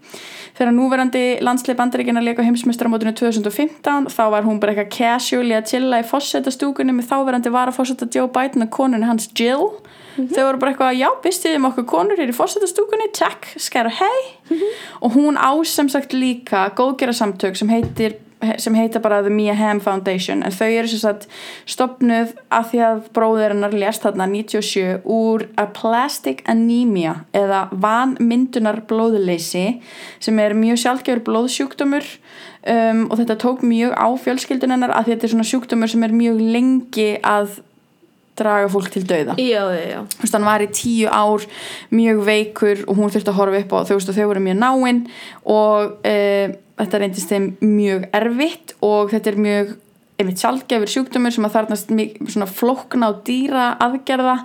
Þegar 0.59 0.75
núverandi 0.75 1.25
landslið 1.45 1.79
bandaríkina 1.79 2.23
leika 2.25 2.47
heimsmestramótinu 2.47 3.15
2015 3.19 4.09
þá 4.15 4.25
var 4.35 4.47
hún 4.47 4.59
bara 4.63 4.75
eitthvað 4.75 4.95
casually 4.97 5.55
að 5.55 5.69
chilla 5.71 6.03
í 6.03 6.09
fósetastúkunni 6.09 6.97
með 6.97 7.13
þáverandi 7.13 7.55
var 7.55 7.71
að 7.71 7.79
fósetta 7.79 8.11
Joe 8.11 8.31
Biden 8.35 8.67
og 8.67 8.73
konunni 8.75 9.07
hans 9.07 9.31
Jill 9.39 9.69
þau 10.19 10.45
voru 10.45 10.63
bara 10.63 10.75
eitthvað, 10.75 10.95
já, 10.99 11.09
bystiðum 11.25 11.69
okkur 11.71 11.89
konur 11.95 12.21
hér 12.21 12.33
í 12.33 12.37
fórsetastúkunni, 12.37 13.11
takk, 13.17 13.51
skæra 13.61 13.93
hei 14.01 14.61
og 15.03 15.15
hún 15.15 15.39
á 15.39 15.53
sem 15.69 15.91
sagt 15.93 16.17
líka 16.17 16.69
góðgera 16.79 17.15
samtök 17.17 17.59
sem 17.59 17.71
heitir 17.73 18.19
sem 18.59 18.75
heita 18.75 19.01
bara 19.03 19.23
The 19.23 19.31
Mia 19.31 19.55
Hamm 19.55 19.81
Foundation 19.83 20.45
en 20.47 20.55
þau 20.55 20.69
eru 20.69 20.91
sem 20.91 21.01
sagt 21.03 21.27
stopnuð 21.69 22.37
af 22.55 22.71
því 22.71 22.83
að 22.87 23.01
bróðurinnar 23.17 23.75
lést 23.75 24.05
þarna 24.07 24.29
97 24.31 25.09
úr 25.11 25.49
a 25.59 25.67
plastic 25.75 26.45
anemia 26.51 27.17
eða 27.37 27.67
vanmyndunar 27.73 28.85
blóðleysi 28.91 29.81
sem 30.23 30.39
er 30.43 30.55
mjög 30.59 30.83
sjálfgefur 30.85 31.25
blóðsjúkdómur 31.27 32.07
um, 32.07 33.09
og 33.09 33.19
þetta 33.19 33.41
tók 33.43 33.65
mjög 33.67 33.97
á 33.99 34.09
fjölskyldunennar 34.23 34.95
af 34.95 35.09
því 35.09 35.13
að 35.13 35.17
þetta 35.17 35.29
er 35.29 35.35
svona 35.35 35.51
sjúkdómur 35.51 35.95
sem 35.95 36.07
er 36.07 36.19
mjög 36.23 36.43
lengi 36.55 37.11
að 37.27 37.59
draga 38.39 38.71
fólk 38.73 38.89
til 38.95 39.05
dauða. 39.09 39.37
Já, 39.41 39.65
já, 39.75 39.83
já. 39.93 39.99
Þú 40.15 40.23
veist, 40.25 40.37
hann 40.37 40.49
var 40.49 40.65
í 40.65 40.71
tíu 40.75 41.11
ár 41.11 41.45
mjög 41.95 42.23
veikur 42.29 42.85
og 42.87 43.01
hún 43.01 43.13
þurfti 43.15 43.33
að 43.33 43.39
horfa 43.41 43.61
upp 43.65 43.75
á 43.75 43.79
þú 43.89 43.99
veist 43.99 44.13
og 44.13 44.19
þau 44.19 44.31
voru 44.31 44.45
mjög 44.47 44.59
náinn 44.63 45.03
og 45.55 46.09
e, 46.09 46.17
þetta 46.79 47.03
reyndist 47.03 47.35
þeim 47.35 47.51
mjög 47.65 48.09
erfitt 48.21 48.75
og 48.87 49.13
þetta 49.15 49.33
er 49.33 49.41
mjög 49.49 49.77
einmitt 50.19 50.43
sjálfgefur 50.43 50.91
sjúkdómur 50.91 51.35
sem 51.35 51.47
að 51.47 51.55
þarnast 51.57 51.93
svona 52.33 52.49
flókna 52.51 53.13
og 53.13 53.21
dýra 53.27 53.69
aðgerða 53.85 54.39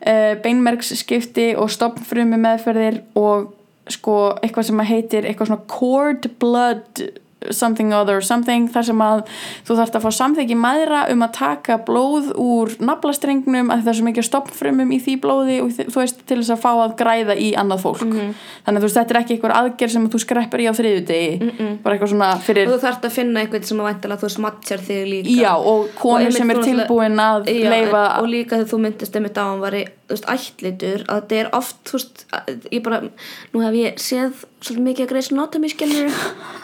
e, 0.00 0.14
beinmerksskipti 0.44 1.50
og 1.60 1.72
stopnfrumi 1.72 2.40
meðferðir 2.40 3.02
og 3.18 3.50
sko 3.90 4.16
eitthvað 4.40 4.68
sem 4.68 4.80
að 4.80 4.90
heitir 4.92 5.26
eitthvað 5.26 5.50
svona 5.50 5.68
cord 5.70 6.28
blood 6.40 7.02
something 7.50 7.92
other 7.96 8.20
something 8.24 8.68
þar 8.72 8.86
sem 8.88 9.02
að 9.04 9.22
þú 9.66 9.76
þarfst 9.78 9.98
að 9.98 10.04
fá 10.06 10.10
samþyggi 10.18 10.56
maðra 10.58 11.02
um 11.12 11.24
að 11.26 11.32
taka 11.38 11.78
blóð 11.86 12.32
úr 12.38 12.74
naflastrengnum 12.80 13.72
að 13.72 13.84
það 13.84 13.92
er 13.92 13.98
svo 13.98 14.08
mikið 14.08 14.28
stoppfrumum 14.28 14.92
í 14.92 15.00
því 15.02 15.16
blóði 15.22 15.58
og 15.64 15.72
þú 15.80 15.98
veist 15.98 16.22
til 16.26 16.40
þess 16.40 16.54
að 16.56 16.62
fá 16.64 16.70
að 16.72 16.96
græða 17.00 17.36
í 17.38 17.52
annað 17.58 17.82
fólk. 17.86 18.04
Mhm. 18.06 18.34
þannig 18.66 18.78
að 18.78 18.82
þú 18.82 18.88
veist 18.88 18.98
þetta 19.00 19.14
er 19.14 19.20
ekki 19.22 19.36
einhver 19.36 19.56
aðgerð 19.58 19.92
sem 19.92 20.06
að 20.06 20.12
þú 20.12 20.22
skreppur 20.22 20.62
í 20.62 20.68
á 20.68 20.72
þriðudegi 20.78 21.32
bara 21.82 21.96
eitthvað 21.96 22.12
svona 22.12 22.30
fyrir 22.42 22.68
og 22.68 22.76
þú 22.76 22.82
þarft 22.86 23.08
að 23.08 23.16
finna 23.16 23.40
einhvern 23.42 23.64
sem 23.64 23.80
að 23.80 23.88
væntalega 23.90 24.22
þú 24.22 24.30
smatjar 24.36 24.80
þig 24.86 25.02
líka. 25.12 25.36
Já 25.42 25.52
og 25.56 25.88
konur 25.98 26.32
sem 26.32 26.50
er 26.50 26.62
tilbúin 26.62 27.18
að 27.22 27.50
Já, 27.52 27.70
leifa 27.70 28.04
og 28.20 28.28
líka 28.30 28.56
þegar 28.56 28.70
þú 28.72 28.78
myndist 28.86 29.16
einmitt 29.16 29.38
á 29.38 29.44
hann 29.44 29.60
var 29.62 29.72
þú 29.72 30.01
veist, 30.16 30.28
ættlitur 30.32 31.04
að 31.08 31.20
þetta 31.22 31.38
er 31.42 31.50
oft 31.58 31.76
þú 31.88 31.92
veist, 31.98 32.24
ég 32.72 32.82
bara, 32.86 33.00
nú 33.52 33.62
hef 33.64 33.74
ég 33.78 34.00
séð 34.02 34.44
svolítið 34.62 34.84
mikið 34.86 35.04
að 35.06 35.10
greið 35.10 35.28
anatomy 35.32 35.68
skilur 35.72 36.12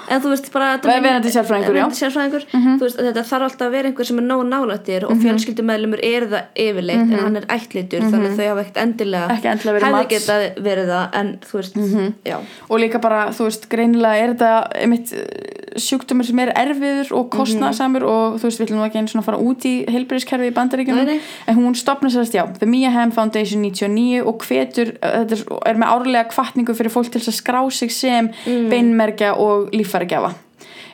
en 0.09 0.21
þú 0.23 0.29
veist 0.31 0.53
bara 0.55 0.67
þetta 0.79 0.87
Ver- 0.93 1.03
verandi 1.03 1.33
sérfræðingur. 1.35 1.79
Mhm. 1.83 1.97
sérfræðingur 1.99 2.45
þú 2.55 2.85
veist, 2.85 2.99
að 3.03 3.09
þetta 3.09 3.25
þarf 3.31 3.47
alltaf 3.49 3.67
að 3.67 3.73
vera 3.75 3.89
einhver 3.91 4.07
sem 4.07 4.19
er 4.23 4.27
nóg 4.29 4.45
nálættir 4.47 5.05
og 5.09 5.17
fjölskyldumæðlumur 5.25 6.01
er 6.07 6.27
það 6.31 6.45
yfirleitt 6.55 7.03
en 7.03 7.19
hann 7.25 7.37
er 7.41 7.47
ættlitur 7.51 8.07
þannig 8.07 8.31
að 8.31 8.39
þau 8.39 8.49
hafa 8.53 8.63
ekkert 8.65 8.83
endilega 8.85 9.27
Mhm. 9.29 9.35
Ekki 9.39 9.49
endilega 9.53 9.75
verið 9.79 9.89
hefði 9.89 9.99
mats. 9.99 10.13
getað 10.15 10.63
verið 10.69 10.87
það 10.89 11.09
en 11.21 11.39
þú 11.49 11.53
veist, 11.59 11.77
Mhm. 11.77 12.15
já 12.25 12.37
og 12.71 12.79
líka 12.81 13.01
bara, 13.01 13.29
þú 13.35 13.43
veist, 13.49 13.69
greinilega 13.69 14.23
er 14.23 14.35
þetta 14.35 14.53
einmitt 14.83 15.13
eh, 15.13 15.79
sjúkdómur 15.79 16.25
sem 16.27 16.39
er 16.39 16.53
erfiður 16.57 17.13
og 17.19 17.31
kostnaðsamur 17.31 18.03
og 18.03 18.39
þú 18.41 18.45
veist, 18.49 18.59
við 18.63 18.71
nú 18.71 18.83
ekki 18.87 18.99
einu 18.99 19.09
svona 19.09 19.25
fara 19.25 19.39
út 19.39 19.63
í 19.65 19.87
heilbyrðiskerfi 19.87 20.49
í 20.51 20.55
bandaríkjunum, 20.55 21.21
en 21.47 21.55
hún 21.57 21.75
stopna 21.77 22.09
sérst, 22.11 22.33
já, 22.35 22.47
The 22.59 22.67
Mia 22.67 22.91
Hamm 22.91 23.11
Foundation 23.13 23.38
99 23.45 24.25
og 24.25 24.43
hvetur, 24.47 24.93
eh, 24.99 25.23
þetta 25.23 25.39
er, 25.39 25.63
er 25.73 25.81
með 25.81 25.95
árlega 25.95 26.27
kvartningu 26.33 26.75
fyrir 26.77 26.95
fólk 26.95 27.13
til 27.15 27.23
að 27.23 27.39
skrá 27.39 27.63
sig 27.71 27.95
sem 27.95 28.31
beinmerkja 28.45 29.35
og 29.39 29.73
líffæragjafa. 29.75 30.35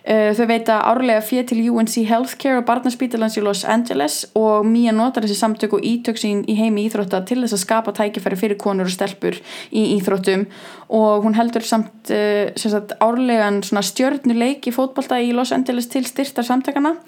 Uh, 0.04 0.34
þau 0.36 0.44
veita 0.50 0.74
árlega 0.84 1.22
fyrir 1.24 1.46
til 1.48 1.62
UNC 1.72 2.02
Healthcare 2.04 2.58
og 2.60 2.66
barnaspítalans 2.68 3.38
í 3.40 3.40
Los 3.40 3.62
Angeles 3.64 4.18
og 4.36 4.66
Mía 4.68 4.92
notar 4.92 5.24
þessi 5.24 5.38
samtök 5.38 5.78
og 5.78 5.86
ítök 5.88 6.20
sín 6.20 6.42
í 6.44 6.58
heimi 6.58 6.84
íþrótta 6.84 7.22
til 7.24 7.38
þess 7.40 7.56
að 7.56 7.62
skapa 7.62 7.94
tækifæri 7.96 8.36
fyrir 8.36 8.60
konur 8.60 8.84
og 8.84 8.92
stelpur 8.92 9.38
í 9.72 9.86
íþróttum. 9.94 10.44
Og 10.92 11.24
hún 11.24 11.38
heldur 11.38 11.64
samt 11.64 12.12
uh, 12.12 12.52
sagt, 12.52 12.92
árlegan 13.00 13.62
stjörnuleik 13.64 14.68
í 14.68 14.74
fótbolta 14.76 15.22
í 15.24 15.32
Los 15.32 15.56
Angeles 15.56 15.88
til 15.88 16.04
styrtar 16.04 16.44
samtökana 16.44 16.98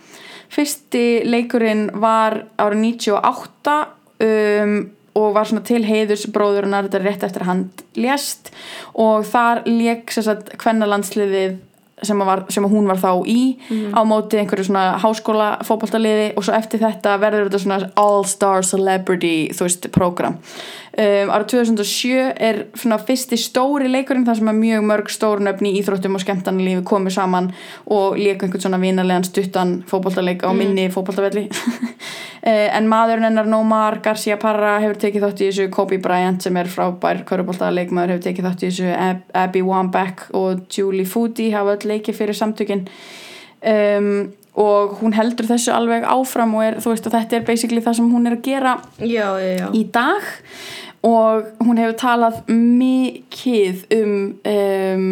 fyrsti 0.52 1.24
leikurinn 1.26 1.88
var 2.00 2.44
árið 2.60 2.82
98 2.92 3.76
um, 4.24 4.76
og 5.16 5.32
var 5.36 5.48
svona 5.48 5.64
til 5.66 5.82
heiðurs 5.86 6.26
bróðurinnar 6.32 6.88
þetta 6.88 7.00
er 7.00 7.06
rétt 7.08 7.24
eftir 7.26 7.46
að 7.46 7.50
hann 7.52 7.64
lést. 7.96 8.52
Og 8.94 9.24
þar 9.28 9.64
leik 9.68 10.12
sagt 10.14 10.52
kvennalandsliðið 10.60 11.56
sem, 12.02 12.18
var, 12.18 12.44
sem 12.52 12.64
hún 12.68 12.88
var 12.88 12.98
þá 13.00 13.24
í 13.28 13.56
á 13.96 14.00
móti 14.04 14.36
einhverju 14.40 14.68
svona 14.68 14.98
háskóla 15.00 15.48
fótballtaliði 15.64 16.34
og 16.36 16.44
svo 16.44 16.56
eftir 16.56 16.82
þetta 16.82 17.14
verður 17.22 17.48
þetta 17.48 17.60
svona 17.62 17.78
all-star 18.00 18.66
celebrity 18.68 19.48
þú 19.56 19.64
veist, 19.64 19.88
program 19.94 20.36
um, 20.36 21.32
ára 21.32 21.46
2007 21.48 22.10
er 22.36 22.60
svona 22.76 23.00
fyrsti 23.00 23.38
stóri 23.40 23.88
leikurinn 23.88 24.26
þar 24.28 24.40
sem 24.40 24.52
er 24.52 24.58
mjög 24.60 24.86
mörg 24.90 25.12
stórnöfni 25.14 25.72
í 25.72 25.80
íþróttum 25.80 26.18
og 26.18 26.24
skemmtanlífi 26.24 26.84
komið 26.86 27.16
saman 27.16 27.50
og 27.88 28.20
líka 28.20 28.44
einhvern 28.44 28.66
svona 28.66 28.82
vinarlegan 28.82 29.28
stuttan 29.28 29.78
fótballtaleik 29.88 30.44
á 30.44 30.52
minni 30.56 30.90
fótballtavelli 30.92 31.48
en 32.46 32.86
maðurinn 32.86 33.26
hennar 33.26 33.48
Nómar 33.50 33.98
Garcia 34.04 34.36
Parra 34.38 34.76
hefur 34.82 35.00
tekið 35.02 35.24
þátt 35.26 35.40
í 35.42 35.50
þessu. 35.50 35.68
Kobe 35.74 35.98
Bryant 36.02 36.44
sem 36.44 36.56
er 36.60 36.70
frábær 36.70 37.24
körubóltaleikmaður 37.26 38.14
hefur 38.14 38.26
tekið 38.28 38.48
þátt 38.48 38.62
í 38.62 38.70
þessu. 38.70 38.90
Ab 38.94 39.38
Abby 39.44 39.62
Wambach 39.66 40.26
og 40.36 40.66
Julie 40.70 41.08
Foody 41.08 41.50
hafa 41.54 41.74
öll 41.74 41.90
leikið 41.90 42.20
fyrir 42.20 42.38
samtökin. 42.38 42.84
Um, 43.66 44.10
og 44.56 44.98
hún 45.02 45.16
heldur 45.16 45.48
þessu 45.50 45.74
alveg 45.74 46.06
áfram 46.08 46.54
og 46.56 46.64
er, 46.64 46.78
þú 46.80 46.92
veist 46.94 47.08
að 47.08 47.18
þetta 47.18 47.36
er 47.38 47.48
basically 47.48 47.82
það 47.84 47.98
sem 47.98 48.12
hún 48.12 48.28
er 48.28 48.36
að 48.38 48.44
gera 48.46 48.76
já, 49.00 49.26
já, 49.42 49.50
já. 49.58 49.66
í 49.74 49.82
dag. 49.92 50.30
Og 51.06 51.50
hún 51.66 51.82
hefur 51.82 51.98
talað 52.00 52.38
mikið 52.50 53.84
um, 53.98 54.14
um 54.52 55.10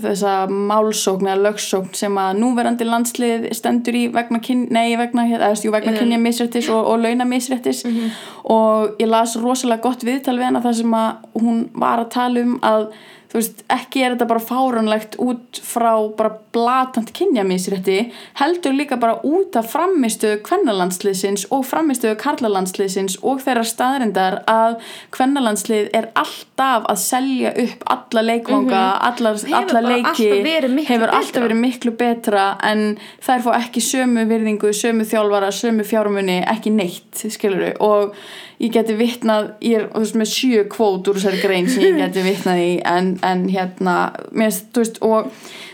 þessa 0.00 0.48
málsókn 0.50 1.26
eða 1.28 1.42
lögsókn 1.48 1.94
sem 1.94 2.14
að 2.18 2.38
núverandi 2.40 2.84
landslið 2.88 3.48
stendur 3.54 3.94
í 3.94 4.04
vegna, 4.12 4.40
kyn, 4.40 4.66
nei, 4.70 4.96
vegna, 4.96 5.24
jú, 5.28 5.70
vegna 5.70 5.92
Mm. 5.92 5.98
kynja 5.98 6.18
misrættis 6.18 6.68
og, 6.68 6.86
og 6.86 6.98
launa 7.00 7.24
misrættis 7.24 7.84
Mhm. 7.84 8.10
og 8.44 8.96
ég 8.98 9.06
las 9.08 9.36
rosalega 9.36 9.82
gott 9.82 10.02
viðtal 10.04 10.38
við 10.38 10.44
hana 10.44 10.60
þar 10.60 10.74
sem 10.74 10.90
að 10.90 11.14
hún 11.40 11.68
var 11.74 11.98
að 12.04 12.10
tala 12.10 12.40
um 12.40 12.58
að 12.60 12.88
þú 13.34 13.40
veist, 13.40 13.62
ekki 13.74 14.02
er 14.06 14.12
þetta 14.14 14.26
bara 14.30 14.42
fáránlegt 14.46 15.16
út 15.18 15.58
frá 15.66 15.90
bara 16.14 16.36
blatant 16.54 17.10
kynjamisrétti, 17.16 17.96
heldur 18.38 18.76
líka 18.78 18.94
bara 19.02 19.16
út 19.26 19.56
af 19.58 19.72
framistöðu 19.72 20.38
kvennalandsliðsins 20.46 21.48
og 21.50 21.64
framistöðu 21.66 22.14
karlalandsliðsins 22.22 23.16
og 23.26 23.42
þeirra 23.42 23.64
staðrindar 23.66 24.36
að 24.46 24.76
kvennalandslið 25.16 25.90
er 25.98 26.08
alltaf 26.14 26.86
að 26.92 27.02
selja 27.02 27.50
upp 27.64 27.82
alla 27.96 28.22
leikvanga, 28.22 28.84
Mhm. 28.84 29.02
Hefur 29.44 29.76
alla 29.76 29.88
leiki 29.88 30.04
alltaf 30.04 30.46
hefur 30.88 31.06
betra. 31.06 31.18
alltaf 31.18 31.42
verið 31.42 31.60
miklu 31.64 31.90
betra 31.96 32.44
en 32.62 32.98
þær 33.20 33.42
fá 33.42 33.50
ekki 33.58 33.80
sömu 33.82 34.26
virðingu, 34.30 34.70
sömu 34.72 35.02
þjálfara, 35.04 35.50
sömu 35.50 35.82
fjármunni, 35.84 36.38
ekki 36.46 36.70
neitt, 36.70 37.12
skilur 37.34 37.74
og 37.80 38.14
ég 38.62 38.74
geti 38.74 38.96
vitnað, 38.98 39.50
ég 39.64 39.80
er 39.80 39.88
veist, 39.94 40.18
með 40.18 40.30
sjö 40.30 40.66
kvót 40.70 41.08
úr 41.10 41.18
þessari 41.18 41.42
grein 41.42 41.70
sem 41.70 41.88
ég 41.88 41.98
geti 42.02 42.24
vitnað 42.26 42.62
í 42.62 42.70
en, 42.86 43.14
en 43.26 43.48
hérna 43.50 43.96
mér, 44.30 44.54
veist, 44.76 45.00
og 45.04 45.30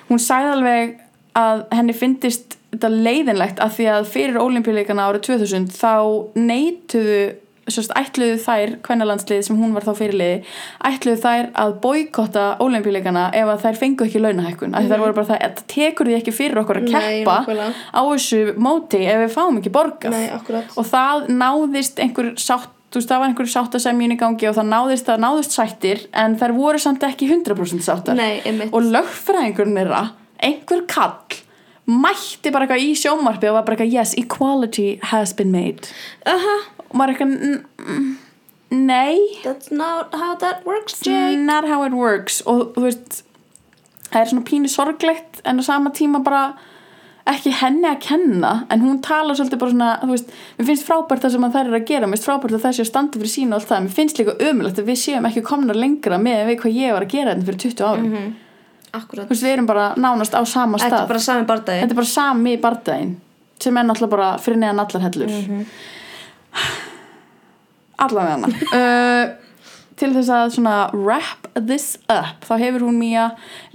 hún 0.08 0.22
sagði 0.22 0.54
alveg 0.54 0.96
að 1.38 1.66
henni 1.76 1.94
fyndist 1.96 2.56
þetta 2.70 2.90
leiðinlegt 2.94 3.60
að 3.62 3.76
því 3.76 3.86
að 3.92 4.10
fyrir 4.14 4.40
olimpíuleikana 4.40 5.08
árið 5.10 5.26
2000 5.28 5.70
þá 5.74 5.94
neituðu 6.38 7.22
sérst, 7.74 7.92
ætluðu 7.98 8.38
þær 8.44 8.74
kvennalandslið 8.86 9.42
sem 9.46 9.60
hún 9.60 9.76
var 9.76 9.86
þá 9.86 9.92
fyrirliði 9.98 10.40
ætluðu 10.90 11.22
þær 11.24 11.50
að 11.64 11.74
boykotta 11.84 12.46
olimpíuleikana 12.64 13.28
ef 13.36 13.52
að 13.54 13.64
þær 13.66 13.80
fengu 13.80 14.06
ekki 14.06 14.24
launahækkun. 14.24 14.74
Af 14.74 14.84
því 14.84 14.92
þær 14.94 15.04
voru 15.04 15.16
bara 15.20 15.30
það, 15.30 15.40
þetta 15.46 15.66
tekur 15.74 16.10
því 16.10 16.18
ekki 16.18 16.36
fyrir 16.36 16.60
okkur 16.64 16.80
að 16.80 16.88
Nei, 16.88 16.92
keppa 16.98 17.38
nákvæmlega. 17.40 17.72
á 17.94 18.02
þessu 18.10 18.42
móti 18.56 19.02
ef 19.06 19.24
við 19.24 19.32
fáum 19.36 19.60
ekki 19.62 19.74
borgað. 19.74 20.16
Nei, 20.16 20.60
og 20.76 20.90
það 20.90 21.32
náðist 21.40 22.02
einhver 22.04 22.32
sátt 22.40 22.76
þú 22.90 22.98
veist, 22.98 23.10
það 23.10 23.20
var 23.22 23.28
einhver 23.30 23.50
sáttasemjun 23.50 24.14
í 24.16 24.18
gangi 24.18 24.48
og 24.50 24.56
það 24.56 24.66
náðist, 24.72 25.06
það 25.06 25.20
náðist 25.22 25.52
sættir 25.54 26.00
en 26.10 26.34
þær 26.40 26.56
voru 26.56 26.80
samt 26.82 27.04
ekki 27.06 27.28
100% 27.30 27.86
sáttar. 27.86 28.18
Nei, 28.18 28.40
og 28.66 28.82
lögfræðingurinn 28.82 29.78
þeirra 29.78 30.02
einhver 30.42 30.82
kall 30.90 31.38
mætti 31.90 32.52
bara 32.54 32.66
eitthvað 32.66 32.84
í 32.84 32.90
sjómarfi 32.98 33.48
og 33.50 33.56
var 33.58 33.66
bara 33.66 33.76
eitthvað 33.78 33.94
yes, 33.94 34.14
equality 34.18 34.88
has 35.10 35.32
been 35.36 35.50
made. 35.54 35.90
Aha, 36.28 36.56
og 36.90 36.96
maður 36.98 37.14
eitthvað 37.14 37.34
"N- 37.42 37.64
mm, 37.78 38.16
nei, 38.70 39.18
that's 39.44 39.70
not 39.70 40.14
how 40.14 40.34
that 40.36 40.64
works, 40.66 41.00
Jake. 41.02 41.36
Not 41.38 41.64
how 41.68 41.82
it 41.84 41.92
works. 41.92 42.42
Og 42.46 42.74
þú 42.74 42.82
veist 42.88 43.22
það 44.10 44.20
er 44.20 44.26
svona 44.32 44.44
pínu 44.44 44.68
sorglegt 44.68 45.40
en 45.44 45.58
á 45.58 45.62
sama 45.64 45.90
tíma 45.90 46.22
bara 46.24 46.54
ekki 47.26 47.52
henni 47.52 47.86
að 47.86 48.00
kenna. 48.00 48.66
En 48.70 48.80
hún 48.80 49.00
talar 49.02 49.34
svolítið 49.36 49.58
bara 49.58 49.70
svona 49.70 50.00
þú 50.02 50.10
veist, 50.10 50.30
mér 50.58 50.66
finnst 50.66 50.86
frábært 50.88 51.20
það 51.22 51.30
sem 51.30 51.44
að 51.44 51.52
þær 51.54 51.66
eru 51.68 51.78
að 51.78 51.86
gera. 51.86 52.06
Mér 52.06 52.16
finnst 52.18 52.26
frábært 52.28 52.54
að 52.56 52.62
það 52.64 52.74
sé 52.74 52.82
að 52.82 52.90
standa 52.90 53.18
fyrir 53.20 53.32
sína 53.34 53.54
og 53.54 53.60
allt 53.60 53.68
það. 53.70 53.82
Mér 53.84 53.94
finnst 53.98 54.18
líka 54.18 54.34
ömulegt 54.50 54.78
að 54.82 54.88
við 54.90 54.98
séum 55.04 55.26
ekki 55.30 55.42
komnar 55.46 55.76
lengra 55.76 56.18
með 56.18 56.46
við 56.50 56.56
hvað 56.60 56.74
ég 56.80 56.92
var 56.92 57.02
að 57.06 57.12
gera 57.14 57.34
þetta 57.34 57.46
fyrir 57.46 57.60
20 57.66 57.84
árum. 57.86 58.34
Akkurat. 58.92 59.26
Þú 59.26 59.30
veist, 59.30 59.42
við 59.46 59.52
erum 59.54 59.66
bara 59.66 59.94
nánast 59.94 60.34
á 60.34 60.42
sama 60.44 60.78
Þetta 60.78 60.88
stað. 60.90 61.02
er 61.02 61.06
bara 61.06 61.18
sami 61.20 61.44
bardagi 61.46 61.80
þetta 61.84 61.90
er 61.94 62.00
bara 62.00 62.06
sami 62.06 62.56
bardaginn 62.56 63.16
sem 63.60 63.76
er 63.76 63.84
náttúrulega 63.84 64.10
bara 64.10 64.38
fyrir 64.38 64.56
neðan 64.58 64.80
allar 64.82 65.02
hellur. 65.06 65.28
Mhm. 65.30 65.66
Allavega 68.00 68.50
uh, 68.72 69.36
til 70.00 70.14
þess 70.14 70.30
að 70.32 70.52
svona 70.54 70.74
wrap 70.96 71.50
this 71.58 71.98
up 72.08 72.46
þá 72.46 72.54
hefur 72.62 72.86
hún 72.86 72.98
Mía 73.00 73.26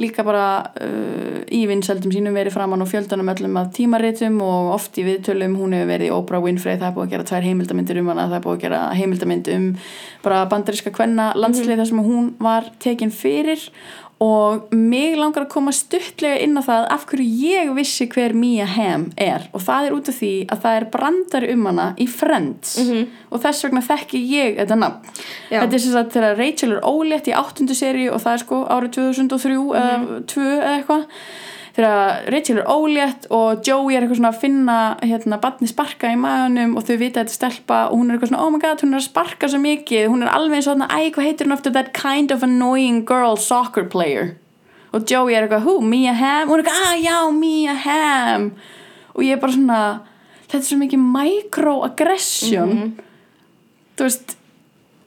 líka 0.01 0.23
bara 0.25 0.45
uh, 0.81 1.41
í 1.53 1.65
vinsældum 1.69 2.13
sínum 2.13 2.37
verið 2.37 2.55
framann 2.55 2.81
og 2.81 2.89
fjöldanum 2.89 3.29
öllum 3.35 3.59
að 3.61 3.73
tímaritum 3.77 4.39
og 4.43 4.71
oft 4.75 4.97
í 4.97 5.05
viðtölum. 5.05 5.57
Hún 5.59 5.75
hefur 5.77 5.91
verið 5.91 6.09
í 6.09 6.15
Oprah 6.15 6.43
Winfrey 6.43 6.79
það 6.79 6.87
er 6.89 6.95
búið 6.95 7.07
að 7.07 7.13
gera 7.13 7.27
tvær 7.31 7.49
heimildamindir 7.49 8.01
um 8.01 8.09
hana 8.13 8.29
það 8.29 8.37
er 8.39 8.45
búið 8.47 8.57
að 8.57 8.63
gera 8.65 8.81
heimildamind 8.97 9.51
um 9.55 9.67
bara 10.25 10.41
bandaríska 10.49 10.95
kvenna 10.95 11.29
landslið 11.37 11.83
þar 11.83 11.91
sem 11.91 12.03
hún 12.07 12.31
var 12.41 12.71
tekin 12.81 13.13
fyrir 13.13 13.69
og 14.23 14.69
mig 14.71 15.17
langar 15.19 15.43
að 15.43 15.51
koma 15.51 15.73
stuttlega 15.75 16.37
inn 16.39 16.55
á 16.55 16.63
það 16.63 16.85
af 16.95 17.01
hverju 17.09 17.25
ég 17.51 17.71
vissi 17.75 18.07
hver 18.07 18.31
Mia 18.37 18.63
Hamm 18.65 19.09
er. 19.19 19.49
Og 19.51 19.63
það 19.65 19.87
er 19.89 19.95
út 19.97 20.11
af 20.11 20.15
því 20.21 20.33
að 20.53 20.61
það 20.63 20.77
er 20.79 20.85
brandari 20.93 21.49
um 21.51 21.65
hana 21.67 21.87
í 21.99 22.07
Friends. 22.07 22.77
Og 23.29 23.41
þess 23.43 23.65
vegna 23.67 23.83
þekki 23.83 24.21
ég 24.31 24.55
þetta 24.61 24.77
nafn. 24.79 25.09
Já. 25.51 25.59
þetta 25.65 25.75
er 25.75 25.83
sem 25.83 25.97
sagt 25.97 26.15
þegar 26.15 26.39
Rachel 26.39 26.71
er 26.77 26.87
ólétt 26.87 27.27
í 27.27 27.35
áttundu 27.35 27.75
seri 27.75 28.07
og 28.07 28.23
það 28.23 28.37
er 28.37 28.45
sko 28.45 28.61
árið 28.71 28.95
2003 29.01 29.59
eða 29.81 30.21
2 30.31 30.47
eða 30.55 30.77
eitthvað 30.77 31.05
þegar 31.75 32.29
Rachel 32.31 32.61
er 32.61 32.69
ólétt 32.71 33.25
og 33.35 33.65
Joey 33.67 33.97
er 33.97 34.05
eitthvað 34.05 34.21
svona 34.21 34.31
að 34.31 34.39
finna 34.45 34.77
hérna 35.03 35.39
batni 35.43 35.67
sparka 35.67 36.11
í 36.13 36.19
maðunum 36.19 36.77
og 36.79 36.85
þau 36.87 36.95
vita 37.01 37.19
að 37.19 37.25
þetta 37.25 37.35
stelpa 37.35 37.79
og 37.89 37.99
hún 37.99 38.07
er 38.07 38.15
eitthvað 38.15 38.31
svona 38.31 38.45
oh 38.45 38.53
my 38.53 38.61
god 38.63 38.83
hún 38.85 38.95
er 38.95 39.01
að 39.01 39.07
sparka 39.09 39.49
svo 39.51 39.59
mikið. 39.63 40.07
Hún 40.13 40.23
er 40.23 40.31
alveg 40.31 40.61
eins 40.61 40.69
og 40.69 40.77
þarna 40.77 40.87
æ 40.95 41.11
hvað 41.11 41.27
heitir 41.27 41.49
hún 41.49 41.57
aftur? 41.57 41.75
That 41.75 41.91
kind 41.97 42.31
of 42.31 42.45
annoying 42.47 43.03
girl 43.07 43.35
soccer 43.35 43.83
player. 43.83 44.35
Og 44.95 45.03
Joey 45.03 45.35
er 45.35 45.43
eitthvað 45.43 45.67
who? 45.67 45.81
Mia 45.83 46.15
Hamm? 46.15 46.47
Og 46.47 46.55
hún 46.55 46.63
er 46.63 46.69
eitthvað 46.69 46.87
ah 46.87 46.95
já 47.03 47.17
Mia 47.35 47.75
Hamm. 47.83 48.49
Og 49.15 49.27
ég 49.27 49.35
er 49.35 49.43
bara 49.43 49.57
svona 49.57 49.81
þetta 50.45 50.61
er 50.61 50.67
svo 50.69 50.79
mikið 50.79 51.05
microaggression. 51.19 52.95
Þú 53.95 54.07
veist 54.07 54.37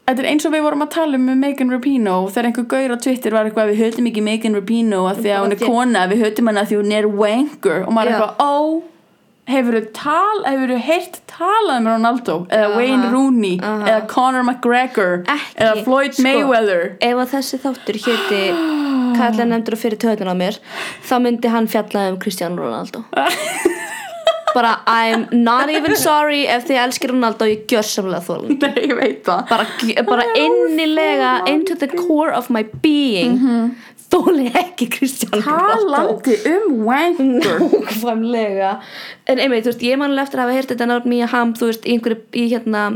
Þetta 0.08 0.22
er 0.24 0.26
eins 0.30 0.46
og 0.48 0.52
við 0.54 0.62
vorum 0.64 0.82
að 0.86 0.92
tala 0.94 1.18
um 1.18 1.24
Megan 1.36 1.68
Rapino 1.68 2.12
þegar 2.32 2.46
einhver 2.48 2.64
gaur 2.70 2.92
á 2.96 2.98
Twitter 3.04 3.34
var 3.36 3.48
eitthvað 3.48 3.74
við 3.74 3.80
höfum 3.82 4.06
ekki 4.08 4.22
Megan 4.24 4.54
Rapino 4.56 5.02
að 5.10 5.18
því 5.20 5.32
að 5.34 5.42
hún 5.44 5.52
er 5.52 5.60
kona 5.60 6.04
við 6.08 6.22
höfum 6.24 6.48
hana 6.48 6.62
að 6.62 6.70
því 6.70 6.78
hún 6.78 6.94
er 6.96 7.08
wanker 7.18 7.82
og 7.84 7.92
maður 7.92 8.14
er 8.14 8.16
eitthvað, 8.16 8.40
ó 8.40 8.98
hefur 9.48 9.76
þú 9.76 9.82
tal, 9.96 10.38
hefur 10.46 10.72
þú 10.72 10.78
heyrt 10.86 11.20
talað 11.28 11.82
með 11.84 11.92
Ronaldo 11.92 12.38
eða 12.48 12.70
Aha. 12.70 12.78
Wayne 12.80 13.12
Rooney 13.12 13.60
Aha. 13.60 13.84
eða 13.92 14.00
Conor 14.14 14.48
McGregor 14.48 15.14
Ekki, 15.24 15.54
eða 15.66 15.84
Floyd 15.84 16.16
sko. 16.16 16.24
Mayweather 16.24 16.82
ef 17.04 17.22
að 17.26 17.34
þessi 17.36 17.60
þáttur 17.66 18.00
héti 18.06 18.42
kallar 19.18 19.52
nefndur 19.52 19.76
og 19.76 19.82
fyrir 19.84 20.00
töðun 20.04 20.32
á 20.32 20.36
mér 20.40 20.60
þá 21.04 21.14
myndi 21.24 21.52
hann 21.52 21.68
fjalla 21.68 22.08
um 22.14 22.20
Cristiano 22.24 22.64
Ronaldo 22.64 23.04
bara 24.54 24.72
I'm 24.86 25.26
not 25.32 25.70
even 25.72 25.96
sorry 25.96 26.46
ef 26.50 26.66
þið 26.68 26.80
elskir 26.84 27.12
Ronaldo 27.12 27.48
ég 27.48 27.66
gjör 27.70 27.86
samlega 27.86 28.24
þólan 28.26 28.58
Nei, 28.62 28.86
ég 28.88 28.96
veit 28.98 29.20
það. 29.26 29.44
Bara, 29.50 29.66
bara 30.08 30.26
innilega 30.38 31.34
into 31.50 31.76
the 31.78 31.88
core 31.88 32.32
of 32.34 32.50
my 32.50 32.64
being. 32.82 33.38
Þóli 34.08 34.48
ekki 34.56 34.88
Cristiano 34.92 35.42
Ronaldo. 35.44 36.22
Talandi 36.24 36.38
um 36.54 36.78
wanker. 36.88 37.58
Nákvæmlega. 37.60 38.70
En 39.28 39.42
einmitt, 39.42 39.66
þú 39.66 39.74
veist, 39.74 39.84
ég 39.84 40.00
man 40.00 40.14
alveg 40.14 40.28
eftir 40.28 40.40
að 40.40 40.46
hafa 40.46 40.56
heyrt 40.56 40.72
þetta 40.72 40.88
nátt 40.88 41.10
Mia 41.12 41.28
Hamm, 41.28 41.52
þú 41.58 41.68
veist, 41.68 41.84
einhverju 41.88 42.22
í 42.40 42.46
hérna 42.54 42.86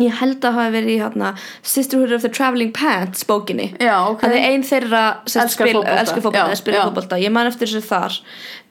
ég 0.00 0.14
held 0.22 0.44
að 0.46 0.56
hafa 0.56 0.72
verið 0.72 0.94
í 0.94 0.98
hérna 1.02 1.32
Sisterhood 1.66 2.14
of 2.16 2.22
the 2.24 2.30
Traveling 2.32 2.72
Pants 2.74 3.26
bókinni. 3.28 3.72
Já, 3.82 3.96
ok. 4.08 4.22
Það 4.24 4.36
er 4.38 4.46
ein 4.48 4.64
þeirra 4.66 5.02
Elskar 5.42 5.72
fótbolta. 5.74 7.20
Ég 7.20 7.34
man 7.34 7.50
eftir 7.50 7.68
þessu 7.68 7.84
þar 7.90 8.18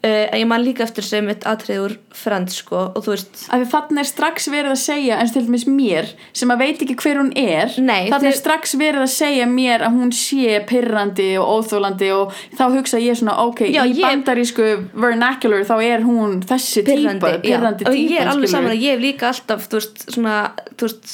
en 0.03 0.39
ég 0.41 0.47
man 0.49 0.63
líka 0.65 0.81
eftir 0.81 1.05
sem 1.05 1.27
eitt 1.29 1.43
atriður 1.45 1.91
Friends, 2.17 2.55
sko, 2.63 2.87
og 2.95 3.03
þú 3.05 3.11
veist 3.13 3.41
að 3.53 3.61
því 3.61 3.67
þannig 3.73 3.99
er 4.01 4.07
strax 4.09 4.47
verið 4.49 4.71
að 4.73 4.79
segja 4.81 5.17
eins 5.21 5.33
til 5.35 5.43
dæmis 5.45 5.65
mér 5.69 6.07
sem 6.33 6.49
að 6.55 6.63
veit 6.63 6.81
ekki 6.81 6.95
hver 7.03 7.19
hún 7.21 7.29
er 7.37 7.75
Nei, 7.77 8.09
þannig 8.09 8.31
er 8.31 8.33
þið- 8.33 8.39
strax 8.39 8.73
verið 8.81 9.03
að 9.05 9.11
segja 9.13 9.45
mér 9.51 9.85
að 9.85 9.99
hún 9.99 10.11
sé 10.17 10.55
pirrandi 10.71 11.27
og 11.37 11.51
óþólandi 11.59 12.09
og 12.17 12.33
þá 12.57 12.63
hugsa 12.79 12.97
ég 13.03 13.19
svona 13.21 13.37
ok, 13.45 13.61
Já, 13.69 13.83
í 13.85 13.93
ég- 13.93 14.01
bandarísku 14.07 14.69
vernacular 14.93 15.67
þá 15.69 15.75
er 15.85 16.01
hún 16.07 16.39
þessi 16.49 16.81
pirrandi, 16.87 17.19
típa, 17.21 17.41
pirrandi 17.45 17.85
já. 17.85 17.89
og 17.89 17.93
ég 17.99 18.07
típa 18.09 18.21
er 18.25 18.31
alveg 18.33 18.49
saman 18.55 18.71
að 18.73 18.81
ég 18.81 18.95
hef 18.97 19.05
líka 19.05 19.29
alltaf 19.29 19.67
þú 19.69 19.77
veist, 19.83 20.01
svona 20.17 20.39
þú 20.77 20.89
veist, 20.89 21.13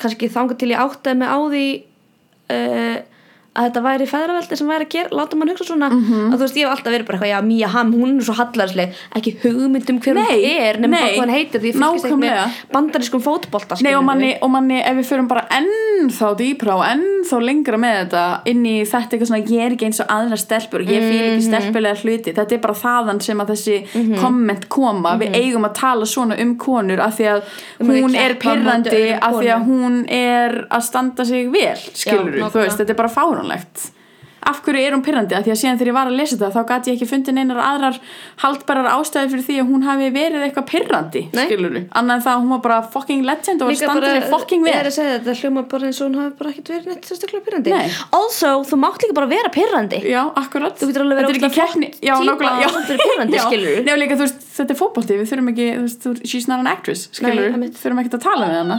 kannski 0.00 0.30
þangað 0.32 0.58
til 0.62 0.70
ég 0.72 0.80
áttaði 0.86 1.18
mig 1.20 1.28
á 1.28 1.38
því 1.42 1.66
uh, 2.54 2.96
að 3.54 3.68
þetta 3.68 3.82
væri 3.84 4.06
fæðraveldi 4.10 4.56
sem 4.58 4.66
væri 4.68 4.84
að 4.86 4.92
gera, 4.94 5.08
láta 5.14 5.36
mann 5.36 5.48
hugsa 5.48 5.64
svona 5.68 5.88
Mhm. 5.90 6.32
að 6.32 6.36
þú 6.36 6.42
veist, 6.44 6.56
ég 6.56 6.64
hef 6.66 6.72
alltaf 6.78 6.92
verið 6.94 7.06
bara 7.06 7.18
eitthvað, 7.18 7.32
já, 7.34 7.40
Mía 7.44 7.68
Hamm 7.74 7.92
hún 7.94 8.18
er 8.18 8.24
svo 8.24 8.34
hallarsleg, 8.34 8.92
ekki 9.16 9.32
hugmyndum 9.44 10.00
hver 10.00 10.14
hún 10.14 10.58
er, 10.58 10.78
nema 10.80 10.96
hvað 10.96 11.20
hann 11.20 11.28
heitir 11.30 11.60
því 11.60 11.70
ég 11.72 11.78
fylgist 11.78 12.04
ekki 12.04 12.18
með 12.18 12.50
bandarískum 12.72 13.22
fótbolta 13.22 13.80
Nei 13.82 13.94
og 13.94 14.04
manni, 14.04 14.32
og 14.42 14.50
manni 14.50 14.80
ef 14.82 14.96
við 14.96 15.06
förum 15.12 15.28
bara 15.28 15.46
ennþá 15.50 16.34
dýpra 16.36 16.74
og 16.74 16.84
ennþá 16.84 17.40
lengra 17.44 17.76
með 17.78 17.94
þetta 18.10 18.24
inn 18.46 18.64
í 18.66 18.74
þetta 18.82 19.10
eitthvað 19.14 19.30
svona 19.30 19.46
ég 19.46 19.60
er 19.66 19.70
ekki 19.76 19.86
eins 19.88 20.00
og 20.00 20.06
aðra 20.08 20.36
stelpur 20.36 20.80
og 20.80 20.86
ég 20.88 21.02
Mhm. 21.04 21.12
ekki 21.14 21.42
stelpulega 21.48 21.96
hluti. 22.02 22.34
Þetta 22.34 22.52
er 22.52 22.58
bara 22.58 22.74
þaðan 22.74 23.22
sem 23.22 23.38
að 23.40 23.48
þessi 23.54 24.18
komment 24.20 24.68
koma, 24.68 25.16
við 25.18 25.32
eigum 25.34 25.64
að 25.64 25.74
tala 25.74 26.04
svona 26.04 26.38
um 26.40 26.56
konur 26.56 26.98
af 27.00 27.16
því 27.18 27.24
að 27.30 27.42
Um 27.80 27.88
hún 27.88 28.14
er 28.16 28.34
pirrandi 28.34 29.18
af 29.20 29.32
því 29.34 29.48
að 29.54 29.64
hún 29.66 30.10
er 30.10 30.66
að 30.70 30.82
standa 30.82 31.24
sig 31.24 31.48
vel, 31.52 31.76
skilur 31.94 32.32
nákvæmlega. 32.34 32.50
þú 32.50 32.60
veist, 32.64 32.78
þetta 32.78 32.90
er 32.90 32.94
bara 32.94 33.08
fáránlegt 33.44 33.90
af 34.44 34.58
hverju 34.60 34.76
er 34.84 34.92
hún 34.92 35.00
pirrandi, 35.00 35.32
af 35.32 35.40
því 35.46 35.52
að 35.54 35.56
síðan 35.56 35.78
þegar 35.80 35.88
ég 35.88 35.94
var 35.96 36.08
að 36.10 36.16
lesa 36.18 36.36
þetta 36.36 36.50
þá 36.52 36.64
gæti 36.68 36.90
ég 36.90 36.96
ekki 36.98 37.06
fundið 37.08 37.34
neinar 37.38 37.60
aðrar 37.64 37.94
haldbærar 38.42 38.88
ástæði 38.92 39.30
fyrir 39.32 39.44
því 39.46 39.54
að 39.62 39.70
hún 39.70 39.84
hafi 39.86 40.08
verið 40.12 40.42
eitthvað 40.44 40.66
pirrandi, 40.68 41.22
Nei. 41.32 41.46
skilur 41.46 41.78
annað 41.96 42.12
en 42.18 42.24
það 42.26 42.34
að 42.34 42.42
hún 42.42 42.50
var 42.52 42.60
bara 42.66 42.76
fucking 42.92 43.22
legend 43.24 43.64
og 43.64 43.70
var 43.70 43.78
sig 43.80 44.26
fucking 44.34 44.60
ég 44.60 44.68
vel 44.68 44.82
er 44.82 44.90
að 44.90 44.96
segja 44.98 45.14
þetta, 45.14 45.36
hljóma 45.40 45.62
bara 45.72 45.88
eins 45.88 46.00
og 46.04 46.10
hún 46.10 46.18
hafi 46.20 46.36
bara 46.42 46.52
ekkert 46.52 46.68
verið 46.74 46.90
neitt 46.92 47.08
sérstaklega 47.08 47.46
pyrrandi 47.48 47.72
Nei. 47.72 47.88
also, 48.20 48.52
þú 48.68 48.80
mátt 48.84 49.00
líka 49.06 49.16
bara 49.16 49.30
vera 49.32 49.48
pyrrandi 49.56 50.02
Já, 50.12 50.20
akkurat 50.44 50.76
Þú 50.76 50.90
getur 50.92 51.06
alveg 51.06 51.22
verið 51.22 51.40
er 51.40 51.56
keppni 51.56 51.88
flott 52.04 52.44
típa 52.92 53.32
já. 53.32 53.42
skilurðu. 53.48 53.80
Nei, 53.88 53.92
og 53.96 54.00
líka, 54.04 54.20
þú 54.20 54.26
veist, 54.28 54.44
þetta 54.60 54.76
er 54.76 54.80
fótbolti 54.84 55.16
Við 55.22 55.32
þurfum 55.32 55.48
ekki, 55.56 55.70
þú 55.72 55.88
veist, 55.88 56.04
þú- 56.04 56.20
she's 56.28 56.52
not 56.52 56.60
an 56.60 56.68
actress 56.68 57.08
Skilur, 57.16 57.48
einmitt. 57.48 57.72
við 57.78 57.80
þurfum 57.80 58.04
ekki 58.04 58.12
að 58.20 58.26
tala 58.28 58.52
með 58.52 58.60
hana 58.60 58.78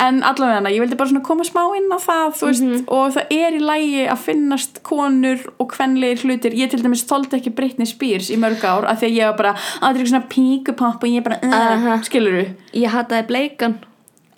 En 0.00 0.22
allavega 0.24 0.70
ég 0.72 0.80
vildi 0.80 0.96
bara 0.96 1.20
koma 1.26 1.44
smá 1.44 1.62
inn 1.76 1.90
á 1.92 1.98
það, 2.00 2.30
þú 2.38 2.46
veist, 2.48 2.62
Mhm. 2.64 2.84
og 2.88 3.12
það 3.14 3.26
er 3.36 3.52
í 3.58 3.60
lægi 3.60 4.08
að 4.08 4.18
finnast 4.18 4.82
konur 4.82 5.38
og 5.60 5.68
kvenlegir 5.72 6.22
hlutir. 6.24 6.54
Ég 6.56 6.70
til 6.70 6.80
dæmis 6.82 7.04
þóldi 7.04 7.36
ekki 7.40 7.54
Britney 7.54 7.86
Spears 7.86 8.30
í 8.30 8.36
mörg 8.38 8.64
ár 8.64 8.84
af 8.88 9.00
því 9.00 9.06
að 9.10 9.16
ég 9.18 9.26
var 9.30 9.36
bara, 9.36 9.52
að 9.52 9.80
þetta 9.80 9.90
er 9.90 10.00
eitthvað 10.00 10.08
svona 10.14 10.28
píkupopp 10.34 11.04
og 11.04 11.10
ég 11.10 11.22
bara, 11.22 11.38
uh, 11.42 11.54
Aha. 11.54 11.98
skilur 12.02 12.46
ég 12.72 12.88
hataði 12.88 13.26
bleikan 13.26 13.74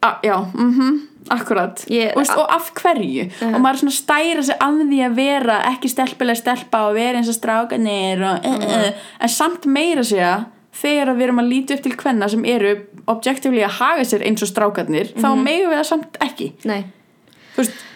A, 0.03 0.17
já, 0.25 0.35
mhm, 0.53 0.99
akkurat 1.31 1.77
Ég- 1.89 2.17
og, 2.17 2.27
og 2.37 2.47
af 2.51 2.73
hverju 2.75 3.31
og 3.55 3.61
maður 3.63 3.79
svona 3.79 3.93
að 3.93 4.03
stæra 4.03 4.43
sig 4.43 4.57
að 4.59 4.81
því 4.91 4.99
að 5.07 5.15
vera 5.15 5.61
ekki 5.71 5.89
stelpilega 5.89 6.37
stelpa 6.43 6.89
og 6.89 6.95
vera 6.95 7.19
eins 7.19 7.29
og 7.29 7.39
strákanir 7.39 8.19
og, 8.21 8.45
uh, 8.45 8.67
uh, 8.67 8.93
en 9.21 9.29
samt 9.29 9.65
meira 9.65 10.03
segja 10.03 10.47
þegar 10.75 11.15
við 11.15 11.23
erum 11.29 11.39
að 11.39 11.51
líti 11.53 11.75
upp 11.77 11.83
til 11.85 11.93
kvenna 11.93 12.29
sem 12.29 12.45
eru 12.45 12.75
objectively 13.11 13.65
að 13.67 13.79
haga 13.81 14.05
sér 14.09 14.27
eins 14.27 14.45
og 14.45 14.51
strákarnir 14.51 15.15
þá 15.15 15.31
megum 15.39 15.73
við 15.73 15.81
það 15.81 15.89
samt 15.89 16.21
ekki. 16.25 16.53
Nei, 16.69 16.85
þú 17.55 17.65
veist 17.65 17.89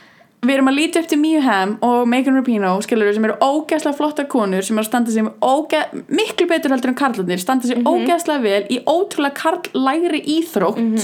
við 0.46 0.56
erum 0.56 0.70
að 0.70 0.76
líti 0.78 1.00
upp 1.00 1.08
til 1.10 1.18
Mia 1.20 1.40
Hamm 1.44 1.76
og 1.84 2.08
Megan 2.10 2.36
Rapinoe 2.38 2.82
skilur 2.84 3.14
sem 3.14 3.24
eru 3.26 3.36
ógeðslega 3.42 3.98
flottar 3.98 4.28
konur 4.30 4.64
sem 4.66 4.76
eru 4.76 4.84
að 4.84 4.90
standa 4.90 5.14
sig 5.14 5.30
ógeð, 5.42 5.96
miklu 6.12 6.48
betur 6.50 6.74
heldur 6.74 6.92
en 6.92 6.98
karlarnir 6.98 7.42
standa 7.42 7.68
sig 7.68 7.80
ógeðslega 7.86 8.44
vel 8.44 8.60
í 8.70 8.78
ótrúlega 8.84 9.34
karlægri 9.40 10.22
íþrótt 10.36 11.02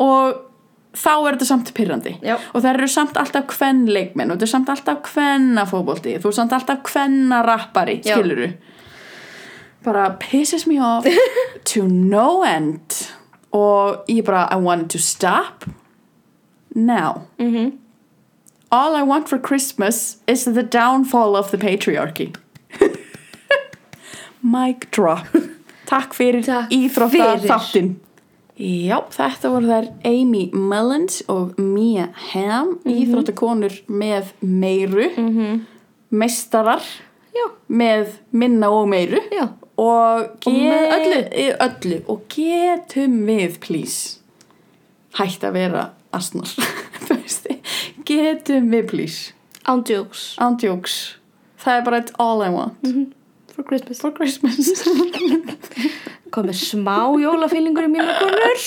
og 0.00 0.46
þá 0.96 1.12
er 1.12 1.36
þetta 1.36 1.48
samt 1.50 1.72
pyrrandi 1.76 2.16
Já. 2.24 2.36
og 2.38 2.64
það 2.64 2.72
eru 2.72 2.90
samt 2.90 3.20
alltaf 3.20 3.46
kvenn 3.52 3.84
leikmenn 3.90 4.32
og 4.32 4.38
þetta 4.38 4.48
er 4.48 4.54
samt 4.54 4.72
alltaf 4.74 5.04
kvenna 5.06 5.66
fótbolti 5.70 6.16
þú 6.18 6.32
er 6.32 6.38
samt 6.40 6.56
alltaf 6.56 6.82
kvenna 6.88 7.44
rappari 7.46 8.00
Já. 8.00 8.16
skiluru 8.16 8.52
bara 9.84 10.10
pisses 10.20 10.66
me 10.70 10.80
off 10.82 11.06
to 11.70 11.86
no 11.86 12.42
end 12.46 13.02
og 13.52 14.04
ég 14.08 14.24
bara 14.24 14.48
I 14.52 14.56
wanted 14.56 14.88
to 14.90 14.98
stop 14.98 15.64
now 16.74 17.22
Mhm. 17.38 17.78
all 18.70 18.94
I 18.96 19.02
want 19.02 19.28
for 19.28 19.38
Christmas 19.38 20.18
is 20.26 20.44
the 20.44 20.62
downfall 20.62 21.34
of 21.36 21.50
the 21.50 21.58
patriarchy 21.58 22.34
mic 24.42 24.90
drop 24.90 25.26
takk 25.86 26.14
fyrir 26.14 26.44
Takk 26.46 26.70
íþrótta 26.72 27.10
fyrir. 27.10 27.48
þáttinn 27.50 27.90
Já, 28.60 28.98
þetta 29.08 29.48
voru 29.54 29.66
þær 29.70 29.86
Amy 30.04 30.50
Mullins 30.52 31.22
og 31.32 31.54
Mia 31.58 32.08
Hamm 32.32 32.74
Mhm. 32.84 32.92
íþróttakonur 32.94 33.78
með 33.88 34.24
meiru 34.44 35.06
meistarar 36.12 36.82
Já. 37.34 37.46
með 37.70 38.06
minna 38.32 38.68
og 38.70 38.88
meiru 38.88 39.18
Já. 39.32 39.48
Og, 39.80 40.30
Og 40.46 40.56
með 40.56 40.94
öllu. 40.96 41.20
öllu. 41.66 41.98
Og 42.12 42.24
getum 42.34 43.16
við 43.28 43.56
please 43.64 44.18
hætt 45.18 45.42
að 45.48 45.56
vera 45.58 45.86
asnar? 46.16 46.50
Getum 48.10 48.70
við 48.72 48.86
please? 48.90 49.32
Ándjóks 49.70 51.00
það 51.60 51.76
er 51.76 51.82
bara 51.86 52.00
all 52.22 52.40
I 52.42 52.48
want. 52.54 52.78
For 53.54 53.62
Christmas. 53.66 54.00
For 54.00 54.10
Christmas. 54.16 54.70
Komið 56.34 56.56
smá 56.62 56.96
jólafílingur 57.20 57.86
í 57.88 57.90
mínu 57.90 58.14
konur. 58.20 58.60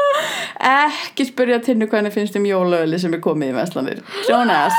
Ekki 0.70 1.24
spyrja 1.30 1.60
tinnu 1.64 1.88
hvernig 1.88 2.12
finnst 2.12 2.36
um 2.36 2.44
jólaöli 2.44 2.98
sem 3.00 3.14
er 3.16 3.22
komið 3.24 3.54
í 3.54 3.56
Vestlandir 3.56 4.02
Jonas 4.28 4.76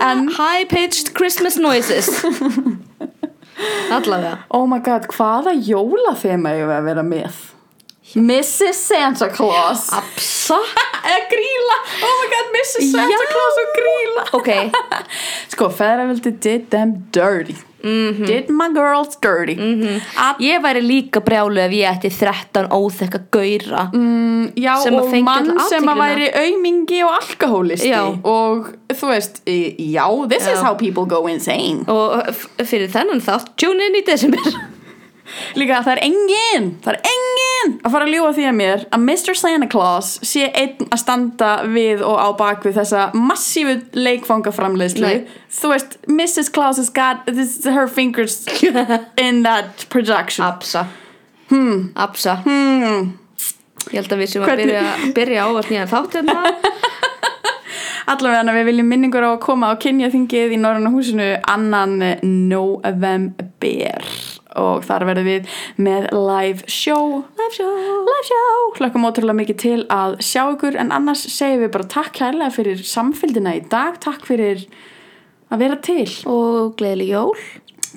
en 0.00 0.28
high 0.38 0.64
pitched 0.64 1.14
Christmas 1.14 1.56
noises. 1.56 2.08
Allavega. 3.94 4.38
Oh 4.50 4.66
my 4.66 4.80
god 4.80 5.06
hvaða 5.12 5.52
jólathema 5.54 6.54
ég 6.56 6.70
að 6.72 6.86
vera 6.88 7.04
með? 7.04 7.46
Mrs. 8.18 8.78
Santa 8.88 9.28
Claus. 9.30 9.86
Apsa 10.00 10.58
eða 11.00 11.20
gríla 11.30 11.76
oh 12.06 12.14
my 12.20 12.28
god 12.32 12.48
Mrs. 12.56 12.90
Santa 12.92 13.18
Já. 13.18 13.32
Claus 13.32 13.58
og 13.62 13.70
gríla 13.76 14.24
ok, 14.36 14.50
sko 15.52 15.68
feðraveldi 15.72 16.32
did 16.42 16.68
them 16.74 16.96
dirty 17.14 17.56
Mhm. 17.82 18.26
did 18.26 18.48
my 18.50 18.68
girls 18.74 19.16
dirty? 19.20 19.54
Mm 19.56 20.00
ég 20.40 20.60
væri 20.62 20.80
líka 20.82 21.20
brjálu 21.20 21.58
ef 21.58 21.70
ég 21.72 21.86
ætti 21.88 22.10
13 22.10 22.68
óþekka 22.70 23.20
gauðra 23.32 23.90
Mm, 23.92 24.52
já 24.56 24.74
og 24.86 25.22
mann 25.22 25.58
sem 25.68 25.84
að 25.88 25.96
væri 25.98 26.28
aumingi 26.34 27.02
og 27.04 27.10
alkohólisti. 27.20 27.88
Já. 27.90 28.02
og 28.24 28.72
þú 28.88 29.06
veist 29.12 29.40
já, 29.46 30.28
this 30.28 30.42
is 30.46 30.58
Já. 30.58 30.62
how 30.64 30.74
people 30.74 31.06
go 31.06 31.26
insane. 31.26 31.84
Og 31.88 32.24
fyrir 32.64 32.88
þennan 32.88 33.20
þátt 33.20 33.56
tune 33.56 33.80
in 33.86 33.94
í 33.94 34.04
desember 34.06 34.40
líka 35.58 35.80
það 35.84 35.92
er 35.94 36.02
engin 36.06 36.68
það 36.84 36.96
er 36.96 37.10
engin 37.10 37.74
að 37.84 37.94
fara 37.94 38.06
að 38.06 38.14
ljúa 38.14 38.32
því 38.36 38.46
að 38.48 38.56
mér 38.60 38.84
að 38.88 39.04
Mr. 39.04 39.38
Santa 39.38 39.68
Claus 39.70 40.10
sé 40.26 40.48
einn 40.48 40.88
að 40.88 41.02
standa 41.02 41.50
við 41.68 42.04
og 42.06 42.16
á 42.16 42.28
bak 42.38 42.64
við 42.66 42.78
þessa 42.80 43.06
massífu 43.16 43.76
leikfangaframleiðslu 43.96 45.06
Nei. 45.06 45.26
þú 45.60 45.72
veist, 45.74 45.98
Mrs. 46.08 46.52
Claus 46.54 46.80
has 46.80 46.90
got 46.90 47.26
this, 47.28 47.58
her 47.64 47.88
fingers 47.88 48.42
in 49.26 49.42
that 49.46 49.86
production 49.92 50.46
Apsa 50.46 50.86
hmm. 51.50 51.90
Apsa 51.94 52.40
hmm. 52.46 53.12
ég 53.90 54.00
held 54.00 54.16
að 54.16 54.24
við 54.24 54.34
sem 54.34 54.46
að 54.46 54.64
byrja, 54.64 54.86
byrja 55.16 55.48
ávart 55.48 55.72
nýjan 55.72 55.92
þátt 55.92 56.20
hérna 56.20 56.38
allavega 58.10 58.54
við 58.56 58.68
viljum 58.70 58.88
minningur 58.90 59.26
á 59.26 59.30
að 59.34 59.42
koma 59.44 59.70
á 59.70 59.74
kynjaþingið 59.80 60.56
í 60.56 60.60
Norræna 60.60 60.90
húsinu 60.92 61.28
annan 61.50 62.00
november 62.24 64.06
og 64.58 64.84
þar 64.86 65.06
verðum 65.10 65.28
við 65.28 65.50
með 65.80 66.08
live 66.14 66.70
show. 66.70 67.20
Live 67.38 67.56
show, 67.56 67.74
live 68.08 68.26
show. 68.28 68.62
Hlökkum 68.78 69.06
ótrúlega 69.08 69.38
mikið 69.42 69.60
til 69.62 69.80
að 69.92 70.16
sjá 70.24 70.42
ykkur. 70.54 70.78
En 70.80 70.94
annars 70.96 71.26
segjum 71.30 71.64
við 71.64 71.74
bara 71.76 71.90
takk 71.96 72.22
hærlega 72.24 72.56
fyrir 72.56 72.82
samfélgina 72.86 73.54
í 73.58 73.62
dag, 73.70 74.00
takk 74.02 74.26
fyrir 74.28 74.66
að 75.50 75.64
vera 75.64 75.78
til. 75.84 76.08
Og 76.30 76.74
gleðileg 76.80 77.14
jól, 77.14 77.46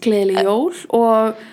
gleðileg 0.04 0.46
jól. 0.46 0.70
Og 0.94 1.44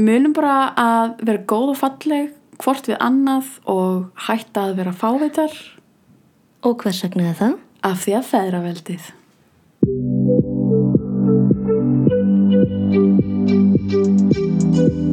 munum 0.00 0.36
bara 0.36 0.58
að 0.80 1.16
vera 1.24 1.46
góð 1.48 1.74
og 1.74 1.82
falleg 1.84 2.36
hvort 2.60 2.88
við 2.90 3.00
annað 3.00 3.56
og 3.72 4.10
hætta 4.28 4.68
að 4.68 4.78
vera 4.82 4.92
fávitar 4.92 5.54
og 6.60 6.82
hvers 6.82 7.00
vegna 7.06 7.32
það? 7.38 7.58
af 7.86 8.04
því 8.04 8.12
að 8.18 8.28
feðra 8.28 8.60
veldið 8.66 9.04
thank 13.90 14.22
you 14.76 15.09